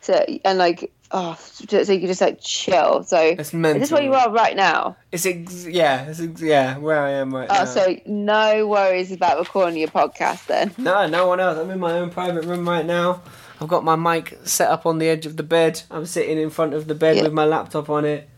So 0.00 0.24
and 0.44 0.58
like 0.58 0.92
oh, 1.16 1.36
so 1.38 1.62
you 1.92 2.00
can 2.00 2.06
just 2.08 2.20
like 2.20 2.38
chill. 2.40 3.02
So 3.04 3.18
It's 3.18 3.54
is 3.54 3.60
this 3.62 3.90
where 3.90 4.02
you 4.02 4.12
are 4.14 4.30
right 4.30 4.54
now? 4.56 4.96
It's 5.12 5.24
ex- 5.24 5.64
yeah, 5.66 6.06
it's 6.06 6.20
ex- 6.20 6.42
yeah, 6.42 6.76
where 6.78 7.00
I 7.00 7.10
am 7.12 7.34
right 7.34 7.48
Oh, 7.48 7.54
now. 7.54 7.62
Oh, 7.62 7.64
so 7.64 7.96
no 8.06 8.66
worries 8.66 9.12
about 9.12 9.38
recording 9.38 9.78
your 9.78 9.88
podcast 9.88 10.46
then. 10.46 10.72
No, 10.76 11.06
no 11.06 11.26
one 11.26 11.40
else. 11.40 11.56
I'm 11.58 11.70
in 11.70 11.78
my 11.80 11.92
own 11.92 12.10
private 12.10 12.44
room 12.44 12.68
right 12.68 12.84
now. 12.84 13.22
I've 13.60 13.68
got 13.68 13.84
my 13.84 13.96
mic 13.96 14.36
set 14.44 14.68
up 14.70 14.84
on 14.84 14.98
the 14.98 15.08
edge 15.08 15.24
of 15.26 15.36
the 15.36 15.44
bed. 15.44 15.80
I'm 15.90 16.04
sitting 16.06 16.36
in 16.38 16.50
front 16.50 16.74
of 16.74 16.88
the 16.88 16.94
bed 16.94 17.16
Yeah. 17.16 17.22
with 17.22 17.32
my 17.32 17.44
laptop 17.44 17.88
on 17.88 18.04
it. 18.04 18.28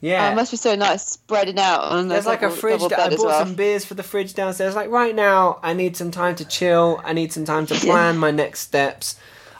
Yeah. 0.00 0.28
Oh, 0.28 0.32
it 0.32 0.34
must 0.36 0.50
be 0.50 0.56
so 0.56 0.74
nice 0.74 1.06
spreading 1.06 1.58
out 1.58 1.82
on 1.84 2.08
There's 2.08 2.24
the 2.24 2.30
like 2.30 2.42
a 2.42 2.50
fridge 2.50 2.80
double 2.80 2.88
that 2.90 3.00
I 3.12 3.16
bought 3.16 3.26
well. 3.26 3.44
some 3.46 3.54
beers 3.54 3.84
for 3.84 3.94
the 3.94 4.02
fridge 4.02 4.34
downstairs. 4.34 4.74
Like 4.74 4.90
right 4.90 5.14
now, 5.14 5.58
I 5.62 5.72
need 5.74 5.96
some 5.96 6.10
time 6.10 6.34
to 6.36 6.44
chill. 6.44 7.00
I 7.04 7.12
need 7.12 7.32
some 7.32 7.44
time 7.44 7.66
to 7.66 7.74
plan 7.86 8.16
my 8.18 8.30
next 8.30 8.60
steps. 8.60 9.16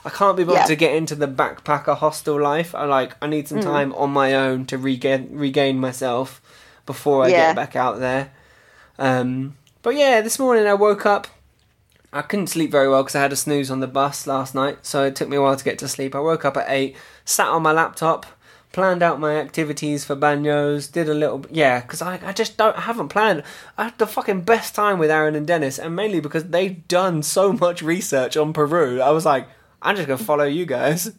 I 0.07 0.09
can't 0.09 0.37
be 0.37 0.43
bothered 0.45 0.61
Yeah. 0.61 0.65
to 0.67 0.75
get 0.77 0.93
into 0.95 1.15
the 1.15 1.27
backpacker 1.27 1.97
hostel 1.97 2.39
life. 2.41 2.73
I 2.73 2.85
like 2.85 3.11
I 3.21 3.27
need 3.27 3.45
Mm. 3.45 3.49
some 3.49 3.59
time 3.61 3.93
on 3.95 4.09
my 4.11 4.33
own 4.33 4.65
to 4.67 4.77
regain 4.77 5.29
regain 5.33 5.79
myself 5.79 6.41
before 6.85 7.25
I 7.25 7.27
Yeah. 7.27 7.47
get 7.47 7.55
back 7.57 7.75
out 7.75 7.99
there. 7.99 8.29
Um, 8.97 9.55
but 9.81 9.95
yeah, 9.95 10.21
this 10.21 10.39
morning 10.39 10.65
I 10.65 10.73
woke 10.73 11.05
up. 11.05 11.27
I 12.13 12.21
couldn't 12.21 12.47
sleep 12.47 12.71
very 12.71 12.87
well 12.89 13.03
because 13.03 13.15
I 13.15 13.21
had 13.21 13.33
a 13.33 13.35
snooze 13.35 13.69
on 13.69 13.81
the 13.81 13.87
bus 13.87 14.25
last 14.25 14.55
night, 14.55 14.77
so 14.81 15.03
it 15.03 15.13
took 15.15 15.27
me 15.29 15.35
a 15.37 15.41
while 15.41 15.57
to 15.57 15.63
get 15.63 15.77
to 15.79 15.87
sleep. 15.89 16.15
I 16.15 16.19
woke 16.19 16.45
up 16.45 16.55
at 16.57 16.65
eight, 16.69 16.95
sat 17.25 17.49
on 17.49 17.61
my 17.61 17.73
laptop, 17.73 18.25
planned 18.71 19.03
out 19.03 19.19
my 19.19 19.35
activities 19.35 20.05
for 20.05 20.15
Baños, 20.15 20.89
did 20.89 21.09
a 21.09 21.13
little, 21.13 21.45
yeah, 21.51 21.81
because 21.81 22.01
I, 22.01 22.19
I 22.25 22.31
just 22.31 22.55
don't, 22.55 22.77
I 22.77 22.81
haven't 22.81 23.09
planned. 23.09 23.43
I 23.77 23.83
had 23.85 23.97
the 23.97 24.07
fucking 24.07 24.41
best 24.43 24.73
time 24.73 24.99
with 24.99 25.11
Aaron 25.11 25.35
and 25.35 25.45
Dennis, 25.45 25.77
and 25.77 25.95
mainly 25.97 26.21
because 26.21 26.45
they've 26.45 26.87
done 26.87 27.23
so 27.23 27.51
much 27.51 27.81
research 27.81 28.37
on 28.37 28.53
Peru. 28.53 29.01
I 29.01 29.09
was 29.11 29.25
like, 29.25 29.47
I'm 29.81 29.95
just 29.95 30.07
gonna 30.07 30.17
follow 30.17 30.45
you 30.45 30.65
guys. 30.65 31.11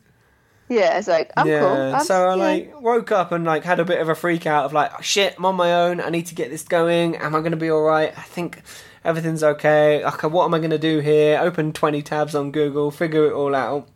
Yeah, 0.68 0.98
it's 0.98 1.08
like 1.08 1.30
I'm 1.36 1.46
yeah, 1.46 1.60
cool. 1.60 1.94
I'm, 1.94 2.04
so 2.04 2.28
I 2.28 2.28
yeah. 2.28 2.34
like 2.34 2.80
woke 2.82 3.10
up 3.10 3.32
and 3.32 3.44
like 3.44 3.64
had 3.64 3.80
a 3.80 3.84
bit 3.84 4.00
of 4.00 4.08
a 4.08 4.14
freak 4.14 4.46
out 4.46 4.66
of 4.66 4.72
like, 4.72 4.92
oh, 4.94 5.00
shit, 5.00 5.34
I'm 5.38 5.46
on 5.46 5.54
my 5.56 5.72
own. 5.72 6.00
I 6.00 6.10
need 6.10 6.26
to 6.26 6.34
get 6.34 6.50
this 6.50 6.62
going. 6.62 7.16
Am 7.16 7.34
I 7.34 7.40
gonna 7.40 7.56
be 7.56 7.70
all 7.70 7.80
right? 7.82 8.12
I 8.16 8.22
think 8.22 8.60
everything's 9.04 9.42
okay. 9.42 10.04
Okay, 10.04 10.26
what 10.26 10.44
am 10.44 10.52
I 10.52 10.58
gonna 10.58 10.76
do 10.78 10.98
here? 11.00 11.38
Open 11.40 11.72
twenty 11.72 12.02
tabs 12.02 12.34
on 12.34 12.52
Google, 12.52 12.90
figure 12.90 13.26
it 13.26 13.32
all 13.32 13.54
out. 13.54 13.88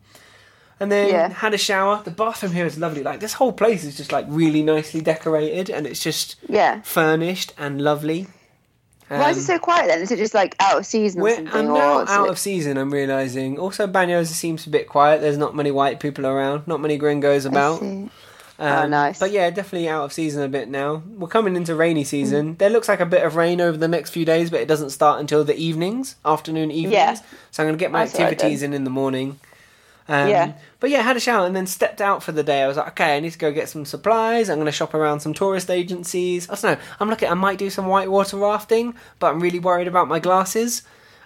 And 0.81 0.91
then 0.91 1.11
Yeah. 1.11 1.29
had 1.29 1.53
a 1.55 1.59
shower. 1.59 2.01
The 2.03 2.11
bathroom 2.11 2.53
here 2.53 2.67
is 2.67 2.79
lovely. 2.79 3.03
Like 3.03 3.21
this 3.21 3.35
whole 3.35 3.53
place 3.53 3.85
is 3.85 3.97
just 3.97 4.11
like 4.11 4.25
really 4.29 4.63
nicely 4.63 5.01
decorated, 5.03 5.69
and 5.69 5.87
it's 5.87 6.01
just 6.03 6.37
yeah. 6.49 6.81
furnished 6.83 7.53
and 7.59 7.83
lovely. 7.83 8.29
Why 9.21 9.31
is 9.31 9.37
Um, 9.37 9.41
it 9.43 9.47
so 9.47 9.59
quiet 9.59 9.87
then? 9.89 10.01
Is 10.01 10.11
it 10.11 10.17
just 10.19 10.35
like 10.35 10.55
out 10.61 10.79
of 10.79 10.87
season 10.87 11.21
or 11.21 11.25
we're, 11.25 11.35
something? 11.37 11.55
I'm 11.55 11.67
now 11.75 12.01
is 12.01 12.09
out 12.11 12.27
it- 12.27 12.31
of 12.31 12.39
season. 12.39 12.77
I'm 12.79 12.91
realizing. 12.93 13.59
Also, 13.59 13.87
Baños 13.87 14.27
seems 14.27 14.67
a 14.67 14.71
bit 14.71 14.89
quiet. 14.89 15.21
There's 15.21 15.39
not 15.39 15.55
many 15.55 15.71
white 15.71 16.01
people 16.01 16.27
around. 16.27 16.67
Not 16.67 16.81
many 16.81 16.97
gringos 16.97 17.45
about. 17.45 17.83
Um, 17.83 18.11
Oh, 18.59 18.87
nice. 18.87 19.19
But 19.19 19.33
yeah, 19.33 19.51
definitely 19.51 19.89
out 19.89 20.05
of 20.05 20.13
season 20.13 20.41
a 20.45 20.49
bit 20.49 20.69
now. 20.69 21.03
We're 21.19 21.27
coming 21.27 21.57
into 21.57 21.75
rainy 21.75 22.05
season. 22.05 22.55
There 22.59 22.71
looks 22.71 22.87
like 22.89 23.01
a 23.01 23.07
bit 23.07 23.25
of 23.25 23.35
rain 23.35 23.61
over 23.61 23.77
the 23.77 23.89
next 23.89 24.11
few 24.11 24.25
days, 24.25 24.51
but 24.51 24.61
it 24.61 24.69
doesn't 24.69 24.91
start 24.91 25.19
until 25.19 25.43
the 25.43 25.57
evenings, 25.57 26.15
afternoon 26.25 26.71
evenings. 26.71 26.93
Yeah. 26.93 27.15
So 27.51 27.63
I'm 27.63 27.67
going 27.67 27.77
to 27.77 27.81
get 27.83 27.91
my 27.91 28.05
That's 28.05 28.15
activities 28.21 28.63
in 28.63 28.73
in 28.73 28.85
the 28.85 28.91
morning. 28.91 29.41
Um, 30.09 30.29
Yeah. 30.29 30.53
But 30.81 30.91
yeah, 30.91 31.03
had 31.03 31.17
a 31.17 31.21
shower 31.21 31.47
and 31.47 31.55
then 31.55 31.67
stepped 31.67 32.01
out 32.01 32.23
for 32.23 32.33
the 32.33 32.43
day. 32.43 32.63
I 32.63 32.67
was 32.69 32.77
like, 32.77 32.89
okay, 32.89 33.17
I 33.17 33.21
need 33.21 33.33
to 33.33 33.39
go 33.39 33.53
get 33.53 33.69
some 33.69 33.85
supplies. 33.85 34.51
I'm 34.51 34.57
going 34.57 34.67
to 34.67 34.73
shop 34.73 34.95
around 34.95 35.21
some 35.21 35.33
tourist 35.35 35.71
agencies. 35.71 36.49
I 36.51 36.55
don't 36.55 36.65
know. 36.79 36.85
I'm 37.01 37.09
looking. 37.09 37.29
I 37.29 37.35
might 37.35 37.59
do 37.59 37.71
some 37.71 37.87
whitewater 37.87 38.37
rafting, 38.37 38.95
but 39.19 39.29
I'm 39.33 39.41
really 39.41 39.59
worried 39.61 39.89
about 39.89 40.09
my 40.09 40.19
glasses. 40.19 40.83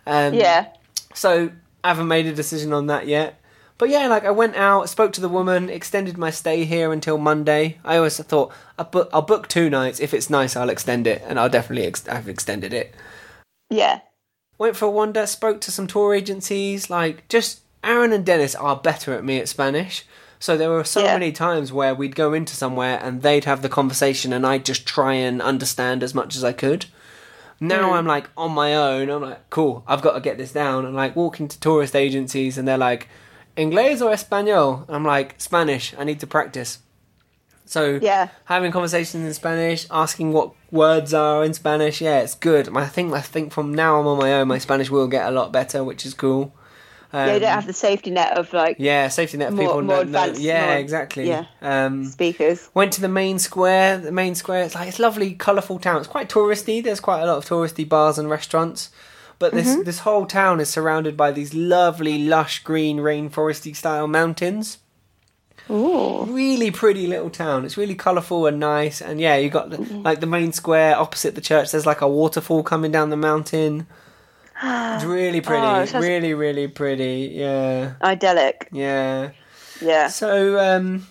Um, 0.07 0.35
Yeah. 0.35 0.67
so 1.15 1.51
I 1.83 1.89
haven't 1.89 2.09
made 2.09 2.27
a 2.27 2.35
decision 2.35 2.73
on 2.73 2.87
that 2.89 3.07
yet. 3.07 3.41
But 3.79 3.91
yeah, 3.91 4.07
like 4.07 4.25
I 4.25 4.31
went 4.31 4.57
out, 4.57 4.89
spoke 4.89 5.13
to 5.15 5.21
the 5.21 5.29
woman, 5.29 5.69
extended 5.69 6.17
my 6.17 6.31
stay 6.31 6.65
here 6.65 6.93
until 6.93 7.19
Monday. 7.19 7.79
I 7.85 7.97
always 7.99 8.17
thought 8.19 8.51
I'll 8.79 8.87
book, 8.87 9.11
I'll 9.13 9.21
book 9.21 9.49
two 9.49 9.69
nights. 9.69 10.01
If 10.01 10.15
it's 10.15 10.31
nice, 10.31 10.57
I'll 10.57 10.71
extend 10.71 11.07
it, 11.07 11.23
and 11.27 11.39
I'll 11.39 11.51
definitely 11.51 11.87
ex- 11.87 12.09
I've 12.09 12.27
extended 12.29 12.73
it. 12.73 12.95
Yeah. 13.69 14.01
Went 14.59 14.77
for 14.77 14.87
a 14.87 14.91
wander, 14.91 15.27
spoke 15.27 15.61
to 15.63 15.71
some 15.71 15.87
tour 15.87 16.15
agencies. 16.15 16.89
Like 16.89 17.29
just 17.29 17.61
Aaron 17.87 18.13
and 18.13 18.25
Dennis 18.27 18.55
are 18.55 18.77
better 18.77 19.15
at 19.15 19.25
me 19.25 19.39
at 19.39 19.49
Spanish. 19.49 20.05
So 20.39 20.57
there 20.57 20.69
were 20.71 20.85
so 20.85 21.01
Yeah. 21.03 21.15
many 21.15 21.33
times 21.33 21.73
where 21.73 21.95
we'd 21.95 22.15
go 22.15 22.35
into 22.35 22.55
somewhere 22.55 22.99
and 23.03 23.23
they'd 23.23 23.45
have 23.45 23.63
the 23.63 23.69
conversation, 23.71 24.33
and 24.35 24.47
I'd 24.47 24.65
just 24.67 24.85
try 24.87 25.15
and 25.15 25.41
understand 25.41 26.03
as 26.03 26.15
much 26.15 26.37
as 26.37 26.45
I 26.45 26.53
could. 26.53 26.87
Now 27.59 27.89
Mm. 27.91 27.93
I'm 27.95 28.07
like 28.07 28.29
on 28.37 28.53
my 28.53 28.75
own. 28.75 29.09
I'm 29.09 29.23
like, 29.23 29.49
cool. 29.49 29.83
I've 29.87 30.03
got 30.03 30.13
to 30.13 30.21
get 30.21 30.37
this 30.37 30.53
down. 30.53 30.85
And 30.85 30.95
like 30.95 31.17
walking 31.17 31.49
to 31.49 31.59
tourist 31.59 31.97
agencies, 31.97 32.59
and 32.59 32.69
they're 32.69 32.77
like, 32.77 33.09
Inglés 33.57 34.03
or 34.05 34.11
español? 34.13 34.85
I'm 34.91 35.05
like, 35.05 35.37
Spanish. 35.39 35.95
I 35.99 36.05
need 36.05 36.21
to 36.21 36.27
practice. 36.27 36.81
So 37.65 37.99
Yeah. 38.03 38.29
having 38.45 38.71
conversations 38.73 39.25
in 39.27 39.33
Spanish, 39.33 39.87
asking 39.91 40.33
what 40.35 40.51
words 40.71 41.15
are 41.15 41.43
in 41.43 41.55
Spanish. 41.55 42.03
Yeah, 42.03 42.19
it's 42.19 42.35
good. 42.35 42.69
I 42.77 42.85
think 42.87 43.15
I 43.15 43.23
think 43.23 43.53
from 43.53 43.73
now 43.73 43.99
I'm 43.99 44.07
on 44.07 44.19
my 44.19 44.35
own. 44.35 44.49
My 44.49 44.59
Spanish 44.59 44.91
will 44.91 45.09
get 45.09 45.27
a 45.27 45.31
lot 45.31 45.51
better, 45.51 45.83
which 45.83 46.05
is 46.05 46.13
cool. 46.13 46.53
Um, 47.17 47.27
yeah, 47.29 47.35
you 47.35 47.41
don't 47.41 47.51
have 47.51 47.67
the 47.67 47.73
safety 47.73 48.11
net 48.11 48.37
of 48.37 48.53
like 48.53 48.77
yeah, 48.79 49.09
safety 49.09 49.39
net 49.39 49.49
of 49.49 49.55
More- 49.55 49.65
people. 49.67 49.83
more 49.83 49.97
know- 49.97 50.01
advanced, 50.03 50.41
yeah, 50.41 50.67
more- 50.67 50.77
exactly. 50.77 51.27
yeah. 51.29 51.45
Um, 51.63 52.05
speakers. 52.05 52.69
Went 52.75 52.93
to 52.95 53.01
the 53.01 53.09
main 53.09 53.39
square. 53.39 53.97
The 53.99 54.13
main 54.13 54.35
square. 54.35 54.63
It's 54.65 54.75
like 54.75 54.89
it's 54.89 54.99
lovely, 54.99 55.33
colourful 55.35 55.79
town. 55.79 55.99
It's 55.99 56.09
quite 56.09 56.29
touristy. 56.29 56.83
There's 56.85 57.01
quite 57.01 57.23
a 57.23 57.27
lot 57.27 57.39
of 57.39 57.47
touristy 57.47 57.89
bars 57.89 58.19
and 58.19 58.29
restaurants. 58.29 58.91
But 59.39 59.53
this 59.53 59.69
Mm-hmm. 59.69 59.83
this 59.85 60.01
whole 60.01 60.27
town 60.27 60.61
is 60.61 60.69
surrounded 60.69 61.17
by 61.17 61.31
these 61.31 61.55
lovely, 61.55 62.19
lush, 62.25 62.63
green, 62.65 62.99
rainforesty 62.99 63.75
style 63.77 64.07
mountains. 64.07 64.79
Ooh. 65.71 66.25
Really 66.25 66.71
pretty 66.71 67.07
little 67.07 67.31
town. 67.31 67.65
It's 67.65 67.77
really 67.77 67.95
colourful 67.97 68.47
and 68.47 68.61
nice. 68.61 69.01
And 69.03 69.21
yeah, 69.21 69.37
you 69.37 69.49
got 69.51 69.71
the, 69.71 69.79
Mm-hmm. 69.79 70.03
like 70.03 70.21
the 70.21 70.27
main 70.27 70.53
square 70.53 70.97
opposite 70.99 71.35
the 71.35 71.41
church. 71.41 71.71
There's 71.73 71.87
like 71.87 72.01
a 72.03 72.09
waterfall 72.09 72.63
coming 72.63 72.93
down 72.93 73.11
the 73.11 73.17
mountain. 73.17 73.87
It's 74.63 75.05
really 75.05 75.41
pretty. 75.41 75.63
Oh, 75.67 75.81
it 75.81 75.89
sounds- 75.89 76.05
really, 76.05 76.35
really 76.35 76.69
pretty. 76.69 77.33
Yeah, 77.35 77.95
Idyllic. 78.03 78.69
yeah. 78.73 79.31
Yeah. 79.81 80.09
So 80.09 80.59
um, 80.59 81.07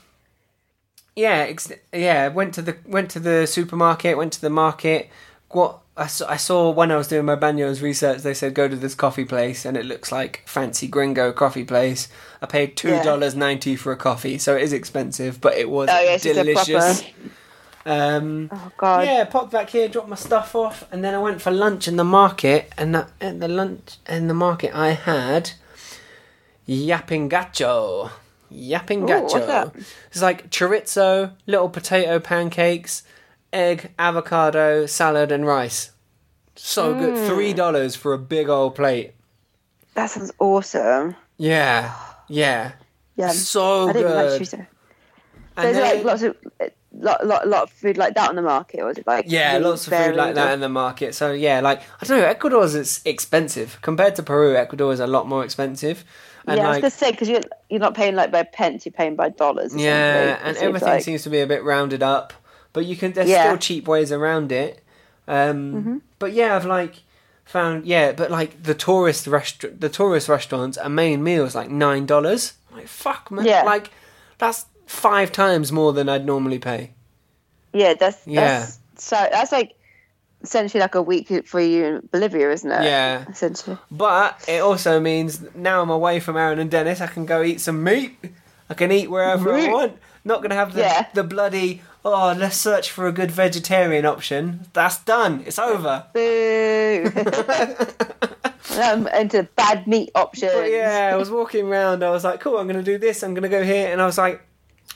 yeah, 1.16 1.46
ex- 1.50 1.72
yeah. 1.94 2.28
Went 2.30 2.54
to 2.56 2.62
the 2.62 2.78
went 2.86 3.12
to 3.12 3.20
the 3.20 3.46
supermarket. 3.46 4.18
Went 4.18 4.34
to 4.34 4.42
the 4.42 4.50
market. 4.50 5.10
What 5.50 5.80
I 5.96 6.08
saw, 6.08 6.28
I 6.28 6.36
saw 6.38 6.72
when 6.72 6.92
I 6.92 6.98
was 6.98 7.08
doing 7.08 7.26
my 7.26 7.36
Baños 7.38 7.82
research, 7.82 8.24
they 8.24 8.34
said 8.34 8.54
go 8.54 8.68
to 8.68 8.76
this 8.76 8.96
coffee 8.96 9.24
place, 9.24 9.64
and 9.64 9.78
it 9.78 9.86
looks 9.86 10.12
like 10.12 10.42
fancy 10.46 10.88
gringo 10.88 11.32
coffee 11.32 11.64
place. 11.64 12.10
I 12.42 12.48
paid 12.48 12.76
two 12.76 13.02
dollars 13.04 13.36
ninety 13.36 13.76
for 13.76 13.92
a 13.94 13.96
coffee, 13.96 14.38
so 14.38 14.56
it 14.56 14.64
is 14.64 14.74
expensive, 14.74 15.40
but 15.40 15.56
it 15.56 15.70
was 15.70 15.90
Oh, 15.92 16.00
yes, 16.02 16.24
delicious. 16.24 17.04
Um, 17.88 18.50
Oh 18.52 18.72
God. 18.78 19.06
yeah, 19.06 19.24
popped 19.26 19.52
back 19.52 19.70
here, 19.70 19.88
dropped 19.88 20.10
my 20.10 20.16
stuff 20.16 20.56
off, 20.56 20.88
and 20.92 21.04
then 21.04 21.14
I 21.14 21.20
went 21.20 21.42
for 21.42 21.52
lunch 21.52 21.88
in 21.88 21.98
the 21.98 22.04
market. 22.04 22.72
And 22.78 22.96
that, 22.96 23.12
at 23.22 23.40
the 23.40 23.48
lunch 23.48 23.98
in 24.10 24.28
the 24.28 24.34
market, 24.34 24.76
I 24.76 24.90
had 24.92 25.52
llapingacho. 26.68 28.10
Llapingacho. 28.52 29.36
Ooh, 29.44 29.46
that? 29.48 29.76
It's 30.12 30.22
like 30.22 30.50
chorizo, 30.50 31.34
little 31.46 31.70
potato 31.70 32.20
pancakes, 32.20 33.04
egg, 33.52 33.92
avocado, 34.00 34.86
salad, 34.86 35.32
and 35.32 35.46
rice. 35.46 35.92
So 36.56 36.94
Mm. 36.94 37.00
good. 37.00 37.28
Three 37.28 37.54
dollars 37.54 37.96
for 37.96 38.14
a 38.14 38.18
big 38.18 38.50
old 38.50 38.76
plate. 38.76 39.14
That 39.94 40.10
sounds 40.10 40.32
awesome. 40.40 41.16
Yeah, 41.38 41.94
yeah. 42.28 42.74
Yeah. 43.16 43.30
So 43.30 43.90
I 43.90 43.94
didn't 43.94 44.08
good. 44.12 44.32
like 44.32 44.42
chorizo. 44.42 44.68
There's 45.58 45.76
then- 45.78 45.96
like 45.98 46.06
lots 46.06 46.22
of 46.24 46.36
lot, 47.00 47.26
lot, 47.26 47.48
lot 47.48 47.64
of 47.64 47.70
food 47.72 47.98
like 47.98 48.14
that 48.16 48.30
on 48.30 48.36
the 48.36 48.42
market, 48.42 48.80
or 48.82 48.90
is 48.90 48.98
it 48.98 49.08
like 49.08 49.26
Yeah, 49.28 49.58
lots 49.58 49.88
of 49.88 49.94
food 49.94 50.16
like 50.16 50.36
that 50.36 50.50
or- 50.50 50.54
in 50.54 50.60
the 50.60 50.70
market. 50.70 51.16
So 51.16 51.32
yeah, 51.32 51.60
like 51.62 51.82
I 52.02 52.06
don't 52.06 52.20
know, 52.20 52.26
Ecuador's 52.26 52.76
is 52.76 53.02
expensive 53.06 53.78
compared 53.82 54.16
to 54.16 54.24
Peru. 54.24 54.56
Ecuador 54.56 54.92
is 54.94 55.00
a 55.00 55.08
lot 55.08 55.28
more 55.28 55.44
expensive, 55.44 56.04
and 56.48 56.58
yeah, 56.58 56.64
I 56.66 56.68
was 56.70 56.76
like 56.76 56.82
gonna 56.84 56.92
say 56.92 57.12
because 57.12 57.30
you're 57.30 57.42
you're 57.70 57.80
not 57.80 57.96
paying 57.96 58.16
like 58.16 58.32
by 58.32 58.44
pence, 58.44 58.86
you're 58.86 58.94
paying 58.94 59.16
by 59.16 59.30
dollars. 59.30 59.76
Yeah, 59.76 60.40
and 60.44 60.56
everything 60.58 60.90
like- 60.90 61.04
seems 61.04 61.24
to 61.24 61.30
be 61.30 61.40
a 61.42 61.48
bit 61.48 61.64
rounded 61.64 62.02
up. 62.04 62.34
But 62.74 62.86
you 62.86 62.96
can 62.98 63.14
there's 63.14 63.30
Yeah. 63.30 63.44
still 63.46 63.58
cheap 63.58 63.88
ways 63.88 64.12
around 64.12 64.52
it. 64.52 64.84
Um, 65.28 65.74
Mm-hmm. 65.74 65.98
But 66.20 66.34
yeah, 66.34 66.56
I've 66.56 66.66
like 66.66 67.04
found 67.46 67.86
yeah, 67.86 68.12
but 68.12 68.30
like 68.32 68.64
the 68.64 68.74
tourist 68.74 69.28
restaurant, 69.28 69.80
the 69.82 69.90
tourist 69.90 70.28
restaurants, 70.30 70.78
a 70.78 70.90
main 70.90 71.24
meal 71.24 71.46
is 71.46 71.56
like 71.56 71.70
nine 71.70 72.06
dollars. 72.06 72.54
Like 72.74 72.88
fuck 72.88 73.32
man, 73.32 73.46
Yeah. 73.46 73.64
like 73.64 73.92
that's 74.38 74.66
five 74.86 75.32
times 75.32 75.72
more 75.72 75.94
than 75.94 76.08
I'd 76.10 76.26
normally 76.26 76.60
pay. 76.60 76.92
Yeah, 77.74 77.94
that's 77.94 78.26
Yeah. 78.26 78.60
that's 78.60 78.80
so 78.98 79.16
that's 79.32 79.52
like 79.52 79.74
essentially 80.44 80.80
like 80.82 80.96
a 80.96 81.02
week 81.02 81.30
for 81.46 81.60
you 81.60 81.86
in 81.86 82.10
Bolivia, 82.12 82.52
isn't 82.52 82.72
it? 82.72 82.84
Yeah. 82.84 83.26
essentially. 83.30 83.78
But 83.92 84.44
it 84.48 84.62
also 84.62 85.00
means 85.00 85.42
now 85.56 85.82
I'm 85.82 85.90
away 85.90 86.20
from 86.20 86.38
Aaron 86.38 86.60
and 86.60 86.70
Dennis. 86.72 87.02
I 87.02 87.08
can 87.08 87.26
go 87.26 87.42
eat 87.44 87.60
some 87.62 87.84
meat. 87.84 88.18
I 88.70 88.74
can 88.76 88.92
eat 88.92 89.10
wherever 89.10 89.54
I 89.54 89.68
want. 89.72 89.94
Not 90.24 90.42
gonna 90.42 90.56
have 90.56 90.74
the 90.74 90.82
Yeah. 90.82 91.08
the 91.14 91.24
bloody 91.24 91.82
oh 92.04 92.36
let's 92.38 92.58
search 92.58 92.92
for 92.92 93.08
a 93.08 93.12
good 93.12 93.32
vegetarian 93.32 94.06
option. 94.06 94.68
That's 94.74 95.00
done. 95.04 95.44
It's 95.46 95.58
over. 95.60 96.06
Boo! 96.14 97.12
I'm 98.78 99.08
into 99.08 99.44
bad 99.56 99.88
meat 99.88 100.12
options. 100.16 100.52
But 100.54 100.70
yeah, 100.72 101.12
I 101.14 101.16
was 101.18 101.30
walking 101.30 101.68
around. 101.68 102.04
I 102.04 102.10
was 102.10 102.24
like, 102.24 102.40
cool. 102.40 102.58
I'm 102.58 102.68
gonna 102.68 102.84
do 102.84 102.98
this. 102.98 103.24
I'm 103.24 103.34
gonna 103.34 103.50
go 103.50 103.64
here, 103.64 103.92
and 103.92 104.02
I 104.02 104.06
was 104.06 104.18
like, 104.18 104.45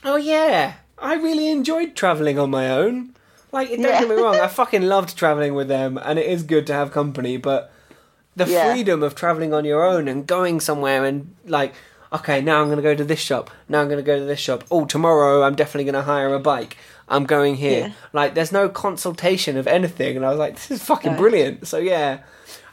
oh 0.03 0.15
yeah, 0.17 0.73
I 0.97 1.15
really 1.15 1.49
enjoyed 1.49 1.95
traveling 1.95 2.37
on 2.39 2.49
my 2.49 2.69
own. 2.69 3.15
Like, 3.51 3.69
don't 3.69 3.79
Yeah. 3.81 3.99
get 4.01 4.09
me 4.09 4.15
wrong, 4.15 4.39
I 4.39 4.47
fucking 4.61 4.83
loved 4.83 5.17
traveling 5.17 5.55
with 5.55 5.67
them, 5.67 5.97
and 5.97 6.19
it 6.19 6.25
is 6.27 6.43
good 6.43 6.67
to 6.67 6.73
have 6.73 6.91
company. 6.91 7.37
But 7.37 7.71
the 8.35 8.45
Yeah. 8.45 8.71
freedom 8.71 9.01
of 9.03 9.15
traveling 9.15 9.53
on 9.53 9.65
your 9.65 9.83
own 9.83 10.07
and 10.07 10.25
going 10.27 10.59
somewhere 10.59 11.03
and 11.03 11.33
like, 11.45 11.73
okay, 12.13 12.41
now 12.41 12.61
I'm 12.61 12.67
going 12.67 12.77
to 12.77 12.83
go 12.83 12.95
to 12.95 13.03
this 13.03 13.19
shop. 13.19 13.49
Now 13.67 13.81
I'm 13.81 13.87
going 13.87 13.97
to 13.99 14.03
go 14.03 14.17
to 14.19 14.25
this 14.25 14.39
shop. 14.39 14.63
Oh, 14.71 14.85
tomorrow 14.85 15.43
I'm 15.43 15.55
definitely 15.55 15.85
going 15.85 15.95
to 16.03 16.09
hire 16.09 16.33
a 16.33 16.39
bike. 16.39 16.77
I'm 17.07 17.25
going 17.25 17.55
here. 17.55 17.87
Yeah. 17.87 17.93
Like, 18.13 18.35
there's 18.35 18.51
no 18.51 18.69
consultation 18.69 19.57
of 19.57 19.65
anything, 19.67 20.15
and 20.15 20.23
I 20.25 20.29
was 20.29 20.37
like, 20.37 20.55
this 20.55 20.69
is 20.71 20.83
fucking 20.83 21.13
No. 21.13 21.17
brilliant. 21.17 21.67
So 21.67 21.77
yeah. 21.79 22.19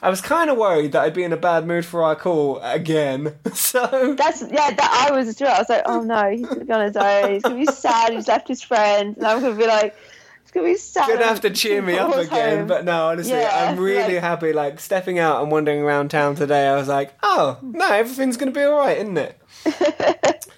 I 0.03 0.11
was 0.11 0.21
kind 0.21 0.51
of 0.51 0.57
worried 0.59 0.93
that 0.93 1.03
I'd 1.03 1.15
be 1.15 1.25
in 1.25 1.33
a 1.33 1.37
bad 1.37 1.67
mood 1.67 1.85
for 1.85 2.03
our 2.03 2.15
call 2.17 2.61
again. 2.61 3.35
So 3.55 4.15
That's 4.17 4.43
yeah. 4.43 4.71
That 4.73 5.07
I 5.09 5.13
was 5.17 5.29
as 5.29 5.41
well. 5.41 5.55
I 5.55 5.59
was 5.59 5.69
like, 5.69 5.83
oh 5.87 6.03
no, 6.03 6.31
he's 6.31 6.47
gonna 6.47 6.65
be 6.65 6.73
on 6.73 6.81
his 6.87 6.97
own. 6.97 7.33
He's 7.33 7.43
gonna 7.43 7.57
be 7.57 7.67
sad. 7.67 8.13
He's 8.13 8.29
left 8.29 8.47
his 8.49 8.63
friends, 8.63 9.17
and 9.17 9.27
I'm 9.27 9.41
gonna 9.41 9.55
be 9.57 9.67
like, 9.67 9.97
it's 10.43 10.51
gonna 10.53 10.67
be 10.67 10.77
sad. 10.77 11.09
gonna 11.09 11.25
have 11.25 11.41
to 11.41 11.51
cheer 11.51 11.81
me 11.83 11.97
up 11.99 12.15
again. 12.15 12.59
home. 12.59 12.67
But 12.69 12.85
no, 12.85 13.07
honestly, 13.09 13.33
Yeah, 13.33 13.69
I'm 13.71 13.79
really 13.81 14.15
like- 14.15 14.23
happy. 14.23 14.53
Like 14.53 14.79
stepping 14.81 15.19
out 15.19 15.43
and 15.43 15.51
wandering 15.51 15.81
around 15.81 16.11
town 16.11 16.35
today, 16.37 16.69
I 16.69 16.77
was 16.77 16.87
like, 16.89 17.15
oh 17.23 17.59
no, 17.63 17.87
everything's 17.91 18.37
gonna 18.37 18.51
be 18.53 18.63
all 18.63 18.77
right, 18.79 18.99
isn't 18.99 19.17
it? 19.19 19.41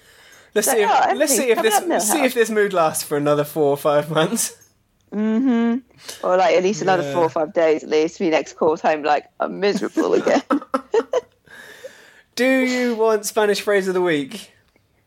Let's 0.55 0.69
see. 0.69 0.81
If, 0.81 0.89
oh, 0.91 1.13
let's 1.15 1.35
see 1.37 1.51
if 1.51 1.61
this 1.61 2.09
see 2.11 2.23
if 2.23 2.33
this 2.33 2.49
mood 2.49 2.73
lasts 2.73 3.03
for 3.03 3.15
another 3.17 3.43
four 3.43 3.69
or 3.69 3.77
five 3.77 4.09
months. 4.09 4.55
Or 5.11 6.37
like 6.37 6.55
at 6.55 6.63
least 6.63 6.81
another 6.81 7.03
Yeah. 7.03 7.13
four 7.13 7.23
or 7.23 7.29
five 7.29 7.53
days 7.53 7.83
at 7.83 7.89
least. 7.89 8.19
Me 8.19 8.29
next 8.29 8.53
call 8.57 8.77
home, 8.77 9.03
like 9.03 9.25
I'm 9.39 9.59
miserable 9.59 10.13
again. 10.13 10.41
Do 12.35 12.45
you 12.45 12.95
want 12.95 13.25
Spanish 13.25 13.61
phrase 13.61 13.87
of 13.87 13.93
the 13.93 14.01
week? 14.01 14.51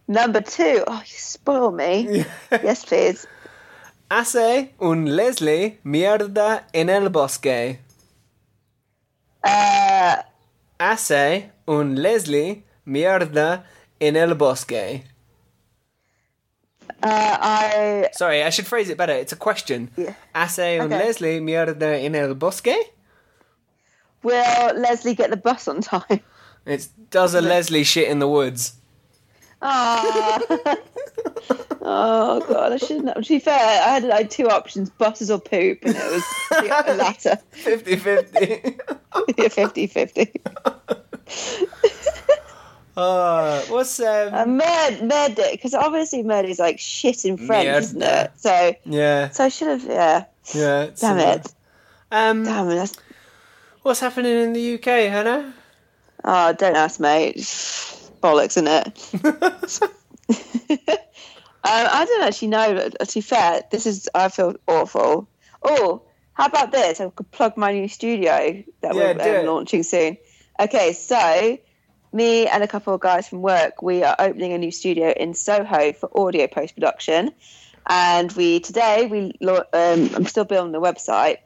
Number 0.09 0.41
two. 0.43 0.85
Oh, 0.87 1.01
you 1.07 1.17
spoil 1.17 1.71
me. 1.73 2.25
yes, 2.51 2.85
please. 2.85 3.27
Hace 4.11 4.71
un 4.79 5.07
Leslie 5.17 5.79
mierda 5.85 6.65
en 6.75 6.91
el 6.91 7.09
bosque. 7.09 7.79
Uh, 9.45 10.17
Hace 10.79 11.51
un 11.67 11.95
Leslie 12.03 12.63
mierda 12.85 13.65
en 14.01 14.17
el 14.17 14.35
bosque. 14.35 15.05
Uh, 17.03 17.39
I 17.41 18.09
Sorry, 18.13 18.43
I 18.43 18.51
should 18.51 18.67
phrase 18.67 18.89
it 18.89 18.97
better. 18.97 19.13
It's 19.13 19.33
a 19.33 19.37
question. 19.37 19.91
Yeah. 19.97 20.15
Hace 20.35 20.79
un 20.81 20.93
Okay. 20.93 20.99
Leslie 20.99 21.41
mierda 21.41 22.03
en 22.03 22.15
el 22.15 22.35
bosque? 22.35 22.75
will 24.23 24.75
Leslie 24.79 25.15
get 25.15 25.31
the 25.31 25.37
bus 25.37 25.69
on 25.69 25.81
time? 25.81 26.21
It's 26.65 26.87
does 27.11 27.35
a 27.35 27.41
Leslie 27.41 27.85
shit 27.85 28.09
in 28.09 28.21
the 28.21 28.29
woods? 28.29 28.75
Ah. 29.61 30.41
oh 31.83 32.41
god, 32.49 32.73
I 32.73 32.77
shouldn't. 32.77 33.09
Have. 33.09 33.23
To 33.23 33.29
be 33.29 33.39
fair, 33.39 33.59
I 33.59 33.95
had 33.95 34.05
like 34.05 34.31
two 34.31 34.49
options: 34.49 34.91
buses 34.91 35.31
or 35.31 35.41
poop, 35.41 35.79
and 35.83 35.97
it 35.97 36.13
was 36.13 36.25
the 36.51 36.95
latter. 36.99 37.37
50 37.51 37.97
50. 37.97 38.39
50-50. 39.13 40.29
Uh, 42.97 43.63
what's 43.63 44.01
um. 44.01 44.35
Uh, 44.35 44.45
murd, 44.45 45.03
murder, 45.03 45.45
because 45.51 45.75
obviously 45.75 46.23
murder 46.23 46.49
is 46.49 46.59
like 46.59 46.79
shit 46.79 47.25
in 47.25 47.37
French, 47.37 47.85
isn't 47.85 48.03
it? 48.03 48.33
So, 48.37 48.75
yeah, 48.85 49.31
so 49.31 49.45
I 49.45 49.49
should 49.49 49.69
have. 49.69 49.85
Yeah. 49.85 50.25
yeah. 50.55 50.91
Damn 50.97 51.19
uh, 51.19 51.33
it. 51.33 51.55
Um, 52.11 52.45
Damn 52.45 52.69
it. 52.69 52.75
That's, 52.75 52.97
what's 53.83 54.01
happening 54.01 54.37
in 54.37 54.53
the 54.53 54.75
UK, 54.75 55.11
Hannah? 55.11 55.55
oh, 56.25 56.53
don't 56.53 56.77
ask, 56.77 57.01
mate. 57.01 57.37
Bollocks, 57.37 58.57
isn't 58.57 58.69
it? 58.69 59.83
um, 59.83 59.91
I 61.65 62.05
don't 62.05 62.23
actually 62.23 62.49
know. 62.49 62.75
but 62.75 63.09
To 63.09 63.15
be 63.15 63.21
fair, 63.21 63.63
this 63.71 63.87
is. 63.87 64.09
I 64.15 64.29
feel 64.29 64.55
awful. 64.69 65.27
Oh, 65.63 66.03
how 66.35 66.47
about 66.47 66.73
this? 66.73 67.01
I 67.01 67.09
could 67.09 67.31
plug 67.31 67.57
my 67.57 67.73
new 67.73 67.89
studio 67.89 68.63
that 68.81 68.95
Yeah, 68.95 69.15
we're 69.15 69.41
um, 69.41 69.47
launching 69.47 69.83
soon. 69.83 70.19
Okay, 70.61 70.93
so 70.93 71.59
me 72.13 72.47
and 72.47 72.63
a 72.63 72.69
couple 72.69 72.95
of 72.95 73.01
guys 73.01 73.29
from 73.29 73.43
work, 73.43 73.83
we 73.83 74.03
are 74.05 74.17
opening 74.19 74.53
a 74.53 74.59
new 74.59 74.71
studio 74.71 75.11
in 75.11 75.35
Soho 75.35 75.93
for 75.93 76.11
audio 76.19 76.47
post 76.47 76.75
production. 76.75 77.33
And 77.87 78.31
we 78.33 78.61
today 78.61 79.07
we 79.07 79.33
um, 79.49 80.11
I'm 80.15 80.27
still 80.27 80.45
building 80.45 80.73
the 80.73 80.81
website, 80.81 81.39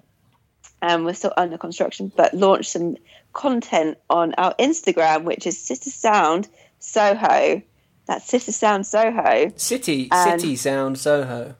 and 0.82 1.04
we're 1.04 1.14
still 1.14 1.32
under 1.36 1.56
construction, 1.56 2.12
but 2.14 2.34
launched 2.34 2.70
some 2.72 2.96
content 3.32 3.96
on 4.10 4.34
our 4.34 4.54
Instagram, 4.56 5.24
which 5.24 5.46
is 5.46 5.58
Sister 5.58 5.90
Sound 5.90 6.48
Soho. 6.78 7.62
That's 8.06 8.26
Sister 8.26 8.52
Sound 8.52 8.86
Soho. 8.86 9.52
City, 9.56 10.08
And- 10.12 10.40
city 10.40 10.56
sound 10.56 10.98
Soho. 10.98 11.54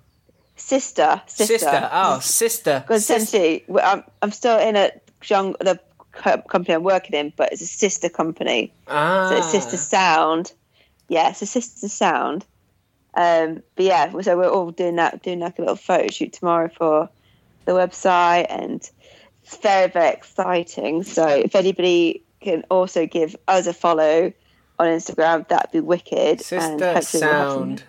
Sister, 0.59 1.21
sister. 1.27 1.59
Sister. 1.59 1.89
Oh, 1.93 2.19
sister. 2.21 2.81
Because 2.81 3.05
Sis- 3.05 3.25
essentially, 3.25 3.65
I'm, 3.83 4.03
I'm 4.23 4.33
still 4.33 4.59
in 4.59 4.75
a 4.75 4.91
young 5.25 5.53
the 5.61 5.79
co- 6.17 6.43
company 6.43 6.75
I'm 6.75 6.83
working 6.83 7.15
in, 7.19 7.33
but 7.37 7.53
it's 7.53 7.63
a 7.63 7.67
sister 7.67 8.09
company. 8.09 8.73
ah. 8.89 9.29
So 9.31 9.37
it's 9.37 9.51
Sister 9.51 9.77
Sound. 9.77 10.53
Yeah, 11.09 11.31
it's 11.31 11.43
a 11.43 11.47
Sister 11.47 11.89
Sound. 11.89 12.45
Um, 13.15 13.63
but 13.77 13.85
yeah, 13.85 14.11
so 14.21 14.37
we're 14.37 14.49
all 14.51 14.71
doing 14.73 14.97
that, 14.97 15.23
doing 15.23 15.41
like 15.41 15.59
a 15.59 15.63
little 15.63 15.77
photo 15.77 16.09
shoot 16.09 16.33
tomorrow 16.33 16.69
for 16.69 17.09
the 17.65 17.73
website, 17.73 18.47
and 18.51 18.89
it's 19.43 19.57
very, 19.59 19.91
very 19.91 20.11
exciting. 20.13 21.03
So 21.03 21.27
if 21.27 21.55
anybody 21.55 22.23
can 22.41 22.65
also 22.71 23.07
give 23.07 23.35
us 23.49 23.67
a 23.67 23.73
follow 23.73 24.33
on 24.79 24.87
Instagram, 24.89 25.49
that'd 25.49 25.71
be 25.73 25.81
wicked. 25.81 26.41
Sister 26.43 27.01
some- 27.03 27.21
Sound. 27.21 27.83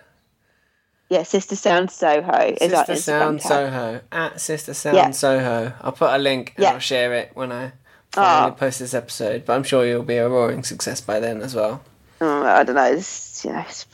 yeah, 1.10 1.24
Sister 1.24 1.56
Sound 1.58 1.92
Soho 1.92 2.56
is 2.62 2.72
Sister 2.72 2.96
Sound. 2.96 3.42
Soho. 3.42 4.00
At 4.12 4.40
Sister 4.40 4.74
Sound 4.74 4.96
Yeah. 4.96 5.12
Soho. 5.12 5.74
I'll 5.82 5.92
put 5.92 6.14
a 6.14 6.18
link 6.18 6.54
and 6.56 6.64
Yeah. 6.64 6.72
I'll 6.74 6.80
share 6.80 7.14
it 7.16 7.32
when 7.34 7.52
I 7.52 7.74
finally 8.18 8.52
Oh. 8.52 8.56
post 8.56 8.80
this 8.80 8.94
episode. 8.94 9.46
But 9.46 9.54
I'm 9.56 9.64
sure 9.64 9.86
you'll 9.86 10.04
be 10.04 10.18
a 10.18 10.28
roaring 10.30 10.64
success 10.64 11.02
by 11.02 11.20
then 11.20 11.42
as 11.42 11.56
well. 11.56 11.82
Oh, 12.20 12.44
I 12.46 12.64
don't 12.64 12.76
know. 12.76 12.84
It's, 12.92 13.46
you 13.46 13.52
know, 13.52 13.60
it's, 13.68 13.86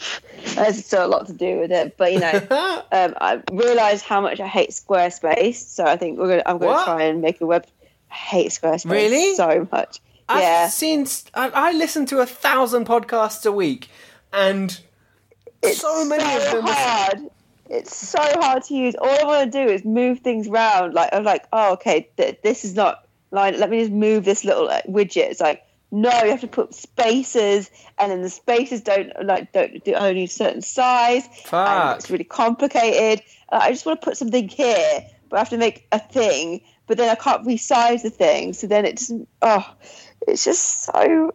there's 0.56 0.86
still 0.86 1.06
a 1.06 1.08
lot 1.08 1.28
to 1.28 1.34
do 1.34 1.60
with 1.60 1.72
it, 1.72 1.98
but 1.98 2.14
you 2.14 2.20
know, 2.20 2.32
um, 2.92 3.14
I 3.20 3.42
realised 3.52 4.06
how 4.06 4.22
much 4.22 4.40
I 4.40 4.48
hate 4.48 4.70
Squarespace, 4.70 5.56
so 5.56 5.84
I 5.84 5.98
think 5.98 6.18
we're 6.18 6.30
gonna. 6.30 6.44
I'm 6.46 6.58
gonna 6.58 6.84
try 6.86 7.04
and 7.04 7.22
make 7.22 7.42
a 7.42 7.46
web. 7.46 7.66
I 8.10 8.16
hate 8.16 8.52
Squarespace 8.52 8.90
Really? 8.90 9.36
so 9.36 9.68
much. 9.72 10.00
I've 10.30 10.42
yeah, 10.42 10.68
seen. 10.70 11.06
I, 11.34 11.50
I 11.50 11.72
listen 11.74 12.06
to 12.08 12.20
a 12.20 12.26
thousand 12.26 12.86
podcasts 12.88 13.46
a 13.46 13.52
week, 13.52 13.90
and 14.32 14.80
it's 15.62 15.82
so 15.82 16.06
many 16.06 16.24
of 16.24 16.52
them. 16.52 16.66
are- 16.66 16.74
hard. 16.74 17.20
It's 17.70 17.96
so 17.96 18.20
hard 18.22 18.64
to 18.66 18.74
use. 18.76 18.94
All 18.96 19.10
I 19.10 19.24
want 19.26 19.52
to 19.52 19.66
do 19.66 19.70
is 19.72 19.84
move 19.84 20.20
things 20.20 20.48
around. 20.48 20.94
Like 20.94 21.10
I'm 21.12 21.24
like, 21.26 21.46
oh, 21.52 21.74
okay, 21.74 22.08
th- 22.18 22.40
this 22.44 22.64
is 22.64 22.76
not 22.76 23.03
line. 23.34 23.60
Let 23.60 23.70
me 23.70 23.80
just 23.80 23.92
move 23.92 24.24
this 24.26 24.44
little 24.46 24.66
like, 24.68 24.86
widget. 24.86 25.30
It's 25.32 25.42
like, 25.42 25.64
no, 25.92 26.10
you 26.24 26.32
have 26.32 26.42
to 26.42 26.48
put 26.48 26.74
spaces, 26.74 27.70
and 28.00 28.12
then 28.12 28.22
the 28.22 28.30
spaces 28.30 28.82
don't 28.82 29.12
like 29.24 29.52
don't 29.52 29.84
do 29.84 29.94
only 29.94 30.24
a 30.24 30.28
certain 30.28 30.62
size. 30.62 31.28
and 31.52 32.00
it's 32.00 32.10
really 32.10 32.24
complicated. 32.24 33.24
Uh, 33.52 33.60
I 33.62 33.72
just 33.72 33.86
want 33.86 34.02
to 34.02 34.06
put 34.06 34.18
something 34.18 34.48
here, 34.48 35.06
but 35.30 35.36
I 35.36 35.40
have 35.40 35.50
to 35.50 35.58
make 35.58 35.88
a 35.92 36.00
thing. 36.00 36.62
But 36.88 36.98
then 36.98 37.10
I 37.10 37.16
can't 37.16 37.46
resize 37.46 38.02
the 38.02 38.10
thing, 38.10 38.54
so 38.54 38.68
then 38.68 38.86
it 38.86 38.98
doesn't. 38.98 39.28
Oh, 39.42 39.74
it's 40.28 40.44
just 40.44 40.84
so 40.84 41.34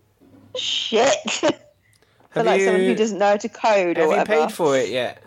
shit. 0.57 1.15
For 2.31 2.43
like 2.43 2.61
someone 2.61 2.83
who 2.83 2.95
doesn't 2.95 3.19
know 3.19 3.27
how 3.31 3.37
to 3.39 3.49
code 3.49 3.97
or 3.99 4.15
Have 4.15 4.19
you 4.19 4.25
paid 4.25 4.53
for 4.53 4.77
it 4.77 4.91
yet? 4.91 5.23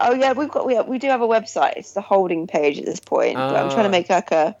Oh 0.00 0.12
yeah, 0.14 0.32
we've 0.32 0.50
got 0.50 0.66
we 0.66 0.78
we 0.82 0.98
do 0.98 1.08
have 1.08 1.22
a 1.22 1.26
website. 1.26 1.74
It's 1.76 1.92
the 1.94 2.00
holding 2.02 2.46
page 2.46 2.78
at 2.78 2.84
this 2.84 3.00
point. 3.00 3.34
But 3.36 3.56
I'm 3.56 3.68
trying 3.70 3.80
Ah. 3.80 3.82
to 3.84 3.88
make 3.88 4.10
like 4.10 4.30
a. 4.30 4.54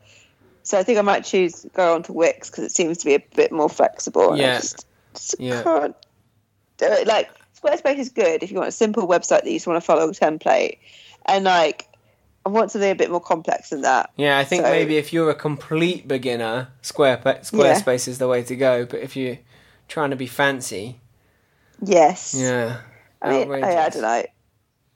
So 0.68 0.78
I 0.78 0.82
think 0.82 0.98
I 0.98 1.02
might 1.02 1.24
choose 1.24 1.64
go 1.72 1.94
on 1.94 2.02
to 2.02 2.12
Wix 2.12 2.50
because 2.50 2.64
it 2.64 2.72
seems 2.72 2.98
to 2.98 3.06
be 3.06 3.14
a 3.14 3.22
bit 3.34 3.50
more 3.52 3.70
flexible. 3.70 4.32
and 4.34 4.42
I 4.42 4.44
Yeah. 4.44 4.56
just, 4.60 4.86
just 5.14 5.34
Yeah. 5.38 5.62
can't 5.62 5.96
do 6.76 6.84
it. 6.84 7.06
Like 7.06 7.30
Squarespace 7.58 7.96
is 7.96 8.10
good 8.10 8.42
if 8.42 8.50
you 8.50 8.58
want 8.58 8.68
a 8.68 8.72
simple 8.72 9.08
website 9.08 9.44
that 9.44 9.46
you 9.46 9.54
just 9.54 9.66
want 9.66 9.78
to 9.82 9.86
follow 9.86 10.06
a 10.10 10.12
template, 10.12 10.76
and 11.24 11.46
like 11.46 11.88
I 12.44 12.50
want 12.50 12.70
something 12.70 12.90
a 12.90 12.94
bit 12.94 13.10
more 13.10 13.20
complex 13.20 13.70
than 13.70 13.80
that. 13.80 14.10
Yeah, 14.16 14.36
I 14.36 14.44
think 14.44 14.64
So- 14.66 14.70
maybe 14.70 14.98
if 14.98 15.10
you're 15.10 15.30
a 15.30 15.34
complete 15.34 16.06
beginner, 16.06 16.68
Square 16.82 17.22
Squarespace 17.24 18.06
is 18.06 18.18
the 18.18 18.28
way 18.28 18.42
to 18.42 18.54
go. 18.54 18.84
But 18.84 19.00
if 19.00 19.16
you're 19.16 19.38
trying 19.88 20.10
to 20.10 20.16
be 20.16 20.26
fancy, 20.26 21.00
Yes. 21.82 22.34
yeah, 22.34 22.80
I 23.22 23.30
mean, 23.30 23.64
I, 23.64 23.76
I 23.86 23.88
don't 23.88 24.02
know. 24.02 24.22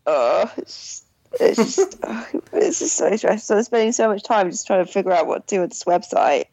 Oh, 0.07 0.51
it's 0.59 0.77
just, 0.77 1.05
it's 1.41 1.76
just, 1.76 1.99
oh, 2.03 2.26
it's 2.53 2.78
just 2.78 2.97
so 2.97 3.14
stressful. 3.16 3.57
I'm 3.57 3.62
spending 3.62 3.93
so 3.93 4.09
much 4.09 4.22
time 4.22 4.51
just 4.51 4.66
trying 4.66 4.85
to 4.85 4.91
figure 4.91 5.12
out 5.12 5.26
what 5.26 5.47
to 5.47 5.57
do 5.57 5.61
with 5.61 5.70
this 5.70 5.85
website, 5.85 6.47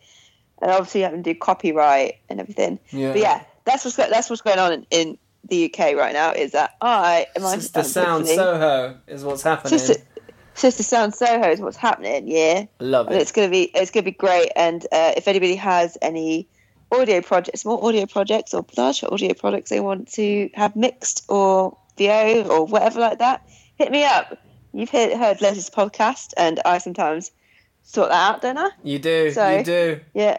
and 0.62 0.72
obviously 0.72 1.02
having 1.02 1.24
to 1.24 1.34
do 1.34 1.40
copyright 1.40 2.16
and 2.30 2.40
everything. 2.40 2.80
Yeah. 2.92 3.14
But 3.14 3.22
yeah, 3.22 3.44
that's 3.66 3.86
what's 3.86 3.98
that's 3.98 4.30
what's 4.30 4.42
going 4.42 4.60
on 4.60 4.74
in, 4.74 4.86
in 4.92 5.18
the 5.46 5.66
UK 5.66 5.96
right 5.96 6.14
now. 6.14 6.32
Is 6.32 6.52
that 6.52 6.76
I 6.82 7.28
am 7.36 7.46
I 7.46 7.56
Sister 7.56 7.84
Sound 7.84 8.28
Soho 8.28 8.98
is 9.08 9.24
what's 9.24 9.44
happening. 9.44 9.78
Sister, 9.80 10.04
Sister 10.56 10.84
Sound 10.84 11.14
Soho 11.14 11.50
is 11.50 11.60
what's 11.60 11.78
happening. 11.78 12.28
Yeah. 12.28 12.66
Love 12.80 13.08
and 13.08 13.16
it. 13.16 13.22
it's 13.22 13.32
gonna 13.32 13.50
be 13.50 13.64
it's 13.76 13.92
gonna 13.92 14.04
be 14.04 14.12
great. 14.12 14.52
And 14.56 14.86
uh, 14.92 15.14
if 15.16 15.28
anybody 15.28 15.56
has 15.56 15.98
any 16.02 16.48
audio 16.92 17.22
projects, 17.22 17.62
small 17.62 17.86
audio 17.86 18.06
projects 18.06 18.54
or 18.54 18.66
large 18.76 19.04
audio 19.04 19.34
projects 19.34 19.70
they 19.70 19.80
want 19.80 20.12
to 20.14 20.50
have 20.54 20.76
mixed 20.76 21.24
or 21.30 21.78
VO 21.98 22.44
or 22.50 22.66
whatever 22.66 23.00
like 23.00 23.20
that, 23.20 23.48
hit 23.76 23.92
me 23.92 24.04
up. 24.04 24.38
You've 24.74 24.90
heard, 24.90 25.14
heard 25.18 25.42
Leslie's 25.42 25.70
podcast, 25.70 26.34
and 26.38 26.60
I 26.66 26.78
sometimes 26.78 27.32
sort 27.84 28.10
that 28.10 28.36
out, 28.36 28.42
don't 28.42 28.58
I? 28.58 28.70
You 28.84 29.00
do, 29.00 29.32
So- 29.32 29.58
you 29.58 29.64
do. 29.64 30.00
Yeah, 30.14 30.38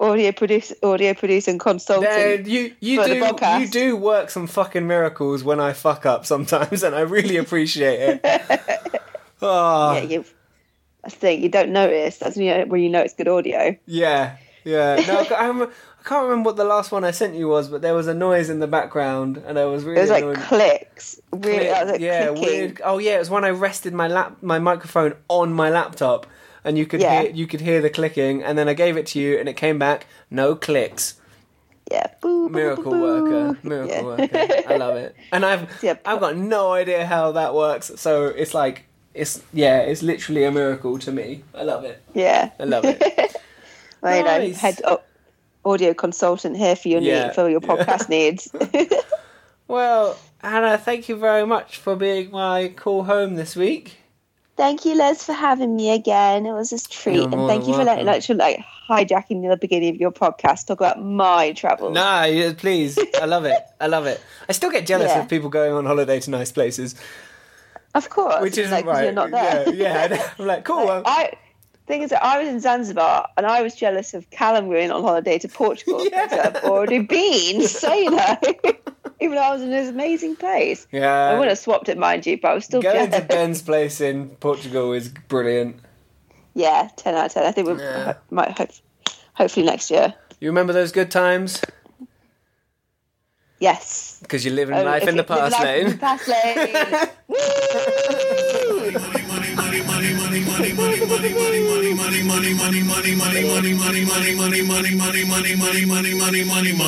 audio 0.00 0.32
produce, 0.32 0.72
audio 0.82 1.14
produce 1.14 1.48
and 1.48 1.58
consulting. 1.60 2.46
You 2.46 2.74
you 2.80 3.04
do 3.04 3.14
you 3.60 3.68
do 3.68 3.96
work 3.96 4.30
some 4.30 4.46
fucking 4.46 4.86
miracles 4.86 5.44
when 5.44 5.60
I 5.60 5.72
fuck 5.72 6.06
up 6.06 6.24
sometimes, 6.26 6.82
and 6.86 6.94
I 6.94 7.00
really 7.00 7.36
appreciate 7.36 8.20
it. 8.24 9.00
oh, 9.42 9.92
yeah, 9.96 10.02
you. 10.02 10.24
That's 11.02 11.14
the 11.14 11.20
thing 11.20 11.42
you 11.42 11.48
don't 11.48 11.72
notice. 11.72 12.18
That's 12.18 12.36
when 12.36 12.46
you, 12.46 12.66
when 12.66 12.80
you 12.80 12.88
know 12.88 13.00
it's 13.00 13.14
good 13.14 13.26
audio. 13.28 13.76
Yeah, 13.86 14.36
yeah. 14.64 15.02
No, 15.06 15.18
I, 15.20 15.24
ca- 15.24 15.70
I, 16.04 16.08
can't 16.08 16.24
remember 16.24 16.48
what 16.48 16.56
the 16.56 16.64
last 16.64 16.90
one 16.92 17.04
I 17.04 17.10
sent 17.12 17.34
you 17.34 17.48
was, 17.48 17.68
but 17.68 17.80
there 17.82 17.94
was 17.94 18.06
a 18.08 18.14
noise 18.14 18.50
in 18.50 18.58
the 18.58 18.66
background, 18.66 19.36
and 19.46 19.58
I 19.58 19.64
was 19.66 19.84
really 19.84 19.98
It 19.98 20.02
was 20.02 20.10
like 20.10 20.24
annoyed. 20.24 20.38
clicks. 20.38 21.20
Really, 21.32 21.66
Click- 21.68 21.86
like 21.86 22.00
yeah, 22.00 22.26
clicking. 22.28 22.42
weird. 22.44 22.80
Oh 22.84 22.98
yeah, 22.98 23.16
it 23.16 23.18
was 23.20 23.30
when 23.30 23.44
I 23.44 23.50
rested 23.50 23.92
my 23.94 24.08
lap, 24.08 24.36
my 24.42 24.58
microphone 24.58 25.14
on 25.28 25.52
my 25.52 25.70
laptop, 25.70 26.26
and 26.64 26.76
you 26.76 26.86
could 26.86 27.00
Yeah. 27.00 27.22
hear 27.22 27.30
you 27.30 27.46
could 27.46 27.60
hear 27.60 27.80
the 27.80 27.90
clicking, 27.90 28.42
and 28.42 28.58
then 28.58 28.68
I 28.68 28.74
gave 28.74 28.96
it 28.96 29.06
to 29.08 29.18
you, 29.20 29.38
and 29.38 29.48
it 29.48 29.56
came 29.56 29.78
back 29.78 30.06
no 30.30 30.54
clicks. 30.54 31.14
Yeah, 31.90 32.06
boo, 32.20 32.48
boo, 32.48 32.54
Miracle 32.54 32.92
boo, 32.92 33.02
worker, 33.02 33.58
miracle 33.62 33.94
Yeah. 33.94 34.02
worker. 34.02 34.62
I 34.68 34.76
love 34.76 34.96
it, 34.96 35.14
and 35.32 35.44
I've 35.44 35.68
Yeah, 35.82 35.94
I've 36.04 36.20
got 36.20 36.36
no 36.36 36.72
idea 36.72 37.04
how 37.06 37.32
that 37.32 37.54
works. 37.54 37.90
So 37.96 38.26
it's 38.26 38.54
like 38.54 38.86
it's 39.14 39.42
yeah, 39.52 39.78
it's 39.80 40.02
literally 40.02 40.44
a 40.44 40.50
miracle 40.50 40.98
to 41.00 41.12
me. 41.12 41.42
I 41.54 41.62
love 41.64 41.84
it. 41.84 42.02
Yeah. 42.14 42.50
I 42.58 42.64
love 42.64 42.84
it. 42.86 43.36
Well, 44.02 44.16
you 44.16 44.24
know, 44.24 44.38
Nice. 44.38 44.58
head 44.60 44.80
up 44.84 45.06
audio 45.64 45.94
consultant 45.94 46.56
here 46.56 46.76
for 46.76 46.88
your 46.88 47.00
Yeah. 47.00 47.26
need, 47.26 47.34
for 47.34 47.48
your 47.48 47.60
podcast 47.60 48.08
needs. 48.16 48.50
Well, 49.68 50.18
Hannah, 50.42 50.76
thank 50.76 51.08
you 51.08 51.16
very 51.16 51.46
much 51.46 51.78
for 51.78 51.96
being 51.96 52.30
my 52.30 52.68
call 52.76 53.04
home 53.04 53.36
this 53.36 53.56
week. 53.56 53.96
thank 54.56 54.84
you, 54.84 54.94
Les, 54.94 55.24
for 55.24 55.32
having 55.32 55.74
me 55.74 55.90
again. 55.92 56.44
It 56.44 56.52
was 56.52 56.72
a 56.72 56.78
treat, 56.88 57.14
You're 57.16 57.24
and 57.24 57.48
thank 57.48 57.62
than 57.62 57.70
you 57.70 57.76
for 57.76 57.84
letting 57.84 58.04
welcome. 58.06 58.36
like, 58.36 58.58
like 58.88 59.08
hijacking 59.08 59.48
the 59.48 59.56
beginning 59.56 59.94
of 59.94 59.96
your 59.96 60.12
podcast. 60.12 60.66
Talk 60.66 60.80
about 60.80 61.02
my 61.02 61.52
travels. 61.52 61.94
No, 61.94 62.24
yeah, 62.24 62.52
please. 62.54 62.98
I 63.20 63.24
love 63.24 63.46
it. 63.46 63.62
I 63.80 63.86
love 63.86 64.04
it. 64.06 64.20
I 64.48 64.52
still 64.52 64.70
get 64.70 64.86
jealous 64.86 65.08
Yeah. 65.10 65.22
of 65.22 65.28
people 65.30 65.48
going 65.48 65.72
on 65.72 65.86
holiday 65.86 66.20
to 66.20 66.30
nice 66.30 66.52
places, 66.52 66.94
of 67.94 68.10
course, 68.10 68.42
which 68.42 68.58
isn't 68.58 68.72
like, 68.72 68.84
right. 68.84 69.04
You're 69.04 69.12
not 69.12 69.30
there. 69.30 69.72
Yeah, 69.72 70.08
yeah. 70.12 70.30
I'm 70.38 70.46
like, 70.46 70.64
cool. 70.64 70.84
Like, 70.86 71.04
I 71.06 71.32
thing 71.92 72.02
is 72.02 72.08
that 72.10 72.24
I 72.24 72.38
was 72.38 72.48
in 72.48 72.58
Zanzibar 72.58 73.28
and 73.36 73.44
I 73.44 73.60
was 73.60 73.74
jealous 73.74 74.14
of 74.14 74.28
Callum 74.30 74.70
going 74.70 74.90
on 74.90 75.02
holiday 75.02 75.38
to 75.38 75.48
Portugal 75.48 76.02
Yeah. 76.10 76.24
because 76.26 76.46
I've 76.56 76.64
already 76.64 77.00
been. 77.00 77.62
So 77.68 77.92
you 77.92 78.10
know, 78.10 78.36
even 79.20 79.34
though 79.36 79.42
I 79.42 79.52
was 79.52 79.60
in 79.60 79.70
this 79.70 79.90
amazing 79.90 80.36
place, 80.36 80.86
yeah, 80.90 81.28
I 81.30 81.38
would 81.38 81.48
have 81.48 81.58
swapped 81.58 81.88
it, 81.90 81.98
mind 81.98 82.24
you, 82.26 82.40
but 82.40 82.50
I 82.50 82.54
was 82.54 82.64
still 82.64 82.80
Going 82.80 83.10
jealous. 83.10 83.20
to 83.20 83.26
Ben's 83.26 83.60
place 83.62 84.00
in 84.00 84.30
Portugal 84.40 84.92
is 84.94 85.10
brilliant. 85.28 85.76
Yeah, 86.54 86.88
ten 86.96 87.14
out 87.14 87.26
of 87.26 87.32
ten. 87.32 87.44
I 87.44 87.52
think 87.52 87.68
we 87.68 87.74
Yeah. 87.78 88.14
might 88.30 88.56
hope, 88.56 88.70
hopefully 89.34 89.66
next 89.66 89.90
year. 89.90 90.14
You 90.40 90.48
remember 90.48 90.72
those 90.72 90.92
good 90.92 91.10
times? 91.10 91.60
Yes. 93.60 94.18
Because 94.22 94.44
you're 94.44 94.54
living 94.54 94.74
Oh, 94.76 94.82
life 94.82 95.02
if 95.02 95.08
in 95.10 95.16
the 95.16 95.22
you- 95.28 95.34
live 95.34 96.00
past 96.00 96.26
life 96.28 97.12
in 102.36 102.58
lane. 102.58 102.72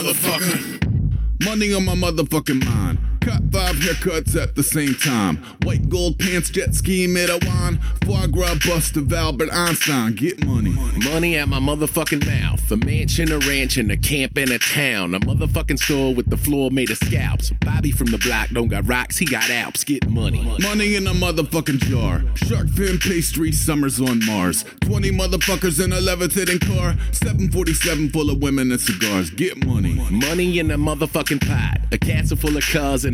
the 0.06 0.14
fast 0.14 0.40
lane. 0.40 0.80
Woo! 0.80 1.46
Money 1.46 1.74
on 1.74 1.84
my 1.84 1.94
motherfucking 1.94 2.64
mind. 2.64 2.98
Cut 3.24 3.40
five 3.50 3.76
haircuts 3.76 4.36
at 4.36 4.54
the 4.54 4.62
same 4.62 4.94
time. 4.94 5.36
White 5.62 5.88
gold 5.88 6.18
pants, 6.18 6.50
jet 6.50 6.74
ski, 6.74 7.06
Metawan. 7.06 7.82
Foie 8.04 8.26
gras 8.26 8.58
bust 8.66 8.98
of 8.98 9.10
Albert 9.10 9.48
Einstein. 9.50 10.14
Get 10.14 10.44
money. 10.44 10.76
Money 11.10 11.36
at 11.38 11.48
my 11.48 11.58
motherfucking 11.58 12.26
mouth. 12.26 12.70
A 12.70 12.76
mansion, 12.76 13.32
a 13.32 13.38
ranch, 13.38 13.78
and 13.78 13.90
a 13.90 13.96
camp 13.96 14.36
in 14.36 14.52
a 14.52 14.58
town. 14.58 15.14
A 15.14 15.20
motherfucking 15.20 15.78
store 15.78 16.14
with 16.14 16.28
the 16.28 16.36
floor 16.36 16.70
made 16.70 16.90
of 16.90 16.98
scalps. 16.98 17.50
Bobby 17.62 17.92
from 17.92 18.08
the 18.08 18.18
block 18.18 18.50
don't 18.50 18.68
got 18.68 18.86
rocks, 18.86 19.16
he 19.16 19.24
got 19.24 19.48
Alps. 19.48 19.84
Get 19.84 20.06
money. 20.06 20.44
Money 20.60 20.94
in 20.94 21.06
a 21.06 21.14
motherfucking 21.14 21.78
jar. 21.78 22.22
Shark 22.34 22.68
fin 22.68 22.98
pastry, 22.98 23.52
summers 23.52 24.02
on 24.02 24.22
Mars. 24.26 24.66
20 24.82 25.10
motherfuckers 25.12 25.82
in 25.82 25.94
a 25.94 26.00
levitating 26.02 26.58
car. 26.58 26.94
747 27.12 28.10
full 28.10 28.28
of 28.28 28.42
women 28.42 28.70
and 28.70 28.80
cigars. 28.80 29.30
Get 29.30 29.64
money. 29.64 29.94
Money 30.10 30.58
in 30.58 30.70
a 30.70 30.76
motherfucking 30.76 31.40
pot. 31.48 31.80
A 31.90 31.96
castle 31.96 32.36
full 32.36 32.56
of 32.58 32.64
cars 32.70 33.06
and 33.06 33.13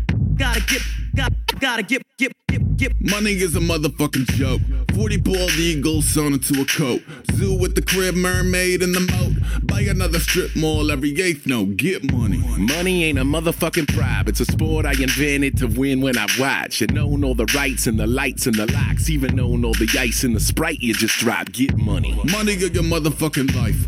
Gotta 0.41 0.61
get, 0.61 0.81
got, 1.15 1.31
gotta 1.59 1.83
get, 1.83 2.01
get, 2.17 2.31
get, 2.47 2.75
get. 2.75 2.99
Money 2.99 3.33
is 3.33 3.55
a 3.55 3.59
motherfucking 3.59 4.25
joke. 4.31 4.59
40 4.95 5.17
bald 5.17 5.51
eagles 5.51 6.07
sewn 6.07 6.33
into 6.33 6.59
a 6.59 6.65
coat. 6.65 7.03
Zoo 7.33 7.53
with 7.53 7.75
the 7.75 7.81
crib, 7.83 8.15
mermaid 8.15 8.81
in 8.81 8.91
the 8.91 9.01
moat. 9.01 9.67
Buy 9.67 9.81
another 9.81 10.19
strip 10.19 10.55
mall 10.55 10.91
every 10.91 11.11
eighth 11.21 11.45
note. 11.45 11.77
Get 11.77 12.11
money. 12.11 12.39
Money 12.57 13.03
ain't 13.03 13.19
a 13.19 13.23
motherfucking 13.23 13.93
bribe. 13.93 14.27
It's 14.29 14.39
a 14.39 14.45
sport 14.45 14.87
I 14.87 14.93
invented 14.93 15.59
to 15.59 15.67
win 15.67 16.01
when 16.01 16.17
I 16.17 16.25
watch. 16.39 16.81
And 16.81 16.97
own 16.97 17.23
all 17.23 17.35
the 17.35 17.45
rights 17.55 17.85
and 17.85 17.99
the 17.99 18.07
lights 18.07 18.47
and 18.47 18.55
the 18.55 18.65
locks. 18.71 19.11
Even 19.11 19.39
own 19.39 19.63
all 19.63 19.75
the 19.75 19.95
ice 19.99 20.23
and 20.23 20.35
the 20.35 20.39
sprite 20.39 20.79
you 20.79 20.95
just 20.95 21.19
dropped. 21.19 21.51
Get 21.51 21.77
money. 21.77 22.19
Money 22.31 22.55
of 22.55 22.73
your 22.73 22.83
motherfucking 22.83 23.55
life. 23.55 23.87